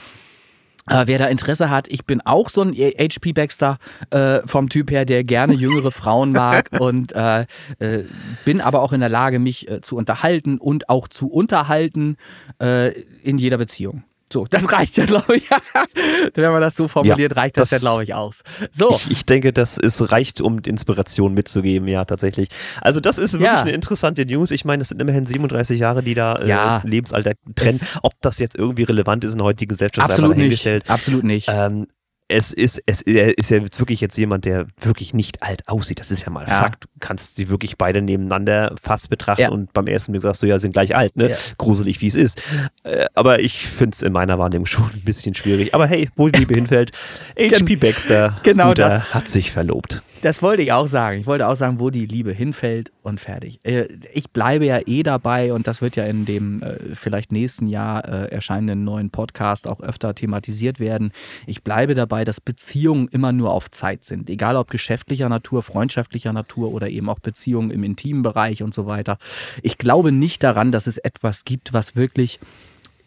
Äh, 0.88 1.06
wer 1.06 1.18
da 1.18 1.26
Interesse 1.26 1.70
hat, 1.70 1.88
ich 1.88 2.04
bin 2.04 2.20
auch 2.20 2.48
so 2.48 2.62
ein 2.62 2.72
HP 2.74 3.32
Baxter 3.32 3.78
äh, 4.10 4.40
vom 4.46 4.68
Typ 4.68 4.90
her, 4.90 5.04
der 5.04 5.24
gerne 5.24 5.54
jüngere 5.54 5.90
Frauen 5.92 6.32
mag 6.32 6.70
und 6.78 7.12
äh, 7.12 7.42
äh, 7.78 8.04
bin 8.44 8.60
aber 8.60 8.82
auch 8.82 8.92
in 8.92 9.00
der 9.00 9.08
Lage, 9.08 9.38
mich 9.38 9.68
äh, 9.68 9.80
zu 9.80 9.96
unterhalten 9.96 10.58
und 10.58 10.88
auch 10.88 11.08
zu 11.08 11.28
unterhalten 11.28 12.16
äh, 12.60 12.92
in 13.22 13.38
jeder 13.38 13.58
Beziehung. 13.58 14.02
So, 14.32 14.46
das 14.46 14.70
reicht 14.70 14.96
ja, 14.96 15.06
glaube 15.06 15.36
ich. 15.36 15.48
Wenn 16.34 16.52
man 16.52 16.60
das 16.60 16.76
so 16.76 16.88
formuliert, 16.88 17.32
ja, 17.32 17.40
reicht 17.40 17.56
das, 17.56 17.70
das 17.70 17.82
ja, 17.82 17.88
glaube 17.88 18.04
ich, 18.04 18.14
aus. 18.14 18.42
So. 18.72 18.96
Ich, 18.96 19.10
ich, 19.10 19.26
denke, 19.26 19.52
das 19.52 19.76
ist, 19.76 20.12
reicht, 20.12 20.40
um 20.40 20.58
Inspiration 20.58 21.34
mitzugeben, 21.34 21.88
ja, 21.88 22.04
tatsächlich. 22.04 22.48
Also, 22.80 23.00
das 23.00 23.18
ist 23.18 23.34
wirklich 23.34 23.46
ja. 23.46 23.60
eine 23.62 23.72
interessante 23.72 24.24
News. 24.26 24.50
Ich 24.50 24.64
meine, 24.64 24.82
es 24.82 24.88
sind 24.88 25.00
immerhin 25.00 25.26
37 25.26 25.80
Jahre, 25.80 26.02
die 26.02 26.14
da 26.14 26.36
äh, 26.36 26.86
Lebensalter 26.86 27.32
trennen. 27.54 27.80
Ob 28.02 28.14
das 28.20 28.38
jetzt 28.38 28.56
irgendwie 28.56 28.84
relevant 28.84 29.24
ist 29.24 29.34
in 29.34 29.42
heutigen 29.42 29.70
Gesellschaft, 29.70 30.10
absolut 30.10 30.36
nicht. 30.36 30.66
Absolut 30.88 31.24
nicht. 31.24 31.48
Ähm, 31.50 31.86
es 32.28 32.52
ist, 32.52 32.82
es 32.84 33.00
ist 33.00 33.50
ja 33.50 33.62
wirklich 33.78 34.02
jetzt 34.02 34.16
jemand, 34.18 34.44
der 34.44 34.66
wirklich 34.80 35.14
nicht 35.14 35.42
alt 35.42 35.66
aussieht. 35.66 35.98
Das 35.98 36.10
ist 36.10 36.24
ja 36.24 36.30
mal 36.30 36.46
ja. 36.46 36.60
Fakt. 36.60 36.84
Du 36.84 36.88
kannst 37.00 37.36
sie 37.36 37.48
wirklich 37.48 37.78
beide 37.78 38.02
nebeneinander 38.02 38.74
fast 38.82 39.08
betrachten 39.08 39.42
ja. 39.42 39.48
und 39.48 39.72
beim 39.72 39.86
ersten 39.86 40.12
Blick 40.12 40.22
sagst 40.22 40.42
du 40.42 40.46
ja, 40.46 40.58
sind 40.58 40.72
gleich 40.72 40.94
alt, 40.94 41.16
ne? 41.16 41.30
Ja. 41.30 41.36
Gruselig, 41.56 42.02
wie 42.02 42.06
es 42.06 42.14
ist. 42.14 42.42
Äh, 42.82 43.06
aber 43.14 43.40
ich 43.40 43.66
finde 43.66 43.94
es 43.94 44.02
in 44.02 44.12
meiner 44.12 44.38
Wahrnehmung 44.38 44.66
schon 44.66 44.90
ein 44.92 45.04
bisschen 45.04 45.34
schwierig. 45.34 45.74
Aber 45.74 45.86
hey, 45.86 46.10
wo 46.16 46.28
die 46.28 46.40
Liebe 46.40 46.54
hinfällt, 46.54 46.92
HP 47.38 47.76
Baxter 47.76 48.38
genau 48.42 48.66
Scooter 48.66 48.88
das. 48.88 49.14
hat 49.14 49.28
sich 49.28 49.50
verlobt. 49.50 50.02
Das 50.20 50.42
wollte 50.42 50.62
ich 50.62 50.72
auch 50.72 50.88
sagen. 50.88 51.20
Ich 51.20 51.26
wollte 51.26 51.46
auch 51.46 51.54
sagen, 51.54 51.78
wo 51.78 51.90
die 51.90 52.04
Liebe 52.04 52.32
hinfällt 52.32 52.90
und 53.02 53.20
fertig. 53.20 53.60
Äh, 53.62 53.86
ich 54.12 54.30
bleibe 54.30 54.66
ja 54.66 54.80
eh 54.84 55.04
dabei 55.04 55.52
und 55.52 55.68
das 55.68 55.80
wird 55.80 55.94
ja 55.94 56.04
in 56.06 56.24
dem 56.24 56.60
äh, 56.60 56.94
vielleicht 56.94 57.30
nächsten 57.30 57.68
Jahr 57.68 58.04
äh, 58.04 58.28
erscheinenden 58.32 58.82
neuen 58.82 59.10
Podcast 59.10 59.68
auch 59.68 59.80
öfter 59.80 60.16
thematisiert 60.16 60.80
werden. 60.80 61.12
Ich 61.46 61.62
bleibe 61.62 61.94
dabei, 61.94 62.24
dass 62.24 62.40
Beziehungen 62.40 63.06
immer 63.08 63.30
nur 63.30 63.52
auf 63.52 63.70
Zeit 63.70 64.04
sind. 64.04 64.28
Egal 64.28 64.56
ob 64.56 64.70
geschäftlicher 64.70 65.28
Natur, 65.28 65.62
freundschaftlicher 65.62 66.32
Natur 66.32 66.72
oder 66.72 66.88
eben 66.88 67.08
auch 67.08 67.20
Beziehungen 67.20 67.70
im 67.70 67.84
intimen 67.84 68.22
Bereich 68.22 68.64
und 68.64 68.74
so 68.74 68.86
weiter. 68.86 69.18
Ich 69.62 69.78
glaube 69.78 70.10
nicht 70.10 70.42
daran, 70.42 70.72
dass 70.72 70.88
es 70.88 70.98
etwas 70.98 71.44
gibt, 71.44 71.72
was 71.72 71.94
wirklich 71.94 72.40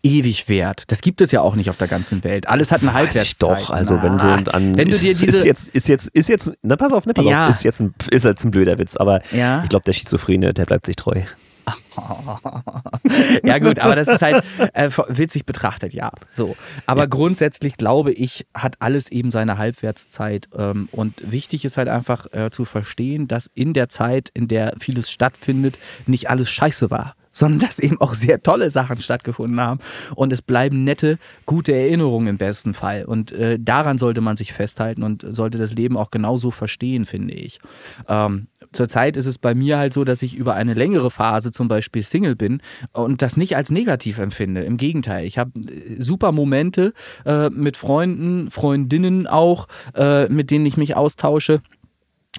ewig 0.03 0.49
wert. 0.49 0.83
Das 0.87 1.01
gibt 1.01 1.21
es 1.21 1.31
ja 1.31 1.41
auch 1.41 1.55
nicht 1.55 1.69
auf 1.69 1.77
der 1.77 1.87
ganzen 1.87 2.23
Welt. 2.23 2.47
Alles 2.47 2.71
hat 2.71 2.81
eine 2.81 2.93
Halbwertszeit. 2.93 3.59
doch, 3.59 3.69
also 3.69 3.95
Na, 3.95 4.03
wenn 4.03 4.17
du 4.17 4.53
an 4.53 4.77
wenn 4.77 4.89
du 4.89 4.97
dir 4.97 5.13
diese 5.15 5.37
ist 5.37 5.45
jetzt 5.45 5.69
ist 5.69 5.87
jetzt 5.87 6.07
ist 6.09 6.29
jetzt 6.29 6.53
na 6.61 6.75
pass 6.75 6.91
auf, 6.91 7.05
ne, 7.05 7.13
pass 7.13 7.25
ja. 7.25 7.45
auf, 7.45 7.51
ist 7.51 7.63
jetzt 7.63 7.81
ein 7.81 7.93
ist 8.09 8.25
jetzt 8.25 8.43
ein 8.43 8.51
blöder 8.51 8.77
Witz, 8.77 8.97
aber 8.97 9.21
ja. 9.31 9.63
ich 9.63 9.69
glaube 9.69 9.83
der 9.85 9.93
Schizophrene, 9.93 10.53
der 10.53 10.65
bleibt 10.65 10.85
sich 10.85 10.95
treu. 10.95 11.21
ja 13.43 13.59
gut, 13.59 13.79
aber 13.79 13.95
das 13.95 14.07
ist 14.07 14.21
halt 14.21 14.43
äh, 14.73 14.89
witzig 15.09 15.45
betrachtet, 15.45 15.93
ja. 15.93 16.11
So, 16.33 16.55
aber 16.85 17.01
ja. 17.01 17.07
grundsätzlich 17.07 17.77
glaube 17.77 18.11
ich, 18.11 18.47
hat 18.53 18.77
alles 18.79 19.11
eben 19.11 19.29
seine 19.29 19.57
Halbwertszeit 19.57 20.49
ähm, 20.57 20.89
und 20.91 21.31
wichtig 21.31 21.65
ist 21.65 21.77
halt 21.77 21.87
einfach 21.87 22.27
äh, 22.33 22.49
zu 22.49 22.65
verstehen, 22.65 23.27
dass 23.27 23.47
in 23.53 23.73
der 23.73 23.89
Zeit, 23.89 24.29
in 24.33 24.47
der 24.47 24.73
vieles 24.79 25.11
stattfindet, 25.11 25.77
nicht 26.07 26.29
alles 26.29 26.49
Scheiße 26.49 26.89
war 26.89 27.15
sondern 27.31 27.59
dass 27.59 27.79
eben 27.79 27.99
auch 28.01 28.13
sehr 28.13 28.43
tolle 28.43 28.69
Sachen 28.69 28.99
stattgefunden 28.99 29.59
haben. 29.59 29.79
Und 30.15 30.33
es 30.33 30.41
bleiben 30.41 30.83
nette, 30.83 31.17
gute 31.45 31.73
Erinnerungen 31.73 32.27
im 32.27 32.37
besten 32.37 32.73
Fall. 32.73 33.05
Und 33.05 33.31
äh, 33.31 33.57
daran 33.59 33.97
sollte 33.97 34.21
man 34.21 34.37
sich 34.37 34.53
festhalten 34.53 35.03
und 35.03 35.25
sollte 35.27 35.57
das 35.57 35.73
Leben 35.73 35.97
auch 35.97 36.11
genauso 36.11 36.51
verstehen, 36.51 37.05
finde 37.05 37.33
ich. 37.33 37.59
Ähm, 38.07 38.47
Zurzeit 38.71 39.17
ist 39.17 39.25
es 39.25 39.37
bei 39.37 39.53
mir 39.53 39.77
halt 39.77 39.93
so, 39.93 40.03
dass 40.03 40.21
ich 40.21 40.35
über 40.35 40.55
eine 40.55 40.73
längere 40.73 41.11
Phase 41.11 41.51
zum 41.51 41.67
Beispiel 41.67 42.03
Single 42.03 42.35
bin 42.35 42.61
und 42.93 43.21
das 43.21 43.35
nicht 43.35 43.57
als 43.57 43.69
negativ 43.69 44.17
empfinde. 44.17 44.61
Im 44.61 44.77
Gegenteil, 44.77 45.25
ich 45.25 45.37
habe 45.37 45.51
äh, 45.59 46.01
super 46.01 46.31
Momente 46.31 46.93
äh, 47.25 47.49
mit 47.49 47.75
Freunden, 47.75 48.49
Freundinnen 48.49 49.27
auch, 49.27 49.67
äh, 49.95 50.27
mit 50.27 50.51
denen 50.51 50.65
ich 50.65 50.77
mich 50.77 50.95
austausche. 50.95 51.61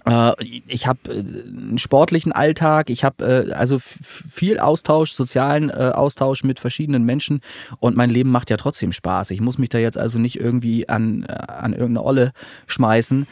Äh, 0.07 0.33
ich 0.67 0.87
habe 0.87 0.99
äh, 1.09 1.19
einen 1.19 1.79
sportlichen 1.79 2.33
Alltag, 2.33 2.91
ich 2.91 3.05
habe 3.05 3.49
äh, 3.51 3.53
also 3.53 3.79
viel 3.79 4.59
Austausch, 4.59 5.13
sozialen 5.13 5.71
Austausch 5.71 6.45
mit 6.45 6.59
verschiedenen 6.59 7.05
Menschen 7.05 7.41
und 7.79 7.97
mein 7.97 8.11
Leben 8.11 8.31
macht 8.31 8.51
ja 8.51 8.57
trotzdem 8.57 8.93
Spaß. 8.93 9.31
Ich 9.31 9.41
muss 9.41 9.59
mich 9.59 9.69
da 9.69 9.79
jetzt 9.79 9.99
also 9.99 10.19
nicht 10.19 10.41
irgendwie 10.41 10.89
an, 10.89 11.25
an 11.25 11.73
irgendeine 11.73 12.05
Olle 12.05 12.33
schmeißen, 12.67 13.27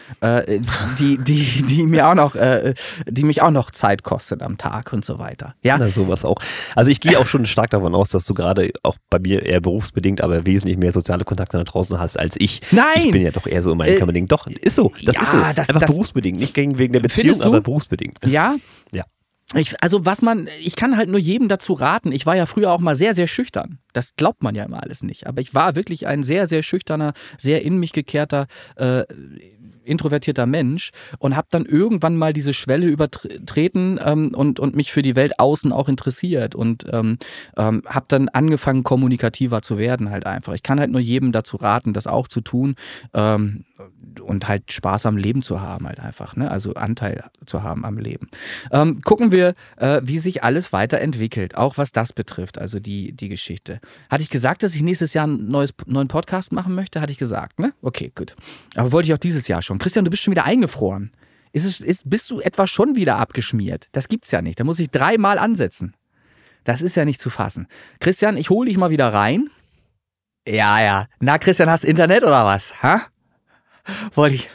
die, 0.98 1.18
die, 1.18 1.62
die 1.62 1.86
mir 1.86 2.08
auch 2.08 2.14
noch, 2.14 2.34
die 3.06 3.24
mich 3.24 3.42
auch 3.42 3.50
noch 3.50 3.70
Zeit 3.70 4.02
kostet 4.02 4.42
am 4.42 4.58
Tag 4.58 4.92
und 4.92 5.04
so 5.04 5.18
weiter. 5.18 5.54
Ja, 5.62 5.76
Na, 5.78 5.88
sowas 5.88 6.24
auch. 6.24 6.36
Also 6.74 6.90
ich 6.90 7.00
gehe 7.00 7.18
auch 7.18 7.26
schon 7.26 7.46
stark 7.46 7.70
davon 7.70 7.94
aus, 7.94 8.10
dass 8.10 8.24
du 8.24 8.34
gerade 8.34 8.70
auch 8.82 8.96
bei 9.08 9.18
mir 9.18 9.44
eher 9.44 9.60
berufsbedingt, 9.60 10.20
aber 10.20 10.46
wesentlich 10.46 10.78
mehr 10.78 10.92
soziale 10.92 11.24
Kontakte 11.24 11.58
da 11.58 11.64
draußen 11.64 11.98
hast 11.98 12.18
als 12.18 12.36
ich. 12.38 12.60
Nein! 12.70 12.86
Ich 12.96 13.10
bin 13.10 13.22
ja 13.22 13.30
doch 13.30 13.46
eher 13.46 13.62
so 13.62 13.72
immer 13.72 13.86
in 13.86 14.28
Doch, 14.28 14.46
ist 14.46 14.76
so. 14.76 14.92
Das 15.04 15.16
ja, 15.16 15.22
ist 15.22 15.30
so. 15.30 15.38
Das, 15.54 15.68
Einfach 15.68 15.80
das, 15.80 15.90
berufsbedingt, 15.90 16.38
nicht 16.38 16.49
ging 16.54 16.78
wegen 16.78 16.92
der 16.92 17.00
Beziehung, 17.00 17.40
aber 17.42 17.60
berufsbedingt. 17.60 18.18
Ja? 18.26 18.56
Ja. 18.92 19.04
Ich, 19.54 19.82
also 19.82 20.06
was 20.06 20.22
man, 20.22 20.48
ich 20.62 20.76
kann 20.76 20.96
halt 20.96 21.08
nur 21.08 21.18
jedem 21.18 21.48
dazu 21.48 21.72
raten. 21.72 22.12
Ich 22.12 22.24
war 22.24 22.36
ja 22.36 22.46
früher 22.46 22.70
auch 22.70 22.78
mal 22.78 22.94
sehr, 22.94 23.14
sehr 23.14 23.26
schüchtern. 23.26 23.78
Das 23.92 24.14
glaubt 24.14 24.42
man 24.42 24.54
ja 24.54 24.64
immer 24.64 24.82
alles 24.82 25.02
nicht. 25.02 25.26
Aber 25.26 25.40
ich 25.40 25.54
war 25.54 25.74
wirklich 25.74 26.06
ein 26.06 26.22
sehr, 26.22 26.46
sehr 26.46 26.62
schüchterner, 26.62 27.14
sehr 27.36 27.62
in 27.62 27.78
mich 27.78 27.92
gekehrter 27.92 28.46
äh, 28.76 29.02
introvertierter 29.84 30.46
Mensch 30.46 30.90
und 31.18 31.36
habe 31.36 31.48
dann 31.50 31.66
irgendwann 31.66 32.16
mal 32.16 32.32
diese 32.32 32.54
Schwelle 32.54 32.86
übertreten 32.86 33.98
ähm, 34.02 34.32
und, 34.34 34.60
und 34.60 34.76
mich 34.76 34.92
für 34.92 35.02
die 35.02 35.16
Welt 35.16 35.38
außen 35.38 35.72
auch 35.72 35.88
interessiert 35.88 36.54
und 36.54 36.86
ähm, 36.90 37.18
ähm, 37.56 37.82
habe 37.86 38.06
dann 38.08 38.28
angefangen, 38.28 38.84
kommunikativer 38.84 39.62
zu 39.62 39.78
werden 39.78 40.10
halt 40.10 40.26
einfach. 40.26 40.54
Ich 40.54 40.62
kann 40.62 40.80
halt 40.80 40.90
nur 40.90 41.00
jedem 41.00 41.32
dazu 41.32 41.56
raten, 41.56 41.92
das 41.92 42.06
auch 42.06 42.28
zu 42.28 42.40
tun 42.40 42.76
ähm, 43.14 43.64
und 44.20 44.48
halt 44.48 44.72
Spaß 44.72 45.06
am 45.06 45.16
Leben 45.16 45.42
zu 45.42 45.60
haben 45.60 45.86
halt 45.86 46.00
einfach, 46.00 46.36
ne? 46.36 46.50
also 46.50 46.74
Anteil 46.74 47.24
zu 47.46 47.62
haben 47.62 47.84
am 47.84 47.98
Leben. 47.98 48.28
Ähm, 48.70 49.00
gucken 49.02 49.32
wir, 49.32 49.54
äh, 49.76 50.00
wie 50.04 50.18
sich 50.18 50.42
alles 50.42 50.72
weiterentwickelt, 50.72 51.56
auch 51.56 51.78
was 51.78 51.92
das 51.92 52.12
betrifft, 52.12 52.58
also 52.58 52.80
die, 52.80 53.12
die 53.12 53.28
Geschichte. 53.28 53.80
Hatte 54.08 54.22
ich 54.22 54.30
gesagt, 54.30 54.62
dass 54.62 54.74
ich 54.74 54.82
nächstes 54.82 55.14
Jahr 55.14 55.24
einen 55.24 55.50
neues, 55.50 55.72
neuen 55.86 56.08
Podcast 56.08 56.52
machen 56.52 56.74
möchte? 56.74 57.00
Hatte 57.00 57.12
ich 57.12 57.18
gesagt, 57.18 57.58
ne? 57.58 57.72
Okay, 57.82 58.12
gut. 58.14 58.36
Aber 58.76 58.92
wollte 58.92 59.08
ich 59.08 59.14
auch 59.14 59.18
dieses 59.18 59.48
Jahr 59.48 59.62
schon. 59.62 59.78
Christian, 59.78 60.04
du 60.04 60.10
bist 60.10 60.22
schon 60.22 60.32
wieder 60.32 60.44
eingefroren. 60.44 61.12
Ist 61.52 61.64
es, 61.64 61.80
ist, 61.80 62.08
bist 62.08 62.30
du 62.30 62.40
etwa 62.40 62.66
schon 62.66 62.94
wieder 62.94 63.16
abgeschmiert? 63.16 63.88
Das 63.92 64.08
gibt's 64.08 64.30
ja 64.30 64.40
nicht. 64.42 64.60
Da 64.60 64.64
muss 64.64 64.78
ich 64.78 64.90
dreimal 64.90 65.38
ansetzen. 65.38 65.94
Das 66.64 66.82
ist 66.82 66.96
ja 66.96 67.04
nicht 67.04 67.20
zu 67.20 67.30
fassen. 67.30 67.66
Christian, 67.98 68.36
ich 68.36 68.50
hole 68.50 68.68
dich 68.68 68.76
mal 68.76 68.90
wieder 68.90 69.12
rein. 69.12 69.50
Ja, 70.46 70.80
ja. 70.80 71.06
Na, 71.18 71.38
Christian, 71.38 71.70
hast 71.70 71.84
Internet 71.84 72.22
oder 72.22 72.44
was? 72.44 72.82
Ha? 72.82 73.02
Wollte 74.14 74.34
ich. 74.36 74.50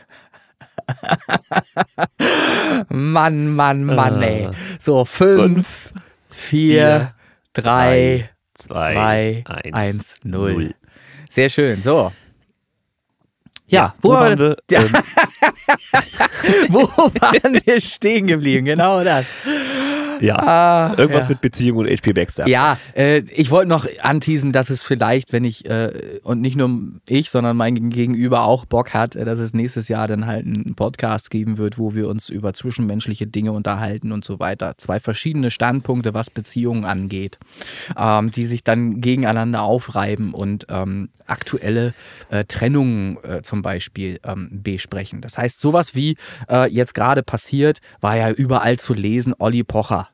Mann, 2.90 3.56
Mann, 3.56 3.84
Mann, 3.84 4.22
ey. 4.22 4.50
So, 4.80 5.06
fünf, 5.06 5.92
vier, 6.30 7.14
drei, 7.54 8.30
zwei, 8.54 9.44
eins, 9.46 10.18
null. 10.24 10.76
Sehr 11.30 11.50
schön. 11.50 11.82
So, 11.82 12.12
ja, 13.68 13.82
ja 13.82 13.96
wo, 14.02 14.10
wo, 14.10 14.14
waren 14.14 14.40
wir? 14.40 14.58
Ja. 14.70 14.82
Ähm. 14.84 14.94
wo 16.70 16.88
waren 17.20 17.62
wir 17.66 17.82
stehen 17.82 18.28
geblieben? 18.28 18.66
Genau 18.66 19.04
das. 19.04 19.26
Ja, 20.22 20.38
ah, 20.38 20.96
irgendwas 20.98 21.24
ja. 21.24 21.30
mit 21.30 21.42
Beziehung 21.42 21.80
und 21.80 21.88
HP 21.88 22.14
Baxter. 22.14 22.48
Ja, 22.48 22.78
äh, 22.96 23.20
ich 23.34 23.52
wollte 23.52 23.70
noch 23.70 23.88
anteasen, 24.02 24.52
dass 24.52 24.70
es 24.70 24.82
vielleicht, 24.82 25.34
wenn 25.34 25.44
ich, 25.44 25.70
äh, 25.70 26.20
und 26.24 26.42
nicht 26.42 26.56
nur 26.56 26.70
ich, 27.08 27.30
sondern 27.30 27.58
mein 27.58 27.90
Gegenüber 27.90 28.44
auch 28.44 28.66
Bock 28.66 28.94
hat, 28.94 29.16
äh, 29.16 29.26
dass 29.26 29.40
es 29.40 29.54
nächstes 29.54 29.88
Jahr 29.88 30.08
dann 30.08 30.26
halt 30.26 30.46
einen 30.46 30.76
Podcast 30.76 31.30
geben 31.30 31.58
wird, 31.58 31.78
wo 31.78 31.94
wir 31.94 32.08
uns 32.08 32.30
über 32.30 32.54
zwischenmenschliche 32.54 33.28
Dinge 33.28 33.52
unterhalten 33.52 34.12
und 34.12 34.24
so 34.24 34.40
weiter. 34.40 34.74
Zwei 34.78 35.00
verschiedene 35.00 35.52
Standpunkte, 35.52 36.14
was 36.14 36.30
Beziehungen 36.30 36.86
angeht, 36.86 37.40
ähm, 37.98 38.32
die 38.32 38.46
sich 38.46 38.64
dann 38.64 39.02
gegeneinander 39.02 39.64
aufreiben 39.64 40.34
und 40.34 40.68
ähm, 40.70 41.10
aktuelle 41.26 41.94
äh, 42.30 42.46
Trennungen 42.46 43.18
äh, 43.24 43.42
zum 43.42 43.62
Beispiel 43.62 44.20
ähm, 44.24 44.50
besprechen. 44.52 45.22
Das 45.22 45.38
heißt, 45.38 45.60
sowas 45.60 45.96
wie 45.96 46.18
äh, 46.50 46.72
jetzt 46.72 46.94
gerade 46.94 47.24
passiert, 47.24 47.80
war 48.02 48.16
ja 48.16 48.32
überall 48.32 48.78
zu 48.78 48.94
lesen, 48.94 49.34
Olli 49.38 49.64
Pocher 49.64 50.05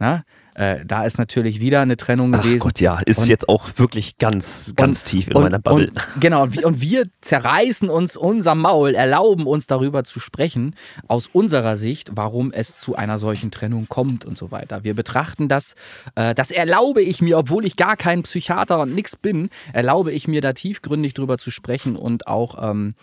na? 0.00 0.24
Äh, 0.56 0.86
da 0.86 1.04
ist 1.04 1.18
natürlich 1.18 1.60
wieder 1.60 1.82
eine 1.82 1.98
Trennung 1.98 2.34
Ach 2.34 2.40
gewesen. 2.40 2.60
Gott, 2.60 2.80
ja, 2.80 2.98
ist 3.04 3.18
und, 3.18 3.28
jetzt 3.28 3.46
auch 3.46 3.68
wirklich 3.76 4.16
ganz, 4.16 4.72
ganz 4.74 5.02
und, 5.02 5.08
tief 5.08 5.28
in 5.28 5.36
und, 5.36 5.42
meiner 5.42 5.58
Bubble. 5.58 5.92
genau, 6.18 6.44
und 6.44 6.80
wir, 6.80 7.04
zerreißen 7.20 7.90
uns 7.90 8.16
unser 8.16 8.54
Maul, 8.54 8.94
erlauben 8.94 9.46
uns 9.46 9.66
darüber 9.66 10.02
zu 10.04 10.18
sprechen, 10.18 10.74
aus 11.08 11.28
unserer 11.30 11.76
Sicht, 11.76 12.12
warum 12.14 12.52
es 12.52 12.78
zu 12.78 12.96
einer 12.96 13.18
solchen 13.18 13.50
Trennung 13.50 13.86
kommt 13.88 14.24
und 14.24 14.38
so 14.38 14.50
weiter. 14.50 14.82
Wir 14.82 14.94
betrachten 14.94 15.48
das, 15.48 15.74
äh, 16.14 16.34
das 16.34 16.50
erlaube 16.50 17.02
ich 17.02 17.20
mir, 17.20 17.36
obwohl 17.36 17.66
ich 17.66 17.76
gar 17.76 17.96
kein 17.98 18.22
Psychiater 18.22 18.80
und 18.80 18.94
nix 18.94 19.14
bin, 19.14 19.50
erlaube 19.74 20.10
ich 20.10 20.26
mir 20.26 20.40
da 20.40 20.54
tiefgründig 20.54 21.12
drüber 21.12 21.36
zu 21.36 21.50
sprechen 21.50 21.96
und 21.96 22.26
auch 22.28 22.56
ähm, 22.62 22.94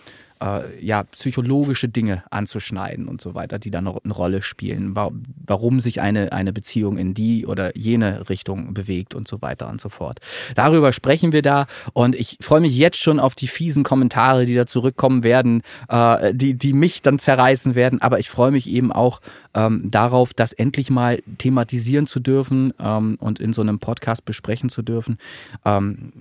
äh, 0.43 0.85
ja, 0.85 1.03
psychologische 1.03 1.87
Dinge 1.87 2.23
anzuschneiden 2.29 3.07
und 3.07 3.21
so 3.21 3.33
weiter, 3.33 3.59
die 3.59 3.71
dann 3.71 3.87
eine 3.87 4.13
Rolle 4.13 4.41
spielen. 4.41 4.95
Warum 4.95 5.79
sich 5.79 6.01
eine, 6.01 6.31
eine 6.33 6.53
Beziehung 6.53 6.97
in 6.97 7.13
die 7.13 7.42
oder 7.45 7.75
jene 7.77 8.29
Richtung 8.29 8.73
bewegt 8.73 9.15
und 9.15 9.27
so 9.27 9.41
weiter 9.41 9.69
und 9.69 9.81
so 9.81 9.89
fort. 9.89 10.19
Darüber 10.55 10.93
sprechen 10.93 11.31
wir 11.31 11.41
da 11.41 11.67
und 11.93 12.15
ich 12.15 12.37
freue 12.41 12.61
mich 12.61 12.77
jetzt 12.77 12.97
schon 12.97 13.19
auf 13.19 13.35
die 13.35 13.47
fiesen 13.47 13.83
Kommentare, 13.83 14.45
die 14.45 14.55
da 14.55 14.65
zurückkommen 14.65 15.23
werden, 15.23 15.61
äh, 15.89 16.33
die, 16.33 16.55
die 16.55 16.73
mich 16.73 17.01
dann 17.01 17.19
zerreißen 17.19 17.75
werden, 17.75 18.01
aber 18.01 18.19
ich 18.19 18.29
freue 18.29 18.51
mich 18.51 18.69
eben 18.69 18.91
auch 18.91 19.21
ähm, 19.53 19.89
darauf, 19.89 20.33
das 20.33 20.53
endlich 20.53 20.89
mal 20.89 21.21
thematisieren 21.37 22.07
zu 22.07 22.19
dürfen 22.19 22.73
ähm, 22.79 23.17
und 23.19 23.39
in 23.39 23.53
so 23.53 23.61
einem 23.61 23.79
Podcast 23.79 24.25
besprechen 24.25 24.69
zu 24.69 24.81
dürfen. 24.81 25.17
Ähm, 25.65 26.11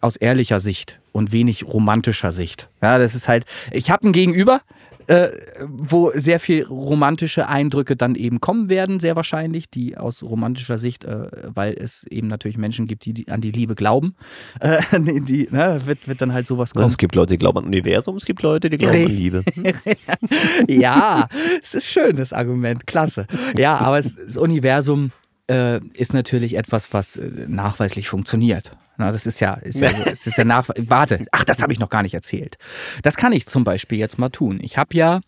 aus 0.00 0.16
ehrlicher 0.16 0.60
Sicht 0.60 1.00
und 1.12 1.32
wenig 1.32 1.66
romantischer 1.66 2.30
Sicht. 2.30 2.68
Ja, 2.80 2.98
das 2.98 3.14
ist 3.14 3.28
halt, 3.28 3.44
ich 3.72 3.90
habe 3.90 4.06
ein 4.06 4.12
Gegenüber, 4.12 4.60
äh, 5.08 5.30
wo 5.66 6.12
sehr 6.14 6.38
viel 6.38 6.64
romantische 6.64 7.48
Eindrücke 7.48 7.96
dann 7.96 8.14
eben 8.14 8.40
kommen 8.40 8.68
werden, 8.68 9.00
sehr 9.00 9.16
wahrscheinlich, 9.16 9.70
die 9.70 9.96
aus 9.96 10.22
romantischer 10.22 10.76
Sicht, 10.76 11.04
äh, 11.04 11.28
weil 11.54 11.74
es 11.74 12.04
eben 12.04 12.26
natürlich 12.26 12.58
Menschen 12.58 12.86
gibt, 12.86 13.06
die, 13.06 13.14
die 13.14 13.28
an 13.28 13.40
die 13.40 13.50
Liebe 13.50 13.74
glauben, 13.74 14.14
äh, 14.60 14.80
die, 15.00 15.48
ne, 15.50 15.80
wird, 15.86 16.08
wird 16.08 16.20
dann 16.20 16.32
halt 16.32 16.46
sowas 16.46 16.74
kommen. 16.74 16.88
Es 16.88 16.98
gibt 16.98 17.14
Leute, 17.14 17.34
die 17.34 17.38
glauben 17.38 17.58
an 17.58 17.64
Universum, 17.64 18.16
es 18.16 18.26
gibt 18.26 18.42
Leute, 18.42 18.68
die 18.68 18.76
glauben 18.76 19.04
an 19.04 19.06
Liebe. 19.06 19.44
ja, 20.68 21.26
es 21.60 21.74
ist 21.74 21.86
schön, 21.86 22.16
das 22.16 22.32
Argument, 22.32 22.86
klasse. 22.86 23.26
Ja, 23.56 23.78
aber 23.78 23.98
es, 23.98 24.14
das 24.14 24.36
Universum 24.36 25.12
äh, 25.50 25.80
ist 25.94 26.12
natürlich 26.12 26.56
etwas, 26.56 26.92
was 26.92 27.16
äh, 27.16 27.46
nachweislich 27.48 28.08
funktioniert. 28.08 28.72
Na, 28.98 29.12
das 29.12 29.26
ist 29.26 29.38
ja, 29.38 29.54
ist 29.54 29.80
ja, 29.80 29.90
es 29.90 30.26
ist 30.26 30.36
ja 30.36 30.44
nach. 30.44 30.68
Warte, 30.76 31.24
ach, 31.30 31.44
das 31.44 31.62
habe 31.62 31.72
ich 31.72 31.78
noch 31.78 31.88
gar 31.88 32.02
nicht 32.02 32.14
erzählt. 32.14 32.58
Das 33.02 33.16
kann 33.16 33.32
ich 33.32 33.46
zum 33.46 33.62
Beispiel 33.62 33.96
jetzt 33.96 34.18
mal 34.18 34.28
tun. 34.28 34.58
Ich 34.60 34.76
habe 34.76 34.96
ja, 34.96 35.20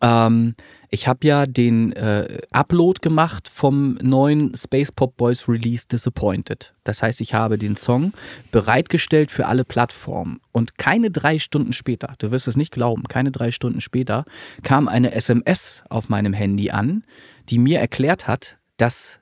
ähm, 0.00 0.56
ich 0.90 1.06
habe 1.06 1.24
ja 1.24 1.46
den 1.46 1.92
äh, 1.92 2.40
Upload 2.50 2.98
gemacht 3.00 3.48
vom 3.48 3.94
neuen 4.02 4.52
Space 4.56 4.90
Pop 4.90 5.16
Boys 5.16 5.48
Release 5.48 5.86
Disappointed. 5.86 6.74
Das 6.82 7.00
heißt, 7.00 7.20
ich 7.20 7.32
habe 7.32 7.58
den 7.58 7.76
Song 7.76 8.12
bereitgestellt 8.50 9.30
für 9.30 9.46
alle 9.46 9.64
Plattformen. 9.64 10.40
Und 10.50 10.76
keine 10.76 11.12
drei 11.12 11.38
Stunden 11.38 11.72
später, 11.72 12.14
du 12.18 12.32
wirst 12.32 12.48
es 12.48 12.56
nicht 12.56 12.72
glauben, 12.72 13.04
keine 13.04 13.30
drei 13.30 13.52
Stunden 13.52 13.80
später 13.80 14.24
kam 14.64 14.88
eine 14.88 15.12
SMS 15.14 15.84
auf 15.90 16.08
meinem 16.08 16.32
Handy 16.32 16.72
an, 16.72 17.04
die 17.50 17.60
mir 17.60 17.78
erklärt 17.78 18.26
hat, 18.26 18.56
dass 18.78 19.20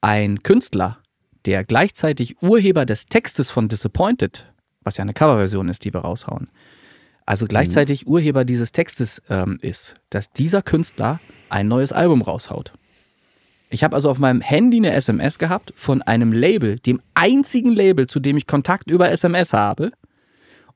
ein 0.00 0.38
Künstler 0.44 0.98
der 1.48 1.64
gleichzeitig 1.64 2.42
Urheber 2.42 2.84
des 2.84 3.06
Textes 3.06 3.50
von 3.50 3.68
Disappointed, 3.68 4.52
was 4.82 4.98
ja 4.98 5.02
eine 5.02 5.14
Coverversion 5.14 5.70
ist, 5.70 5.82
die 5.82 5.94
wir 5.94 6.00
raushauen, 6.00 6.48
also 7.24 7.46
gleichzeitig 7.46 8.04
mhm. 8.04 8.12
Urheber 8.12 8.44
dieses 8.44 8.70
Textes 8.70 9.22
ähm, 9.30 9.56
ist, 9.62 9.94
dass 10.10 10.30
dieser 10.30 10.60
Künstler 10.60 11.20
ein 11.48 11.66
neues 11.66 11.90
Album 11.90 12.20
raushaut. 12.20 12.74
Ich 13.70 13.82
habe 13.82 13.96
also 13.96 14.10
auf 14.10 14.18
meinem 14.18 14.42
Handy 14.42 14.76
eine 14.76 14.92
SMS 14.92 15.38
gehabt 15.38 15.72
von 15.74 16.02
einem 16.02 16.32
Label, 16.32 16.78
dem 16.80 17.00
einzigen 17.14 17.72
Label, 17.72 18.06
zu 18.06 18.20
dem 18.20 18.36
ich 18.36 18.46
Kontakt 18.46 18.90
über 18.90 19.10
SMS 19.10 19.54
habe. 19.54 19.92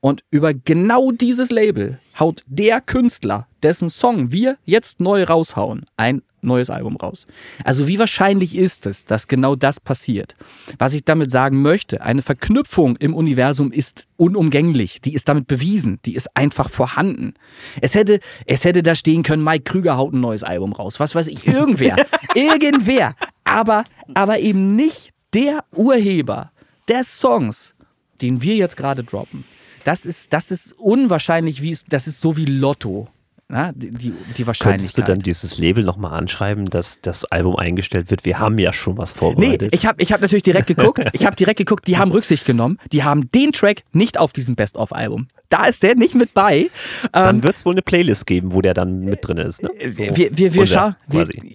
Und 0.03 0.25
über 0.31 0.53
genau 0.53 1.13
dieses 1.13 1.49
Label 1.49 1.97
haut 2.19 2.43
der 2.45 2.81
Künstler, 2.81 3.47
dessen 3.63 3.89
Song 3.89 4.33
wir 4.33 4.57
jetzt 4.65 4.99
neu 4.99 5.23
raushauen, 5.23 5.85
ein 5.95 6.23
neues 6.41 6.69
Album 6.69 6.97
raus. 6.97 7.25
Also 7.63 7.87
wie 7.87 7.99
wahrscheinlich 7.99 8.57
ist 8.57 8.85
es, 8.85 9.05
dass 9.05 9.29
genau 9.29 9.55
das 9.55 9.79
passiert? 9.79 10.35
Was 10.77 10.93
ich 10.93 11.05
damit 11.05 11.31
sagen 11.31 11.61
möchte, 11.61 12.01
eine 12.01 12.21
Verknüpfung 12.21 12.97
im 12.97 13.13
Universum 13.13 13.71
ist 13.71 14.09
unumgänglich, 14.17 14.99
die 14.99 15.13
ist 15.13 15.29
damit 15.29 15.47
bewiesen, 15.47 15.99
die 16.05 16.15
ist 16.15 16.35
einfach 16.35 16.69
vorhanden. 16.69 17.35
Es 17.79 17.95
hätte, 17.95 18.19
es 18.45 18.65
hätte 18.65 18.83
da 18.83 18.95
stehen 18.95 19.23
können, 19.23 19.41
Mike 19.41 19.63
Krüger 19.63 19.95
haut 19.95 20.11
ein 20.11 20.19
neues 20.19 20.43
Album 20.43 20.73
raus, 20.73 20.99
was 20.99 21.15
weiß 21.15 21.29
ich, 21.29 21.47
irgendwer, 21.47 21.95
irgendwer, 22.35 23.15
aber, 23.45 23.85
aber 24.15 24.39
eben 24.39 24.75
nicht 24.75 25.11
der 25.33 25.63
Urheber 25.71 26.51
des 26.89 27.21
Songs, 27.21 27.73
den 28.21 28.41
wir 28.41 28.55
jetzt 28.57 28.75
gerade 28.75 29.05
droppen. 29.05 29.45
Das 29.83 30.05
ist, 30.05 30.33
das 30.33 30.51
ist 30.51 30.73
unwahrscheinlich, 30.73 31.61
wie 31.61 31.71
es, 31.71 31.83
das 31.85 32.07
ist 32.07 32.19
so 32.19 32.37
wie 32.37 32.45
Lotto. 32.45 33.07
Na, 33.49 33.71
die, 33.75 33.89
die 34.35 34.47
Wahrscheinlichkeit. 34.47 34.61
Könntest 34.61 34.97
du 34.97 35.01
dann 35.03 35.19
dieses 35.19 35.57
Label 35.59 35.83
nochmal 35.83 36.17
anschreiben, 36.17 36.65
dass 36.69 37.01
das 37.01 37.25
Album 37.25 37.55
eingestellt 37.55 38.09
wird? 38.09 38.25
Wir 38.25 38.39
haben 38.39 38.57
ja 38.57 38.73
schon 38.73 38.97
was 38.97 39.13
vorbereitet. 39.13 39.61
Nee, 39.61 39.69
ich 39.73 39.85
habe 39.85 40.01
ich 40.01 40.11
hab 40.11 40.21
natürlich 40.21 40.43
direkt 40.43 40.67
geguckt. 40.67 41.05
Ich 41.11 41.25
habe 41.25 41.35
direkt 41.35 41.57
geguckt, 41.57 41.87
die 41.87 41.97
haben 41.97 42.11
Rücksicht 42.13 42.45
genommen. 42.45 42.79
Die 42.91 43.03
haben 43.03 43.29
den 43.31 43.51
Track 43.51 43.83
nicht 43.91 44.17
auf 44.19 44.33
diesem 44.33 44.55
Best-of-Album. 44.55 45.27
Da 45.53 45.65
ist 45.65 45.83
der 45.83 45.93
nicht 45.93 46.15
mit 46.15 46.33
bei. 46.33 46.71
Dann 47.11 47.35
ähm, 47.35 47.43
wird 47.43 47.57
es 47.57 47.63
wohl 47.63 47.75
eine 47.75 47.83
Playlist 47.83 48.25
geben, 48.25 48.53
wo 48.53 48.61
der 48.61 48.73
dann 48.73 49.01
mit 49.01 49.19
drin 49.21 49.37
ist. 49.37 49.61
Ne? 49.61 49.69
Äh, 49.77 49.91
so 49.91 50.01
wir 50.01 50.35
wir, 50.35 50.53
wir 50.55 50.65
schauen. 50.65 50.95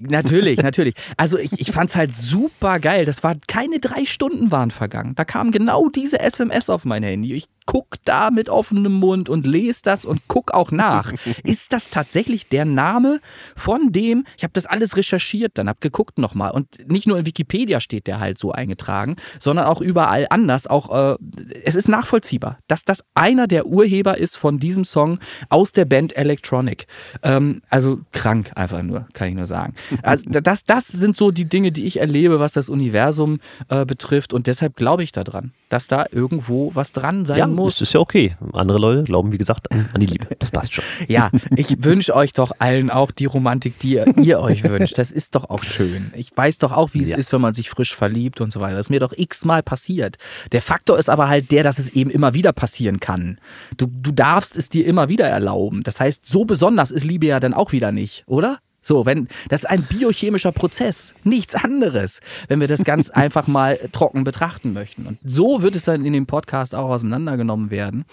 natürlich, 0.03 0.59
natürlich. 0.63 0.95
Also 1.17 1.37
ich, 1.37 1.59
ich 1.59 1.73
fand 1.73 1.91
es 1.91 1.97
halt 1.97 2.15
super 2.15 2.79
geil. 2.79 3.07
Das 3.07 3.25
war 3.25 3.35
keine 3.49 3.81
drei 3.81 4.05
Stunden 4.05 4.53
waren 4.53 4.71
vergangen. 4.71 5.17
Da 5.17 5.25
kam 5.25 5.51
genau 5.51 5.89
diese 5.89 6.21
SMS 6.21 6.71
auf 6.71 6.85
mein 6.85 7.03
Handy. 7.03 7.35
Ich 7.35 7.47
guck 7.69 7.97
da 8.05 8.31
mit 8.31 8.49
offenem 8.49 8.95
Mund 8.95 9.29
und 9.29 9.47
lese 9.47 9.83
das 9.83 10.07
und 10.07 10.23
guck 10.27 10.55
auch 10.55 10.71
nach. 10.71 11.13
ist 11.45 11.75
das 11.75 11.91
tatsächlich 11.91 12.49
der 12.49 12.65
Name 12.65 13.21
von 13.57 13.93
dem? 13.93 14.25
Ich 14.39 14.43
habe 14.43 14.55
das 14.55 14.65
alles 14.65 14.97
recherchiert, 14.97 15.53
dann 15.59 15.69
habe 15.69 15.79
geguckt 15.81 16.19
nochmal. 16.19 16.53
Und 16.53 16.89
nicht 16.89 17.07
nur 17.07 17.19
in 17.19 17.27
Wikipedia 17.27 17.81
steht 17.81 18.07
der 18.07 18.21
halt 18.21 18.39
so 18.39 18.53
eingetragen, 18.53 19.17
sondern 19.39 19.67
auch 19.67 19.83
überall 19.83 20.27
anders. 20.31 20.67
Auch 20.67 21.13
äh, 21.13 21.17
es 21.63 21.75
ist 21.75 21.89
nachvollziehbar, 21.89 22.59
dass 22.69 22.87
das 22.87 23.05
einer 23.15 23.47
der 23.47 23.67
Urheber 23.67 23.88
ist 23.89 24.37
von 24.37 24.59
diesem 24.59 24.85
Song 24.85 25.19
aus 25.49 25.73
der 25.73 25.85
Band 25.85 26.17
Electronic. 26.17 26.87
Ähm, 27.23 27.63
also 27.69 28.01
krank 28.13 28.53
einfach 28.55 28.83
nur, 28.83 29.07
kann 29.13 29.29
ich 29.29 29.35
nur 29.35 29.47
sagen. 29.47 29.75
Also 30.03 30.29
das, 30.43 30.65
das 30.65 30.89
sind 30.89 31.17
so 31.17 31.31
die 31.31 31.47
Dinge, 31.47 31.73
die 31.73 31.85
ich 31.85 31.99
erlebe, 31.99 32.41
was 32.41 32.53
das 32.53 32.69
Universum 32.69 33.41
äh, 33.69 33.85
betrifft. 33.85 34.33
Und 34.33 34.47
deshalb 34.47 34.77
glaube 34.77 35.03
ich 35.03 35.13
daran, 35.13 35.53
dass 35.69 35.89
da 35.89 36.07
irgendwo 36.11 36.75
was 36.75 36.93
dran 36.93 37.27
sein 37.27 37.39
ja, 37.39 37.47
muss. 37.47 37.79
Das 37.79 37.89
ist 37.89 37.95
ja 37.95 38.01
okay. 38.01 38.37
Andere 38.53 38.79
Leute 38.79 39.05
glauben, 39.05 39.33
wie 39.33 39.39
gesagt, 39.39 39.71
an, 39.71 39.89
an 39.93 40.01
die 40.01 40.07
Liebe. 40.07 40.27
Das 40.39 40.51
passt 40.51 40.75
schon. 40.75 40.85
ja, 41.09 41.31
ich 41.57 41.85
wünsche 41.85 42.15
euch 42.15 42.33
doch 42.33 42.53
allen 42.59 42.91
auch 42.91 43.11
die 43.11 43.27
Romantik, 43.27 43.79
die 43.81 43.95
ihr, 43.95 44.17
ihr 44.19 44.41
euch 44.41 44.65
wünscht. 44.65 44.99
Das 44.99 45.11
ist 45.11 45.35
doch 45.35 45.51
auch 45.51 45.63
schön. 45.63 46.13
Ich 46.15 46.35
weiß 46.35 46.59
doch 46.59 46.73
auch, 46.73 46.95
wie 46.95 47.03
es 47.03 47.11
ja. 47.11 47.17
ist, 47.17 47.33
wenn 47.33 47.41
man 47.41 47.55
sich 47.55 47.71
frisch 47.71 47.95
verliebt 47.95 48.41
und 48.41 48.53
so 48.53 48.61
weiter. 48.61 48.77
Das 48.77 48.87
ist 48.87 48.91
mir 48.91 49.01
doch 49.01 49.13
x-mal 49.17 49.63
passiert. 49.63 50.17
Der 50.53 50.63
Faktor 50.63 50.99
ist 50.99 51.11
aber 51.11 51.29
halt 51.29 51.51
der, 51.51 51.63
dass 51.63 51.79
es 51.79 51.91
eben 51.91 52.11
immer 52.11 52.35
wieder 52.35 52.53
passieren 52.53 53.01
kann. 53.01 53.39
Du, 53.77 53.87
du 53.87 54.13
darfst 54.13 54.57
es 54.57 54.69
dir 54.69 54.87
immer 54.87 55.09
wieder 55.09 55.27
erlauben. 55.27 55.83
Das 55.83 56.01
heißt, 56.01 56.27
so 56.27 56.45
besonders 56.45 56.91
ist 56.91 57.05
Liebe 57.05 57.27
ja 57.27 57.41
dann 57.41 57.55
auch 57.55 57.73
wieder 57.73 57.93
nicht, 57.93 58.25
oder? 58.27 58.59
So, 58.81 59.05
wenn 59.05 59.29
das 59.49 59.65
ist 59.65 59.67
ein 59.67 59.83
biochemischer 59.83 60.53
Prozess, 60.53 61.15
nichts 61.25 61.55
anderes, 61.55 62.21
wenn 62.47 62.61
wir 62.61 62.69
das 62.69 62.85
ganz 62.85 63.11
einfach 63.11 63.47
mal 63.47 63.79
trocken 63.93 64.25
betrachten 64.25 64.73
möchten. 64.73 65.07
Und 65.07 65.19
so 65.23 65.63
wird 65.63 65.75
es 65.77 65.85
dann 65.85 66.05
in 66.05 66.13
dem 66.13 66.27
Podcast 66.27 66.75
auch 66.75 66.89
auseinandergenommen 66.89 67.71
werden 67.71 68.05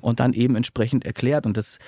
und 0.00 0.20
dann 0.20 0.32
eben 0.32 0.56
entsprechend 0.56 1.04
erklärt. 1.04 1.46
Und 1.46 1.56
das, 1.56 1.78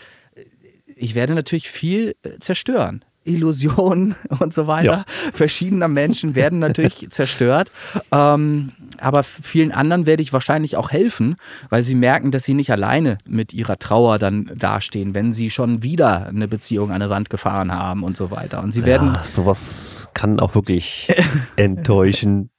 ich 0.95 1.15
werde 1.15 1.35
natürlich 1.35 1.69
viel 1.69 2.15
äh, 2.23 2.39
zerstören. 2.39 3.05
Illusionen 3.27 4.15
und 4.39 4.55
so 4.55 4.67
weiter 4.67 4.87
ja. 4.87 5.05
verschiedener 5.33 5.89
Menschen 5.89 6.35
werden 6.35 6.59
natürlich 6.59 7.07
zerstört. 7.11 7.71
Ähm, 8.13 8.73
aber 8.99 9.23
vielen 9.23 9.73
anderen 9.73 10.07
werde 10.07 10.23
ich 10.23 10.33
wahrscheinlich 10.33 10.77
auch 10.77 10.91
helfen, 10.91 11.37
weil 11.69 11.83
sie 11.83 11.95
merken, 11.95 12.31
dass 12.31 12.45
sie 12.45 12.55
nicht 12.55 12.71
alleine 12.71 13.19
mit 13.27 13.53
ihrer 13.53 13.79
Trauer 13.79 14.19
dann 14.19 14.51
dastehen, 14.55 15.15
wenn 15.15 15.33
sie 15.33 15.51
schon 15.51 15.83
wieder 15.83 16.27
eine 16.27 16.49
Beziehung 16.49 16.91
an 16.91 17.01
der 17.01 17.11
Wand 17.11 17.31
gefahren 17.31 17.73
haben 17.73 18.03
und 18.03 18.17
so 18.17 18.31
weiter. 18.31 18.63
Und 18.63 18.73
sie 18.73 18.85
werden. 18.85 19.15
Ja, 19.15 19.25
sowas 19.25 20.09
kann 20.15 20.41
auch 20.41 20.55
wirklich 20.55 21.09
enttäuschen. 21.57 22.51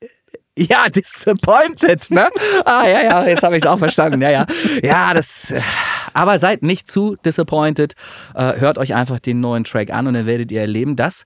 Ja, 0.57 0.89
disappointed, 0.89 2.09
ne? 2.09 2.29
Ah, 2.65 2.87
ja, 2.87 3.03
ja, 3.03 3.27
jetzt 3.27 3.43
habe 3.43 3.55
ich 3.55 3.63
es 3.63 3.67
auch 3.67 3.77
verstanden. 3.77 4.21
Ja, 4.21 4.31
ja. 4.31 4.45
Ja, 4.81 5.13
das. 5.13 5.53
Aber 6.17 6.39
seid 6.39 6.63
nicht 6.63 6.89
zu 6.89 7.15
disappointed. 7.23 7.93
Äh, 8.33 8.59
hört 8.59 8.79
euch 8.79 8.95
einfach 8.95 9.19
den 9.19 9.39
neuen 9.39 9.63
Track 9.63 9.91
an 9.91 10.07
und 10.07 10.15
dann 10.15 10.25
werdet 10.25 10.51
ihr 10.51 10.61
erleben, 10.61 10.95
dass 10.95 11.25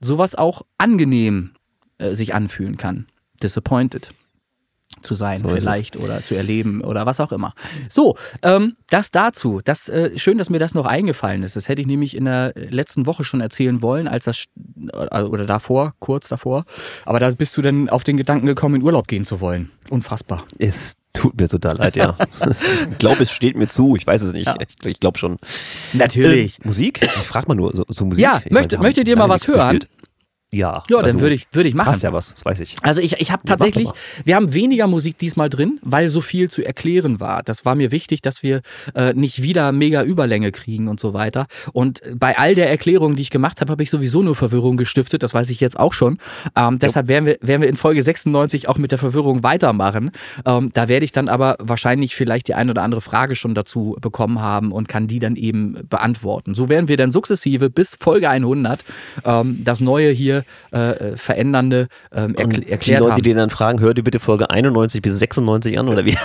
sowas 0.00 0.34
auch 0.34 0.62
angenehm 0.78 1.50
äh, 1.98 2.14
sich 2.14 2.34
anfühlen 2.34 2.78
kann. 2.78 3.08
Disappointed 3.42 4.14
zu 5.02 5.14
sein, 5.14 5.38
so 5.38 5.48
vielleicht 5.48 5.96
oder 5.96 6.22
zu 6.22 6.34
erleben 6.34 6.82
oder 6.82 7.04
was 7.04 7.20
auch 7.20 7.30
immer. 7.32 7.52
So, 7.90 8.16
ähm, 8.42 8.76
das 8.88 9.10
dazu. 9.10 9.60
Das 9.62 9.90
äh, 9.90 10.18
schön, 10.18 10.38
dass 10.38 10.48
mir 10.48 10.58
das 10.58 10.72
noch 10.72 10.86
eingefallen 10.86 11.42
ist. 11.42 11.56
Das 11.56 11.68
hätte 11.68 11.82
ich 11.82 11.88
nämlich 11.88 12.16
in 12.16 12.24
der 12.24 12.54
letzten 12.54 13.04
Woche 13.04 13.24
schon 13.24 13.42
erzählen 13.42 13.82
wollen, 13.82 14.08
als 14.08 14.24
das 14.24 14.44
äh, 14.94 15.22
oder 15.22 15.44
davor, 15.44 15.92
kurz 15.98 16.28
davor. 16.28 16.64
Aber 17.04 17.20
da 17.20 17.30
bist 17.32 17.54
du 17.58 17.60
dann 17.60 17.90
auf 17.90 18.02
den 18.02 18.16
Gedanken 18.16 18.46
gekommen, 18.46 18.76
in 18.76 18.82
Urlaub 18.82 19.08
gehen 19.08 19.26
zu 19.26 19.40
wollen. 19.40 19.70
Unfassbar. 19.90 20.44
Es 20.58 20.94
tut 21.12 21.38
mir 21.40 21.48
total 21.48 21.76
leid, 21.76 21.96
ja. 21.96 22.16
ich 22.90 22.98
glaube, 22.98 23.22
es 23.22 23.30
steht 23.30 23.56
mir 23.56 23.68
zu. 23.68 23.96
Ich 23.96 24.06
weiß 24.06 24.22
es 24.22 24.32
nicht. 24.32 24.46
Ja. 24.46 24.56
Ich, 24.60 24.86
ich 24.86 25.00
glaube 25.00 25.18
schon. 25.18 25.38
Natürlich. 25.92 26.58
Äh, 26.60 26.66
Musik? 26.66 27.00
Ich 27.02 27.10
frage 27.26 27.48
mal 27.48 27.54
nur 27.54 27.76
so, 27.76 27.84
so 27.88 28.04
Musik. 28.04 28.22
Ja, 28.22 28.40
möchte, 28.50 28.78
möchtet 28.78 29.08
ihr 29.08 29.16
mal 29.16 29.28
was 29.28 29.46
hören? 29.46 29.80
Gespielt? 29.80 29.88
Ja. 30.54 30.82
Ja, 30.90 30.98
also, 30.98 31.10
dann 31.10 31.20
würde 31.20 31.34
ich, 31.34 31.46
würde 31.52 31.70
ich 31.70 31.74
machen. 31.74 31.86
Passt 31.86 32.02
ja 32.02 32.12
was, 32.12 32.34
das 32.34 32.44
weiß 32.44 32.60
ich. 32.60 32.76
Also 32.82 33.00
ich, 33.00 33.14
ich 33.18 33.32
habe 33.32 33.42
tatsächlich, 33.46 33.88
wir 34.24 34.36
haben 34.36 34.52
weniger 34.52 34.86
Musik 34.86 35.16
diesmal 35.16 35.48
drin, 35.48 35.78
weil 35.82 36.10
so 36.10 36.20
viel 36.20 36.50
zu 36.50 36.62
erklären 36.62 37.20
war. 37.20 37.42
Das 37.42 37.64
war 37.64 37.74
mir 37.74 37.90
wichtig, 37.90 38.20
dass 38.20 38.42
wir 38.42 38.60
äh, 38.94 39.14
nicht 39.14 39.42
wieder 39.42 39.72
mega 39.72 40.02
Überlänge 40.02 40.52
kriegen 40.52 40.88
und 40.88 41.00
so 41.00 41.14
weiter. 41.14 41.46
Und 41.72 42.02
bei 42.14 42.36
all 42.36 42.54
der 42.54 42.68
Erklärungen, 42.68 43.16
die 43.16 43.22
ich 43.22 43.30
gemacht 43.30 43.62
habe, 43.62 43.72
habe 43.72 43.82
ich 43.82 43.88
sowieso 43.88 44.22
nur 44.22 44.36
Verwirrung 44.36 44.76
gestiftet. 44.76 45.22
Das 45.22 45.32
weiß 45.32 45.48
ich 45.48 45.58
jetzt 45.58 45.80
auch 45.80 45.94
schon. 45.94 46.18
Ähm, 46.54 46.78
deshalb 46.78 47.08
werden 47.08 47.24
wir, 47.24 47.38
werden 47.40 47.62
wir 47.62 47.68
in 47.70 47.76
Folge 47.76 48.02
96 48.02 48.68
auch 48.68 48.76
mit 48.76 48.90
der 48.90 48.98
Verwirrung 48.98 49.42
weitermachen. 49.42 50.10
Ähm, 50.44 50.70
da 50.74 50.86
werde 50.88 51.06
ich 51.06 51.12
dann 51.12 51.30
aber 51.30 51.56
wahrscheinlich 51.60 52.14
vielleicht 52.14 52.48
die 52.48 52.54
ein 52.54 52.68
oder 52.68 52.82
andere 52.82 53.00
Frage 53.00 53.36
schon 53.36 53.54
dazu 53.54 53.96
bekommen 54.02 54.42
haben 54.42 54.70
und 54.70 54.86
kann 54.86 55.06
die 55.06 55.18
dann 55.18 55.36
eben 55.36 55.78
beantworten. 55.88 56.54
So 56.54 56.68
werden 56.68 56.88
wir 56.88 56.98
dann 56.98 57.10
sukzessive 57.10 57.70
bis 57.70 57.96
Folge 57.98 58.28
100 58.28 58.84
ähm, 59.24 59.62
das 59.64 59.80
Neue 59.80 60.10
hier 60.10 60.41
äh, 60.70 61.16
verändernde 61.16 61.88
ähm, 62.12 62.34
erkl 62.34 62.62
erklärt 62.62 62.82
die 62.84 62.92
Leute, 62.92 63.12
haben. 63.12 63.22
die 63.22 63.34
dann 63.34 63.50
fragen, 63.50 63.80
hört 63.80 63.98
ihr 63.98 64.04
bitte 64.04 64.20
Folge 64.20 64.50
91 64.50 65.02
bis 65.02 65.18
96 65.18 65.78
an 65.78 65.88
oder 65.88 66.04
wie? 66.04 66.16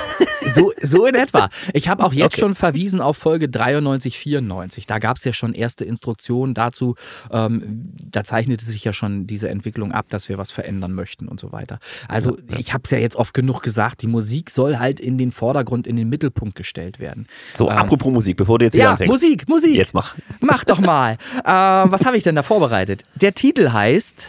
So, 0.54 0.72
so 0.82 1.06
in 1.06 1.16
etwa. 1.16 1.50
Ich 1.74 1.90
habe 1.90 2.04
auch 2.04 2.14
jetzt 2.14 2.36
okay. 2.36 2.42
schon 2.42 2.56
verwiesen 2.56 3.02
auf 3.02 3.18
Folge 3.18 3.50
93, 3.50 4.18
94. 4.18 4.88
Da 4.88 5.00
gab 5.00 5.18
es 5.18 5.24
ja 5.24 5.34
schon 5.34 5.54
erste 5.54 5.86
Instruktionen 5.86 6.54
dazu. 6.54 6.96
Ähm, 7.32 7.92
da 8.12 8.24
zeichnete 8.24 8.66
sich 8.66 8.84
ja 8.84 8.94
schon 8.94 9.28
diese 9.28 9.50
Entwicklung 9.50 9.92
ab, 9.92 10.08
dass 10.10 10.30
wir 10.30 10.38
was 10.38 10.52
verändern 10.52 10.94
möchten 10.94 11.28
und 11.28 11.40
so 11.40 11.52
weiter. 11.52 11.80
Also 12.08 12.38
ja, 12.38 12.44
ja. 12.50 12.60
ich 12.60 12.74
habe 12.74 12.84
es 12.86 12.92
ja 12.92 12.98
jetzt 12.98 13.16
oft 13.16 13.34
genug 13.34 13.62
gesagt, 13.62 14.02
die 14.02 14.08
Musik 14.08 14.50
soll 14.50 14.78
halt 14.78 15.00
in 15.00 15.18
den 15.18 15.32
Vordergrund, 15.32 15.88
in 15.88 15.96
den 15.96 16.10
Mittelpunkt 16.10 16.56
gestellt 16.56 17.00
werden. 17.00 17.28
So, 17.54 17.70
ähm, 17.70 17.78
apropos 17.78 18.12
Musik, 18.12 18.38
bevor 18.38 18.60
du 18.60 18.66
jetzt 18.66 18.74
wieder 18.74 18.86
ja, 18.86 18.92
anfängst. 18.92 19.12
Musik, 19.12 19.48
Musik. 19.48 19.76
Jetzt 19.76 19.94
mach. 19.94 20.16
Mach 20.40 20.64
doch 20.64 20.80
mal. 20.80 21.14
äh, 21.44 21.52
was 21.52 22.06
habe 22.06 22.18
ich 22.18 22.24
denn 22.24 22.36
da 22.36 22.44
vorbereitet? 22.44 23.04
Der 23.16 23.34
Titel 23.34 23.72
heißt 23.72 24.28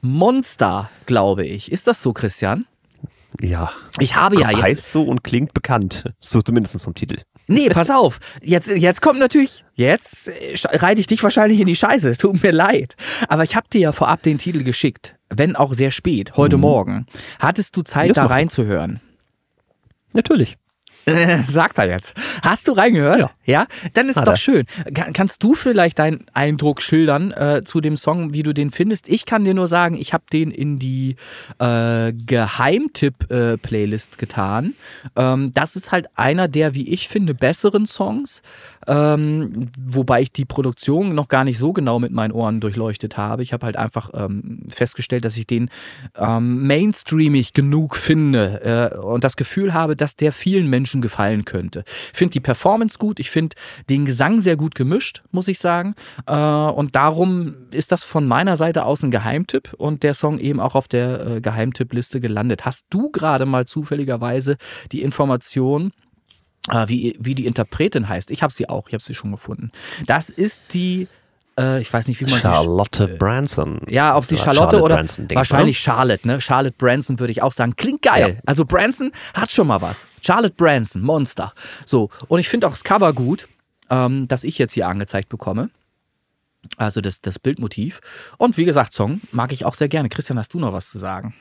Monster, 0.00 0.90
glaube 1.06 1.46
ich. 1.46 1.72
Ist 1.72 1.86
das 1.86 2.02
so, 2.02 2.12
Christian? 2.12 2.66
Ja. 3.40 3.72
Ich 3.98 4.16
habe 4.16 4.38
ja 4.40 4.50
jetzt. 4.50 4.62
Heißt 4.62 4.92
so 4.92 5.02
und 5.02 5.24
klingt 5.24 5.54
bekannt. 5.54 6.04
So 6.20 6.40
zumindest 6.42 6.78
zum 6.78 6.94
Titel. 6.94 7.18
Nee, 7.46 7.68
pass 7.68 7.90
auf. 7.90 8.20
Jetzt, 8.42 8.68
jetzt 8.68 9.02
kommt 9.02 9.18
natürlich, 9.18 9.64
jetzt 9.74 10.30
reite 10.64 11.00
ich 11.00 11.06
dich 11.06 11.22
wahrscheinlich 11.22 11.60
in 11.60 11.66
die 11.66 11.76
Scheiße. 11.76 12.08
Es 12.08 12.18
tut 12.18 12.42
mir 12.42 12.52
leid. 12.52 12.94
Aber 13.28 13.44
ich 13.44 13.54
habe 13.54 13.68
dir 13.70 13.80
ja 13.80 13.92
vorab 13.92 14.22
den 14.22 14.38
Titel 14.38 14.62
geschickt. 14.62 15.16
Wenn 15.28 15.56
auch 15.56 15.74
sehr 15.74 15.90
spät, 15.90 16.36
heute 16.36 16.56
mhm. 16.56 16.62
Morgen. 16.62 17.06
Hattest 17.38 17.76
du 17.76 17.82
Zeit, 17.82 18.16
da 18.16 18.26
reinzuhören? 18.26 19.00
Natürlich. 20.12 20.56
Sagt 21.46 21.78
er 21.78 21.86
jetzt. 21.86 22.14
Hast 22.42 22.68
du 22.68 22.72
reingehört? 22.72 23.18
Ja. 23.18 23.30
ja? 23.44 23.66
Dann 23.92 24.08
ist 24.08 24.16
es 24.16 24.24
doch 24.24 24.36
schön. 24.36 24.64
Kann, 24.94 25.12
kannst 25.12 25.42
du 25.42 25.54
vielleicht 25.54 25.98
deinen 25.98 26.26
Eindruck 26.32 26.82
schildern 26.82 27.32
äh, 27.32 27.62
zu 27.64 27.80
dem 27.80 27.96
Song, 27.96 28.32
wie 28.32 28.42
du 28.42 28.52
den 28.52 28.70
findest? 28.70 29.08
Ich 29.08 29.26
kann 29.26 29.44
dir 29.44 29.54
nur 29.54 29.68
sagen, 29.68 29.96
ich 29.96 30.12
habe 30.12 30.24
den 30.32 30.50
in 30.50 30.78
die 30.78 31.16
äh, 31.58 32.12
Geheimtipp-Playlist 32.12 34.18
getan. 34.18 34.74
Ähm, 35.16 35.52
das 35.54 35.76
ist 35.76 35.92
halt 35.92 36.08
einer 36.16 36.48
der, 36.48 36.74
wie 36.74 36.88
ich 36.88 37.08
finde, 37.08 37.34
besseren 37.34 37.86
Songs. 37.86 38.42
Ähm, 38.86 39.70
wobei 39.78 40.22
ich 40.22 40.32
die 40.32 40.44
Produktion 40.44 41.14
noch 41.14 41.28
gar 41.28 41.44
nicht 41.44 41.58
so 41.58 41.72
genau 41.72 41.98
mit 41.98 42.12
meinen 42.12 42.32
Ohren 42.32 42.60
durchleuchtet 42.60 43.16
habe. 43.16 43.42
Ich 43.42 43.52
habe 43.52 43.66
halt 43.66 43.76
einfach 43.76 44.10
ähm, 44.14 44.62
festgestellt, 44.68 45.24
dass 45.24 45.36
ich 45.36 45.46
den 45.46 45.70
ähm, 46.16 46.66
mainstreamig 46.66 47.52
genug 47.52 47.96
finde 47.96 48.92
äh, 48.94 48.98
und 48.98 49.24
das 49.24 49.36
Gefühl 49.36 49.74
habe, 49.74 49.96
dass 49.96 50.16
der 50.16 50.32
vielen 50.32 50.68
Menschen 50.68 51.00
gefallen 51.00 51.44
könnte. 51.44 51.84
Ich 52.12 52.18
finde 52.18 52.32
die 52.32 52.40
Performance 52.40 52.98
gut, 52.98 53.20
ich 53.20 53.30
finde 53.30 53.56
den 53.88 54.04
Gesang 54.04 54.40
sehr 54.40 54.56
gut 54.56 54.74
gemischt, 54.74 55.22
muss 55.30 55.48
ich 55.48 55.58
sagen. 55.58 55.94
Äh, 56.26 56.34
und 56.34 56.96
darum 56.96 57.54
ist 57.72 57.92
das 57.92 58.04
von 58.04 58.26
meiner 58.26 58.56
Seite 58.56 58.84
aus 58.84 59.02
ein 59.02 59.10
Geheimtipp 59.10 59.74
und 59.76 60.02
der 60.02 60.14
Song 60.14 60.38
eben 60.38 60.60
auch 60.60 60.74
auf 60.74 60.88
der 60.88 61.26
äh, 61.26 61.40
Geheimtippliste 61.40 62.20
gelandet. 62.20 62.64
Hast 62.64 62.86
du 62.90 63.10
gerade 63.10 63.46
mal 63.46 63.66
zufälligerweise 63.66 64.56
die 64.92 65.02
Information, 65.02 65.92
äh, 66.70 66.88
wie, 66.88 67.16
wie 67.20 67.34
die 67.34 67.46
Interpretin 67.46 68.08
heißt. 68.08 68.30
Ich 68.30 68.42
habe 68.42 68.52
sie 68.52 68.68
auch, 68.68 68.88
ich 68.88 68.94
habe 68.94 69.02
sie 69.02 69.14
schon 69.14 69.30
gefunden. 69.32 69.70
Das 70.06 70.30
ist 70.30 70.64
die, 70.72 71.08
äh, 71.58 71.80
ich 71.80 71.92
weiß 71.92 72.08
nicht, 72.08 72.20
wie 72.20 72.30
man 72.30 72.40
Charlotte 72.40 73.06
sie, 73.06 73.12
äh, 73.12 73.16
Branson. 73.16 73.80
Ja, 73.88 74.16
ob 74.16 74.24
sie 74.24 74.36
Charlotte, 74.36 74.56
Charlotte 74.56 74.82
oder 74.82 74.96
Branson, 74.96 75.28
wahrscheinlich 75.32 75.78
Charlotte, 75.78 76.26
ne? 76.26 76.40
Charlotte 76.40 76.76
Branson 76.78 77.18
würde 77.18 77.32
ich 77.32 77.42
auch 77.42 77.52
sagen. 77.52 77.76
Klingt 77.76 78.02
geil. 78.02 78.34
Ja. 78.36 78.42
Also 78.46 78.64
Branson 78.64 79.12
hat 79.34 79.50
schon 79.50 79.66
mal 79.66 79.80
was. 79.80 80.06
Charlotte 80.22 80.54
Branson, 80.56 81.02
Monster. 81.02 81.52
So, 81.84 82.10
und 82.28 82.40
ich 82.40 82.48
finde 82.48 82.66
auch 82.66 82.72
das 82.72 82.84
Cover 82.84 83.12
gut, 83.12 83.48
ähm, 83.90 84.26
das 84.28 84.44
ich 84.44 84.58
jetzt 84.58 84.72
hier 84.72 84.88
angezeigt 84.88 85.28
bekomme. 85.28 85.70
Also 86.78 87.02
das, 87.02 87.20
das 87.20 87.38
Bildmotiv. 87.38 88.00
Und 88.38 88.56
wie 88.56 88.64
gesagt, 88.64 88.94
Song 88.94 89.20
mag 89.32 89.52
ich 89.52 89.66
auch 89.66 89.74
sehr 89.74 89.88
gerne. 89.88 90.08
Christian, 90.08 90.38
hast 90.38 90.54
du 90.54 90.58
noch 90.58 90.72
was 90.72 90.88
zu 90.88 90.98
sagen? 90.98 91.34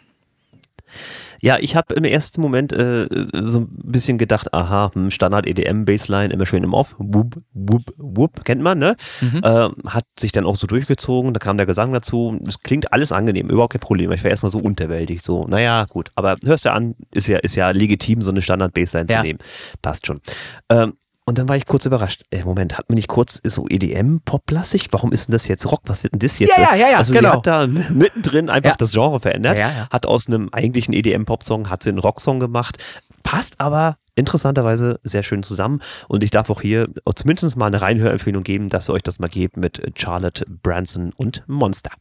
Ja, 1.41 1.57
ich 1.59 1.75
habe 1.75 1.93
im 1.95 2.05
ersten 2.05 2.41
Moment 2.41 2.71
äh, 2.71 3.07
so 3.33 3.59
ein 3.61 3.67
bisschen 3.69 4.17
gedacht, 4.17 4.53
aha, 4.53 4.91
hm, 4.93 5.11
Standard 5.11 5.45
EDM 5.45 5.85
Bassline 5.85 6.33
immer 6.33 6.45
schön 6.45 6.63
im 6.63 6.73
Off, 6.73 6.95
whoop, 6.97 7.41
whoop, 7.53 7.93
whoop, 7.97 8.45
kennt 8.45 8.61
man, 8.61 8.79
ne? 8.79 8.95
Mhm. 9.19 9.41
Äh, 9.43 9.69
hat 9.87 10.05
sich 10.17 10.31
dann 10.31 10.45
auch 10.45 10.55
so 10.55 10.67
durchgezogen, 10.67 11.33
da 11.33 11.39
kam 11.39 11.57
der 11.57 11.65
Gesang 11.65 11.91
dazu. 11.91 12.39
Es 12.47 12.59
klingt 12.59 12.93
alles 12.93 13.11
angenehm, 13.11 13.49
überhaupt 13.49 13.73
kein 13.73 13.81
Problem. 13.81 14.11
Ich 14.13 14.23
war 14.23 14.31
erstmal 14.31 14.51
so 14.51 14.59
unterwältigt, 14.59 15.25
so, 15.25 15.45
naja, 15.45 15.85
gut, 15.89 16.11
aber 16.15 16.37
hörst 16.43 16.65
du 16.65 16.71
an, 16.71 16.95
ist 17.11 17.27
ja, 17.27 17.39
ist 17.39 17.55
ja 17.55 17.71
legitim, 17.71 18.21
so 18.21 18.31
eine 18.31 18.41
Standard 18.41 18.73
Bassline 18.73 19.07
ja. 19.09 19.19
zu 19.19 19.25
nehmen. 19.25 19.39
Passt 19.81 20.07
schon. 20.07 20.21
Ähm, 20.69 20.93
und 21.25 21.37
dann 21.37 21.47
war 21.47 21.55
ich 21.55 21.65
kurz 21.65 21.85
überrascht. 21.85 22.23
Äh, 22.31 22.43
Moment, 22.43 22.77
hat 22.77 22.89
mir 22.89 22.95
nicht 22.95 23.07
kurz 23.07 23.39
so 23.43 23.65
EDM-Pop-lassig? 23.69 24.87
Warum 24.91 25.11
ist 25.11 25.27
denn 25.27 25.33
das 25.33 25.47
jetzt 25.47 25.71
Rock? 25.71 25.81
Was 25.85 26.03
wird 26.03 26.13
denn 26.13 26.19
das 26.19 26.39
jetzt? 26.39 26.57
Ja, 26.57 26.71
ja, 26.71 26.75
ja, 26.75 26.89
ja 26.91 26.97
also 26.97 27.13
genau. 27.13 27.31
sie 27.31 27.37
hat 27.37 27.47
da 27.47 27.67
mittendrin 27.89 28.49
einfach 28.49 28.71
ja. 28.71 28.75
das 28.77 28.91
Genre 28.91 29.19
verändert, 29.19 29.57
ja, 29.57 29.69
ja, 29.69 29.87
hat 29.89 30.05
aus 30.05 30.27
einem 30.27 30.49
eigentlichen 30.51 30.93
EDM-Pop-Song, 30.93 31.69
hat 31.69 31.83
sie 31.83 31.89
einen 31.89 31.99
Rocksong 31.99 32.39
gemacht, 32.39 32.83
passt 33.23 33.59
aber 33.59 33.97
interessanterweise 34.15 34.99
sehr 35.03 35.23
schön 35.23 35.43
zusammen. 35.43 35.81
Und 36.07 36.23
ich 36.23 36.31
darf 36.31 36.49
auch 36.49 36.61
hier 36.61 36.89
zumindest 37.15 37.57
mal 37.57 37.67
eine 37.67 37.81
Reinhörempfehlung 37.81 38.43
geben, 38.43 38.69
dass 38.69 38.89
ihr 38.89 38.93
euch 38.93 39.03
das 39.03 39.19
mal 39.19 39.29
gebt 39.29 39.57
mit 39.57 39.81
Charlotte 39.95 40.45
Branson 40.47 41.13
und 41.15 41.43
Monster. 41.47 41.91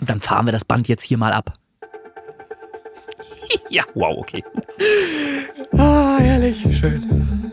Und 0.00 0.10
dann 0.10 0.20
fahren 0.20 0.46
wir 0.46 0.52
das 0.52 0.64
Band 0.64 0.88
jetzt 0.88 1.02
hier 1.02 1.18
mal 1.18 1.32
ab. 1.32 1.54
ja, 3.68 3.84
wow, 3.94 4.16
okay. 4.18 4.44
Ah, 5.72 6.18
herrlich, 6.18 6.66
schön. 6.78 7.52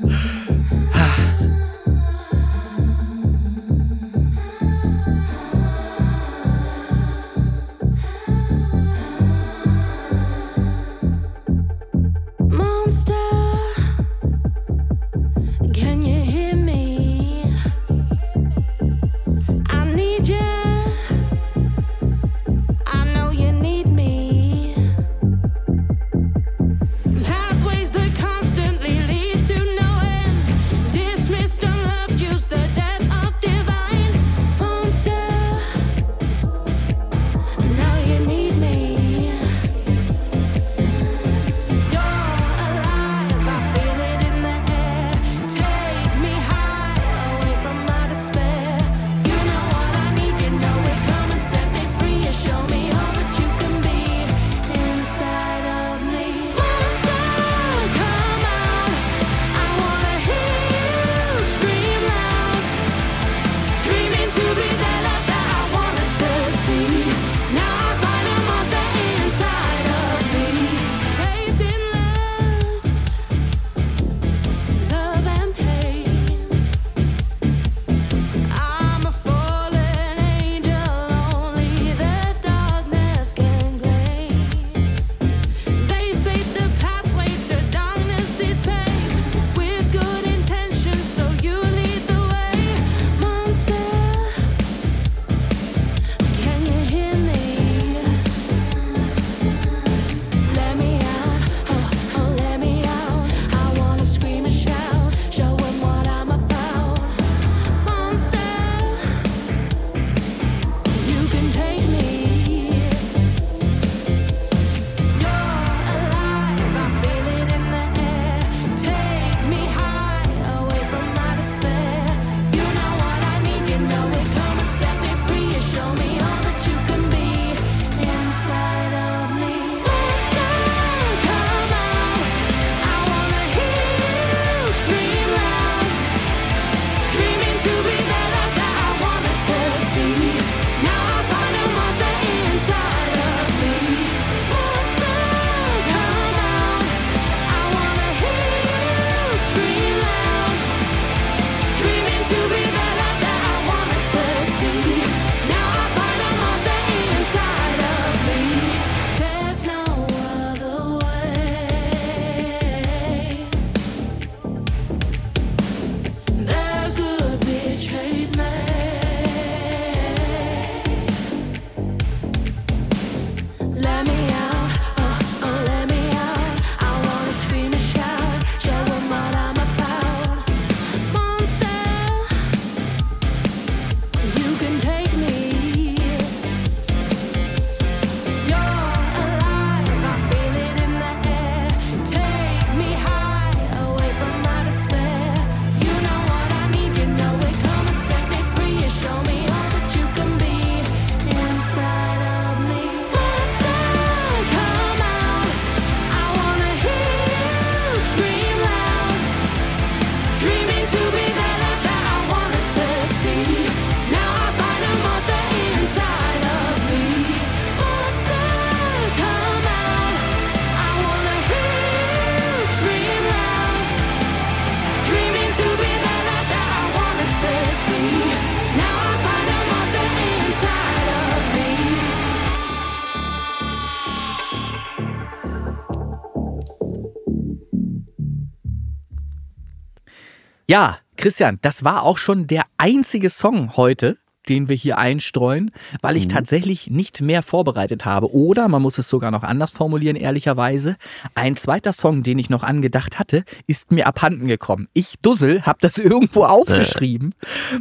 Christian, 241.21 241.59
das 241.61 241.83
war 241.83 242.01
auch 242.01 242.17
schon 242.17 242.47
der 242.47 242.63
einzige 242.77 243.29
Song 243.29 243.77
heute, 243.77 244.17
den 244.49 244.69
wir 244.69 244.75
hier 244.75 244.97
einstreuen, 244.97 245.71
weil 246.01 246.17
ich 246.17 246.25
mhm. 246.25 246.29
tatsächlich 246.29 246.89
nicht 246.89 247.21
mehr 247.21 247.43
vorbereitet 247.43 248.05
habe. 248.05 248.33
Oder, 248.33 248.67
man 248.67 248.81
muss 248.81 248.97
es 248.97 249.07
sogar 249.07 249.31
noch 249.31 249.43
anders 249.43 249.71
formulieren, 249.71 250.15
ehrlicherweise, 250.15 250.97
ein 251.35 251.55
zweiter 251.55 251.93
Song, 251.93 252.23
den 252.23 252.39
ich 252.39 252.49
noch 252.49 252.63
angedacht 252.63 253.19
hatte, 253.19 253.43
ist 253.67 253.91
mir 253.91 254.07
abhanden 254.07 254.47
gekommen. 254.47 254.87
Ich, 254.93 255.15
Dussel, 255.21 255.63
habe 255.63 255.77
das 255.81 255.97
irgendwo 255.97 256.43
aufgeschrieben, 256.43 257.31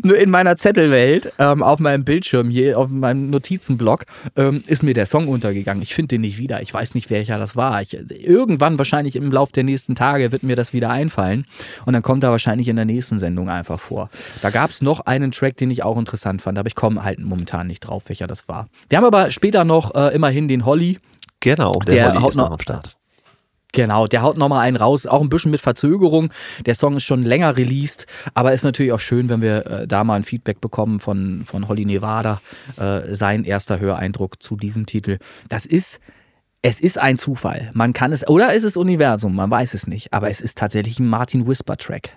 nur 0.02 0.18
in 0.18 0.30
meiner 0.30 0.56
Zettelwelt, 0.56 1.32
ähm, 1.38 1.62
auf 1.62 1.78
meinem 1.78 2.04
Bildschirm 2.04 2.50
hier, 2.50 2.78
auf 2.78 2.90
meinem 2.90 3.30
Notizenblock, 3.30 4.04
ähm, 4.36 4.62
ist 4.66 4.82
mir 4.82 4.94
der 4.94 5.06
Song 5.06 5.28
untergegangen. 5.28 5.82
Ich 5.82 5.94
finde 5.94 6.08
den 6.08 6.20
nicht 6.22 6.38
wieder. 6.38 6.60
Ich 6.62 6.74
weiß 6.74 6.94
nicht, 6.94 7.10
welcher 7.10 7.38
das 7.38 7.56
war. 7.56 7.80
Ich, 7.80 7.94
irgendwann, 7.94 8.78
wahrscheinlich 8.78 9.16
im 9.16 9.32
Lauf 9.32 9.52
der 9.52 9.64
nächsten 9.64 9.94
Tage, 9.94 10.32
wird 10.32 10.42
mir 10.42 10.56
das 10.56 10.72
wieder 10.72 10.90
einfallen. 10.90 11.46
Und 11.86 11.94
dann 11.94 12.02
kommt 12.02 12.22
er 12.24 12.30
wahrscheinlich 12.30 12.68
in 12.68 12.76
der 12.76 12.84
nächsten 12.84 13.18
Sendung 13.18 13.48
einfach 13.48 13.80
vor. 13.80 14.10
Da 14.42 14.50
gab 14.50 14.70
es 14.70 14.82
noch 14.82 15.00
einen 15.00 15.30
Track, 15.30 15.56
den 15.56 15.70
ich 15.70 15.82
auch 15.82 15.98
interessant 15.98 16.42
fand 16.42 16.49
aber 16.58 16.66
ich 16.66 16.74
komme 16.74 17.02
halt 17.02 17.18
momentan 17.18 17.66
nicht 17.66 17.80
drauf, 17.80 18.04
welcher 18.06 18.26
das 18.26 18.48
war. 18.48 18.68
Wir 18.88 18.98
haben 18.98 19.04
aber 19.04 19.30
später 19.30 19.64
noch 19.64 19.94
äh, 19.94 20.14
immerhin 20.14 20.48
den 20.48 20.64
Holly. 20.64 20.98
Genau, 21.40 21.72
der, 21.72 21.94
der 21.94 22.06
Holly 22.12 22.22
haut 22.22 22.34
noch 22.36 22.50
am 22.50 22.60
Start. 22.60 22.96
Genau, 23.72 24.06
der 24.06 24.22
haut 24.22 24.36
nochmal 24.36 24.66
einen 24.66 24.76
raus, 24.76 25.06
auch 25.06 25.20
ein 25.20 25.28
bisschen 25.28 25.50
mit 25.50 25.60
Verzögerung. 25.60 26.32
Der 26.66 26.74
Song 26.74 26.96
ist 26.96 27.04
schon 27.04 27.22
länger 27.22 27.56
released, 27.56 28.06
aber 28.34 28.52
ist 28.52 28.64
natürlich 28.64 28.92
auch 28.92 29.00
schön, 29.00 29.28
wenn 29.28 29.42
wir 29.42 29.66
äh, 29.66 29.86
da 29.86 30.02
mal 30.02 30.16
ein 30.16 30.24
Feedback 30.24 30.60
bekommen 30.60 30.98
von, 30.98 31.44
von 31.44 31.68
Holly 31.68 31.84
Nevada, 31.84 32.40
äh, 32.78 33.14
sein 33.14 33.44
erster 33.44 33.78
Höreindruck 33.78 34.42
zu 34.42 34.56
diesem 34.56 34.86
Titel. 34.86 35.18
Das 35.48 35.66
ist, 35.66 36.00
es 36.62 36.80
ist 36.80 36.98
ein 36.98 37.16
Zufall. 37.16 37.70
Man 37.72 37.92
kann 37.92 38.12
es, 38.12 38.26
oder 38.26 38.52
ist 38.54 38.64
es 38.64 38.76
Universum, 38.76 39.36
man 39.36 39.50
weiß 39.50 39.74
es 39.74 39.86
nicht, 39.86 40.12
aber 40.12 40.30
es 40.30 40.40
ist 40.40 40.58
tatsächlich 40.58 40.98
ein 40.98 41.08
Martin 41.08 41.46
Whisper 41.46 41.76
Track. 41.76 42.10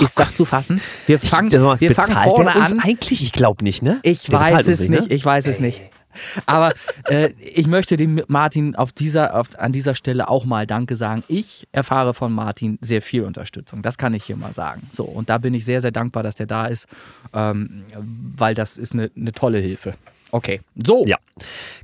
Ist 0.00 0.18
das 0.18 0.36
zu 0.36 0.44
fassen? 0.44 0.80
Wir 1.06 1.18
fangen, 1.18 1.52
wir 1.52 1.94
fangen 1.94 2.16
vorne 2.16 2.54
an. 2.54 2.80
Eigentlich, 2.80 3.22
ich 3.22 3.32
glaube 3.32 3.62
nicht, 3.62 3.82
ne? 3.82 4.00
Ich 4.02 4.24
der 4.24 4.40
weiß 4.40 4.66
es 4.68 4.88
nicht, 4.88 5.08
ne? 5.08 5.14
ich 5.14 5.24
weiß 5.24 5.46
es 5.46 5.60
nicht. 5.60 5.82
Aber 6.46 6.72
äh, 7.04 7.32
ich 7.38 7.66
möchte 7.66 7.96
dem 7.96 8.22
Martin 8.28 8.76
auf 8.76 8.92
dieser, 8.92 9.38
auf, 9.38 9.48
an 9.58 9.72
dieser 9.72 9.94
Stelle 9.94 10.28
auch 10.28 10.44
mal 10.44 10.66
Danke 10.66 10.96
sagen. 10.96 11.24
Ich 11.28 11.68
erfahre 11.72 12.14
von 12.14 12.32
Martin 12.32 12.78
sehr 12.80 13.02
viel 13.02 13.22
Unterstützung. 13.22 13.82
Das 13.82 13.98
kann 13.98 14.14
ich 14.14 14.24
hier 14.24 14.36
mal 14.36 14.52
sagen. 14.52 14.88
So, 14.92 15.04
und 15.04 15.30
da 15.30 15.38
bin 15.38 15.54
ich 15.54 15.64
sehr, 15.64 15.80
sehr 15.80 15.90
dankbar, 15.90 16.22
dass 16.22 16.34
der 16.34 16.46
da 16.46 16.66
ist, 16.66 16.86
ähm, 17.32 17.84
weil 18.36 18.54
das 18.54 18.76
ist 18.76 18.92
eine, 18.92 19.10
eine 19.16 19.32
tolle 19.32 19.58
Hilfe. 19.58 19.94
Okay, 20.34 20.62
so. 20.82 21.04
Ja, 21.06 21.18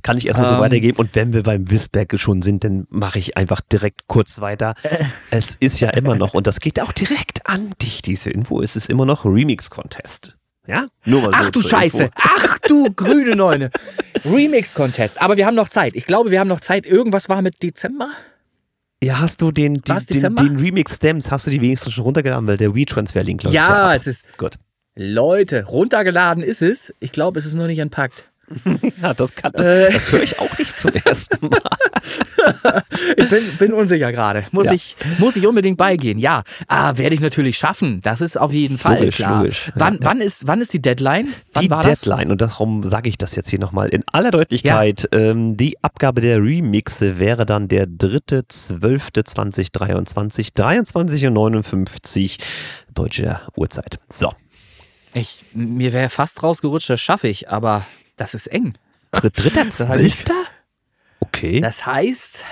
kann 0.01 0.17
ich 0.17 0.25
erstmal 0.25 0.49
ähm, 0.49 0.55
so 0.55 0.61
weitergeben. 0.61 0.97
Und 0.97 1.13
wenn 1.13 1.33
wir 1.33 1.43
beim 1.43 1.69
Wissberg 1.69 2.19
schon 2.19 2.41
sind, 2.41 2.63
dann 2.63 2.87
mache 2.89 3.19
ich 3.19 3.37
einfach 3.37 3.61
direkt 3.61 4.07
kurz 4.07 4.41
weiter. 4.41 4.73
Äh. 4.81 5.05
Es 5.29 5.55
ist 5.55 5.79
ja 5.79 5.91
immer 5.91 6.15
noch, 6.15 6.33
und 6.33 6.47
das 6.47 6.59
geht 6.59 6.79
auch 6.81 6.91
direkt 6.91 7.45
an 7.47 7.71
dich, 7.79 8.01
diese 8.01 8.31
Info, 8.31 8.61
es 8.61 8.75
ist 8.75 8.89
immer 8.89 9.05
noch 9.05 9.23
Remix-Contest. 9.23 10.35
Ja? 10.65 10.87
Nur 11.05 11.21
mal 11.21 11.31
so 11.31 11.37
Ach 11.37 11.49
du 11.51 11.61
Scheiße. 11.61 12.03
Info. 12.05 12.13
Ach 12.15 12.57
du 12.59 12.91
grüne 12.93 13.35
Neune. 13.35 13.69
Remix-Contest. 14.25 15.21
Aber 15.21 15.37
wir 15.37 15.45
haben 15.45 15.55
noch 15.55 15.69
Zeit. 15.69 15.95
Ich 15.95 16.07
glaube, 16.07 16.31
wir 16.31 16.39
haben 16.39 16.47
noch 16.47 16.61
Zeit. 16.61 16.87
Irgendwas 16.87 17.29
war 17.29 17.43
mit 17.43 17.61
Dezember? 17.61 18.09
Ja, 19.03 19.19
hast 19.19 19.43
du 19.43 19.51
den, 19.51 19.75
den, 19.75 19.97
den, 20.09 20.35
den 20.35 20.57
Remix-Stems, 20.57 21.29
hast 21.29 21.45
du 21.45 21.51
die 21.51 21.61
wenigstens 21.61 21.93
schon 21.93 22.03
runtergeladen, 22.03 22.47
weil 22.47 22.57
der 22.57 22.73
WeTransfer-Link, 22.73 23.41
glaube 23.41 23.51
ich. 23.51 23.55
Ja, 23.55 23.93
es 23.93 24.07
ist. 24.07 24.25
Gut. 24.37 24.55
Leute, 24.95 25.65
runtergeladen 25.65 26.43
ist 26.43 26.61
es. 26.61 26.93
Ich 26.99 27.11
glaube, 27.11 27.39
es 27.39 27.45
ist 27.45 27.53
noch 27.53 27.67
nicht 27.67 27.79
entpackt. 27.79 28.28
ja, 29.01 29.13
das, 29.13 29.35
kann, 29.35 29.51
das, 29.53 29.65
äh. 29.65 29.91
das 29.91 30.11
höre 30.11 30.23
ich 30.23 30.39
auch 30.39 30.57
nicht 30.57 30.79
zum 30.79 30.91
ersten 30.93 31.47
Mal. 31.47 31.61
ich 33.17 33.29
bin, 33.29 33.43
bin 33.57 33.73
unsicher 33.73 34.11
gerade. 34.11 34.45
Muss, 34.51 34.65
ja. 34.65 34.73
ich, 34.73 34.95
muss 35.17 35.35
ich 35.35 35.45
unbedingt 35.45 35.77
beigehen? 35.77 36.19
Ja, 36.19 36.43
ah, 36.67 36.97
werde 36.97 37.15
ich 37.15 37.21
natürlich 37.21 37.57
schaffen. 37.57 38.01
Das 38.01 38.21
ist 38.21 38.37
auf 38.37 38.51
jeden 38.51 38.77
Fall 38.77 38.99
logisch, 38.99 39.15
klar. 39.15 39.43
Logisch. 39.43 39.71
Wann, 39.75 39.95
ja, 39.95 39.99
wann, 40.03 40.19
ist, 40.19 40.47
wann 40.47 40.61
ist 40.61 40.73
die 40.73 40.81
Deadline? 40.81 41.27
Wann 41.53 41.63
die 41.63 41.69
Deadline, 41.69 42.31
und 42.31 42.41
darum 42.41 42.89
sage 42.89 43.09
ich 43.09 43.17
das 43.17 43.35
jetzt 43.35 43.49
hier 43.49 43.59
nochmal 43.59 43.89
in 43.89 44.03
aller 44.11 44.31
Deutlichkeit. 44.31 45.07
Ja. 45.11 45.19
Ähm, 45.19 45.57
die 45.57 45.81
Abgabe 45.83 46.21
der 46.21 46.37
Remixe 46.37 47.19
wäre 47.19 47.45
dann 47.45 47.67
der 47.67 47.87
3.12.2023, 47.87 50.53
23.59 50.55 52.39
Uhr 52.39 52.45
deutsche 52.93 53.41
Uhrzeit. 53.55 53.99
So. 54.09 54.31
Ich, 55.13 55.43
mir 55.53 55.93
wäre 55.93 56.09
fast 56.09 56.43
rausgerutscht, 56.43 56.89
das 56.89 57.01
schaffe 57.01 57.27
ich, 57.27 57.49
aber 57.49 57.85
das 58.19 58.33
ist 58.33 58.47
eng. 58.47 58.73
Dritter, 59.11 59.69
zwölfter? 59.69 60.33
Okay. 61.19 61.61
Das 61.61 61.85
heißt, 61.85 62.43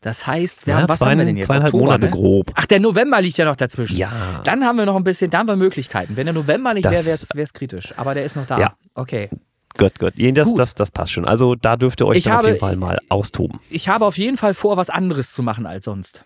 das 0.00 0.26
heißt, 0.26 0.66
wir 0.66 0.74
ja, 0.74 0.80
haben, 0.80 0.88
was 0.88 0.98
zwei, 0.98 1.10
haben 1.10 1.18
wir 1.18 1.26
denn 1.26 1.36
jetzt? 1.36 1.46
Zweieinhalb 1.46 1.74
Oktober, 1.74 1.92
Monate 1.92 2.06
ne? 2.06 2.10
grob. 2.10 2.52
Ach, 2.54 2.66
der 2.66 2.80
November 2.80 3.20
liegt 3.20 3.36
ja 3.36 3.44
noch 3.44 3.56
dazwischen. 3.56 3.96
Ja. 3.96 4.40
Dann 4.44 4.64
haben 4.64 4.78
wir 4.78 4.86
noch 4.86 4.96
ein 4.96 5.04
bisschen, 5.04 5.30
dann 5.30 5.40
haben 5.40 5.48
wir 5.48 5.56
Möglichkeiten. 5.56 6.16
Wenn 6.16 6.26
der 6.26 6.32
November 6.32 6.72
nicht 6.74 6.90
wäre, 6.90 7.04
wäre 7.04 7.18
es 7.42 7.52
kritisch. 7.52 7.92
Aber 7.96 8.14
der 8.14 8.24
ist 8.24 8.36
noch 8.36 8.46
da. 8.46 8.58
Ja. 8.58 8.74
Okay. 8.94 9.28
Gut, 9.76 9.98
gut. 9.98 10.14
Das, 10.16 10.46
gut. 10.48 10.58
Das, 10.58 10.74
das 10.74 10.90
passt 10.90 11.12
schon. 11.12 11.24
Also 11.24 11.54
da 11.54 11.76
dürft 11.76 12.00
ihr 12.00 12.06
euch 12.06 12.26
habe, 12.28 12.40
auf 12.40 12.46
jeden 12.46 12.58
Fall 12.58 12.76
mal 12.76 12.98
austoben. 13.08 13.60
Ich 13.70 13.88
habe 13.88 14.04
auf 14.04 14.18
jeden 14.18 14.36
Fall 14.36 14.54
vor, 14.54 14.76
was 14.76 14.90
anderes 14.90 15.32
zu 15.32 15.42
machen 15.42 15.66
als 15.66 15.84
sonst. 15.84 16.24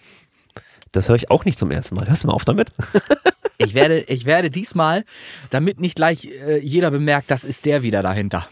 Das 0.95 1.09
höre 1.09 1.17
ich 1.17 1.31
auch 1.31 1.45
nicht 1.45 1.59
zum 1.59 1.71
ersten 1.71 1.97
Mal. 1.97 2.09
Hörst 2.09 2.23
du 2.23 2.29
mal 2.29 2.35
auf 2.35 2.45
damit? 2.45 2.73
Ich 3.57 3.73
werde, 3.75 4.01
ich 4.09 4.25
werde 4.25 4.51
diesmal, 4.51 5.05
damit 5.49 5.81
nicht 5.81 5.95
gleich 5.95 6.29
äh, 6.45 6.59
jeder 6.59 6.91
bemerkt, 6.91 7.31
das 7.31 7.45
ist 7.45 7.65
der 7.67 7.85
wieder 7.85 8.03
dahinter. 8.03 8.49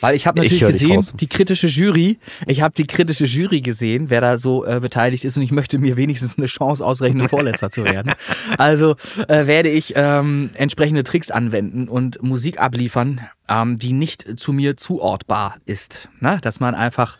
Weil 0.00 0.16
ich 0.16 0.26
habe 0.26 0.38
natürlich 0.38 0.62
ich 0.62 0.66
gesehen, 0.66 1.06
die 1.20 1.26
kritische 1.26 1.66
Jury, 1.66 2.18
ich 2.46 2.62
habe 2.62 2.74
die 2.74 2.86
kritische 2.86 3.26
Jury 3.26 3.60
gesehen, 3.60 4.08
wer 4.08 4.22
da 4.22 4.38
so 4.38 4.64
äh, 4.64 4.80
beteiligt 4.80 5.26
ist 5.26 5.36
und 5.36 5.42
ich 5.42 5.50
möchte 5.50 5.78
mir 5.78 5.98
wenigstens 5.98 6.38
eine 6.38 6.46
Chance 6.46 6.84
ausrechnen, 6.84 7.28
Vorletzter 7.30 7.70
zu 7.70 7.84
werden. 7.84 8.14
Also 8.56 8.96
äh, 9.28 9.46
werde 9.46 9.68
ich 9.68 9.92
ähm, 9.94 10.50
entsprechende 10.54 11.02
Tricks 11.02 11.30
anwenden 11.30 11.88
und 11.88 12.22
Musik 12.22 12.58
abliefern, 12.58 13.20
ähm, 13.48 13.76
die 13.76 13.92
nicht 13.92 14.38
zu 14.38 14.52
mir 14.52 14.76
zuortbar 14.76 15.56
ist. 15.64 16.08
Ne? 16.20 16.38
Dass 16.42 16.60
man 16.60 16.74
einfach 16.74 17.18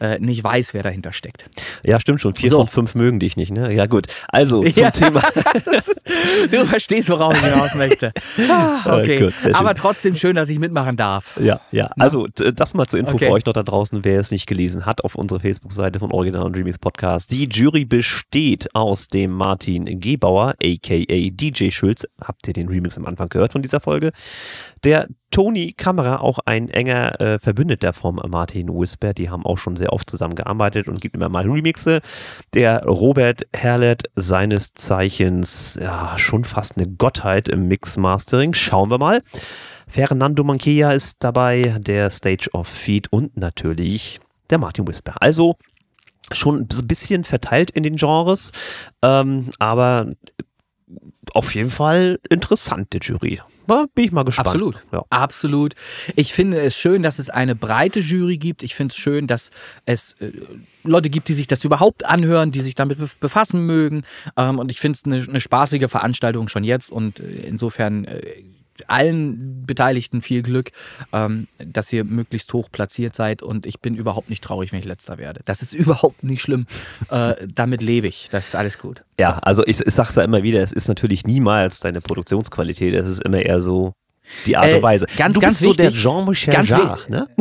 äh, 0.00 0.18
nicht 0.18 0.42
weiß, 0.42 0.74
wer 0.74 0.82
dahinter 0.82 1.12
steckt. 1.12 1.48
Ja, 1.82 2.00
stimmt 2.00 2.20
schon. 2.20 2.34
Vier 2.34 2.50
so. 2.50 2.58
von 2.58 2.68
fünf 2.68 2.94
mögen 2.94 3.20
dich 3.20 3.36
nicht, 3.36 3.50
ne? 3.50 3.72
Ja, 3.72 3.86
gut. 3.86 4.06
Also 4.28 4.62
zum 4.64 4.82
ja. 4.82 4.90
Thema. 4.90 5.22
du 6.50 6.66
verstehst, 6.66 7.08
worauf 7.08 7.34
ich 7.34 7.44
hinaus 7.44 7.74
möchte. 7.74 8.12
Ah, 8.48 8.98
okay. 8.98 9.18
Gut, 9.18 9.54
Aber 9.54 9.74
trotzdem 9.74 10.14
schön, 10.14 10.36
dass 10.36 10.48
ich 10.48 10.58
mitmachen 10.58 10.96
darf. 10.96 11.38
Ja, 11.40 11.60
ja. 11.72 11.90
Also 11.98 12.26
das 12.26 12.74
mal 12.74 12.86
zur 12.86 13.00
Info 13.00 13.14
okay. 13.14 13.26
für 13.26 13.32
euch 13.32 13.44
noch 13.44 13.52
da 13.52 13.62
draußen, 13.62 14.04
wer 14.04 14.20
es 14.20 14.30
nicht 14.30 14.46
gelesen 14.46 14.86
hat, 14.86 15.02
auf 15.02 15.14
unserer 15.14 15.40
Facebook-Seite 15.40 15.98
von 15.98 16.12
Original 16.12 16.44
und 16.44 16.56
Remix 16.56 16.78
Podcast. 16.78 17.30
Die 17.30 17.48
Jury 17.48 17.84
besteht 17.84 18.74
aus 18.74 19.08
dem 19.08 19.32
Martin 19.32 20.00
Gebauer, 20.00 20.54
aka 20.62 21.04
DJ 21.08 21.70
Schulz. 21.70 22.06
Habt 22.22 22.46
ihr 22.46 22.54
den 22.54 22.68
Remix 22.68 22.96
am 22.96 23.06
Anfang 23.06 23.28
gehört 23.28 23.52
von 23.52 23.62
dieser 23.62 23.80
Folge? 23.80 24.12
Der 24.84 25.08
Tony 25.30 25.72
Kamera, 25.72 26.20
auch 26.20 26.38
ein 26.46 26.68
enger 26.68 27.20
äh, 27.20 27.38
Verbündeter 27.38 27.92
vom 27.92 28.20
Martin 28.26 28.68
Whisper, 28.68 29.12
die 29.12 29.28
haben 29.28 29.44
auch 29.44 29.58
schon 29.58 29.76
sehr 29.76 29.92
oft 29.92 30.08
zusammengearbeitet 30.08 30.88
und 30.88 31.00
gibt 31.00 31.14
immer 31.14 31.28
mal 31.28 31.48
Remixe. 31.48 32.00
Der 32.54 32.84
Robert 32.84 33.42
Herlet, 33.52 34.04
seines 34.14 34.74
Zeichens, 34.74 35.78
ja, 35.80 36.18
schon 36.18 36.44
fast 36.44 36.76
eine 36.76 36.88
Gottheit 36.88 37.48
im 37.48 37.68
Mix-Mastering. 37.68 38.54
Schauen 38.54 38.90
wir 38.90 38.98
mal. 38.98 39.22
Fernando 39.88 40.42
Manquilla 40.42 40.92
ist 40.92 41.16
dabei, 41.20 41.76
der 41.78 42.10
Stage 42.10 42.48
of 42.52 42.68
Feed 42.68 43.12
und 43.12 43.36
natürlich 43.36 44.20
der 44.50 44.58
Martin 44.58 44.86
Whisper. 44.86 45.14
Also 45.20 45.56
schon 46.32 46.62
ein 46.62 46.86
bisschen 46.86 47.24
verteilt 47.24 47.70
in 47.70 47.82
den 47.82 47.96
Genres, 47.96 48.52
ähm, 49.02 49.50
aber 49.58 50.12
auf 51.36 51.54
jeden 51.54 51.70
Fall 51.70 52.18
interessante 52.30 52.98
Jury. 53.00 53.40
Bin 53.66 54.04
ich 54.04 54.12
mal 54.12 54.24
gespannt. 54.24 54.48
Absolut. 54.48 54.76
Ja. 54.92 55.04
Absolut. 55.10 55.74
Ich 56.14 56.32
finde 56.32 56.60
es 56.60 56.76
schön, 56.76 57.02
dass 57.02 57.18
es 57.18 57.30
eine 57.30 57.54
breite 57.54 58.00
Jury 58.00 58.38
gibt. 58.38 58.62
Ich 58.62 58.74
finde 58.74 58.92
es 58.92 58.96
schön, 58.96 59.26
dass 59.26 59.50
es 59.84 60.14
äh, 60.20 60.30
Leute 60.84 61.10
gibt, 61.10 61.28
die 61.28 61.34
sich 61.34 61.46
das 61.46 61.64
überhaupt 61.64 62.06
anhören, 62.06 62.52
die 62.52 62.60
sich 62.60 62.74
damit 62.74 62.98
befassen 63.20 63.66
mögen. 63.66 64.04
Ähm, 64.36 64.58
und 64.58 64.70
ich 64.70 64.80
finde 64.80 64.96
es 64.96 65.04
eine, 65.04 65.28
eine, 65.28 65.40
spaßige 65.40 65.90
Veranstaltung 65.90 66.48
schon 66.48 66.64
jetzt. 66.64 66.92
Und 66.92 67.20
äh, 67.20 67.24
insofern 67.46 68.04
äh, 68.04 68.22
allen 68.88 69.64
Beteiligten 69.66 70.20
viel 70.20 70.42
Glück, 70.42 70.70
ähm, 71.12 71.48
dass 71.58 71.92
ihr 71.92 72.04
möglichst 72.04 72.52
hoch 72.52 72.68
platziert 72.70 73.14
seid 73.14 73.42
und 73.42 73.66
ich 73.66 73.80
bin 73.80 73.94
überhaupt 73.94 74.30
nicht 74.30 74.42
traurig, 74.42 74.72
wenn 74.72 74.78
ich 74.78 74.84
letzter 74.84 75.18
werde. 75.18 75.40
Das 75.44 75.62
ist 75.62 75.74
überhaupt 75.74 76.24
nicht 76.24 76.42
schlimm. 76.42 76.66
Äh, 77.10 77.34
damit 77.54 77.82
lebe 77.82 78.06
ich. 78.06 78.28
Das 78.30 78.48
ist 78.48 78.54
alles 78.54 78.78
gut. 78.78 79.04
Ja, 79.18 79.38
also 79.38 79.64
ich, 79.66 79.80
ich 79.80 79.94
sag's 79.94 80.14
ja 80.14 80.22
immer 80.22 80.42
wieder, 80.42 80.62
es 80.62 80.72
ist 80.72 80.88
natürlich 80.88 81.24
niemals 81.24 81.80
deine 81.80 82.00
Produktionsqualität, 82.00 82.94
es 82.94 83.08
ist 83.08 83.22
immer 83.22 83.40
eher 83.40 83.60
so 83.60 83.92
die 84.44 84.56
Art 84.56 84.66
und 84.66 84.78
äh, 84.78 84.82
Weise. 84.82 85.06
Ganz, 85.16 85.34
du 85.34 85.40
ganz 85.40 85.54
bist 85.54 85.62
wichtig, 85.62 85.84
so 85.84 85.90
der 85.90 86.00
Jean-Michel 86.00 86.64
Jarre, 86.64 87.00
ne? 87.08 87.28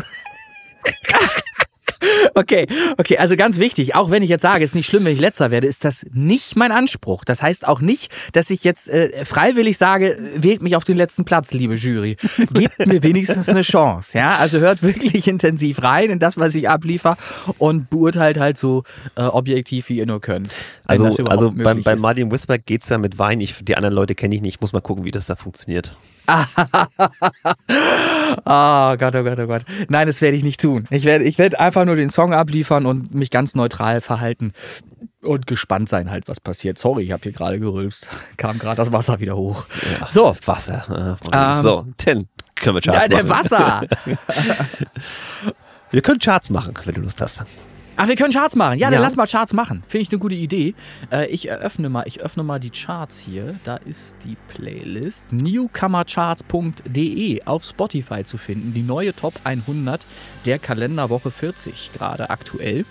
Okay, 2.34 2.68
okay, 2.98 3.18
also 3.18 3.36
ganz 3.36 3.60
wichtig, 3.60 3.96
auch 3.96 4.12
wenn 4.12 4.24
ich 4.24 4.30
jetzt 4.30 4.42
sage, 4.42 4.64
es 4.64 4.72
ist 4.72 4.76
nicht 4.76 4.88
schlimm, 4.88 5.06
wenn 5.06 5.14
ich 5.14 5.20
letzter 5.20 5.52
werde, 5.52 5.68
ist 5.68 5.86
das 5.86 6.06
nicht 6.12 6.56
mein 6.56 6.72
Anspruch. 6.72 7.24
Das 7.24 7.42
heißt 7.42 7.68
auch 7.68 7.82
nicht, 7.82 8.14
dass 8.34 8.50
ich 8.50 8.64
jetzt 8.64 8.90
äh, 8.90 9.24
freiwillig 9.26 9.78
sage, 9.78 10.18
wählt 10.36 10.62
mich 10.62 10.76
auf 10.76 10.84
den 10.84 10.98
letzten 10.98 11.26
Platz, 11.26 11.52
liebe 11.52 11.76
Jury. 11.76 12.18
Gebt 12.54 12.86
mir 12.86 13.04
wenigstens 13.04 13.50
eine 13.50 13.62
Chance, 13.62 14.18
ja? 14.18 14.36
Also 14.38 14.60
hört 14.60 14.84
wirklich 14.84 15.28
intensiv 15.28 15.82
rein 15.82 16.10
in 16.10 16.20
das, 16.20 16.38
was 16.38 16.56
ich 16.56 16.70
abliefer 16.70 17.18
und 17.58 17.90
beurteilt 17.90 18.40
halt 18.40 18.58
so 18.58 18.84
äh, 19.16 19.24
objektiv, 19.24 19.90
wie 19.90 19.98
ihr 19.98 20.06
nur 20.06 20.22
könnt. 20.22 20.54
Also, 20.86 21.06
also 21.26 21.52
beim, 21.52 21.82
beim 21.82 22.00
Martin 22.00 22.32
Whisper 22.32 22.58
geht 22.58 22.84
es 22.84 22.90
ja 22.90 22.98
mit 22.98 23.18
Wein. 23.18 23.42
Ich, 23.42 23.64
die 23.64 23.76
anderen 23.76 23.96
Leute 23.96 24.16
kenne 24.16 24.36
ich 24.36 24.42
nicht. 24.42 24.56
Ich 24.56 24.62
muss 24.62 24.74
mal 24.74 24.82
gucken, 24.82 25.06
wie 25.06 25.12
das 25.12 25.26
da 25.28 25.36
funktioniert. 25.36 25.96
oh 26.28 26.44
Gott, 28.98 29.16
oh 29.16 29.24
Gott, 29.24 29.40
oh 29.40 29.48
Gott. 29.48 29.62
Nein, 29.90 30.08
das 30.08 30.22
werde 30.22 30.38
ich 30.38 30.44
nicht 30.44 30.60
tun. 30.60 30.88
Ich 30.90 31.06
werde 31.06 31.24
ich 31.24 31.38
werd 31.38 31.60
einfach 31.60 31.86
nur 31.86 31.95
den 31.96 32.10
Song 32.10 32.34
abliefern 32.34 32.86
und 32.86 33.14
mich 33.14 33.32
ganz 33.32 33.56
neutral 33.56 34.02
verhalten 34.02 34.54
und 35.22 35.48
gespannt 35.48 35.90
sein 35.90 36.12
halt, 36.12 36.28
was 36.28 36.40
passiert. 36.40 36.78
Sorry, 36.78 37.04
ich 37.04 37.12
habe 37.12 37.24
hier 37.24 37.32
gerade 37.32 37.60
gerülpst. 37.60 38.10
Kam 38.38 38.60
gerade 38.60 38.78
das 38.78 38.92
Wasser 38.92 39.20
wieder 39.20 39.36
hoch. 39.36 39.66
Ja, 40.00 40.08
so. 40.08 40.36
Wasser. 40.46 41.18
Ähm, 41.32 41.62
so, 41.62 41.88
Ten 41.98 42.28
können 42.56 42.76
wir 42.76 42.82
Charts 42.82 43.08
ja, 43.10 43.24
machen. 43.24 43.28
der 43.28 43.30
Wasser. 43.30 43.82
wir 45.92 46.02
können 46.02 46.20
Charts 46.20 46.50
machen, 46.50 46.74
wenn 46.86 46.96
du 46.96 47.02
Lust 47.02 47.22
hast. 47.22 47.44
Ach, 47.98 48.08
wir 48.08 48.16
können 48.16 48.34
Charts 48.34 48.56
machen. 48.56 48.80
Ja, 48.80 48.90
dann 48.90 49.02
lass 49.02 49.16
mal 49.16 49.28
Charts 49.28 49.54
machen. 49.54 49.84
Finde 49.88 50.04
ich 50.04 50.12
eine 50.12 50.20
gute 50.20 50.36
Idee. 50.36 50.74
Äh, 51.12 51.28
ich 51.28 51.48
eröffne 51.48 51.90
mal, 51.90 52.04
ich 52.06 52.22
öffne 52.22 52.44
mal 52.44 52.60
die 52.60 52.70
Charts 52.70 53.20
hier. 53.20 53.56
Da 53.64 53.78
ist 53.78 54.16
die 54.26 54.36
Playlist 54.50 55.26
newcomercharts.de 55.32 57.44
auf 57.46 57.64
Spotify 57.64 58.24
zu 58.24 58.38
finden. 58.38 58.74
Die 58.74 58.84
neue 58.84 59.16
Top 59.16 59.34
100 59.44 60.02
der 60.46 60.60
Kalenderwoche 60.60 61.32
40 61.32 61.92
gerade 61.94 62.30
aktuell. 62.30 62.86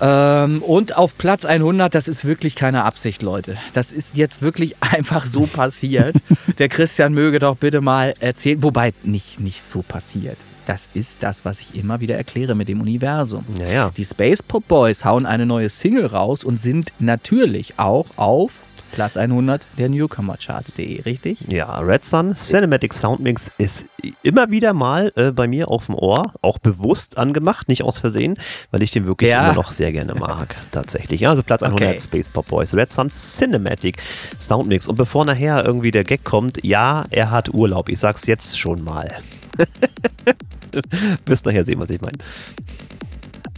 Ähm, 0.00 0.62
und 0.62 0.96
auf 0.96 1.16
Platz 1.16 1.44
100, 1.44 1.94
das 1.94 2.08
ist 2.08 2.24
wirklich 2.24 2.54
keine 2.54 2.84
Absicht, 2.84 3.22
Leute. 3.22 3.54
Das 3.72 3.92
ist 3.92 4.16
jetzt 4.16 4.42
wirklich 4.42 4.76
einfach 4.80 5.26
so 5.26 5.46
passiert. 5.46 6.16
Der 6.58 6.68
Christian 6.68 7.14
möge 7.14 7.38
doch 7.38 7.56
bitte 7.56 7.80
mal 7.80 8.14
erzählen, 8.20 8.62
wobei 8.62 8.92
nicht, 9.02 9.40
nicht 9.40 9.62
so 9.62 9.82
passiert. 9.82 10.38
Das 10.66 10.88
ist 10.94 11.22
das, 11.22 11.44
was 11.44 11.60
ich 11.60 11.76
immer 11.76 12.00
wieder 12.00 12.16
erkläre 12.16 12.54
mit 12.54 12.68
dem 12.68 12.80
Universum. 12.80 13.44
Ja, 13.58 13.72
ja. 13.72 13.92
Die 13.96 14.04
Space 14.04 14.42
Pop 14.42 14.66
Boys 14.68 15.04
hauen 15.04 15.24
eine 15.24 15.46
neue 15.46 15.68
Single 15.68 16.06
raus 16.06 16.44
und 16.44 16.60
sind 16.60 16.92
natürlich 16.98 17.78
auch 17.78 18.06
auf 18.16 18.62
Platz 18.92 19.16
100 19.16 19.68
der 19.78 19.88
Newcomer-Charts.de, 19.88 21.02
richtig? 21.02 21.38
Ja, 21.48 21.78
Red 21.78 22.04
Sun 22.04 22.34
Cinematic 22.34 22.94
Soundmix 22.94 23.50
ist 23.58 23.86
immer 24.22 24.50
wieder 24.50 24.72
mal 24.72 25.12
äh, 25.16 25.32
bei 25.32 25.46
mir 25.46 25.68
auf 25.68 25.86
dem 25.86 25.94
Ohr, 25.96 26.32
auch 26.42 26.58
bewusst 26.58 27.18
angemacht, 27.18 27.68
nicht 27.68 27.82
aus 27.82 27.98
Versehen, 27.98 28.38
weil 28.70 28.82
ich 28.82 28.90
den 28.90 29.06
wirklich 29.06 29.30
ja. 29.30 29.44
immer 29.44 29.54
noch 29.54 29.72
sehr 29.72 29.92
gerne 29.92 30.14
mag, 30.14 30.54
tatsächlich. 30.72 31.28
Also 31.28 31.42
Platz 31.42 31.62
100 31.62 31.88
okay. 31.90 32.00
Space 32.00 32.28
Pop 32.28 32.48
Boys, 32.48 32.74
Red 32.74 32.92
Sun 32.92 33.10
Cinematic 33.10 34.02
Soundmix. 34.40 34.86
Und 34.86 34.96
bevor 34.96 35.24
nachher 35.24 35.64
irgendwie 35.64 35.90
der 35.90 36.04
Gag 36.04 36.24
kommt, 36.24 36.64
ja, 36.64 37.04
er 37.10 37.30
hat 37.30 37.52
Urlaub. 37.52 37.88
Ich 37.88 37.98
sag's 38.00 38.26
jetzt 38.26 38.58
schon 38.58 38.82
mal. 38.82 39.10
Wirst 41.26 41.46
nachher 41.46 41.64
sehen, 41.64 41.78
was 41.78 41.90
ich 41.90 42.00
meine. 42.00 42.18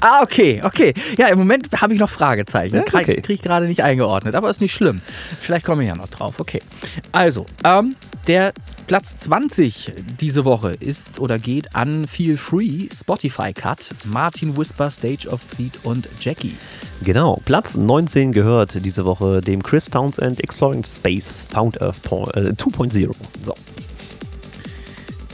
Ah, 0.00 0.22
okay, 0.22 0.60
okay. 0.62 0.94
Ja, 1.16 1.26
im 1.28 1.38
Moment 1.38 1.68
habe 1.80 1.92
ich 1.92 2.00
noch 2.00 2.10
Fragezeichen. 2.10 2.76
Ja, 2.76 2.82
okay. 2.82 3.16
Kriege 3.20 3.32
ich 3.32 3.42
gerade 3.42 3.66
nicht 3.66 3.82
eingeordnet, 3.82 4.36
aber 4.36 4.48
ist 4.48 4.60
nicht 4.60 4.72
schlimm. 4.72 5.00
Vielleicht 5.40 5.64
komme 5.64 5.82
ich 5.82 5.88
ja 5.88 5.96
noch 5.96 6.08
drauf. 6.08 6.38
Okay. 6.38 6.62
Also, 7.10 7.46
ähm, 7.64 7.96
der 8.28 8.52
Platz 8.86 9.16
20 9.16 9.92
diese 10.20 10.44
Woche 10.44 10.72
ist 10.72 11.18
oder 11.18 11.38
geht 11.38 11.74
an 11.74 12.06
Feel 12.06 12.36
Free, 12.36 12.88
Spotify 12.92 13.52
Cut, 13.52 13.90
Martin 14.04 14.56
Whisper, 14.56 14.90
Stage 14.90 15.28
of 15.28 15.40
Fleet 15.40 15.72
und 15.82 16.08
Jackie. 16.20 16.54
Genau, 17.02 17.40
Platz 17.44 17.76
19 17.76 18.32
gehört 18.32 18.84
diese 18.84 19.04
Woche 19.04 19.40
dem 19.40 19.62
Chris 19.62 19.86
Townsend 19.86 20.40
Exploring 20.40 20.84
Space 20.84 21.42
Found 21.50 21.82
Earth 21.82 21.98
2.0. 22.06 22.96
Äh, 22.96 23.12
so. 23.44 23.54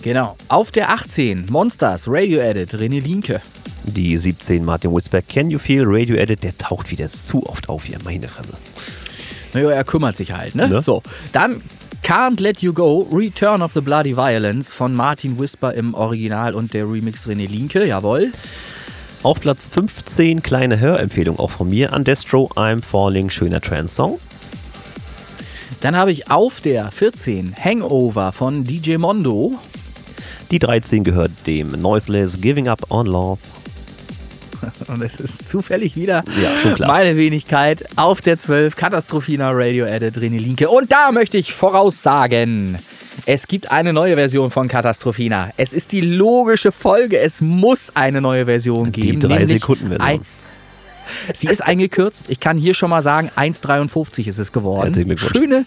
Genau. 0.04 0.36
Auf 0.48 0.70
der 0.70 0.90
18 0.90 1.46
Monsters 1.48 2.04
Radio 2.08 2.38
Edit 2.38 2.74
René 2.74 3.02
Linke. 3.02 3.40
Die 3.84 4.18
17 4.18 4.62
Martin 4.62 4.94
Whisper 4.94 5.22
Can 5.22 5.48
You 5.48 5.58
Feel 5.58 5.84
Radio 5.86 6.16
Edit, 6.16 6.42
der 6.44 6.58
taucht 6.58 6.90
wieder 6.90 7.08
zu 7.08 7.46
oft 7.46 7.70
auf 7.70 7.84
hier, 7.84 7.96
meine 8.04 8.28
Fresse. 8.28 8.52
Naja, 9.54 9.70
er 9.70 9.82
kümmert 9.82 10.14
sich 10.14 10.32
halt, 10.32 10.56
ne? 10.56 10.68
ne? 10.68 10.82
So, 10.82 11.02
dann 11.32 11.62
Can't 12.02 12.38
Let 12.42 12.60
You 12.60 12.74
Go, 12.74 13.08
Return 13.10 13.62
of 13.62 13.72
the 13.72 13.80
Bloody 13.80 14.14
Violence 14.14 14.74
von 14.74 14.92
Martin 14.92 15.40
Whisper 15.40 15.72
im 15.72 15.94
Original 15.94 16.54
und 16.54 16.74
der 16.74 16.84
Remix 16.84 17.26
René 17.26 17.48
Linke, 17.48 17.86
jawohl. 17.86 18.30
Auf 19.22 19.40
Platz 19.40 19.70
15 19.72 20.42
kleine 20.42 20.78
Hörempfehlung 20.80 21.38
auch 21.38 21.52
von 21.52 21.70
mir 21.70 21.94
an 21.94 22.04
Destro 22.04 22.50
I'm 22.56 22.82
Falling, 22.82 23.30
schöner 23.30 23.62
Trance-Song. 23.62 24.20
Dann 25.80 25.96
habe 25.96 26.12
ich 26.12 26.30
auf 26.30 26.60
der 26.60 26.90
14 26.90 27.54
Hangover 27.56 28.32
von 28.32 28.64
DJ 28.64 28.98
Mondo. 28.98 29.58
Die 30.50 30.58
13 30.58 31.04
gehört 31.04 31.30
dem 31.46 31.72
Noiseless 31.80 32.40
Giving 32.40 32.68
Up 32.68 32.90
on 32.90 33.06
Love. 33.06 33.40
Und 34.88 35.02
es 35.02 35.16
ist 35.16 35.48
zufällig 35.48 35.96
wieder 35.96 36.22
ja, 36.40 36.86
meine 36.86 37.16
Wenigkeit 37.16 37.84
auf 37.96 38.20
der 38.20 38.38
12 38.38 38.76
Katastrophina 38.76 39.50
Radio 39.52 39.84
Edit 39.84 40.16
René 40.16 40.38
Linke. 40.38 40.70
Und 40.70 40.92
da 40.92 41.12
möchte 41.12 41.38
ich 41.38 41.52
voraussagen, 41.52 42.78
es 43.26 43.46
gibt 43.46 43.70
eine 43.70 43.92
neue 43.92 44.14
Version 44.16 44.50
von 44.50 44.68
Katastrophina. 44.68 45.50
Es 45.56 45.72
ist 45.72 45.92
die 45.92 46.00
logische 46.00 46.72
Folge. 46.72 47.18
Es 47.18 47.40
muss 47.40 47.90
eine 47.94 48.20
neue 48.20 48.46
Version 48.46 48.92
geben. 48.92 49.20
Die 49.20 49.26
3 49.26 49.46
Sekunden 49.46 49.88
Version. 49.88 50.24
Sie 51.34 51.46
ist 51.46 51.62
eingekürzt. 51.62 52.26
Ich 52.28 52.40
kann 52.40 52.56
hier 52.56 52.74
schon 52.74 52.90
mal 52.90 53.02
sagen, 53.02 53.30
1,53 53.36 54.28
ist 54.28 54.38
es 54.38 54.52
geworden. 54.52 55.16
Schöne, 55.16 55.66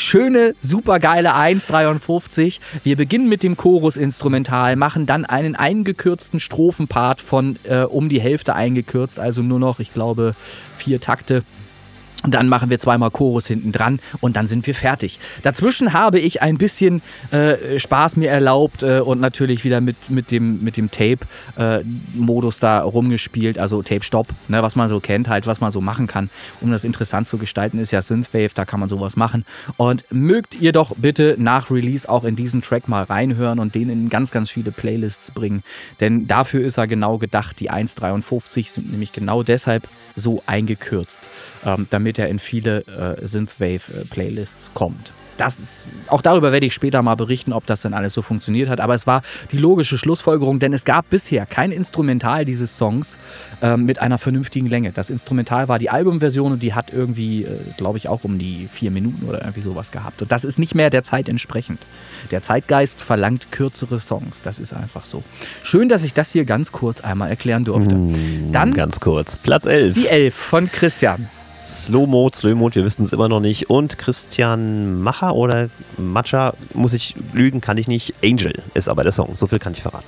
Schöne, 0.00 0.54
supergeile 0.62 1.34
1,53. 1.34 2.60
Wir 2.84 2.96
beginnen 2.96 3.28
mit 3.28 3.42
dem 3.42 3.56
Chorus-Instrumental, 3.56 4.76
machen 4.76 5.06
dann 5.06 5.24
einen 5.24 5.56
eingekürzten 5.56 6.38
Strophenpart 6.38 7.20
von 7.20 7.58
äh, 7.64 7.82
um 7.82 8.08
die 8.08 8.20
Hälfte 8.20 8.54
eingekürzt, 8.54 9.18
also 9.18 9.42
nur 9.42 9.58
noch, 9.58 9.80
ich 9.80 9.92
glaube, 9.92 10.34
vier 10.76 11.00
Takte. 11.00 11.42
Dann 12.26 12.48
machen 12.48 12.68
wir 12.68 12.78
zweimal 12.80 13.10
Chorus 13.12 13.46
hinten 13.46 13.70
dran 13.70 14.00
und 14.20 14.36
dann 14.36 14.48
sind 14.48 14.66
wir 14.66 14.74
fertig. 14.74 15.20
Dazwischen 15.42 15.92
habe 15.92 16.18
ich 16.18 16.42
ein 16.42 16.58
bisschen 16.58 17.00
äh, 17.30 17.78
Spaß 17.78 18.16
mir 18.16 18.30
erlaubt 18.30 18.82
äh, 18.82 19.00
und 19.00 19.20
natürlich 19.20 19.64
wieder 19.64 19.80
mit, 19.80 20.10
mit 20.10 20.32
dem, 20.32 20.64
mit 20.64 20.76
dem 20.76 20.90
Tape-Modus 20.90 22.56
äh, 22.56 22.60
da 22.60 22.80
rumgespielt, 22.80 23.60
also 23.60 23.82
Tape-Stop, 23.82 24.26
ne, 24.48 24.62
was 24.62 24.74
man 24.74 24.88
so 24.88 24.98
kennt, 24.98 25.28
halt, 25.28 25.46
was 25.46 25.60
man 25.60 25.70
so 25.70 25.80
machen 25.80 26.08
kann, 26.08 26.28
um 26.60 26.72
das 26.72 26.82
interessant 26.82 27.28
zu 27.28 27.38
gestalten, 27.38 27.78
ist 27.78 27.92
ja 27.92 28.02
Synthwave, 28.02 28.50
da 28.52 28.64
kann 28.64 28.80
man 28.80 28.88
sowas 28.88 29.14
machen. 29.16 29.44
Und 29.76 30.04
mögt 30.10 30.60
ihr 30.60 30.72
doch 30.72 30.96
bitte 30.96 31.36
nach 31.38 31.70
Release 31.70 32.08
auch 32.08 32.24
in 32.24 32.34
diesen 32.34 32.62
Track 32.62 32.88
mal 32.88 33.04
reinhören 33.04 33.60
und 33.60 33.76
den 33.76 33.90
in 33.90 34.08
ganz, 34.08 34.32
ganz 34.32 34.50
viele 34.50 34.72
Playlists 34.72 35.30
bringen, 35.30 35.62
denn 36.00 36.26
dafür 36.26 36.64
ist 36.64 36.78
er 36.78 36.88
genau 36.88 37.18
gedacht. 37.18 37.60
Die 37.60 37.70
1,53 37.70 38.70
sind 38.70 38.90
nämlich 38.90 39.12
genau 39.12 39.44
deshalb 39.44 39.86
so 40.16 40.42
eingekürzt, 40.46 41.28
ähm, 41.64 41.86
damit 41.90 42.07
er 42.16 42.28
in 42.28 42.38
viele 42.38 42.86
äh, 42.86 43.26
Synthwave-Playlists 43.26 44.70
kommt. 44.72 45.12
Das 45.38 45.60
ist, 45.60 45.86
auch 46.08 46.20
darüber 46.20 46.50
werde 46.52 46.66
ich 46.66 46.74
später 46.74 47.00
mal 47.00 47.14
berichten, 47.14 47.52
ob 47.52 47.64
das 47.64 47.82
denn 47.82 47.94
alles 47.94 48.12
so 48.12 48.22
funktioniert 48.22 48.68
hat. 48.68 48.80
Aber 48.80 48.94
es 48.94 49.06
war 49.06 49.22
die 49.52 49.56
logische 49.56 49.96
Schlussfolgerung, 49.96 50.58
denn 50.58 50.72
es 50.72 50.84
gab 50.84 51.08
bisher 51.10 51.46
kein 51.46 51.70
Instrumental 51.70 52.44
dieses 52.44 52.76
Songs 52.76 53.16
ähm, 53.62 53.84
mit 53.84 54.00
einer 54.00 54.18
vernünftigen 54.18 54.66
Länge. 54.66 54.90
Das 54.90 55.10
Instrumental 55.10 55.68
war 55.68 55.78
die 55.78 55.90
Albumversion 55.90 56.52
und 56.52 56.62
die 56.62 56.74
hat 56.74 56.92
irgendwie, 56.92 57.44
äh, 57.44 57.60
glaube 57.76 57.98
ich, 57.98 58.08
auch 58.08 58.24
um 58.24 58.38
die 58.38 58.66
vier 58.68 58.90
Minuten 58.90 59.26
oder 59.26 59.40
irgendwie 59.42 59.60
sowas 59.60 59.92
gehabt. 59.92 60.22
Und 60.22 60.32
das 60.32 60.44
ist 60.44 60.58
nicht 60.58 60.74
mehr 60.74 60.90
der 60.90 61.04
Zeit 61.04 61.28
entsprechend. 61.28 61.78
Der 62.32 62.42
Zeitgeist 62.42 63.00
verlangt 63.00 63.52
kürzere 63.52 64.00
Songs. 64.00 64.42
Das 64.42 64.58
ist 64.58 64.72
einfach 64.72 65.04
so. 65.04 65.22
Schön, 65.62 65.88
dass 65.88 66.02
ich 66.02 66.14
das 66.14 66.32
hier 66.32 66.46
ganz 66.46 66.72
kurz 66.72 67.00
einmal 67.00 67.30
erklären 67.30 67.64
durfte. 67.64 67.94
Mm, 67.94 68.50
Dann 68.50 68.74
ganz 68.74 68.98
kurz. 68.98 69.36
Platz 69.36 69.66
11. 69.66 69.94
Die 69.94 70.08
11 70.08 70.34
von 70.34 70.70
Christian. 70.70 71.28
Slow-Mode, 71.68 72.36
Slow-Mode, 72.36 72.76
wir 72.76 72.84
wissen 72.84 73.04
es 73.04 73.12
immer 73.12 73.28
noch 73.28 73.40
nicht. 73.40 73.70
Und 73.70 73.98
Christian 73.98 75.00
Macher 75.00 75.34
oder 75.34 75.68
Matcha, 75.96 76.54
muss 76.74 76.92
ich 76.92 77.14
lügen, 77.32 77.60
kann 77.60 77.76
ich 77.76 77.88
nicht. 77.88 78.14
Angel 78.24 78.62
ist 78.74 78.88
aber 78.88 79.02
der 79.02 79.12
Song, 79.12 79.34
so 79.36 79.46
viel 79.46 79.58
kann 79.58 79.72
ich 79.72 79.82
verraten. 79.82 80.06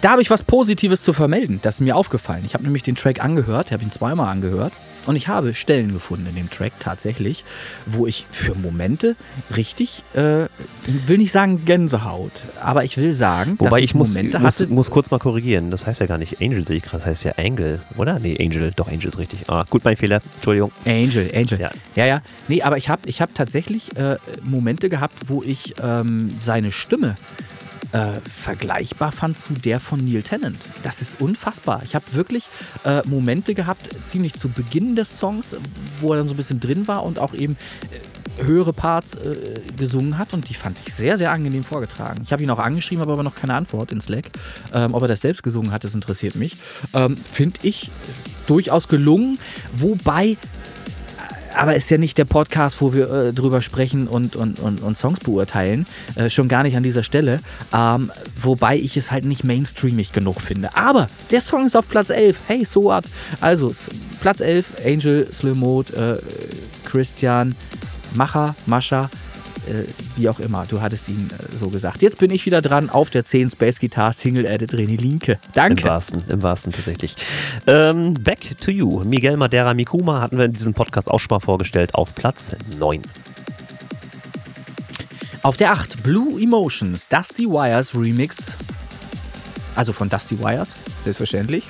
Da 0.00 0.12
habe 0.12 0.22
ich 0.22 0.30
was 0.30 0.42
Positives 0.42 1.02
zu 1.02 1.12
vermelden, 1.12 1.58
das 1.62 1.76
ist 1.76 1.80
mir 1.80 1.96
aufgefallen. 1.96 2.44
Ich 2.46 2.54
habe 2.54 2.64
nämlich 2.64 2.82
den 2.82 2.96
Track 2.96 3.22
angehört, 3.22 3.70
habe 3.70 3.82
ihn 3.82 3.90
zweimal 3.90 4.28
angehört 4.28 4.72
und 5.06 5.16
ich 5.16 5.28
habe 5.28 5.54
Stellen 5.54 5.92
gefunden 5.92 6.26
in 6.26 6.34
dem 6.34 6.50
Track 6.50 6.72
tatsächlich, 6.78 7.44
wo 7.86 8.06
ich 8.06 8.26
für 8.30 8.54
Momente 8.54 9.16
richtig, 9.56 10.02
äh, 10.14 10.46
will 10.86 11.18
nicht 11.18 11.32
sagen 11.32 11.64
Gänsehaut, 11.64 12.32
aber 12.60 12.84
ich 12.84 12.96
will 12.96 13.12
sagen, 13.12 13.56
Wobei 13.58 13.70
dass 13.70 13.78
ich, 13.78 13.84
ich 13.84 13.94
muss, 13.94 14.08
Momente 14.08 14.38
muss, 14.38 14.60
hatte. 14.60 14.66
muss 14.68 14.90
kurz 14.90 15.10
mal 15.10 15.18
korrigieren, 15.18 15.70
das 15.70 15.86
heißt 15.86 16.00
ja 16.00 16.06
gar 16.06 16.18
nicht 16.18 16.40
Angel, 16.40 16.66
sehe 16.66 16.76
ich 16.76 16.82
gerade, 16.82 16.98
das 16.98 17.06
heißt 17.06 17.24
ja 17.24 17.32
Angel, 17.38 17.80
oder? 17.96 18.18
Nee, 18.18 18.36
Angel, 18.40 18.72
doch 18.74 18.88
Angel 18.88 19.08
ist 19.08 19.18
richtig. 19.18 19.48
Ah, 19.48 19.64
gut, 19.68 19.84
mein 19.84 19.96
Fehler, 19.96 20.20
Entschuldigung. 20.36 20.72
Angel, 20.84 21.30
Angel. 21.34 21.58
Ja, 21.58 21.70
ja. 21.94 22.06
ja. 22.06 22.22
Nee, 22.48 22.62
aber 22.62 22.76
ich 22.76 22.88
habe 22.88 23.02
ich 23.06 23.20
hab 23.20 23.34
tatsächlich 23.34 23.96
äh, 23.96 24.16
Momente 24.42 24.88
gehabt, 24.88 25.14
wo 25.28 25.42
ich 25.42 25.74
ähm, 25.82 26.34
seine 26.42 26.72
Stimme 26.72 27.16
äh, 27.92 28.20
vergleichbar 28.20 29.12
fand 29.12 29.38
zu 29.38 29.54
der 29.54 29.80
von 29.80 30.04
Neil 30.04 30.22
Tennant. 30.22 30.58
Das 30.82 31.02
ist 31.02 31.20
unfassbar. 31.20 31.82
Ich 31.84 31.94
habe 31.94 32.04
wirklich 32.12 32.48
äh, 32.84 33.02
Momente 33.06 33.54
gehabt, 33.54 33.88
ziemlich 34.04 34.34
zu 34.34 34.48
Beginn 34.48 34.96
des 34.96 35.18
Songs, 35.18 35.56
wo 36.00 36.12
er 36.12 36.18
dann 36.18 36.28
so 36.28 36.34
ein 36.34 36.36
bisschen 36.36 36.60
drin 36.60 36.88
war 36.88 37.02
und 37.04 37.18
auch 37.18 37.34
eben 37.34 37.56
äh, 37.90 38.44
höhere 38.44 38.72
Parts 38.72 39.14
äh, 39.14 39.60
gesungen 39.76 40.18
hat 40.18 40.32
und 40.34 40.48
die 40.48 40.54
fand 40.54 40.78
ich 40.86 40.94
sehr, 40.94 41.18
sehr 41.18 41.32
angenehm 41.32 41.64
vorgetragen. 41.64 42.20
Ich 42.22 42.32
habe 42.32 42.42
ihn 42.42 42.50
auch 42.50 42.58
angeschrieben, 42.58 43.02
habe 43.02 43.12
aber 43.12 43.22
noch 43.22 43.34
keine 43.34 43.54
Antwort 43.54 43.92
in 43.92 44.00
Slack. 44.00 44.26
Ähm, 44.72 44.94
ob 44.94 45.02
er 45.02 45.08
das 45.08 45.20
selbst 45.20 45.42
gesungen 45.42 45.72
hat, 45.72 45.84
das 45.84 45.94
interessiert 45.94 46.36
mich. 46.36 46.56
Ähm, 46.94 47.16
Finde 47.16 47.58
ich 47.62 47.90
durchaus 48.46 48.88
gelungen, 48.88 49.38
wobei 49.72 50.36
aber 51.60 51.76
ist 51.76 51.90
ja 51.90 51.98
nicht 51.98 52.16
der 52.16 52.24
Podcast, 52.24 52.80
wo 52.80 52.94
wir 52.94 53.10
äh, 53.10 53.32
drüber 53.34 53.60
sprechen 53.60 54.08
und, 54.08 54.34
und, 54.34 54.60
und, 54.60 54.80
und 54.80 54.96
Songs 54.96 55.20
beurteilen. 55.20 55.84
Äh, 56.14 56.30
schon 56.30 56.48
gar 56.48 56.62
nicht 56.62 56.74
an 56.74 56.82
dieser 56.82 57.02
Stelle. 57.02 57.40
Ähm, 57.70 58.10
wobei 58.40 58.78
ich 58.78 58.96
es 58.96 59.10
halt 59.10 59.26
nicht 59.26 59.44
mainstreamig 59.44 60.12
genug 60.12 60.40
finde. 60.40 60.74
Aber 60.74 61.06
der 61.30 61.42
Song 61.42 61.66
ist 61.66 61.76
auf 61.76 61.86
Platz 61.86 62.08
11. 62.08 62.38
Hey, 62.46 62.64
so 62.64 62.84
what? 62.84 63.04
Also, 63.42 63.70
Platz 64.22 64.40
11, 64.40 64.72
Angel, 64.86 65.28
Slow 65.30 65.54
Mode, 65.54 66.22
äh, 66.22 66.88
Christian, 66.88 67.54
Macher, 68.14 68.56
Mascha, 68.64 69.10
äh, 69.66 69.84
wie 70.16 70.28
auch 70.28 70.40
immer. 70.40 70.64
Du 70.66 70.80
hattest 70.80 71.08
ihn 71.08 71.30
äh, 71.30 71.56
so 71.56 71.68
gesagt. 71.68 72.02
Jetzt 72.02 72.18
bin 72.18 72.30
ich 72.30 72.46
wieder 72.46 72.62
dran 72.62 72.90
auf 72.90 73.10
der 73.10 73.24
10 73.24 73.50
Space 73.50 73.80
Guitar 73.80 74.12
Single 74.12 74.44
Edit 74.46 74.72
René 74.72 75.00
Linke. 75.00 75.38
Danke. 75.54 75.82
Im 75.82 75.88
wahrsten, 75.88 76.22
im 76.28 76.42
wahrsten 76.42 76.72
tatsächlich. 76.72 77.16
Ähm, 77.66 78.14
back 78.14 78.58
to 78.60 78.70
you. 78.70 79.04
Miguel 79.04 79.36
Madera 79.36 79.74
Mikuma 79.74 80.20
hatten 80.20 80.38
wir 80.38 80.44
in 80.44 80.52
diesem 80.52 80.74
Podcast 80.74 81.10
auch 81.10 81.18
schon 81.18 81.30
mal 81.30 81.40
vorgestellt 81.40 81.94
auf 81.94 82.14
Platz 82.14 82.52
9. 82.78 83.02
Auf 85.42 85.56
der 85.56 85.72
8 85.72 86.02
Blue 86.02 86.40
Emotions 86.40 87.08
Dusty 87.08 87.46
Wires 87.46 87.94
Remix. 87.94 88.56
Also 89.74 89.92
von 89.92 90.08
Dusty 90.08 90.38
Wires, 90.38 90.76
selbstverständlich. 91.00 91.64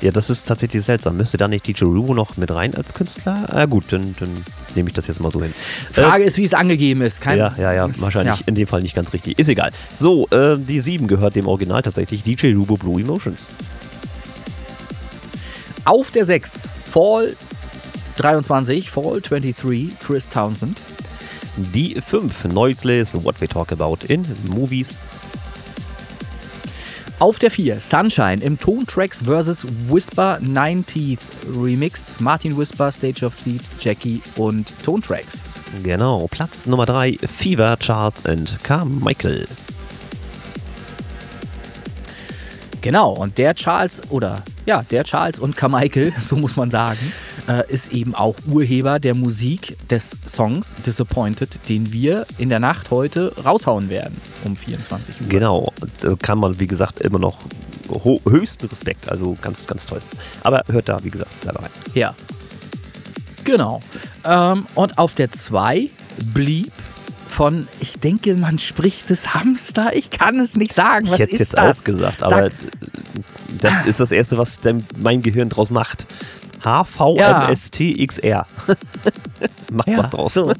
Ja, 0.00 0.12
das 0.12 0.30
ist 0.30 0.46
tatsächlich 0.46 0.84
seltsam. 0.84 1.16
Müsste 1.16 1.38
da 1.38 1.48
nicht 1.48 1.66
DJ 1.66 1.84
Rubo 1.84 2.14
noch 2.14 2.36
mit 2.36 2.52
rein 2.52 2.74
als 2.74 2.94
Künstler? 2.94 3.48
Ah, 3.48 3.66
gut, 3.66 3.84
dann, 3.90 4.14
dann 4.20 4.28
nehme 4.76 4.88
ich 4.88 4.94
das 4.94 5.08
jetzt 5.08 5.20
mal 5.20 5.32
so 5.32 5.42
hin. 5.42 5.52
Frage 5.90 6.22
äh, 6.22 6.26
ist, 6.26 6.36
wie 6.36 6.44
es 6.44 6.54
angegeben 6.54 7.02
ist. 7.02 7.20
Kein 7.20 7.38
ja, 7.38 7.52
ja, 7.58 7.72
ja, 7.72 7.88
wahrscheinlich 7.98 8.38
ja. 8.40 8.46
in 8.46 8.54
dem 8.54 8.68
Fall 8.68 8.82
nicht 8.82 8.94
ganz 8.94 9.12
richtig. 9.12 9.38
Ist 9.38 9.48
egal. 9.48 9.72
So, 9.96 10.28
äh, 10.28 10.56
die 10.56 10.78
7 10.78 11.08
gehört 11.08 11.34
dem 11.34 11.48
Original 11.48 11.82
tatsächlich. 11.82 12.22
DJ 12.22 12.54
Rubo 12.54 12.76
Blue 12.76 13.00
Emotions. 13.00 13.48
Auf 15.84 16.12
der 16.12 16.24
6 16.24 16.68
Fall 16.84 17.34
23, 18.18 18.90
Fall 18.90 19.20
23, 19.20 19.98
Chris 20.04 20.28
Townsend. 20.28 20.80
Die 21.56 22.00
5 22.00 22.44
Noiseless, 22.44 23.16
What 23.24 23.40
We 23.40 23.48
Talk 23.48 23.72
About 23.72 23.98
in 24.06 24.24
Movies. 24.46 24.98
Auf 27.20 27.40
der 27.40 27.50
4 27.50 27.80
Sunshine 27.80 28.40
im 28.42 28.60
Tontracks 28.60 29.22
vs. 29.22 29.66
Whisper 29.88 30.38
90th 30.40 31.18
Remix. 31.60 32.20
Martin 32.20 32.56
Whisper, 32.56 32.92
Stage 32.92 33.26
of 33.26 33.34
Thieves, 33.34 33.64
Jackie 33.80 34.22
und 34.36 34.72
Tontracks. 34.84 35.58
Genau, 35.82 36.28
Platz 36.28 36.66
Nummer 36.66 36.86
3 36.86 37.18
Fever, 37.26 37.76
Charles 37.80 38.24
and 38.24 38.62
Carmichael. 38.62 39.48
Genau, 42.80 43.12
und 43.12 43.38
der 43.38 43.54
Charles, 43.54 44.02
oder 44.10 44.42
ja, 44.66 44.84
der 44.90 45.04
Charles 45.04 45.38
und 45.38 45.56
Carmichael, 45.56 46.12
so 46.20 46.36
muss 46.36 46.56
man 46.56 46.70
sagen, 46.70 47.12
äh, 47.48 47.70
ist 47.72 47.92
eben 47.92 48.14
auch 48.14 48.36
Urheber 48.46 48.98
der 49.00 49.14
Musik 49.14 49.76
des 49.88 50.16
Songs 50.26 50.76
Disappointed, 50.86 51.58
den 51.68 51.92
wir 51.92 52.26
in 52.38 52.48
der 52.48 52.60
Nacht 52.60 52.90
heute 52.90 53.32
raushauen 53.44 53.88
werden 53.88 54.16
um 54.44 54.56
24 54.56 55.20
Uhr. 55.20 55.28
Genau, 55.28 55.72
da 56.00 56.14
kann 56.20 56.38
man, 56.38 56.58
wie 56.60 56.66
gesagt, 56.66 57.00
immer 57.00 57.18
noch 57.18 57.38
höchsten 58.28 58.66
Respekt, 58.66 59.08
also 59.08 59.36
ganz, 59.40 59.66
ganz 59.66 59.86
toll. 59.86 60.02
Aber 60.42 60.62
hört 60.68 60.88
da, 60.88 61.02
wie 61.02 61.10
gesagt, 61.10 61.42
selber 61.42 61.62
rein. 61.62 61.70
Ja. 61.94 62.14
Genau. 63.44 63.80
Ähm, 64.24 64.66
und 64.74 64.98
auf 64.98 65.14
der 65.14 65.30
2 65.30 65.88
blieb 66.34 66.72
von, 67.38 67.68
ich 67.78 68.00
denke, 68.00 68.34
man 68.34 68.58
spricht 68.58 69.08
das 69.10 69.32
Hamster. 69.32 69.94
Ich 69.94 70.10
kann 70.10 70.40
es 70.40 70.56
nicht 70.56 70.72
sagen. 70.72 71.06
Was 71.06 71.14
ich 71.14 71.20
hätte 71.20 71.32
es 71.34 71.38
jetzt 71.38 71.56
das? 71.56 71.78
auch 71.78 71.84
gesagt, 71.84 72.20
aber 72.24 72.36
Sag, 72.36 72.52
das 73.60 73.84
ist 73.84 74.00
das 74.00 74.10
Erste, 74.10 74.38
was 74.38 74.58
mein 74.96 75.22
Gehirn 75.22 75.48
draus 75.48 75.70
macht. 75.70 76.08
HVMSTXR. 76.64 78.26
Ja. 78.26 78.46
Macht 79.72 79.88
ja, 79.88 79.98
was 79.98 80.10
draus. 80.10 80.34
So. 80.34 80.52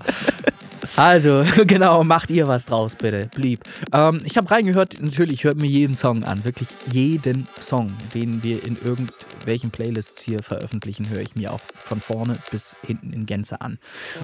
Also, 0.97 1.45
genau, 1.67 2.05
macht 2.05 2.31
ihr 2.31 2.49
was 2.49 2.67
draus, 2.67 2.97
bitte. 2.97 3.29
Blieb. 3.35 3.65
Ähm, 3.93 4.21
ich 4.25 4.37
habe 4.37 4.51
reingehört, 4.51 5.01
natürlich 5.01 5.45
hört 5.45 5.59
mir 5.59 5.67
jeden 5.67 5.97
Song 5.97 6.25
an. 6.25 6.45
Wirklich 6.45 6.69
jeden 6.91 7.47
Song, 7.61 7.93
den 8.15 8.43
wir 8.43 8.65
in 8.65 8.77
irgendwelchen 8.83 9.71
Playlists 9.71 10.23
hier 10.23 10.43
veröffentlichen, 10.43 11.09
höre 11.09 11.21
ich 11.21 11.35
mir 11.35 11.53
auch 11.53 11.61
von 11.75 12.01
vorne 12.01 12.37
bis 12.51 12.77
hinten 12.85 13.13
in 13.13 13.27
Gänze 13.27 13.61
an. 13.61 13.79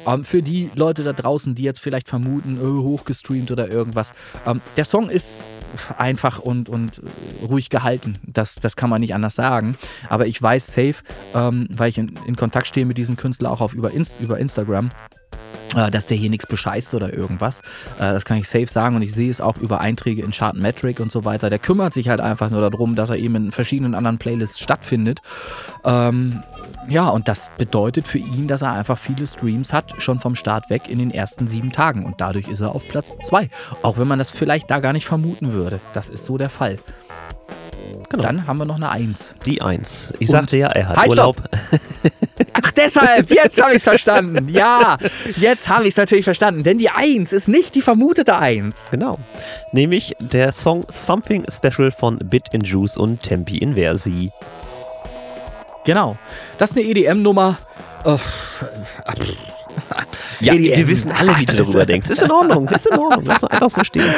Ähm, 0.06 0.24
für 0.24 0.42
die 0.42 0.70
Leute 0.74 1.04
da 1.04 1.12
draußen, 1.12 1.54
die 1.54 1.62
jetzt 1.62 1.80
vielleicht 1.80 2.08
vermuten, 2.08 2.58
oh, 2.60 2.82
hochgestreamt 2.82 3.50
oder 3.50 3.68
irgendwas, 3.68 4.12
ähm, 4.46 4.60
der 4.76 4.84
Song 4.84 5.08
ist 5.10 5.38
einfach 5.98 6.38
und, 6.38 6.68
und 6.68 7.00
ruhig 7.48 7.70
gehalten. 7.70 8.16
Das, 8.26 8.56
das 8.56 8.76
kann 8.76 8.90
man 8.90 9.00
nicht 9.00 9.14
anders 9.14 9.34
sagen. 9.34 9.76
Aber 10.08 10.26
ich 10.26 10.40
weiß 10.40 10.66
safe, 10.66 10.96
ähm, 11.34 11.66
weil 11.70 11.90
ich 11.90 11.98
in, 11.98 12.18
in, 12.26 12.36
Kontakt 12.36 12.66
stehe 12.66 12.86
mit 12.86 12.98
diesem 12.98 13.16
Künstler 13.16 13.50
auch 13.50 13.60
auf 13.60 13.74
über, 13.74 13.90
Inst 13.90 14.20
über 14.20 14.38
Instagram, 14.38 14.90
dass 15.90 16.06
der 16.06 16.16
hier 16.16 16.30
nichts 16.30 16.46
bescheißt 16.46 16.94
oder 16.94 17.12
irgendwas. 17.12 17.60
Äh, 17.98 18.12
das 18.12 18.24
kann 18.24 18.38
ich 18.38 18.48
safe 18.48 18.66
sagen 18.66 18.96
und 18.96 19.02
ich 19.02 19.14
sehe 19.14 19.30
es 19.30 19.40
auch 19.40 19.56
über 19.58 19.80
Einträge 19.80 20.22
in 20.22 20.30
Chartmetric 20.30 21.00
und 21.00 21.10
so 21.10 21.24
weiter. 21.24 21.50
Der 21.50 21.58
kümmert 21.58 21.94
sich 21.94 22.08
halt 22.08 22.20
einfach 22.20 22.50
nur 22.50 22.68
darum, 22.68 22.94
dass 22.94 23.10
er 23.10 23.16
eben 23.16 23.34
in 23.36 23.52
verschiedenen 23.52 23.94
anderen 23.94 24.18
Playlists 24.18 24.60
stattfindet. 24.60 25.20
Ähm, 25.84 26.42
ja, 26.88 27.08
und 27.08 27.28
das 27.28 27.50
bedeutet 27.56 28.06
für 28.06 28.18
ihn, 28.18 28.46
dass 28.46 28.62
er 28.62 28.72
einfach 28.72 28.98
viele 28.98 29.26
Streams 29.26 29.72
hat, 29.72 29.94
schon 29.98 30.20
vom 30.20 30.34
Start 30.34 30.70
weg 30.70 30.88
in 30.88 30.98
den 30.98 31.10
ersten 31.10 31.46
sieben 31.46 31.72
Tagen. 31.72 32.04
Und 32.04 32.20
dadurch 32.20 32.48
ist 32.48 32.60
er 32.60 32.74
auf 32.74 32.86
Platz 32.86 33.16
zwei. 33.22 33.48
Auch 33.82 33.98
wenn 33.98 34.08
man 34.08 34.18
das 34.18 34.30
vielleicht 34.30 34.70
da 34.70 34.80
gar 34.80 34.92
nicht 34.92 35.06
vermuten 35.06 35.52
würde. 35.52 35.80
Das 35.92 36.08
ist 36.08 36.24
so 36.24 36.36
der 36.36 36.50
Fall. 36.50 36.78
Genau. 38.08 38.22
Dann 38.22 38.46
haben 38.46 38.58
wir 38.58 38.64
noch 38.64 38.76
eine 38.76 38.90
Eins. 38.90 39.34
Die 39.44 39.60
Eins. 39.62 40.12
Ich 40.18 40.28
und 40.28 40.32
sagte 40.32 40.56
ja, 40.56 40.68
er 40.68 40.88
hat 40.88 40.96
halt 40.96 41.10
Urlaub. 41.10 41.42
Ach, 42.52 42.70
deshalb, 42.72 43.30
jetzt 43.30 43.60
habe 43.60 43.72
ich 43.72 43.78
es 43.78 43.82
verstanden. 43.84 44.48
Ja, 44.48 44.98
jetzt 45.36 45.68
habe 45.68 45.84
ich 45.84 45.90
es 45.90 45.96
natürlich 45.96 46.24
verstanden. 46.24 46.62
Denn 46.62 46.78
die 46.78 46.90
Eins 46.90 47.32
ist 47.32 47.48
nicht 47.48 47.74
die 47.74 47.82
vermutete 47.82 48.36
Eins. 48.36 48.88
Genau. 48.90 49.18
Nämlich 49.72 50.14
der 50.20 50.52
Song 50.52 50.84
Something 50.88 51.44
Special 51.50 51.90
von 51.90 52.18
Bit 52.18 52.48
in 52.52 52.62
Juice 52.62 52.96
und 52.96 53.22
Tempi 53.22 53.58
Inversi. 53.58 54.30
Genau. 55.84 56.16
Das 56.58 56.70
ist 56.70 56.76
eine 56.76 56.86
EDM-Nummer. 56.86 57.58
Oh, 58.04 58.18
ja, 60.40 60.54
EDM. 60.54 60.76
wir 60.76 60.88
wissen 60.88 61.12
alle, 61.12 61.38
wie 61.38 61.46
du 61.46 61.56
darüber 61.56 61.86
denkst. 61.86 62.10
Ist 62.10 62.22
in 62.22 62.30
Ordnung, 62.30 62.68
ist 62.68 62.86
in 62.86 62.98
Ordnung. 62.98 63.24
Lass 63.24 63.44
einfach 63.44 63.70
so 63.70 63.84
stehen. 63.84 64.08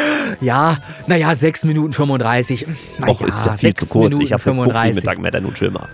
Ja, 0.41 0.77
naja, 1.07 1.35
6 1.35 1.65
Minuten 1.65 1.93
35. 1.93 2.67
Naja, 2.99 3.13
Och, 3.13 3.23
ist 3.23 3.47
ja 3.47 3.57
viel 3.57 3.75
zu 3.75 3.87
kurz. 3.87 4.05
Minuten 4.11 4.25
ich 4.25 4.33
habe 4.33 4.43
15 4.43 4.95
Mittag 4.95 5.19
mehr, 5.19 5.31
der 5.31 5.41
nun 5.41 5.55
schlimmer. 5.57 5.89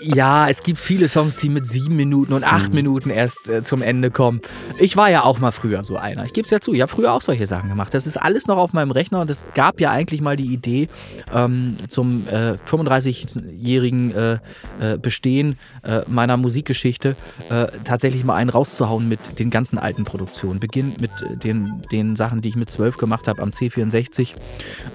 Ja, 0.00 0.48
es 0.48 0.62
gibt 0.62 0.78
viele 0.78 1.08
Songs, 1.08 1.36
die 1.36 1.48
mit 1.48 1.66
sieben 1.66 1.96
Minuten 1.96 2.32
und 2.32 2.44
acht 2.44 2.70
mhm. 2.70 2.76
Minuten 2.76 3.10
erst 3.10 3.48
äh, 3.48 3.62
zum 3.62 3.82
Ende 3.82 4.10
kommen. 4.10 4.40
Ich 4.78 4.96
war 4.96 5.10
ja 5.10 5.24
auch 5.24 5.38
mal 5.38 5.52
früher 5.52 5.84
so 5.84 5.96
einer. 5.96 6.24
Ich 6.24 6.32
gebe 6.32 6.44
es 6.44 6.50
ja 6.50 6.60
zu, 6.60 6.72
ich 6.72 6.80
habe 6.80 6.90
früher 6.90 7.12
auch 7.12 7.22
solche 7.22 7.46
Sachen 7.46 7.68
gemacht. 7.68 7.94
Das 7.94 8.06
ist 8.06 8.16
alles 8.16 8.46
noch 8.46 8.56
auf 8.56 8.72
meinem 8.72 8.90
Rechner 8.90 9.20
und 9.20 9.30
es 9.30 9.44
gab 9.54 9.80
ja 9.80 9.90
eigentlich 9.90 10.20
mal 10.20 10.36
die 10.36 10.52
Idee, 10.52 10.88
ähm, 11.34 11.76
zum 11.88 12.26
äh, 12.28 12.56
35-jährigen 12.68 14.14
äh, 14.14 14.38
äh, 14.80 14.98
Bestehen 14.98 15.58
äh, 15.82 16.02
meiner 16.08 16.36
Musikgeschichte 16.36 17.16
äh, 17.50 17.66
tatsächlich 17.84 18.24
mal 18.24 18.36
einen 18.36 18.50
rauszuhauen 18.50 19.08
mit 19.08 19.38
den 19.38 19.50
ganzen 19.50 19.78
alten 19.78 20.04
Produktionen. 20.04 20.60
Beginnt 20.60 21.00
mit 21.00 21.10
den, 21.42 21.82
den 21.90 22.16
Sachen, 22.16 22.40
die 22.40 22.48
ich 22.50 22.56
mit 22.56 22.70
12 22.70 22.96
gemacht 22.96 23.28
habe 23.28 23.42
am 23.42 23.50
C64 23.50 24.34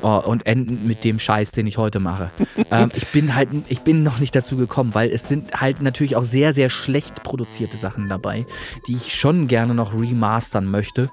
und 0.02 0.46
enden 0.46 0.88
mit 0.88 1.04
dem 1.04 1.20
Scheiß, 1.20 1.52
den 1.52 1.68
ich 1.68 1.78
heute 1.78 2.00
mache. 2.00 2.32
ähm, 2.72 2.90
ich 2.96 3.08
bin 3.08 3.36
halt, 3.36 3.50
ich 3.68 3.82
bin 3.82 4.04
noch 4.04 4.20
nicht 4.20 4.36
dazu 4.36 4.58
gekommen, 4.58 4.87
weil 4.94 5.10
es 5.10 5.28
sind 5.28 5.54
halt 5.60 5.82
natürlich 5.82 6.16
auch 6.16 6.24
sehr, 6.24 6.54
sehr 6.54 6.70
schlecht 6.70 7.24
produzierte 7.24 7.78
Sachen 7.78 8.08
dabei, 8.08 8.46
die 8.88 8.96
ich 8.96 9.14
schon 9.14 9.48
gerne 9.48 9.74
noch 9.74 9.94
remastern 9.94 10.70
möchte. 10.70 11.10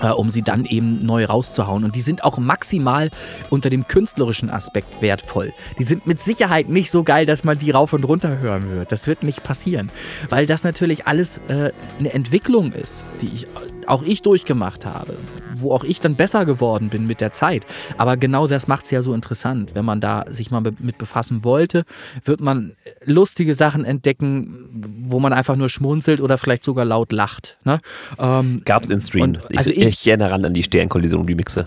Äh, 0.00 0.10
um 0.10 0.28
sie 0.28 0.42
dann 0.42 0.64
eben 0.64 1.04
neu 1.04 1.24
rauszuhauen. 1.24 1.84
Und 1.84 1.94
die 1.94 2.00
sind 2.00 2.24
auch 2.24 2.36
maximal 2.36 3.10
unter 3.48 3.70
dem 3.70 3.86
künstlerischen 3.86 4.50
Aspekt 4.50 5.00
wertvoll. 5.00 5.52
Die 5.78 5.84
sind 5.84 6.06
mit 6.06 6.20
Sicherheit 6.20 6.68
nicht 6.68 6.90
so 6.90 7.04
geil, 7.04 7.26
dass 7.26 7.44
man 7.44 7.58
die 7.58 7.70
rauf 7.70 7.92
und 7.92 8.04
runter 8.04 8.38
hören 8.38 8.68
wird. 8.70 8.90
Das 8.90 9.06
wird 9.06 9.22
nicht 9.22 9.44
passieren. 9.44 9.90
Weil 10.28 10.46
das 10.46 10.64
natürlich 10.64 11.06
alles 11.06 11.38
äh, 11.48 11.70
eine 11.98 12.12
Entwicklung 12.12 12.72
ist, 12.72 13.06
die 13.22 13.30
ich 13.34 13.46
auch 13.88 14.02
ich 14.02 14.22
durchgemacht 14.22 14.86
habe, 14.86 15.16
wo 15.56 15.72
auch 15.72 15.84
ich 15.84 16.00
dann 16.00 16.14
besser 16.14 16.44
geworden 16.44 16.88
bin 16.88 17.06
mit 17.06 17.20
der 17.20 17.32
Zeit. 17.32 17.66
Aber 17.96 18.16
genau 18.16 18.46
das 18.46 18.68
macht 18.68 18.84
es 18.84 18.90
ja 18.90 19.02
so 19.02 19.14
interessant. 19.14 19.74
Wenn 19.74 19.84
man 19.84 20.00
da 20.00 20.24
sich 20.28 20.50
mal 20.50 20.62
mit 20.78 20.98
befassen 20.98 21.44
wollte, 21.44 21.84
wird 22.24 22.40
man 22.40 22.72
lustige 23.04 23.54
Sachen 23.54 23.84
entdecken, 23.84 24.68
wo 25.02 25.20
man 25.20 25.32
einfach 25.32 25.56
nur 25.56 25.68
schmunzelt 25.68 26.20
oder 26.20 26.38
vielleicht 26.38 26.64
sogar 26.64 26.84
laut 26.84 27.12
lacht. 27.12 27.58
Ne? 27.64 27.80
Ähm, 28.18 28.62
Gab's 28.64 28.88
in 28.88 29.00
Stream. 29.00 29.22
Und, 29.22 29.56
also 29.56 29.70
ich, 29.70 29.78
ich, 29.78 29.86
ich 29.86 30.06
erinnere 30.06 30.34
an 30.34 30.54
die 30.54 30.62
Sternkollision 30.62 31.26
Remixe. 31.26 31.66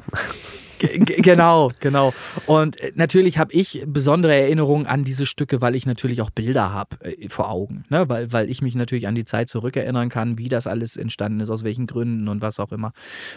Genau, 0.80 1.72
genau. 1.80 2.14
Und 2.46 2.80
äh, 2.80 2.92
natürlich 2.96 3.38
habe 3.38 3.54
ich 3.54 3.84
besondere 3.86 4.34
Erinnerungen 4.36 4.86
an 4.86 5.04
diese 5.04 5.26
Stücke, 5.26 5.62
weil 5.62 5.76
ich 5.76 5.86
natürlich 5.86 6.22
auch 6.22 6.30
Bilder 6.30 6.72
habe 6.72 6.98
äh, 7.04 7.30
vor 7.30 7.50
Augen. 7.50 7.86
Ne? 7.90 8.08
Weil, 8.10 8.32
weil 8.32 8.50
ich 8.50 8.62
mich 8.62 8.76
natürlich 8.76 9.08
an 9.08 9.16
die 9.16 9.26
Zeit 9.26 9.50
zurückerinnern 9.50 10.10
kann, 10.10 10.38
wie 10.38 10.50
das 10.50 10.68
alles 10.68 10.98
entstanden 10.98 11.40
ist, 11.40 11.50
aus 11.50 11.64
welchen 11.64 11.88
Gründen 11.88 12.28
und 12.28 12.42
was 12.42 12.60
auch 12.60 12.72
immer. 12.72 12.94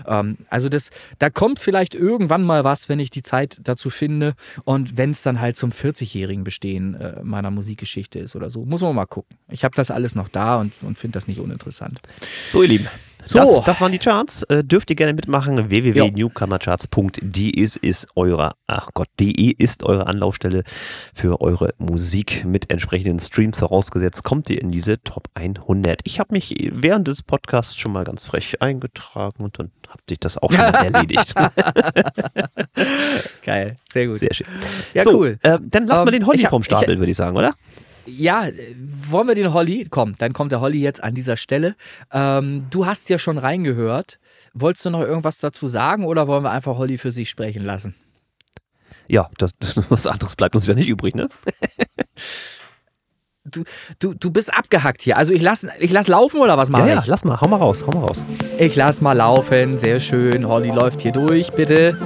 Ähm, 0.07 0.37
also 0.49 0.69
das, 0.69 0.91
da 1.19 1.31
kommt 1.31 1.59
vielleicht 1.59 1.95
irgendwann 1.95 2.43
mal 2.43 2.65
was, 2.65 2.89
wenn 2.89 2.99
ich 2.99 3.11
die 3.11 3.23
Zeit 3.23 3.59
dazu 3.63 3.91
finde. 3.91 4.35
Und 4.65 4.97
wenn 4.97 5.11
es 5.11 5.23
dann 5.23 5.41
halt 5.41 5.57
zum 5.57 5.71
40-jährigen 5.71 6.45
Bestehen 6.45 6.95
äh, 6.95 7.23
meiner 7.23 7.51
Musikgeschichte 7.51 8.19
ist 8.19 8.37
oder 8.37 8.51
so, 8.51 8.65
muss 8.65 8.83
man 8.83 8.95
mal 8.95 9.07
gucken. 9.07 9.37
Ich 9.49 9.65
habe 9.65 9.75
das 9.75 9.91
alles 9.91 10.15
noch 10.15 10.29
da 10.29 10.61
und, 10.61 10.73
und 10.83 10.99
finde 10.99 11.17
das 11.17 11.27
nicht 11.27 11.41
uninteressant. 11.41 12.01
So, 12.51 12.63
ihr 12.63 12.69
Lieben. 12.69 12.89
So. 13.25 13.39
Das, 13.39 13.65
das 13.65 13.81
waren 13.81 13.93
die 13.93 13.99
Charts. 13.99 14.43
Äh, 14.45 14.65
dürft 14.65 14.91
ihr 14.91 14.97
gerne 14.97 15.13
mitmachen. 15.15 15.71
www.newcomercharts.de 15.71 17.49
ist, 17.51 17.77
ist 17.77 18.09
eure, 18.17 18.53
ach 18.67 18.89
Gott, 18.95 19.09
de 19.19 19.31
ist 19.31 19.85
eure 19.85 20.07
Anlaufstelle 20.07 20.65
für 21.15 21.41
eure 21.41 21.75
Musik 21.79 22.45
mit 22.45 22.71
entsprechenden 22.71 23.21
Streams 23.21 23.59
vorausgesetzt. 23.59 24.25
Kommt 24.25 24.51
ihr 24.51 24.61
in 24.61 24.71
diese 24.71 25.03
Top 25.03 25.29
100. 25.35 26.01
Ich 26.05 26.19
habe 26.21 26.33
mich 26.33 26.55
während 26.73 27.09
des 27.09 27.23
Podcasts 27.23 27.77
schon 27.77 27.93
mal 27.93 28.05
ganz 28.05 28.25
frech 28.25 28.61
eingetragen 28.63 29.45
und 29.45 29.59
dann 29.59 29.71
hat 29.89 30.01
sich 30.09 30.19
das 30.21 30.39
auch 30.39 30.51
schon 30.51 30.61
mal 30.61 30.71
erledigt. 30.93 31.35
Geil, 33.45 33.77
sehr 33.93 34.07
gut. 34.07 34.19
Sehr 34.19 34.35
schön. 34.35 34.47
Ja, 34.95 35.03
so, 35.05 35.19
cool. 35.19 35.39
Äh, 35.43 35.59
dann 35.63 35.87
lassen 35.87 36.01
um, 36.01 36.07
wir 36.07 36.13
ähm, 36.15 36.21
den 36.21 36.27
Holly 36.27 36.47
vom 36.47 36.63
Stapel, 36.63 36.99
würde 36.99 37.11
ich 37.11 37.17
sagen, 37.17 37.37
oder? 37.37 37.55
Ja, 38.11 38.49
wollen 39.09 39.29
wir 39.29 39.35
den 39.35 39.53
Holly? 39.53 39.87
Komm, 39.91 40.17
dann 40.19 40.33
kommt 40.33 40.53
der 40.53 40.61
Holly 40.61 40.81
jetzt 40.81 41.03
an 41.03 41.15
dieser 41.15 41.37
Stelle. 41.37 41.77
Ähm, 42.13 42.61
du 42.71 42.87
hast 42.87 43.09
ja 43.09 43.19
schon 43.19 43.39
reingehört. 43.39 44.19
Wolltest 44.53 44.85
du 44.87 44.91
noch 44.91 45.01
irgendwas 45.01 45.39
dazu 45.39 45.69
sagen 45.69 46.05
oder 46.05 46.27
wollen 46.27 46.45
wir 46.45 46.51
einfach 46.51 46.77
Holly 46.77 46.99
für 46.99 47.11
sich 47.11 47.31
sprechen 47.31 47.65
lassen? 47.65 47.95
Ja, 49.09 49.29
das, 49.39 49.53
das, 49.59 49.81
was 49.91 50.07
anderes 50.07 50.37
bleibt 50.37 50.55
uns 50.55 50.67
ja 50.67 50.75
nicht 50.75 50.89
übrig, 50.89 51.15
ne? 51.15 51.29
Du, 53.45 53.65
du, 53.99 54.13
du 54.13 54.31
bist 54.31 54.53
abgehackt 54.53 55.01
hier. 55.01 55.17
Also 55.17 55.33
ich 55.33 55.41
lass, 55.41 55.67
ich 55.79 55.91
lass 55.91 56.09
laufen 56.09 56.41
oder 56.41 56.59
was 56.59 56.69
mache 56.69 56.89
ja, 56.89 56.99
ich? 56.99 57.07
Ja, 57.07 57.11
lass 57.11 57.25
mal, 57.25 57.41
hau 57.41 57.49
mal 57.49 57.57
raus, 57.57 57.83
hau 57.87 57.91
mal 57.91 58.07
raus. 58.07 58.23
Ich 58.59 58.77
lass 58.77 59.01
mal 59.01 59.15
laufen, 59.15 59.79
sehr 59.79 59.99
schön. 59.99 60.47
Holly 60.47 60.69
läuft 60.69 61.01
hier 61.01 61.13
durch, 61.13 61.51
bitte. 61.53 61.97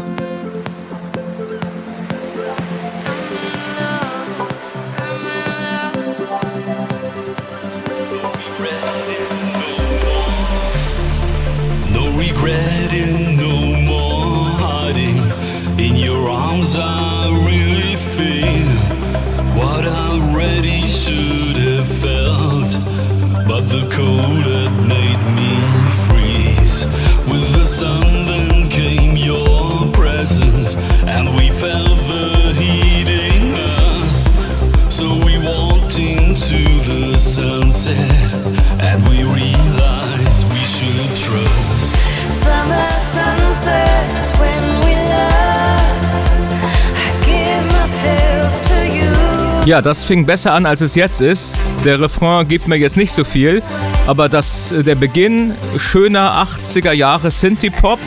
Ja, 49.66 49.80
das 49.80 50.04
fing 50.04 50.26
besser 50.26 50.52
an, 50.52 50.66
als 50.66 50.82
es 50.82 50.94
jetzt 50.94 51.22
ist. 51.22 51.56
Der 51.86 51.98
Refrain 51.98 52.46
gibt 52.46 52.68
mir 52.68 52.76
jetzt 52.76 52.98
nicht 52.98 53.12
so 53.12 53.24
viel, 53.24 53.62
aber 54.06 54.28
das, 54.28 54.72
äh, 54.72 54.82
der 54.82 54.94
Beginn 54.94 55.54
schöner 55.78 56.46
80er 56.46 56.92
Jahre 56.92 57.30
Synthie-Pop, 57.30 57.98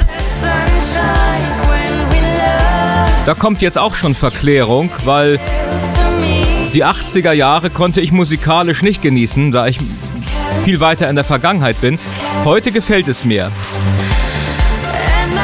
da 3.25 3.33
kommt 3.33 3.63
jetzt 3.63 3.79
auch 3.79 3.95
schon 3.95 4.13
Verklärung, 4.13 4.91
weil 5.03 5.39
die 6.75 6.85
80er 6.85 7.31
Jahre 7.31 7.71
konnte 7.71 8.01
ich 8.01 8.11
musikalisch 8.11 8.83
nicht 8.83 9.01
genießen, 9.01 9.51
da 9.51 9.65
ich 9.65 9.79
viel 10.63 10.79
weiter 10.79 11.09
in 11.09 11.15
der 11.15 11.25
Vergangenheit 11.25 11.81
bin. 11.81 11.97
Heute 12.45 12.71
gefällt 12.71 13.07
es 13.07 13.25
mir. 13.25 13.51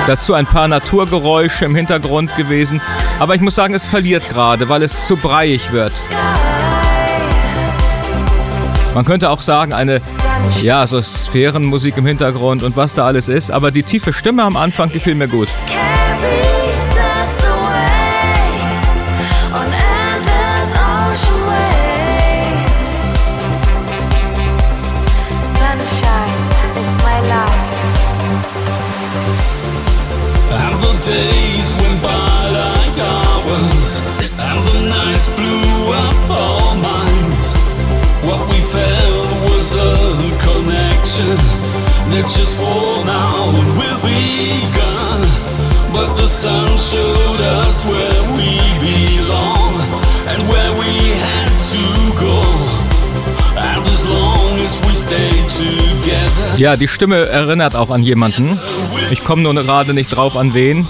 Dazu 0.07 0.33
ein 0.33 0.45
paar 0.45 0.67
Naturgeräusche 0.67 1.65
im 1.65 1.75
Hintergrund 1.75 2.35
gewesen. 2.35 2.81
Aber 3.19 3.35
ich 3.35 3.41
muss 3.41 3.55
sagen, 3.55 3.73
es 3.73 3.85
verliert 3.85 4.27
gerade, 4.29 4.67
weil 4.67 4.83
es 4.83 5.07
zu 5.07 5.15
breiig 5.15 5.71
wird. 5.71 5.93
Man 8.93 9.05
könnte 9.05 9.29
auch 9.29 9.41
sagen, 9.41 9.73
eine, 9.73 10.01
ja, 10.61 10.85
so 10.85 11.01
Sphärenmusik 11.01 11.97
im 11.97 12.05
Hintergrund 12.05 12.63
und 12.63 12.75
was 12.75 12.93
da 12.93 13.05
alles 13.05 13.29
ist. 13.29 13.49
Aber 13.49 13.71
die 13.71 13.83
tiefe 13.83 14.13
Stimme 14.13 14.43
am 14.43 14.57
Anfang 14.57 14.91
gefiel 14.91 15.15
mir 15.15 15.27
gut. 15.27 15.47
Let's 42.13 42.37
just 42.37 42.57
fall 42.59 43.03
now 43.03 43.49
and 43.49 43.75
we'll 43.75 44.01
be 44.01 44.61
gone. 44.71 45.23
But 45.91 46.15
the 46.15 46.27
sun 46.27 46.77
showed 46.77 47.41
us 47.41 47.83
where 47.85 48.21
we 48.37 48.59
belong 48.79 49.73
and 50.27 50.47
where 50.47 50.71
we 50.73 50.93
had 51.17 51.53
to 51.73 51.85
go. 52.19 52.37
And 53.57 53.83
as 53.87 54.07
long 54.07 54.59
as 54.59 54.79
we 54.85 54.93
stay 54.93 55.31
together. 55.57 56.57
Ja, 56.57 56.75
die 56.75 56.87
Stimme 56.87 57.25
erinnert 57.25 57.75
auch 57.75 57.89
an 57.89 58.03
jemanden. 58.03 58.59
Ich 59.09 59.23
komme 59.23 59.41
nur 59.41 59.55
gerade 59.55 59.95
nicht 59.95 60.15
drauf 60.15 60.37
an 60.37 60.53
wen. 60.53 60.85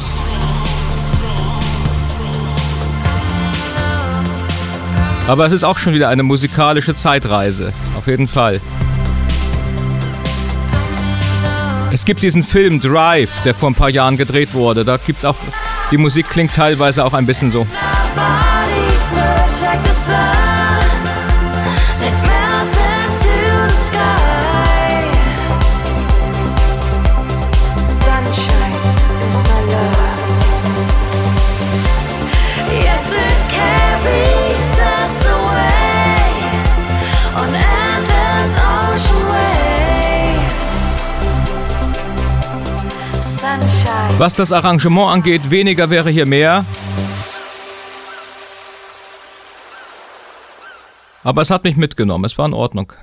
Aber 5.26 5.46
es 5.46 5.54
ist 5.54 5.64
auch 5.64 5.78
schon 5.78 5.94
wieder 5.94 6.10
eine 6.10 6.24
musikalische 6.24 6.94
Zeitreise. 6.94 7.72
Auf 7.98 8.08
jeden 8.08 8.28
Fall. 8.28 8.60
Es 11.94 12.06
gibt 12.06 12.24
diesen 12.24 12.42
Film 12.42 12.82
Drive, 12.82 13.30
der 13.46 13.54
vor 13.54 13.70
ein 13.70 13.76
paar 13.76 13.90
Jahren 13.90 14.18
gedreht 14.18 14.56
wurde. 14.56 14.84
Da 14.84 14.98
gibt's 14.98 15.24
auch, 15.26 15.36
die 15.92 15.98
Musik 15.98 16.28
klingt 16.28 16.56
teilweise 16.56 17.06
auch 17.06 17.14
ein 17.14 17.28
bisschen 17.28 17.52
so. 17.52 17.68
Was 44.18 44.36
das 44.36 44.52
Arrangement 44.52 45.10
angeht, 45.12 45.50
weniger 45.50 45.90
wäre 45.90 46.10
hier 46.10 46.26
mehr. 46.26 46.64
Aber 51.24 51.42
es 51.42 51.50
hat 51.50 51.64
mich 51.64 51.76
mitgenommen, 51.76 52.24
es 52.26 52.38
war 52.38 52.46
in 52.46 52.54
Ordnung. 52.54 52.94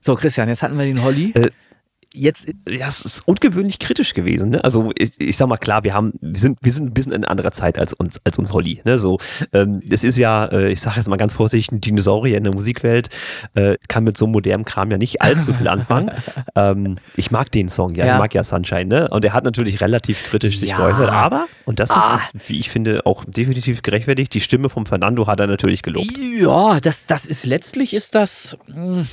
So, 0.00 0.14
Christian, 0.14 0.48
jetzt 0.48 0.62
hatten 0.62 0.78
wir 0.78 0.86
den 0.86 1.02
Holly. 1.02 1.32
Äh, 1.34 1.50
jetzt, 2.12 2.52
ja, 2.68 2.88
es 2.88 3.04
ist 3.04 3.22
ungewöhnlich 3.26 3.78
kritisch 3.78 4.14
gewesen. 4.14 4.50
Ne? 4.50 4.64
Also 4.64 4.90
ich, 4.98 5.12
ich 5.20 5.36
sag 5.36 5.48
mal 5.48 5.58
klar, 5.58 5.84
wir 5.84 5.94
haben, 5.94 6.12
wir 6.20 6.38
sind, 6.38 6.58
wir 6.60 6.72
sind 6.72 6.86
ein 6.86 6.94
bisschen 6.94 7.12
in 7.12 7.24
einer 7.24 7.30
anderen 7.30 7.52
Zeit 7.52 7.78
als 7.78 7.92
uns, 7.92 8.20
als 8.24 8.38
uns 8.38 8.52
Holly. 8.52 8.80
Ne? 8.84 8.98
So, 8.98 9.18
ähm, 9.52 9.80
es 9.88 10.02
ist 10.02 10.16
ja, 10.16 10.46
äh, 10.46 10.72
ich 10.72 10.80
sage 10.80 10.96
jetzt 10.96 11.08
mal 11.08 11.16
ganz 11.16 11.34
vorsichtig, 11.34 11.72
ein 11.72 11.80
Dinosaurier 11.80 12.36
in 12.36 12.44
der 12.44 12.54
Musikwelt 12.54 13.10
äh, 13.54 13.76
kann 13.88 14.04
mit 14.04 14.18
so 14.18 14.26
modernem 14.26 14.64
Kram 14.64 14.90
ja 14.90 14.98
nicht 14.98 15.22
allzu 15.22 15.52
viel 15.52 15.68
anfangen. 15.68 16.10
ähm, 16.56 16.96
ich 17.16 17.30
mag 17.30 17.52
den 17.52 17.68
Song, 17.68 17.94
ja, 17.94 18.06
ja, 18.06 18.14
ich 18.14 18.18
mag 18.18 18.34
ja 18.34 18.42
Sunshine, 18.42 18.86
ne? 18.86 19.08
Und 19.08 19.24
er 19.24 19.32
hat 19.32 19.44
natürlich 19.44 19.80
relativ 19.80 20.30
kritisch 20.30 20.58
sich 20.58 20.70
ja. 20.70 20.78
geäußert, 20.78 21.10
aber 21.10 21.46
und 21.64 21.78
das 21.78 21.90
ah. 21.90 22.20
ist, 22.34 22.48
wie 22.48 22.58
ich 22.58 22.70
finde, 22.70 23.06
auch 23.06 23.24
definitiv 23.24 23.82
gerechtfertigt. 23.82 24.34
Die 24.34 24.40
Stimme 24.40 24.68
vom 24.68 24.86
Fernando 24.86 25.26
hat 25.26 25.38
er 25.38 25.46
natürlich 25.46 25.82
gelobt. 25.82 26.12
Ja, 26.18 26.80
das, 26.80 27.06
das 27.06 27.26
ist 27.26 27.46
letztlich 27.46 27.94
ist 27.94 28.14
das. 28.14 28.56
Mh 28.66 28.74
hm, 28.74 29.06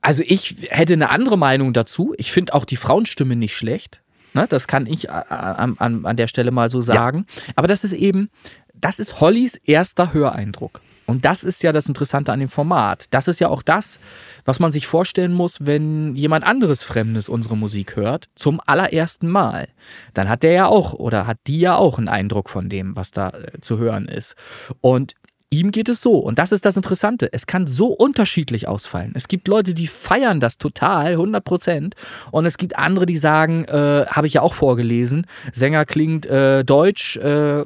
also 0.00 0.22
ich 0.26 0.56
hätte 0.70 0.94
eine 0.94 1.10
andere 1.10 1.38
Meinung 1.38 1.72
dazu. 1.72 2.14
Ich 2.16 2.32
finde 2.32 2.54
auch 2.54 2.64
die 2.64 2.76
Frauenstimme 2.76 3.36
nicht 3.36 3.54
schlecht. 3.54 4.02
Ne? 4.34 4.46
Das 4.48 4.66
kann 4.66 4.86
ich 4.86 5.10
an, 5.10 5.76
an, 5.78 6.06
an 6.06 6.16
der 6.16 6.28
Stelle 6.28 6.50
mal 6.50 6.70
so 6.70 6.80
sagen. 6.80 7.26
Ja. 7.28 7.52
Aber 7.56 7.68
das 7.68 7.84
ist 7.84 7.92
eben, 7.92 8.30
das 8.74 8.98
ist 8.98 9.20
Hollys 9.20 9.56
erster 9.56 10.12
Höreindruck. 10.12 10.80
Und 11.10 11.24
das 11.24 11.42
ist 11.42 11.64
ja 11.64 11.72
das 11.72 11.88
Interessante 11.88 12.32
an 12.32 12.38
dem 12.38 12.48
Format. 12.48 13.06
Das 13.10 13.26
ist 13.26 13.40
ja 13.40 13.48
auch 13.48 13.62
das, 13.62 13.98
was 14.44 14.60
man 14.60 14.70
sich 14.70 14.86
vorstellen 14.86 15.32
muss, 15.32 15.66
wenn 15.66 16.14
jemand 16.14 16.44
anderes 16.44 16.84
Fremdes 16.84 17.28
unsere 17.28 17.56
Musik 17.56 17.96
hört, 17.96 18.28
zum 18.36 18.60
allerersten 18.64 19.28
Mal. 19.28 19.66
Dann 20.14 20.28
hat 20.28 20.44
der 20.44 20.52
ja 20.52 20.66
auch 20.66 20.92
oder 20.92 21.26
hat 21.26 21.38
die 21.48 21.58
ja 21.58 21.74
auch 21.74 21.98
einen 21.98 22.06
Eindruck 22.06 22.48
von 22.48 22.68
dem, 22.68 22.94
was 22.94 23.10
da 23.10 23.30
äh, 23.30 23.60
zu 23.60 23.78
hören 23.78 24.06
ist. 24.06 24.36
Und 24.80 25.14
Ihm 25.52 25.72
geht 25.72 25.88
es 25.88 26.00
so. 26.00 26.18
Und 26.18 26.38
das 26.38 26.52
ist 26.52 26.64
das 26.64 26.76
Interessante. 26.76 27.28
Es 27.32 27.44
kann 27.44 27.66
so 27.66 27.88
unterschiedlich 27.88 28.68
ausfallen. 28.68 29.10
Es 29.16 29.26
gibt 29.26 29.48
Leute, 29.48 29.74
die 29.74 29.88
feiern 29.88 30.38
das 30.38 30.58
total, 30.58 31.12
100 31.12 31.42
Prozent. 31.42 31.96
Und 32.30 32.46
es 32.46 32.56
gibt 32.56 32.78
andere, 32.78 33.04
die 33.04 33.16
sagen, 33.16 33.64
äh, 33.64 34.06
habe 34.06 34.28
ich 34.28 34.34
ja 34.34 34.42
auch 34.42 34.54
vorgelesen, 34.54 35.26
Sänger 35.52 35.84
klingt 35.86 36.24
äh, 36.26 36.64
deutsch, 36.64 37.16
äh, 37.16 37.64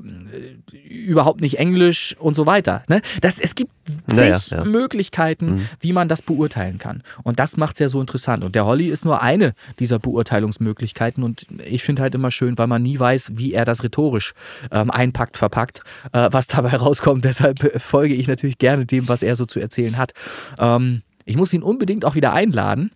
überhaupt 0.88 1.42
nicht 1.42 1.58
englisch 1.58 2.16
und 2.18 2.34
so 2.34 2.46
weiter. 2.46 2.82
Ne? 2.88 3.02
Das, 3.20 3.38
es 3.38 3.54
gibt 3.54 3.70
naja, 4.06 4.38
zig 4.38 4.50
ja. 4.52 4.64
Möglichkeiten, 4.64 5.46
mhm. 5.46 5.68
wie 5.80 5.92
man 5.92 6.08
das 6.08 6.22
beurteilen 6.22 6.78
kann. 6.78 7.02
Und 7.22 7.38
das 7.38 7.56
macht 7.56 7.76
es 7.76 7.80
ja 7.80 7.88
so 7.90 8.00
interessant. 8.00 8.44
Und 8.44 8.54
der 8.54 8.64
Holly 8.64 8.88
ist 8.88 9.04
nur 9.04 9.20
eine 9.20 9.52
dieser 9.78 9.98
Beurteilungsmöglichkeiten. 9.98 11.22
Und 11.22 11.46
ich 11.64 11.82
finde 11.82 12.02
halt 12.02 12.14
immer 12.14 12.30
schön, 12.30 12.56
weil 12.56 12.66
man 12.66 12.82
nie 12.82 12.98
weiß, 12.98 13.32
wie 13.34 13.52
er 13.52 13.64
das 13.64 13.82
rhetorisch 13.82 14.32
ähm, 14.70 14.90
einpackt, 14.90 15.36
verpackt, 15.36 15.82
äh, 16.12 16.28
was 16.30 16.46
dabei 16.46 16.76
rauskommt. 16.76 17.24
Deshalb 17.34 17.73
folge 17.78 18.14
ich 18.14 18.28
natürlich 18.28 18.58
gerne 18.58 18.86
dem, 18.86 19.08
was 19.08 19.22
er 19.22 19.36
so 19.36 19.46
zu 19.46 19.60
erzählen 19.60 19.96
hat. 19.96 20.12
Ähm, 20.58 21.02
ich 21.24 21.36
muss 21.36 21.52
ihn 21.52 21.62
unbedingt 21.62 22.04
auch 22.04 22.14
wieder 22.14 22.32
einladen. 22.32 22.90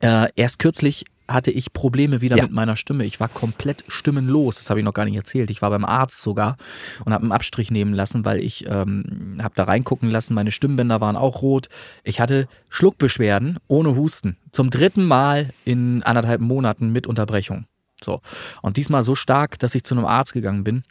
Äh, 0.00 0.28
erst 0.36 0.58
kürzlich 0.58 1.04
hatte 1.28 1.50
ich 1.50 1.74
Probleme 1.74 2.22
wieder 2.22 2.36
ja. 2.36 2.44
mit 2.44 2.52
meiner 2.52 2.76
Stimme. 2.76 3.04
Ich 3.04 3.20
war 3.20 3.28
komplett 3.28 3.84
stimmenlos. 3.88 4.56
Das 4.56 4.70
habe 4.70 4.80
ich 4.80 4.84
noch 4.84 4.94
gar 4.94 5.04
nicht 5.04 5.16
erzählt. 5.16 5.50
Ich 5.50 5.60
war 5.60 5.68
beim 5.68 5.84
Arzt 5.84 6.22
sogar 6.22 6.56
und 7.04 7.12
habe 7.12 7.22
einen 7.22 7.32
Abstrich 7.32 7.70
nehmen 7.70 7.92
lassen, 7.92 8.24
weil 8.24 8.38
ich 8.38 8.66
ähm, 8.66 9.36
habe 9.40 9.54
da 9.54 9.64
reingucken 9.64 10.10
lassen. 10.10 10.32
Meine 10.32 10.50
Stimmbänder 10.50 11.02
waren 11.02 11.16
auch 11.16 11.42
rot. 11.42 11.68
Ich 12.02 12.20
hatte 12.20 12.48
Schluckbeschwerden 12.70 13.58
ohne 13.68 13.94
Husten. 13.94 14.38
Zum 14.52 14.70
dritten 14.70 15.04
Mal 15.04 15.50
in 15.66 16.02
anderthalb 16.02 16.40
Monaten 16.40 16.92
mit 16.92 17.06
Unterbrechung. 17.06 17.66
So. 18.02 18.22
Und 18.62 18.78
diesmal 18.78 19.02
so 19.02 19.14
stark, 19.14 19.58
dass 19.58 19.74
ich 19.74 19.84
zu 19.84 19.94
einem 19.94 20.06
Arzt 20.06 20.32
gegangen 20.32 20.64
bin 20.64 20.82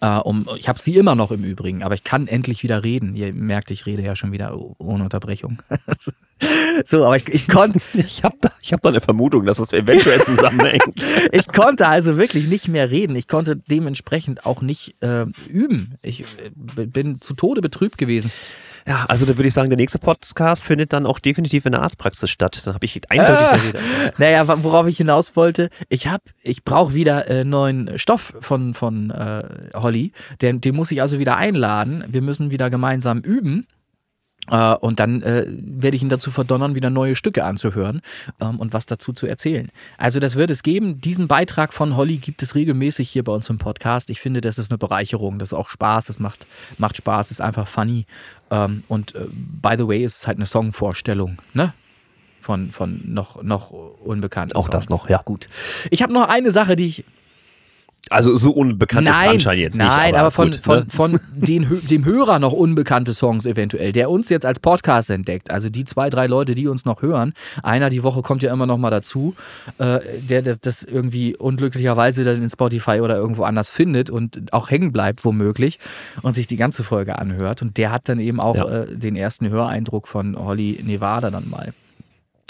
Uh, 0.00 0.20
um, 0.22 0.48
ich 0.56 0.68
habe 0.68 0.78
sie 0.78 0.96
immer 0.96 1.16
noch 1.16 1.32
im 1.32 1.42
Übrigen, 1.42 1.82
aber 1.82 1.94
ich 1.94 2.04
kann 2.04 2.28
endlich 2.28 2.62
wieder 2.62 2.84
reden. 2.84 3.16
Ihr 3.16 3.32
merkt, 3.32 3.72
ich 3.72 3.84
rede 3.84 4.02
ja 4.02 4.14
schon 4.14 4.30
wieder 4.30 4.56
ohne 4.78 5.02
Unterbrechung. 5.02 5.60
so, 6.84 7.04
aber 7.04 7.16
ich, 7.16 7.28
ich 7.28 7.48
konnte. 7.48 7.80
Ich 7.94 8.22
habe 8.22 8.36
da, 8.40 8.50
hab 8.70 8.82
da 8.82 8.90
eine 8.90 9.00
Vermutung, 9.00 9.44
dass 9.44 9.56
das 9.56 9.72
eventuell 9.72 10.22
zusammenhängt. 10.22 11.04
ich 11.32 11.48
konnte 11.48 11.88
also 11.88 12.16
wirklich 12.16 12.46
nicht 12.46 12.68
mehr 12.68 12.90
reden. 12.90 13.16
Ich 13.16 13.26
konnte 13.26 13.56
dementsprechend 13.56 14.46
auch 14.46 14.62
nicht 14.62 15.02
äh, 15.02 15.26
üben. 15.48 15.96
Ich 16.02 16.22
äh, 16.22 16.86
bin 16.86 17.20
zu 17.20 17.34
Tode 17.34 17.60
betrübt 17.60 17.98
gewesen. 17.98 18.30
Ja, 18.88 19.04
also 19.06 19.26
da 19.26 19.36
würde 19.36 19.48
ich 19.48 19.52
sagen, 19.52 19.68
der 19.68 19.76
nächste 19.76 19.98
Podcast 19.98 20.64
findet 20.64 20.94
dann 20.94 21.04
auch 21.04 21.18
definitiv 21.18 21.66
in 21.66 21.72
der 21.72 21.82
Arztpraxis 21.82 22.30
statt. 22.30 22.58
Dann 22.64 22.72
habe 22.72 22.86
ich 22.86 22.98
eindeutig 23.10 23.74
ah. 23.74 24.10
Naja, 24.18 24.62
worauf 24.64 24.86
ich 24.86 24.96
hinaus 24.96 25.36
wollte, 25.36 25.68
ich 25.90 26.08
habe, 26.08 26.24
ich 26.42 26.64
brauche 26.64 26.94
wieder 26.94 27.28
äh, 27.28 27.44
neuen 27.44 27.98
Stoff 27.98 28.32
von, 28.40 28.72
von 28.72 29.10
äh, 29.10 29.42
Holly. 29.74 30.12
Den, 30.40 30.62
den 30.62 30.74
muss 30.74 30.90
ich 30.90 31.02
also 31.02 31.18
wieder 31.18 31.36
einladen. 31.36 32.02
Wir 32.08 32.22
müssen 32.22 32.50
wieder 32.50 32.70
gemeinsam 32.70 33.20
üben. 33.20 33.66
Uh, 34.50 34.76
und 34.80 34.98
dann 34.98 35.22
äh, 35.22 35.44
werde 35.46 35.96
ich 35.96 36.02
ihn 36.02 36.08
dazu 36.08 36.30
verdonnern, 36.30 36.74
wieder 36.74 36.88
neue 36.90 37.16
Stücke 37.16 37.44
anzuhören 37.44 38.00
ähm, 38.40 38.58
und 38.58 38.72
was 38.72 38.86
dazu 38.86 39.12
zu 39.12 39.26
erzählen. 39.26 39.68
Also 39.98 40.20
das 40.20 40.36
wird 40.36 40.50
es 40.50 40.62
geben. 40.62 41.00
Diesen 41.00 41.28
Beitrag 41.28 41.74
von 41.74 41.96
Holly 41.96 42.16
gibt 42.16 42.42
es 42.42 42.54
regelmäßig 42.54 43.10
hier 43.10 43.24
bei 43.24 43.32
uns 43.32 43.50
im 43.50 43.58
Podcast. 43.58 44.08
Ich 44.10 44.20
finde, 44.20 44.40
das 44.40 44.58
ist 44.58 44.70
eine 44.70 44.78
Bereicherung. 44.78 45.38
Das 45.38 45.50
ist 45.50 45.54
auch 45.54 45.68
Spaß. 45.68 46.06
Das 46.06 46.18
macht, 46.18 46.46
macht 46.78 46.96
Spaß. 46.96 47.30
Ist 47.30 47.40
einfach 47.40 47.68
funny. 47.68 48.06
Ähm, 48.50 48.84
und 48.88 49.14
äh, 49.14 49.26
by 49.30 49.74
the 49.76 49.86
way, 49.86 50.02
ist 50.02 50.18
es 50.18 50.26
halt 50.26 50.38
eine 50.38 50.46
Songvorstellung. 50.46 51.38
Ne? 51.52 51.74
Von, 52.40 52.70
von 52.70 53.02
noch, 53.04 53.42
noch 53.42 53.70
unbekannten 53.70 54.56
Auch 54.56 54.66
Songs. 54.66 54.72
das 54.72 54.88
noch, 54.88 55.10
ja. 55.10 55.20
Gut. 55.24 55.48
Ich 55.90 56.02
habe 56.02 56.12
noch 56.12 56.28
eine 56.28 56.50
Sache, 56.50 56.76
die 56.76 56.86
ich 56.86 57.04
also 58.10 58.36
so 58.36 58.50
unbekannt 58.50 59.04
nein, 59.04 59.36
ist 59.36 59.42
Sunshine 59.44 59.62
jetzt 59.62 59.78
nicht. 59.78 59.86
Nein, 59.86 60.14
aber, 60.14 60.20
aber 60.20 60.30
von, 60.30 60.50
gut, 60.50 60.60
von, 60.60 60.78
ne? 60.80 60.86
von 60.88 61.20
den, 61.34 61.66
dem 61.90 62.04
Hörer 62.04 62.38
noch 62.38 62.52
unbekannte 62.52 63.14
Songs 63.14 63.46
eventuell, 63.46 63.92
der 63.92 64.10
uns 64.10 64.28
jetzt 64.28 64.46
als 64.46 64.60
Podcast 64.60 65.10
entdeckt. 65.10 65.50
Also 65.50 65.68
die 65.68 65.84
zwei, 65.84 66.10
drei 66.10 66.26
Leute, 66.26 66.54
die 66.54 66.68
uns 66.68 66.84
noch 66.84 67.02
hören. 67.02 67.32
Einer 67.62 67.90
die 67.90 68.02
Woche 68.02 68.22
kommt 68.22 68.42
ja 68.42 68.52
immer 68.52 68.66
noch 68.66 68.78
mal 68.78 68.90
dazu, 68.90 69.34
äh, 69.78 70.00
der, 70.28 70.42
der 70.42 70.56
das 70.56 70.82
irgendwie 70.82 71.36
unglücklicherweise 71.36 72.24
dann 72.24 72.42
in 72.42 72.50
Spotify 72.50 73.00
oder 73.00 73.16
irgendwo 73.16 73.44
anders 73.44 73.68
findet 73.68 74.10
und 74.10 74.52
auch 74.52 74.70
hängen 74.70 74.92
bleibt 74.92 75.24
womöglich 75.24 75.78
und 76.22 76.34
sich 76.34 76.46
die 76.46 76.56
ganze 76.56 76.84
Folge 76.84 77.18
anhört. 77.18 77.62
Und 77.62 77.76
der 77.76 77.92
hat 77.92 78.08
dann 78.08 78.20
eben 78.20 78.40
auch 78.40 78.56
ja. 78.56 78.68
äh, 78.68 78.96
den 78.96 79.16
ersten 79.16 79.48
Höreindruck 79.48 80.08
von 80.08 80.38
Holly 80.38 80.80
Nevada 80.84 81.30
dann 81.30 81.48
mal. 81.48 81.72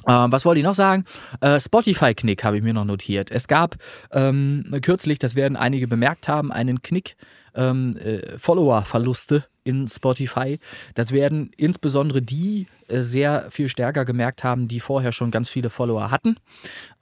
Ähm, 0.09 0.33
was 0.33 0.45
wollte 0.45 0.61
ich 0.61 0.65
noch 0.65 0.75
sagen? 0.75 1.05
Äh, 1.41 1.61
Spotify-Knick 1.61 2.43
habe 2.43 2.57
ich 2.57 2.63
mir 2.63 2.73
noch 2.73 2.85
notiert. 2.85 3.31
Es 3.31 3.47
gab 3.47 3.77
ähm, 4.13 4.65
kürzlich, 4.83 5.19
das 5.19 5.35
werden 5.35 5.57
einige 5.57 5.87
bemerkt 5.87 6.29
haben, 6.29 6.51
einen 6.51 6.83
Knick 6.83 7.17
ähm, 7.55 7.97
äh, 7.99 8.39
Follower-Verluste 8.39 9.45
in 9.65 9.87
Spotify. 9.87 10.59
Das 10.95 11.13
werden 11.13 11.51
insbesondere 11.57 12.23
die 12.23 12.67
sehr 12.89 13.47
viel 13.51 13.69
stärker 13.69 14.05
gemerkt 14.05 14.45
haben, 14.45 14.69
die 14.69 14.81
vorher 14.81 15.13
schon 15.13 15.31
ganz 15.31 15.49
viele 15.49 15.71
Follower 15.71 16.11
hatten. 16.11 16.37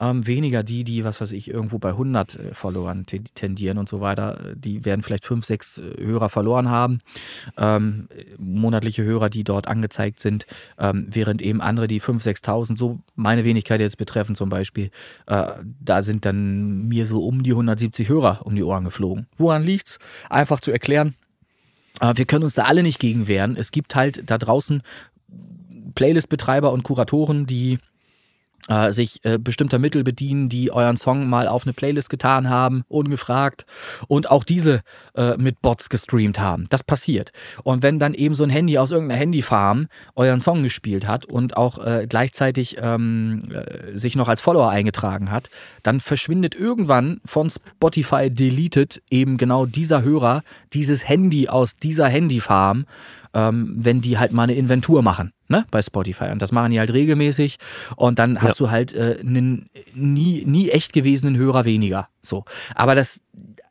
Ähm, 0.01 0.27
weniger 0.27 0.63
die, 0.63 0.85
die, 0.85 1.05
was 1.05 1.21
weiß 1.21 1.33
ich, 1.33 1.51
irgendwo 1.51 1.79
bei 1.79 1.91
100 1.91 2.37
äh, 2.37 2.55
Followern 2.55 3.07
tendieren 3.07 3.79
und 3.79 3.89
so 3.89 4.01
weiter. 4.01 4.55
Die 4.55 4.85
werden 4.85 5.03
vielleicht 5.03 5.25
5, 5.25 5.45
6 5.45 5.79
äh, 5.79 6.05
Hörer 6.05 6.29
verloren 6.29 6.69
haben. 6.69 7.01
Ähm, 7.57 8.09
monatliche 8.39 9.05
Hörer, 9.05 9.31
die 9.31 9.45
dort 9.45 9.69
angezeigt 9.69 10.21
sind, 10.21 10.47
ähm, 10.79 11.07
während 11.09 11.43
eben 11.43 11.61
andere, 11.61 11.87
die 11.89 12.01
5, 12.01 12.23
6.000, 12.23 12.77
so 12.77 12.99
meine 13.15 13.45
Wenigkeit 13.45 13.81
jetzt 13.81 13.99
betreffen 13.99 14.35
zum 14.35 14.49
Beispiel, 14.49 14.91
äh, 15.27 15.53
da 15.81 16.03
sind 16.03 16.25
dann 16.25 16.89
mir 16.89 17.07
so 17.07 17.25
um 17.25 17.43
die 17.43 17.53
170 17.53 18.09
Hörer 18.09 18.45
um 18.45 18.57
die 18.57 18.63
Ohren 18.63 18.85
geflogen. 18.85 19.27
Woran 19.37 19.63
liegt's? 19.63 19.99
Einfach 20.29 20.61
zu 20.61 20.71
erklären 20.71 21.15
wir 22.15 22.27
können 22.27 22.45
uns 22.45 22.55
da 22.55 22.65
alle 22.65 22.83
nicht 22.83 22.99
gegen 22.99 23.27
wehren. 23.27 23.57
Es 23.59 23.71
gibt 23.71 23.95
halt 23.95 24.29
da 24.29 24.37
draußen 24.37 24.83
Playlist-Betreiber 25.97 26.71
und 26.71 26.85
Kuratoren, 26.85 27.47
die 27.47 27.79
äh, 28.69 28.93
sich 28.93 29.25
äh, 29.25 29.39
bestimmter 29.39 29.79
Mittel 29.79 30.05
bedienen, 30.05 30.49
die 30.49 30.73
euren 30.73 30.97
Song 30.97 31.29
mal 31.29 31.49
auf 31.49 31.65
eine 31.65 31.73
Playlist 31.73 32.11
getan 32.11 32.49
haben, 32.49 32.85
ungefragt, 32.89 33.65
und 34.09 34.31
auch 34.31 34.45
diese 34.45 34.81
äh, 35.15 35.37
mit 35.37 35.63
Bots 35.63 35.89
gestreamt 35.89 36.41
haben. 36.41 36.67
Das 36.71 36.83
passiert. 36.83 37.31
Und 37.63 37.83
wenn 37.83 37.99
dann 37.99 38.15
eben 38.15 38.35
so 38.35 38.45
ein 38.45 38.51
Handy 38.51 38.79
aus 38.79 38.91
irgendeiner 38.91 39.21
Handyfarm 39.21 39.87
euren 40.15 40.41
Song 40.41 40.63
gespielt 40.63 41.07
hat 41.07 41.25
und 41.27 41.57
auch 41.57 41.79
äh, 41.79 42.07
gleichzeitig 42.09 42.77
ähm, 42.81 43.41
äh, 43.51 43.95
sich 43.97 44.17
noch 44.17 44.29
als 44.29 44.41
Follower 44.41 44.69
eingetragen 44.69 45.31
hat, 45.31 45.51
dann 45.83 46.01
verschwindet 46.01 46.55
irgendwann 46.55 47.21
von 47.25 47.51
Spotify 47.51 48.31
deleted 48.31 49.03
eben 49.11 49.37
genau 49.37 49.67
dieser 49.67 50.03
Hörer, 50.03 50.43
dieses 50.73 51.09
Handy 51.09 51.49
aus 51.49 51.77
dieser 51.77 52.09
Handyfarm 52.09 52.85
ähm, 53.37 53.75
wenn 53.77 54.01
die 54.01 54.19
halt 54.19 54.33
mal 54.33 54.45
eine 54.45 54.55
Inventur 54.55 55.03
machen, 55.03 55.33
ne, 55.49 55.67
bei 55.71 55.83
Spotify. 55.83 56.31
Und 56.31 56.43
das 56.43 56.53
machen 56.53 56.73
die 56.73 56.79
halt 56.79 56.93
regelmäßig. 56.93 57.59
Und 57.97 58.19
dann 58.19 58.41
hast 58.41 58.61
ja. 58.61 58.67
du 58.67 58.71
halt 58.71 58.95
äh, 58.95 59.19
einen 59.21 59.69
nie, 59.95 60.45
nie 60.45 60.71
echt 60.71 60.93
gewesenen 60.93 61.37
Hörer 61.37 61.65
weniger. 61.65 62.09
So. 62.21 62.45
Aber 62.75 62.95
das, 62.95 63.21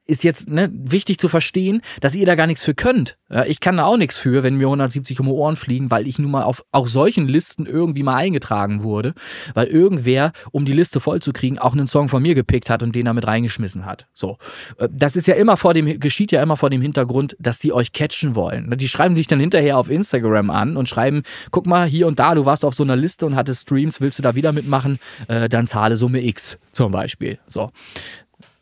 ist 0.07 0.23
jetzt 0.23 0.49
ne, 0.49 0.69
wichtig 0.71 1.17
zu 1.17 1.27
verstehen, 1.27 1.81
dass 2.01 2.15
ihr 2.15 2.25
da 2.25 2.35
gar 2.35 2.47
nichts 2.47 2.63
für 2.63 2.73
könnt. 2.73 3.17
Ich 3.47 3.59
kann 3.59 3.77
da 3.77 3.85
auch 3.85 3.97
nichts 3.97 4.17
für, 4.17 4.43
wenn 4.43 4.55
mir 4.55 4.67
170 4.67 5.19
um 5.19 5.25
die 5.25 5.31
Ohren 5.31 5.55
fliegen, 5.55 5.89
weil 5.89 6.07
ich 6.07 6.19
nun 6.19 6.31
mal 6.31 6.43
auf 6.43 6.63
auch 6.71 6.87
solchen 6.87 7.27
Listen 7.27 7.65
irgendwie 7.65 8.03
mal 8.03 8.15
eingetragen 8.15 8.83
wurde, 8.83 9.13
weil 9.55 9.67
irgendwer, 9.67 10.31
um 10.51 10.63
die 10.65 10.73
Liste 10.73 10.99
voll 10.99 11.21
zu 11.21 11.33
kriegen, 11.33 11.57
auch 11.57 11.73
einen 11.73 11.87
Song 11.87 12.07
von 12.07 12.21
mir 12.21 12.35
gepickt 12.35 12.69
hat 12.69 12.83
und 12.83 12.95
den 12.95 13.05
damit 13.05 13.25
reingeschmissen 13.25 13.85
hat. 13.85 14.07
So, 14.13 14.37
äh, 14.77 14.87
das 14.91 15.15
ist 15.15 15.27
ja 15.27 15.35
immer 15.35 15.57
vor 15.57 15.73
dem 15.73 15.99
geschieht 15.99 16.31
ja 16.31 16.41
immer 16.41 16.57
vor 16.57 16.69
dem 16.69 16.81
Hintergrund, 16.81 17.35
dass 17.39 17.59
die 17.59 17.73
euch 17.73 17.93
catchen 17.93 18.35
wollen. 18.35 18.71
Die 18.77 18.87
schreiben 18.87 19.15
sich 19.15 19.27
dann 19.27 19.39
hinterher 19.39 19.77
auf 19.77 19.89
Instagram 19.89 20.49
an 20.49 20.77
und 20.77 20.87
schreiben, 20.87 21.23
guck 21.51 21.65
mal 21.65 21.87
hier 21.87 22.07
und 22.07 22.19
da, 22.19 22.35
du 22.35 22.45
warst 22.45 22.63
auf 22.63 22.73
so 22.75 22.83
einer 22.83 22.95
Liste 22.95 23.25
und 23.25 23.35
hattest 23.35 23.63
Streams, 23.63 24.01
willst 24.01 24.19
du 24.19 24.23
da 24.23 24.35
wieder 24.35 24.51
mitmachen? 24.51 24.99
Äh, 25.27 25.49
dann 25.49 25.67
zahle 25.67 25.95
Summe 25.95 26.23
X 26.23 26.57
zum 26.71 26.91
Beispiel. 26.91 27.39
So, 27.47 27.71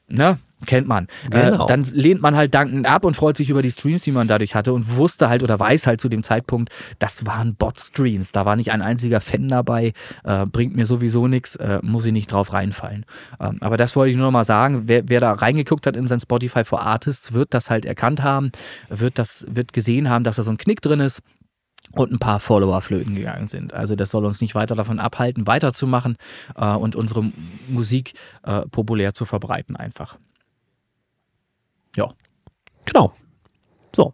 ne? 0.08 0.38
Kennt 0.66 0.88
man. 0.88 1.08
Äh, 1.32 1.50
genau. 1.50 1.66
Äh, 1.66 1.68
dann 1.68 1.84
lehnt 1.84 2.22
man 2.22 2.36
halt 2.36 2.54
dankend 2.54 2.88
ab 2.88 3.06
und 3.06 3.16
freut 3.16 3.38
sich 3.38 3.50
über 3.50 3.62
die 3.62 3.72
Streams, 3.72 4.04
die 4.04 4.12
man 4.12 4.28
dadurch 4.28 4.56
hatte 4.56 4.74
und 4.74 4.96
wusste 4.96 5.30
halt 5.30 5.44
oder 5.44 5.60
weiß 5.60 5.88
halt 5.88 6.02
zu 6.02 6.10
dem 6.10 6.24
Zeitpunkt, 6.24 6.72
das 7.00 7.26
waren 7.26 7.56
Bot-Streams. 7.56 8.32
Da 8.32 8.46
war 8.46 8.56
nicht 8.56 8.72
ein 8.72 8.82
einziger 8.82 9.22
Fan 9.22 9.48
dabei, 9.48 9.94
äh, 10.24 10.46
bringt 10.46 10.76
mir 10.76 10.86
sowieso 10.86 11.28
nichts, 11.28 11.56
äh, 11.56 11.80
muss 11.82 12.06
ich 12.06 12.14
nicht 12.14 12.32
drauf 12.32 12.54
reinfallen. 12.54 13.06
Ähm, 13.40 13.58
aber 13.62 13.78
das 13.78 13.96
wollte 13.96 14.12
ich 14.12 14.18
nur 14.18 14.28
noch 14.28 14.32
mal 14.32 14.44
sagen. 14.44 14.84
Wer, 14.86 15.10
wer, 15.10 15.20
da 15.20 15.34
reingeguckt 15.34 15.88
hat 15.88 15.96
in 15.96 16.08
sein 16.08 16.20
Spotify 16.20 16.64
for 16.64 16.82
Artists, 16.82 17.34
wird 17.34 17.54
das 17.54 17.70
halt 17.70 17.86
erkannt 17.86 18.24
haben, 18.24 18.52
wird 18.90 19.18
das, 19.20 19.46
wird 19.50 19.74
gesehen 19.74 20.10
haben, 20.10 20.24
dass 20.24 20.36
da 20.36 20.44
so 20.44 20.52
ein 20.52 20.58
Knick 20.58 20.82
drin 20.82 21.00
ist 21.00 21.22
und 21.92 22.12
ein 22.12 22.20
paar 22.20 22.40
Follower 22.40 22.82
flöten 22.82 23.16
gegangen 23.16 23.48
sind. 23.48 23.74
Also 23.74 23.96
das 23.96 24.10
soll 24.10 24.26
uns 24.26 24.42
nicht 24.42 24.56
weiter 24.56 24.76
davon 24.76 25.00
abhalten, 25.00 25.48
weiterzumachen 25.48 26.18
äh, 26.56 26.74
und 26.74 26.96
unsere 26.96 27.24
Musik 27.68 28.14
äh, 28.44 28.62
populär 28.68 29.14
zu 29.14 29.26
verbreiten 29.26 29.76
einfach. 29.76 30.18
Ja. 31.96 32.10
Genau. 32.86 33.14
So. 33.96 34.14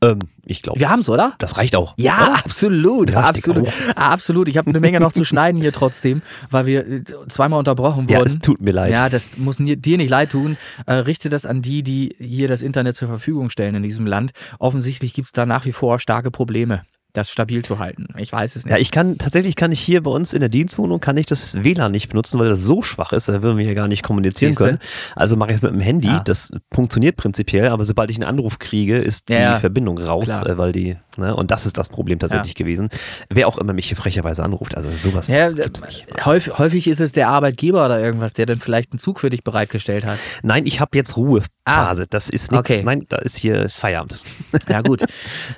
Ähm, 0.00 0.20
ich 0.44 0.62
glaube. 0.62 0.78
Wir 0.78 0.90
haben 0.90 1.00
es, 1.00 1.08
oder? 1.08 1.34
Das 1.38 1.56
reicht 1.56 1.74
auch. 1.74 1.94
Ja, 1.96 2.28
oder? 2.28 2.34
absolut. 2.34 3.10
Ja, 3.10 3.20
absolut. 3.20 3.68
Absolut. 3.96 4.48
Ich 4.48 4.56
habe 4.56 4.70
eine 4.70 4.78
Menge 4.78 5.00
noch 5.00 5.12
zu 5.12 5.24
schneiden 5.24 5.60
hier 5.60 5.72
trotzdem, 5.72 6.22
weil 6.50 6.66
wir 6.66 6.86
äh, 6.86 7.04
zweimal 7.28 7.58
unterbrochen 7.58 8.04
wurden. 8.04 8.12
Ja, 8.12 8.22
es 8.22 8.38
tut 8.38 8.60
mir 8.60 8.70
leid. 8.70 8.90
Ja, 8.90 9.08
das 9.08 9.36
muss 9.36 9.56
dir 9.58 9.96
nicht 9.96 10.10
leid 10.10 10.30
tun. 10.30 10.56
Äh, 10.86 10.94
richte 10.94 11.28
das 11.28 11.46
an 11.46 11.62
die, 11.62 11.82
die 11.82 12.14
hier 12.20 12.46
das 12.46 12.62
Internet 12.62 12.94
zur 12.94 13.08
Verfügung 13.08 13.50
stellen 13.50 13.74
in 13.74 13.82
diesem 13.82 14.06
Land. 14.06 14.30
Offensichtlich 14.60 15.14
gibt 15.14 15.26
es 15.26 15.32
da 15.32 15.46
nach 15.46 15.64
wie 15.64 15.72
vor 15.72 15.98
starke 15.98 16.30
Probleme 16.30 16.84
das 17.18 17.30
stabil 17.30 17.64
zu 17.64 17.78
halten. 17.78 18.06
Ich 18.16 18.32
weiß 18.32 18.56
es 18.56 18.64
nicht. 18.64 18.72
Ja, 18.72 18.78
ich 18.78 18.90
kann 18.90 19.18
tatsächlich 19.18 19.56
kann 19.56 19.72
ich 19.72 19.80
hier 19.80 20.02
bei 20.02 20.10
uns 20.10 20.32
in 20.32 20.40
der 20.40 20.48
Dienstwohnung 20.48 21.00
kann 21.00 21.16
ich 21.16 21.26
das 21.26 21.62
WLAN 21.62 21.92
nicht 21.92 22.08
benutzen, 22.08 22.38
weil 22.38 22.48
das 22.48 22.62
so 22.62 22.82
schwach 22.82 23.12
ist, 23.12 23.28
da 23.28 23.42
würden 23.42 23.58
wir 23.58 23.64
ja 23.64 23.74
gar 23.74 23.88
nicht 23.88 24.02
kommunizieren 24.02 24.52
Siehste? 24.52 24.64
können. 24.64 24.78
Also 25.14 25.36
mache 25.36 25.50
ich 25.50 25.56
es 25.56 25.62
mit 25.62 25.74
dem 25.74 25.80
Handy. 25.80 26.08
Ja. 26.08 26.22
Das 26.24 26.52
funktioniert 26.72 27.16
prinzipiell, 27.16 27.68
aber 27.68 27.84
sobald 27.84 28.10
ich 28.10 28.16
einen 28.16 28.24
Anruf 28.24 28.58
kriege, 28.58 28.98
ist 28.98 29.28
ja, 29.28 29.54
die 29.54 29.60
Verbindung 29.60 29.98
raus, 29.98 30.26
klar. 30.26 30.46
Äh, 30.46 30.58
weil 30.58 30.72
die 30.72 30.96
ne, 31.18 31.34
und 31.34 31.50
das 31.50 31.66
ist 31.66 31.78
das 31.78 31.88
Problem 31.88 32.18
tatsächlich 32.18 32.54
ja. 32.54 32.64
gewesen. 32.64 32.88
Wer 33.28 33.48
auch 33.48 33.58
immer 33.58 33.72
mich 33.72 33.88
hier 33.88 33.96
frecherweise 33.96 34.42
anruft, 34.42 34.76
also 34.76 34.90
sowas 34.90 35.28
ja, 35.28 35.50
gibt's 35.50 35.82
nicht. 35.84 36.06
Häufig, 36.24 36.58
häufig 36.58 36.88
ist 36.88 37.00
es 37.00 37.12
der 37.12 37.28
Arbeitgeber 37.28 37.84
oder 37.84 38.00
irgendwas, 38.00 38.32
der 38.32 38.46
dann 38.46 38.58
vielleicht 38.58 38.92
einen 38.92 38.98
Zug 38.98 39.20
für 39.20 39.30
dich 39.30 39.44
bereitgestellt 39.44 40.06
hat. 40.06 40.18
Nein, 40.42 40.66
ich 40.66 40.80
habe 40.80 40.96
jetzt 40.96 41.16
Ruhephase. 41.16 41.48
Ah. 41.64 42.06
Das 42.08 42.30
ist 42.30 42.50
nichts. 42.50 42.70
Okay. 42.70 42.82
Nein, 42.82 43.06
da 43.08 43.16
ist 43.16 43.36
hier 43.36 43.68
Feierabend. 43.68 44.20
Ja 44.68 44.80
gut. 44.80 45.04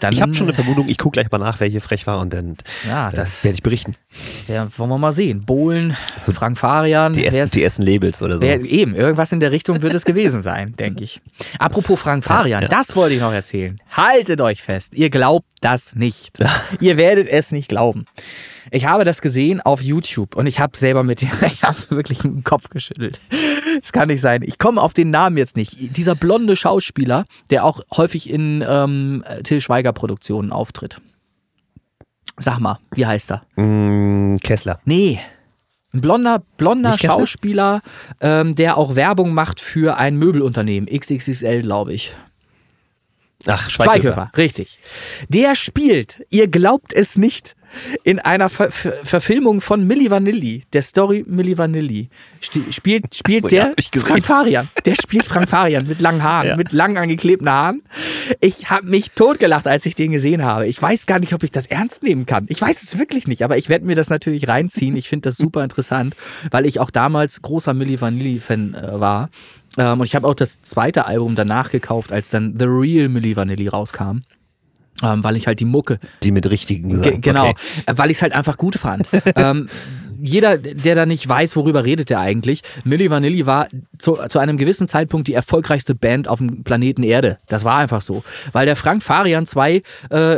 Dann, 0.01 0.13
ich 0.13 0.23
habe 0.23 0.35
schon 0.35 0.47
eine 0.47 0.55
Vermutung. 0.55 0.89
Ich 0.89 0.99
gucke 0.99 1.15
gleich 1.15 1.31
mal 1.31 1.39
nach, 1.39 1.61
wer 1.61 1.69
hier 1.69 1.81
frech 1.81 2.07
war 2.07 2.19
und 2.19 2.33
dann 2.33 2.57
ja, 2.87 3.11
das 3.11 3.45
werde 3.45 3.55
ich 3.55 3.63
berichten. 3.63 3.97
Ja, 4.49 4.67
wollen 4.77 4.91
wir 4.91 4.99
mal 4.99 5.13
sehen. 5.13 5.45
Bohlen, 5.45 5.97
also 6.15 6.33
Frank 6.33 6.59
Farian. 6.59 7.13
Die 7.13 7.25
ersten, 7.25 7.57
die 7.57 7.63
ersten 7.63 7.83
Labels 7.83 8.23
oder 8.23 8.37
so. 8.37 8.41
Wer, 8.41 8.61
eben, 8.61 8.95
irgendwas 8.95 9.33
in 9.33 9.41
der 9.41 9.53
Richtung 9.53 9.83
wird 9.83 9.95
es 9.95 10.05
gewesen 10.05 10.43
sein, 10.43 10.75
denke 10.79 11.05
ich. 11.05 11.21
Apropos 11.59 12.01
Frank 12.01 12.25
Farian, 12.25 12.63
ja, 12.63 12.69
ja. 12.69 12.69
das 12.69 12.97
wollte 12.97 13.15
ich 13.15 13.21
noch 13.21 13.33
erzählen. 13.33 13.77
Haltet 13.91 14.41
euch 14.41 14.63
fest, 14.63 14.95
ihr 14.95 15.11
glaubt 15.11 15.47
das 15.61 15.95
nicht. 15.95 16.39
ihr 16.81 16.97
werdet 16.97 17.29
es 17.29 17.53
nicht 17.53 17.69
glauben. 17.69 18.07
Ich 18.71 18.87
habe 18.87 19.05
das 19.05 19.21
gesehen 19.21 19.61
auf 19.61 19.83
YouTube 19.83 20.37
und 20.37 20.47
ich 20.47 20.61
habe 20.61 20.77
selber 20.77 21.03
mit 21.05 21.21
dir, 21.21 21.31
ich 21.47 21.63
habe 21.63 21.77
wirklich 21.91 22.21
den 22.21 22.45
Kopf 22.45 22.71
geschüttelt. 22.71 23.21
Das 23.81 23.93
kann 23.93 24.09
nicht 24.09 24.21
sein. 24.21 24.43
Ich 24.45 24.59
komme 24.59 24.81
auf 24.81 24.95
den 24.95 25.11
Namen 25.11 25.37
jetzt 25.37 25.57
nicht. 25.57 25.97
Dieser 25.97 26.15
blonde 26.15 26.57
Schauspieler, 26.57 27.25
der 27.51 27.65
auch 27.65 27.81
häufig 27.97 28.31
in 28.31 28.65
ähm, 28.67 29.25
Till 29.45 29.61
Schweiger 29.61 29.93
Produktionen 29.93 30.53
auftritt. 30.53 31.01
Sag 32.39 32.59
mal, 32.59 32.79
wie 32.93 33.07
heißt 33.07 33.33
er? 33.33 33.43
Mm, 33.63 34.39
Kessler. 34.39 34.81
Nee. 34.85 35.21
Ein 35.93 36.01
blonder, 36.01 36.43
blonder 36.57 36.97
Schauspieler, 36.97 37.83
ähm, 38.21 38.55
der 38.55 38.79
auch 38.79 38.95
Werbung 38.95 39.35
macht 39.35 39.61
für 39.61 39.99
ein 39.99 40.17
Möbelunternehmen. 40.17 40.89
XXXL, 40.89 41.63
glaube 41.63 41.93
ich. 41.93 42.13
Ach, 43.47 43.71
Schweighöfer. 43.71 44.01
Schweighöfer, 44.01 44.31
richtig. 44.37 44.79
Der 45.29 45.55
spielt, 45.55 46.25
ihr 46.31 46.49
glaubt 46.49 46.93
es 46.93 47.17
nicht, 47.17 47.57
in 48.05 48.19
einer 48.19 48.49
Ver 48.49 48.71
Ver 48.71 48.95
Verfilmung 49.05 49.61
von 49.61 49.87
Milli 49.87 50.11
Vanilli, 50.11 50.63
der 50.73 50.83
Story 50.83 51.25
Milli 51.27 51.57
Vanilli, 51.57 52.09
spielt, 52.41 53.15
spielt 53.15 53.43
so, 53.43 53.49
der 53.49 53.75
ja, 53.79 54.01
Frank 54.01 54.25
Farian. 54.25 54.69
Der 54.85 54.95
spielt 54.95 55.27
Frank 55.27 55.49
Farian 55.49 55.87
mit 55.87 56.01
langen 56.01 56.23
Haaren, 56.23 56.49
ja. 56.49 56.57
mit 56.57 56.73
lang 56.73 56.97
angeklebten 56.97 57.49
Haaren. 57.49 57.83
Ich 58.41 58.71
habe 58.71 58.87
mich 58.87 59.11
totgelacht, 59.13 59.67
als 59.67 59.87
ich 59.87 59.95
den 59.95 60.13
gesehen 60.13 60.45
habe. 60.45 60.67
Ich 60.67 60.81
weiß 60.81 61.07
gar 61.07 61.19
nicht, 61.19 61.33
ob 61.35 61.43
ich 61.43 61.51
das 61.51 61.67
ernst 61.67 62.03
nehmen 62.03 62.27
kann. 62.27 62.47
Ich 62.49 62.61
weiß 62.61 62.83
es 62.83 62.99
wirklich 62.99 63.27
nicht, 63.27 63.45
aber 63.45 63.59
ich 63.59 63.69
werde 63.69 63.85
mir 63.85 63.97
das 63.97 64.11
natürlich 64.11 64.49
reinziehen. 64.49 64.97
Ich 64.97 65.09
finde 65.09 65.29
das 65.29 65.37
super 65.37 65.63
interessant, 65.63 66.17
weil 66.51 66.67
ich 66.67 66.81
auch 66.81 66.91
damals 66.91 67.43
großer 67.43 67.75
Milli 67.75 68.01
Vanilli-Fan 68.01 68.75
äh, 68.75 69.01
war. 69.01 69.31
Ähm, 69.79 70.01
und 70.01 70.07
ich 70.07 70.15
habe 70.15 70.27
auch 70.27 70.35
das 70.35 70.61
zweite 70.63 71.07
Album 71.07 71.35
danach 71.35 71.71
gekauft, 71.71 72.13
als 72.13 72.31
dann 72.31 72.57
The 72.59 72.67
Real 72.67 73.09
Milli 73.09 73.37
Vanilli 73.37 73.69
rauskam. 73.69 74.23
Ähm, 75.03 75.25
weil 75.25 75.37
ich 75.37 75.47
halt 75.47 75.61
die 75.61 75.65
Mucke. 75.65 75.99
Die 76.23 76.31
mit 76.31 76.49
richtigen 76.51 76.91
Gesang. 76.91 77.21
Genau, 77.21 77.49
okay. 77.49 77.57
Äh, 77.87 77.95
weil 77.97 78.11
ich 78.11 78.19
es 78.19 78.23
halt 78.23 78.33
einfach 78.33 78.57
gut 78.57 78.77
fand. 78.77 79.09
ähm, 79.37 79.69
jeder, 80.23 80.59
der 80.59 80.95
da 80.95 81.07
nicht 81.07 81.27
weiß, 81.27 81.57
worüber 81.57 81.85
redet 81.85 82.11
er 82.11 82.21
eigentlich, 82.21 82.63
Milli 82.85 83.11
Vanilli 83.11 83.47
war 83.47 83.69
zu, 83.99 84.19
zu 84.29 84.39
einem 84.39 84.59
gewissen 84.59 84.89
Zeitpunkt 84.89 85.29
die 85.29 85.35
erfolgreichste 85.35 85.95
Band 85.95 86.29
auf 86.29 86.39
dem 86.39 86.63
Planeten 86.63 87.03
Erde. 87.03 87.39
Das 87.49 87.65
war 87.65 87.79
einfach 87.79 88.03
so. 88.03 88.23
Weil 88.53 88.67
der 88.67 88.77
Frank 88.77 89.03
Farian 89.03 89.47
zwei 89.47 89.83
äh, 90.11 90.37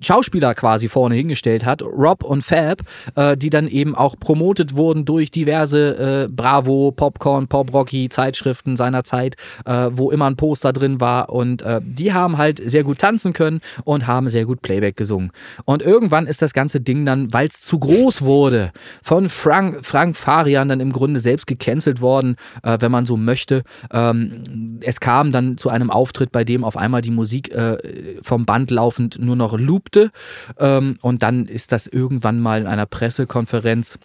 Schauspieler 0.00 0.54
quasi 0.54 0.88
vorne 0.88 1.14
hingestellt 1.14 1.64
hat, 1.64 1.82
Rob 1.82 2.22
und 2.22 2.42
Fab, 2.42 2.82
äh, 3.14 3.36
die 3.36 3.50
dann 3.50 3.66
eben 3.66 3.94
auch 3.94 4.16
promotet 4.18 4.76
wurden 4.76 5.04
durch 5.04 5.30
diverse 5.30 6.26
äh, 6.26 6.28
Bravo, 6.30 6.92
Popcorn, 6.94 7.48
Pop 7.48 7.72
Rocky 7.72 8.08
Zeitschriften 8.08 8.76
seiner 8.76 9.04
Zeit, 9.04 9.36
äh, 9.64 9.88
wo 9.92 10.10
immer 10.10 10.26
ein 10.26 10.36
Poster 10.36 10.72
drin 10.72 11.00
war 11.00 11.30
und 11.30 11.62
äh, 11.62 11.80
die 11.82 12.12
haben 12.12 12.36
halt 12.36 12.60
sehr 12.64 12.84
gut 12.84 12.98
tanzen 12.98 13.32
können 13.32 13.60
und 13.84 14.06
haben 14.06 14.28
sehr 14.28 14.44
gut 14.44 14.60
Playback 14.60 14.96
gesungen. 14.96 15.32
Und 15.64 15.82
irgendwann 15.82 16.26
ist 16.26 16.42
das 16.42 16.52
ganze 16.52 16.80
Ding 16.80 17.06
dann, 17.06 17.32
weil 17.32 17.48
es 17.48 17.60
zu 17.60 17.78
groß 17.78 18.22
wurde, 18.22 18.72
von 19.02 19.28
Frank, 19.28 19.84
Frank 19.84 20.16
Farian 20.16 20.68
dann 20.68 20.80
im 20.80 20.92
Grunde 20.92 21.20
selbst 21.20 21.46
gecancelt 21.46 22.00
worden, 22.00 22.36
äh, 22.62 22.76
wenn 22.80 22.92
man 22.92 23.06
so 23.06 23.16
möchte. 23.16 23.62
Ähm, 23.90 24.78
es 24.82 25.00
kam 25.00 25.32
dann 25.32 25.56
zu 25.56 25.70
einem 25.70 25.90
Auftritt, 25.90 26.32
bei 26.32 26.44
dem 26.44 26.64
auf 26.64 26.76
einmal 26.76 27.00
die 27.00 27.10
Musik 27.10 27.52
äh, 27.54 27.78
vom 28.20 28.44
Band 28.44 28.70
laufend 28.70 29.18
nur 29.18 29.36
noch 29.36 29.58
loopte 29.58 29.85
siebte. 29.86 30.10
Ähm, 30.58 30.98
und 31.00 31.22
dann 31.22 31.46
ist 31.46 31.72
das 31.72 31.86
irgendwann 31.86 32.40
mal 32.40 32.60
in 32.60 32.66
einer 32.66 32.86
Pressekonferenz 32.86 33.98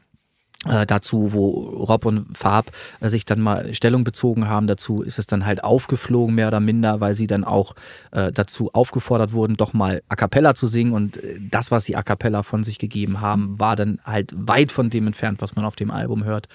äh, 0.67 0.85
dazu, 0.85 1.33
wo 1.33 1.49
Rob 1.49 2.05
und 2.05 2.37
Farb 2.37 2.71
äh, 2.99 3.09
sich 3.09 3.25
dann 3.25 3.41
mal 3.41 3.73
Stellung 3.73 4.03
bezogen 4.03 4.47
haben 4.47 4.67
dazu, 4.67 5.01
ist 5.01 5.17
es 5.17 5.25
dann 5.25 5.45
halt 5.45 5.63
aufgeflogen, 5.63 6.35
mehr 6.35 6.49
oder 6.49 6.59
minder, 6.59 7.01
weil 7.01 7.15
sie 7.15 7.25
dann 7.25 7.43
auch 7.43 7.73
äh, 8.11 8.31
dazu 8.31 8.71
aufgefordert 8.71 9.33
wurden, 9.33 9.57
doch 9.57 9.73
mal 9.73 10.03
A 10.09 10.15
Cappella 10.15 10.53
zu 10.53 10.67
singen 10.67 10.91
und 10.91 11.17
äh, 11.17 11.39
das, 11.49 11.71
was 11.71 11.85
sie 11.85 11.95
A 11.95 12.03
Cappella 12.03 12.43
von 12.43 12.63
sich 12.63 12.77
gegeben 12.77 13.21
haben, 13.21 13.59
war 13.59 13.75
dann 13.75 13.99
halt 14.03 14.31
weit 14.35 14.71
von 14.71 14.91
dem 14.91 15.07
entfernt, 15.07 15.41
was 15.41 15.55
man 15.55 15.65
auf 15.65 15.75
dem 15.75 15.89
Album 15.89 16.25
hört. 16.25 16.47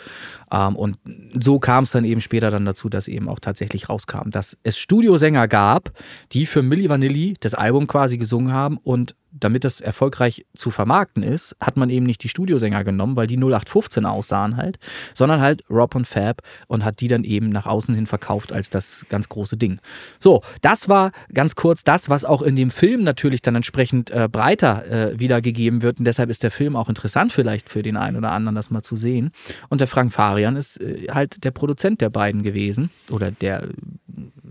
Ähm, 0.52 0.76
und 0.76 0.98
so 1.36 1.58
kam 1.58 1.82
es 1.82 1.90
dann 1.90 2.04
eben 2.04 2.20
später 2.20 2.52
dann 2.52 2.64
dazu, 2.64 2.88
dass 2.88 3.08
eben 3.08 3.28
auch 3.28 3.40
tatsächlich 3.40 3.88
rauskam, 3.88 4.30
dass 4.30 4.56
es 4.62 4.78
Studiosänger 4.78 5.48
gab, 5.48 5.90
die 6.30 6.46
für 6.46 6.62
Milli 6.62 6.88
Vanilli 6.88 7.36
das 7.40 7.54
Album 7.54 7.88
quasi 7.88 8.18
gesungen 8.18 8.52
haben 8.52 8.76
und 8.76 9.16
damit 9.38 9.64
das 9.64 9.80
erfolgreich 9.80 10.46
zu 10.54 10.70
vermarkten 10.70 11.22
ist, 11.22 11.56
hat 11.60 11.76
man 11.76 11.90
eben 11.90 12.06
nicht 12.06 12.22
die 12.22 12.28
Studiosänger 12.28 12.84
genommen, 12.84 13.16
weil 13.16 13.26
die 13.26 13.36
0815 13.36 14.06
aussahen 14.06 14.56
halt, 14.56 14.78
sondern 15.14 15.40
halt 15.40 15.64
Rob 15.70 15.94
und 15.94 16.06
Fab 16.06 16.42
und 16.68 16.84
hat 16.84 17.00
die 17.00 17.08
dann 17.08 17.24
eben 17.24 17.50
nach 17.50 17.66
außen 17.66 17.94
hin 17.94 18.06
verkauft 18.06 18.52
als 18.52 18.70
das 18.70 19.06
ganz 19.08 19.28
große 19.28 19.56
Ding. 19.56 19.78
So, 20.18 20.42
das 20.62 20.88
war 20.88 21.12
ganz 21.32 21.54
kurz 21.54 21.84
das, 21.84 22.08
was 22.08 22.24
auch 22.24 22.42
in 22.42 22.56
dem 22.56 22.70
Film 22.70 23.04
natürlich 23.04 23.42
dann 23.42 23.54
entsprechend 23.54 24.10
äh, 24.10 24.28
breiter 24.30 24.86
äh, 24.90 25.20
wiedergegeben 25.20 25.82
wird 25.82 25.98
und 25.98 26.04
deshalb 26.04 26.30
ist 26.30 26.42
der 26.42 26.50
Film 26.50 26.76
auch 26.76 26.88
interessant 26.88 27.32
vielleicht 27.32 27.68
für 27.68 27.82
den 27.82 27.96
einen 27.96 28.16
oder 28.16 28.32
anderen, 28.32 28.54
das 28.54 28.70
mal 28.70 28.82
zu 28.82 28.96
sehen. 28.96 29.30
Und 29.68 29.80
der 29.80 29.88
Frank 29.88 30.12
Farian 30.12 30.56
ist 30.56 30.80
äh, 30.80 31.06
halt 31.10 31.44
der 31.44 31.50
Produzent 31.50 32.00
der 32.00 32.10
beiden 32.10 32.42
gewesen 32.42 32.90
oder 33.10 33.30
der 33.30 33.68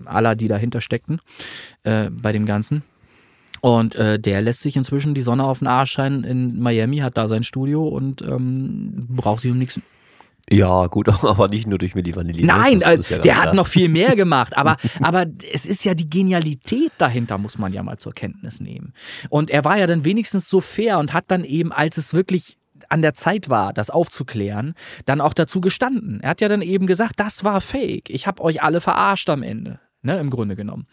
aller, 0.05 0.35
die 0.35 0.47
dahinter 0.47 0.81
steckten 0.81 1.19
äh, 1.83 2.09
bei 2.09 2.31
dem 2.31 2.45
Ganzen. 2.45 2.83
Und 3.65 3.95
äh, 3.95 4.19
der 4.19 4.43
lässt 4.43 4.61
sich 4.61 4.77
inzwischen 4.77 5.15
die 5.15 5.21
Sonne 5.21 5.43
auf 5.43 5.57
den 5.57 5.67
Arsch 5.67 5.93
scheinen 5.93 6.23
in 6.23 6.59
Miami, 6.59 6.97
hat 6.97 7.17
da 7.17 7.27
sein 7.27 7.41
Studio 7.41 7.87
und 7.87 8.21
ähm, 8.21 9.07
braucht 9.09 9.39
sich 9.39 9.49
um 9.49 9.57
nichts 9.57 9.81
ja, 10.51 10.85
gut, 10.85 11.09
aber 11.23 11.47
nicht 11.47 11.65
nur 11.65 11.79
durch 11.79 11.95
Milli 11.95 12.15
Vanilli. 12.15 12.41
Ne? 12.41 12.45
Nein, 12.45 12.81
äh, 12.83 12.99
ja 13.09 13.17
der 13.17 13.41
hat 13.41 13.55
noch 13.55 13.65
viel 13.65 13.89
mehr 13.89 14.15
gemacht. 14.15 14.55
Aber, 14.55 14.77
aber 15.01 15.25
es 15.51 15.65
ist 15.65 15.83
ja 15.83 15.95
die 15.95 16.07
Genialität 16.07 16.91
dahinter, 16.99 17.39
muss 17.39 17.57
man 17.57 17.73
ja 17.73 17.81
mal 17.81 17.97
zur 17.97 18.13
Kenntnis 18.13 18.59
nehmen. 18.59 18.93
Und 19.29 19.49
er 19.49 19.65
war 19.65 19.79
ja 19.79 19.87
dann 19.87 20.05
wenigstens 20.05 20.47
so 20.47 20.61
fair 20.61 20.99
und 20.99 21.13
hat 21.13 21.25
dann 21.29 21.43
eben, 21.43 21.71
als 21.71 21.97
es 21.97 22.13
wirklich 22.13 22.59
an 22.89 23.01
der 23.01 23.15
Zeit 23.15 23.49
war, 23.49 23.73
das 23.73 23.89
aufzuklären, 23.89 24.75
dann 25.07 25.21
auch 25.21 25.33
dazu 25.33 25.59
gestanden. 25.59 26.19
Er 26.21 26.29
hat 26.29 26.41
ja 26.41 26.49
dann 26.49 26.61
eben 26.61 26.85
gesagt, 26.85 27.19
das 27.19 27.43
war 27.43 27.61
fake. 27.61 28.11
Ich 28.11 28.27
habe 28.27 28.43
euch 28.43 28.61
alle 28.61 28.79
verarscht 28.79 29.31
am 29.31 29.41
Ende 29.41 29.79
ne, 30.05 30.19
im 30.19 30.29
Grunde 30.29 30.55
genommen, 30.55 30.87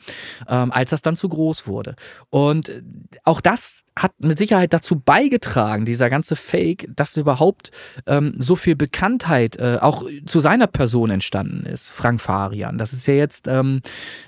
ähm, 0.48 0.72
als 0.72 0.90
das 0.90 1.02
dann 1.02 1.16
zu 1.16 1.28
groß 1.28 1.66
wurde. 1.66 1.94
Und 2.30 2.68
äh, 2.68 2.82
auch 3.24 3.40
das 3.40 3.84
hat 3.94 4.12
mit 4.18 4.38
Sicherheit 4.38 4.72
dazu 4.72 4.98
beigetragen, 4.98 5.84
dieser 5.84 6.08
ganze 6.08 6.34
Fake, 6.34 6.88
dass 6.96 7.16
überhaupt 7.16 7.70
ähm, 8.06 8.34
so 8.38 8.56
viel 8.56 8.74
Bekanntheit 8.74 9.56
äh, 9.56 9.78
auch 9.80 10.04
zu 10.24 10.40
seiner 10.40 10.66
Person 10.66 11.10
entstanden 11.10 11.66
ist. 11.66 11.90
Frank 11.90 12.20
Farian, 12.20 12.78
das 12.78 12.92
ist 12.94 13.06
ja 13.06 13.14
jetzt, 13.14 13.48
ähm, 13.48 13.82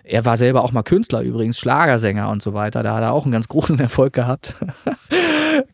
er 0.04 0.24
war 0.24 0.36
selber 0.36 0.62
auch 0.62 0.72
mal 0.72 0.82
Künstler 0.82 1.22
übrigens, 1.22 1.58
Schlagersänger 1.58 2.28
und 2.28 2.42
so 2.42 2.52
weiter, 2.52 2.82
da 2.82 2.94
hat 2.94 3.02
er 3.02 3.12
auch 3.12 3.24
einen 3.24 3.32
ganz 3.32 3.48
großen 3.54 3.78
Erfolg 3.80 4.12
gehabt. 4.12 4.54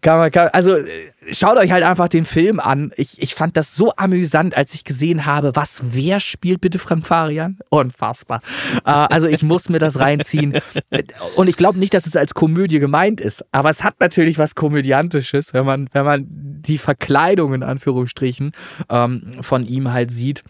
Kann 0.01 0.19
man, 0.19 0.31
kann, 0.31 0.48
also 0.52 0.77
schaut 1.31 1.59
euch 1.59 1.70
halt 1.70 1.85
einfach 1.85 2.09
den 2.09 2.24
Film 2.24 2.61
an. 2.61 2.93
Ich, 2.97 3.20
ich 3.20 3.35
fand 3.35 3.57
das 3.57 3.74
so 3.74 3.93
amüsant, 3.97 4.57
als 4.57 4.74
ich 4.74 4.85
gesehen 4.85 5.27
habe, 5.27 5.52
was 5.55 5.82
wer 5.93 6.20
spielt 6.20 6.61
bitte 6.61 6.78
Frank 6.78 7.07
Farian? 7.07 7.59
Unfassbar. 7.70 8.40
Äh, 8.85 8.90
also 8.90 9.28
ich 9.28 9.43
muss 9.43 9.69
mir 9.69 9.78
das 9.78 9.98
reinziehen. 9.98 10.59
Und 11.36 11.48
ich 11.48 11.57
glaube 11.57 11.78
nicht, 11.78 11.94
dass 11.94 12.07
es 12.07 12.16
als 12.16 12.35
Komödie 12.35 12.78
gemeint 12.78 13.20
ist, 13.20 13.44
aber 13.52 13.70
es 13.70 13.85
hat 13.85 14.01
natürlich 14.01 14.39
was 14.39 14.55
Komödiantisches, 14.55 15.55
wenn 15.55 15.65
man, 15.65 15.89
wenn 15.93 16.05
man 16.05 16.27
die 16.28 16.78
Verkleidung 16.78 17.55
in 17.55 17.62
Anführungsstrichen 17.62 18.52
ähm, 18.89 19.31
von 19.40 19.65
ihm 19.65 19.93
halt 19.93 20.11
sieht 20.11 20.43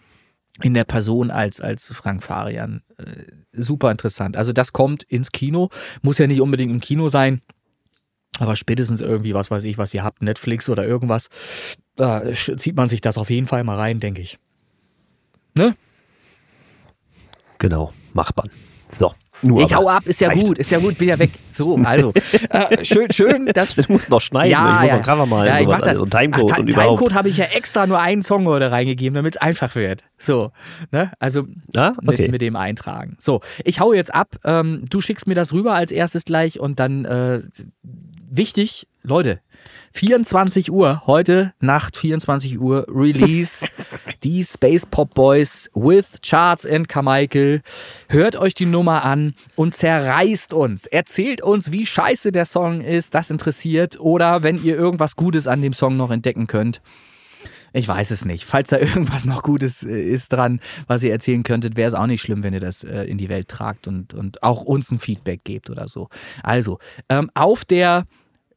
in 0.61 0.73
der 0.73 0.83
Person 0.83 1.31
als, 1.31 1.59
als 1.61 1.87
Frank 1.93 2.23
Farian. 2.23 2.81
Äh, 2.97 3.03
super 3.53 3.91
interessant. 3.91 4.37
Also 4.37 4.51
das 4.51 4.73
kommt 4.73 5.03
ins 5.03 5.31
Kino, 5.31 5.69
muss 6.01 6.17
ja 6.17 6.27
nicht 6.27 6.41
unbedingt 6.41 6.71
im 6.71 6.79
Kino 6.79 7.07
sein. 7.07 7.41
Aber 8.39 8.55
spätestens 8.55 9.01
irgendwie, 9.01 9.33
was 9.33 9.51
weiß 9.51 9.63
ich, 9.65 9.77
was 9.77 9.93
ihr 9.93 10.03
habt, 10.03 10.21
Netflix 10.21 10.69
oder 10.69 10.85
irgendwas, 10.85 11.27
da 11.95 12.23
zieht 12.33 12.75
man 12.75 12.89
sich 12.89 13.01
das 13.01 13.17
auf 13.17 13.29
jeden 13.29 13.47
Fall 13.47 13.63
mal 13.63 13.77
rein, 13.77 13.99
denke 13.99 14.21
ich. 14.21 14.39
Ne? 15.55 15.75
Genau, 17.57 17.91
macht 18.13 18.37
man. 18.37 18.49
So. 18.87 19.13
Nur 19.43 19.63
ich 19.63 19.73
hau 19.73 19.87
ab, 19.87 20.05
ist 20.05 20.21
ja 20.21 20.29
reicht. 20.29 20.45
gut, 20.45 20.59
ist 20.59 20.69
ja 20.69 20.77
gut, 20.77 20.97
bin 20.97 21.09
ja 21.09 21.17
weg. 21.17 21.31
So, 21.51 21.75
also 21.83 22.13
äh, 22.49 22.85
schön, 22.85 23.11
schön, 23.11 23.47
dass 23.47 23.75
du 23.75 23.83
musst 23.91 24.09
noch 24.09 24.21
schneiden, 24.21 24.51
ja, 24.51 24.75
ich 24.75 24.81
muss 24.81 24.89
ja. 24.89 24.97
noch 24.97 25.03
Cover 25.03 25.25
malen 25.25 25.47
ja, 25.47 25.59
ich 25.59 25.67
mach 25.67 25.79
das. 25.79 25.89
Also, 25.89 26.05
Timecode 26.05 26.51
Ach, 26.53 26.59
und 26.59 26.69
überhaupt. 26.69 26.99
Timecode 26.99 27.13
habe 27.15 27.29
ich 27.29 27.37
ja 27.37 27.45
extra 27.45 27.87
nur 27.87 27.99
einen 27.99 28.21
Song 28.21 28.45
heute 28.45 28.71
reingegeben, 28.71 29.15
damit 29.15 29.35
es 29.35 29.41
einfach 29.41 29.75
wird. 29.75 30.03
So, 30.19 30.51
ne? 30.91 31.11
Also 31.19 31.47
ah, 31.75 31.93
okay. 32.05 32.23
mit, 32.23 32.31
mit, 32.31 32.41
dem 32.41 32.55
Eintragen. 32.55 33.17
So, 33.19 33.41
ich 33.65 33.79
hau 33.79 33.93
jetzt 33.93 34.13
ab. 34.13 34.35
Ähm, 34.43 34.85
du 34.89 35.01
schickst 35.01 35.27
mir 35.27 35.35
das 35.35 35.53
rüber 35.53 35.73
als 35.73 35.91
erstes 35.91 36.23
gleich 36.25 36.59
und 36.59 36.79
dann 36.79 37.05
äh, 37.05 37.41
wichtig, 38.31 38.87
Leute, 39.03 39.41
24 39.93 40.71
Uhr, 40.71 41.03
heute 41.05 41.53
Nacht 41.59 41.97
24 41.97 42.59
Uhr, 42.59 42.85
Release, 42.87 43.67
die 44.23 44.43
Space 44.43 44.85
Pop 44.85 45.13
Boys 45.13 45.69
with 45.75 46.21
Charts 46.21 46.65
and 46.65 46.87
Carmichael. 46.87 47.61
Hört 48.07 48.37
euch 48.37 48.53
die 48.53 48.65
Nummer 48.65 49.03
an 49.03 49.35
und 49.55 49.75
zerreißt 49.75 50.53
uns. 50.53 50.87
Erzählt 50.87 51.41
uns, 51.41 51.71
wie 51.71 51.85
scheiße 51.85 52.31
der 52.31 52.45
Song 52.45 52.81
ist, 52.81 53.13
das 53.13 53.29
interessiert. 53.29 53.99
Oder 53.99 54.43
wenn 54.43 54.63
ihr 54.63 54.75
irgendwas 54.75 55.15
Gutes 55.15 55.47
an 55.47 55.61
dem 55.61 55.73
Song 55.73 55.97
noch 55.97 56.09
entdecken 56.09 56.47
könnt. 56.47 56.81
Ich 57.73 57.87
weiß 57.87 58.11
es 58.11 58.25
nicht. 58.25 58.45
Falls 58.45 58.69
da 58.69 58.77
irgendwas 58.79 59.25
noch 59.25 59.43
Gutes 59.43 59.83
äh, 59.83 59.99
ist 59.99 60.31
dran, 60.31 60.59
was 60.87 61.03
ihr 61.03 61.11
erzählen 61.11 61.43
könntet, 61.43 61.75
wäre 61.75 61.87
es 61.87 61.93
auch 61.93 62.07
nicht 62.07 62.21
schlimm, 62.21 62.43
wenn 62.43 62.53
ihr 62.53 62.59
das 62.59 62.83
äh, 62.83 63.03
in 63.03 63.17
die 63.17 63.29
Welt 63.29 63.47
tragt 63.49 63.87
und, 63.87 64.13
und 64.13 64.43
auch 64.43 64.61
uns 64.61 64.91
ein 64.91 64.99
Feedback 64.99 65.43
gebt 65.43 65.69
oder 65.69 65.87
so. 65.87 66.09
Also, 66.43 66.79
ähm, 67.09 67.29
auf 67.33 67.65
der 67.65 68.05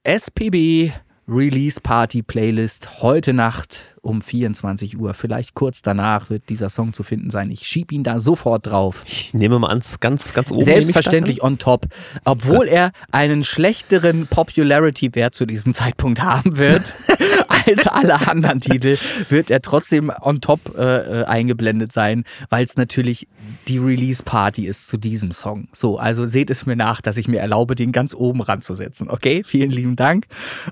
SPB 0.06 0.92
Release 1.26 1.80
Party 1.80 2.22
Playlist 2.22 3.00
heute 3.00 3.32
Nacht 3.32 3.96
um 4.02 4.20
24 4.20 4.98
Uhr. 4.98 5.14
Vielleicht 5.14 5.54
kurz 5.54 5.80
danach 5.80 6.28
wird 6.28 6.50
dieser 6.50 6.68
Song 6.68 6.92
zu 6.92 7.02
finden 7.02 7.30
sein. 7.30 7.50
Ich 7.50 7.66
schiebe 7.66 7.94
ihn 7.94 8.04
da 8.04 8.18
sofort 8.18 8.66
drauf. 8.66 9.02
Ich 9.06 9.32
nehme 9.32 9.58
mal 9.58 9.70
ans 9.70 10.00
ganz, 10.00 10.34
ganz 10.34 10.50
oben. 10.50 10.62
Selbstverständlich 10.62 11.42
on 11.42 11.56
top. 11.56 11.86
Obwohl 12.26 12.68
er 12.68 12.92
einen 13.10 13.44
schlechteren 13.44 14.26
Popularity-Wert 14.26 15.34
zu 15.34 15.46
diesem 15.46 15.72
Zeitpunkt 15.72 16.20
haben 16.20 16.58
wird 16.58 16.82
als 17.66 17.86
alle 17.86 18.28
anderen 18.28 18.60
Titel, 18.60 18.98
wird 19.28 19.50
er 19.50 19.60
trotzdem 19.60 20.12
on 20.20 20.40
top 20.40 20.60
äh, 20.76 21.22
äh 21.22 21.24
eingeblendet 21.24 21.92
sein, 21.92 22.24
weil 22.50 22.64
es 22.64 22.76
natürlich 22.76 23.26
die 23.68 23.78
Release-Party 23.78 24.66
ist 24.66 24.86
zu 24.86 24.96
diesem 24.96 25.32
Song. 25.32 25.68
So, 25.72 25.98
also 25.98 26.26
seht 26.26 26.50
es 26.50 26.66
mir 26.66 26.76
nach, 26.76 27.00
dass 27.00 27.16
ich 27.16 27.28
mir 27.28 27.40
erlaube, 27.40 27.74
den 27.74 27.92
ganz 27.92 28.14
oben 28.14 28.42
ranzusetzen. 28.42 29.10
Okay, 29.10 29.42
vielen 29.44 29.70
lieben 29.70 29.96
Dank 29.96 30.26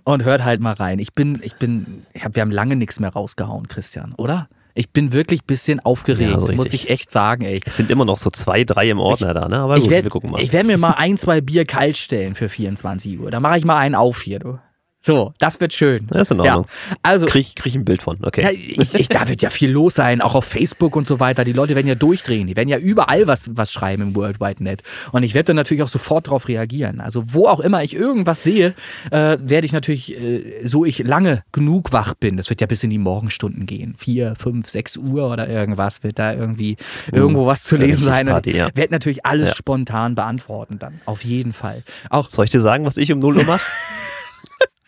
und 0.05 0.25
hört 0.25 0.45
halt 0.45 0.61
mal 0.61 0.75
rein. 0.75 0.99
Ich 0.99 1.13
bin, 1.13 1.41
ich 1.43 1.57
bin, 1.57 2.05
ich 2.13 2.25
hab, 2.25 2.35
wir 2.35 2.43
haben 2.43 2.51
lange 2.51 2.77
nichts 2.77 3.01
mehr 3.01 3.11
raus 3.11 3.23
rausgehauen, 3.23 3.69
Christian, 3.69 4.15
oder? 4.17 4.49
Ich 4.75 4.91
bin 4.91 5.13
wirklich 5.13 5.43
ein 5.43 5.47
bisschen 5.47 5.81
aufgeregt, 5.81 6.49
ja, 6.49 6.55
muss 6.55 6.73
ich 6.73 6.89
echt 6.89 7.11
sagen, 7.11 7.45
ey. 7.45 7.61
Es 7.65 7.77
sind 7.77 7.91
immer 7.91 8.07
noch 8.07 8.17
so 8.17 8.31
zwei, 8.31 8.65
drei 8.65 8.89
im 8.89 9.01
Ordner 9.01 9.35
ich, 9.35 9.41
da, 9.41 9.49
ne? 9.49 9.59
Aber 9.59 9.79
gut, 9.79 9.91
werd, 9.91 10.05
wir 10.05 10.11
gucken 10.11 10.31
mal. 10.31 10.41
Ich 10.41 10.53
werde 10.53 10.67
mir 10.67 10.79
mal 10.79 10.95
ein, 10.97 11.19
zwei 11.19 11.43
Bier 11.43 11.67
kalt 11.67 11.99
stellen 11.99 12.35
für 12.35 12.49
24 12.49 13.21
Uhr. 13.21 13.31
Da 13.31 13.39
mache 13.39 13.59
ich 13.59 13.65
mal 13.67 13.77
einen 13.77 13.95
auf 13.95 14.23
hier, 14.23 14.39
du. 14.39 14.59
So, 15.05 15.35
das 15.41 15.59
wird 15.59 15.73
schön. 15.73 16.07
Das 16.07 16.23
ist 16.23 16.31
in 16.31 16.41
Ordnung. 16.41 16.67
Ja, 16.91 16.97
also, 17.03 17.27
krieg, 17.27 17.57
krieg 17.57 17.73
ich 17.73 17.75
ein 17.75 17.85
Bild 17.85 18.03
von, 18.03 18.19
okay. 18.23 18.43
Ja, 18.43 18.51
ich, 18.51 18.95
ich, 18.95 19.09
da 19.09 19.29
wird 19.29 19.43
ja 19.43 19.51
viel 19.51 19.71
los 19.71 19.95
sein, 19.95 20.21
auch 20.21 20.37
auf 20.37 20.45
Facebook 20.45 20.95
und 20.95 21.09
so 21.09 21.19
weiter. 21.19 21.43
Die 21.43 21.53
Leute 21.53 21.75
werden 21.75 21.89
ja 21.89 21.97
durchdrehen, 21.97 22.47
die 22.47 22.55
werden 22.55 22.69
ja 22.69 22.79
überall 22.79 23.27
was, 23.27 23.51
was 23.57 23.73
schreiben 23.73 24.03
im 24.03 24.15
World 24.15 24.39
Wide 24.39 24.63
Net. 24.63 24.85
Und 25.11 25.25
ich 25.25 25.35
werde 25.35 25.47
dann 25.47 25.57
natürlich 25.57 25.83
auch 25.83 25.89
sofort 25.89 26.29
darauf 26.29 26.47
reagieren. 26.47 27.01
Also 27.01 27.35
wo 27.35 27.49
auch 27.49 27.59
immer 27.59 27.83
ich 27.83 27.97
irgendwas 27.97 28.45
sehe, 28.45 28.75
äh, 29.11 29.39
werde 29.41 29.67
ich 29.67 29.73
natürlich, 29.73 30.17
äh, 30.17 30.65
so 30.65 30.85
ich 30.85 31.01
lange 31.01 31.43
genug 31.51 31.93
wach 31.93 32.15
bin, 32.15 32.37
das 32.37 32.49
wird 32.49 32.61
ja 32.61 32.69
bis 32.69 32.85
in 32.85 32.91
die 32.91 32.99
Morgenstunden 32.99 33.67
gehen, 33.67 33.95
vier, 33.99 34.37
fünf, 34.37 34.69
sechs 34.69 34.97
Uhr 34.97 35.29
oder 35.29 35.49
irgendwas, 35.49 36.05
wird 36.05 36.21
da 36.21 36.33
irgendwie 36.33 36.77
uh, 37.13 37.17
irgendwo 37.17 37.47
was 37.47 37.65
zu 37.65 37.77
lesen 37.77 38.05
sein. 38.05 38.27
Party, 38.27 38.57
ja. 38.57 38.69
Werde 38.75 38.93
natürlich 38.93 39.27
alles 39.27 39.49
ja. 39.49 39.57
spontan 39.57 40.15
beantworten 40.15 40.79
dann, 40.79 41.01
auf 41.07 41.25
jeden 41.25 41.53
Fall. 41.53 41.83
Auch 42.09 42.29
Soll 42.29 42.45
ich 42.45 42.53
dir 42.53 42.61
sagen, 42.61 42.85
was 42.85 42.97
ich 42.97 43.13
um 43.13 43.19
0 43.19 43.39
Uhr 43.39 43.45
mache? 43.45 43.63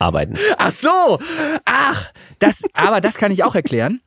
arbeiten. 0.04 0.34
Ach 0.58 0.72
so, 0.72 1.18
ach, 1.64 2.12
das, 2.38 2.62
aber 2.74 3.00
das 3.00 3.16
kann 3.16 3.32
ich 3.32 3.44
auch 3.44 3.54
erklären. 3.54 4.00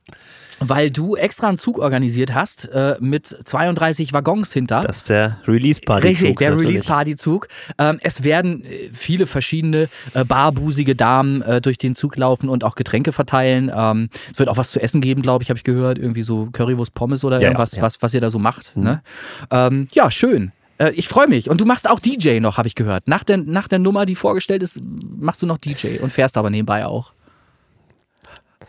Weil 0.60 0.90
du 0.90 1.16
extra 1.16 1.50
einen 1.50 1.60
Zug 1.60 1.78
organisiert 1.78 2.34
hast 2.34 2.68
äh, 2.70 2.96
mit 3.00 3.28
32 3.28 4.12
Waggons 4.12 4.52
hinter. 4.52 4.82
Das 4.82 4.98
ist 4.98 5.10
der 5.10 5.38
Release-Party-Zug. 5.48 6.10
Richtig, 6.10 6.38
der 6.38 6.58
Release-Party-Zug. 6.58 7.48
Ähm, 7.78 8.00
es 8.02 8.24
werden 8.24 8.66
äh, 8.66 8.90
viele 8.92 9.28
verschiedene 9.28 9.88
äh, 10.16 10.26
barbusige 10.26 10.96
Damen 10.96 11.44
äh, 11.44 11.62
durch 11.62 11.78
den 11.78 11.94
Zug 11.94 12.16
laufen 12.18 12.50
und 12.50 12.64
auch 12.64 12.74
Getränke 12.74 13.12
verteilen. 13.12 13.72
Ähm, 13.72 14.10
es 14.34 14.40
wird 14.40 14.50
auch 14.50 14.58
was 14.58 14.72
zu 14.72 14.82
essen 14.82 15.00
geben, 15.00 15.22
glaube 15.22 15.44
ich, 15.44 15.52
habe 15.52 15.58
ich 15.58 15.64
gehört. 15.64 16.00
Irgendwie 16.00 16.24
so 16.24 16.50
Currywurst, 16.52 16.96
Pommes 16.96 17.24
oder 17.24 17.38
ja, 17.40 17.50
irgendwas, 17.50 17.76
ja. 17.76 17.84
Was, 17.84 18.02
was 18.02 18.16
ihr 18.16 18.22
da 18.22 18.32
so 18.32 18.40
macht. 18.40 18.76
Mhm. 18.76 18.84
Ne? 18.84 19.04
Ähm, 19.52 19.88
ja, 19.94 20.10
schön. 20.10 20.54
Äh, 20.78 20.92
ich 20.92 21.08
freue 21.08 21.28
mich. 21.28 21.50
Und 21.50 21.62
du 21.62 21.66
machst 21.66 21.90
auch 21.90 22.00
DJ 22.00 22.40
noch, 22.40 22.58
habe 22.58 22.68
ich 22.68 22.76
gehört. 22.76 23.08
Nach 23.08 23.24
der, 23.24 23.38
nach 23.38 23.68
der 23.68 23.80
Nummer, 23.80 24.06
die 24.06 24.16
vorgestellt 24.16 24.64
ist, 24.64 24.82
machst 24.84 25.42
du 25.42 25.46
noch 25.46 25.58
DJ 25.58 26.00
und 26.00 26.12
fährst 26.12 26.38
aber 26.38 26.50
nebenbei 26.50 26.86
auch. 26.86 27.14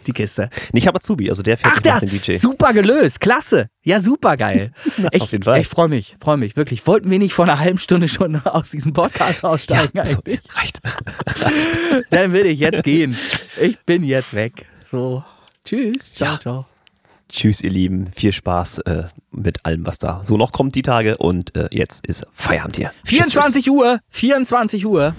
Die 0.06 0.12
Kiste. 0.12 0.48
Nicht 0.72 0.88
aber 0.88 1.00
Zubi, 1.00 1.28
also 1.28 1.42
der 1.42 1.58
fährt 1.58 1.74
Ach, 1.76 1.80
das, 1.80 2.00
den 2.00 2.10
DJ. 2.10 2.36
Super 2.36 2.72
gelöst, 2.72 3.20
klasse. 3.20 3.68
Ja, 3.82 4.00
super 4.00 4.36
geil. 4.36 4.72
ich, 5.12 5.20
auf 5.20 5.32
jeden 5.32 5.44
Fall. 5.44 5.60
Ich 5.60 5.68
freue 5.68 5.88
mich, 5.88 6.16
freue 6.20 6.36
mich, 6.36 6.56
wirklich. 6.56 6.86
Wollten 6.86 7.10
wir 7.10 7.18
nicht 7.18 7.34
vor 7.34 7.44
einer 7.44 7.58
halben 7.58 7.78
Stunde 7.78 8.08
schon 8.08 8.36
aus 8.46 8.70
diesem 8.70 8.92
Podcast 8.92 9.44
aussteigen 9.44 9.90
ja, 9.94 10.04
eigentlich? 10.04 10.40
So, 10.42 10.58
reicht. 10.58 10.80
Dann 12.10 12.32
will 12.32 12.46
ich 12.46 12.60
jetzt 12.60 12.84
gehen. 12.84 13.16
Ich 13.60 13.78
bin 13.80 14.04
jetzt 14.04 14.34
weg. 14.34 14.66
So, 14.84 15.24
tschüss, 15.64 16.14
ciao, 16.14 16.32
ja. 16.32 16.40
ciao. 16.40 16.66
Tschüss, 17.28 17.62
ihr 17.62 17.70
Lieben. 17.70 18.10
Viel 18.14 18.32
Spaß 18.32 18.78
äh, 18.80 19.04
mit 19.30 19.64
allem, 19.66 19.86
was 19.86 19.98
da 19.98 20.20
so 20.24 20.36
noch 20.36 20.52
kommt, 20.52 20.74
die 20.74 20.82
Tage. 20.82 21.18
Und 21.18 21.54
äh, 21.56 21.68
jetzt 21.70 22.06
ist 22.06 22.26
Feierabend 22.32 22.76
hier. 22.76 22.92
24 23.04 23.64
tschüss, 23.64 23.64
tschüss. 23.64 23.72
Uhr, 23.72 24.00
24 24.10 24.86
Uhr. 24.86 25.14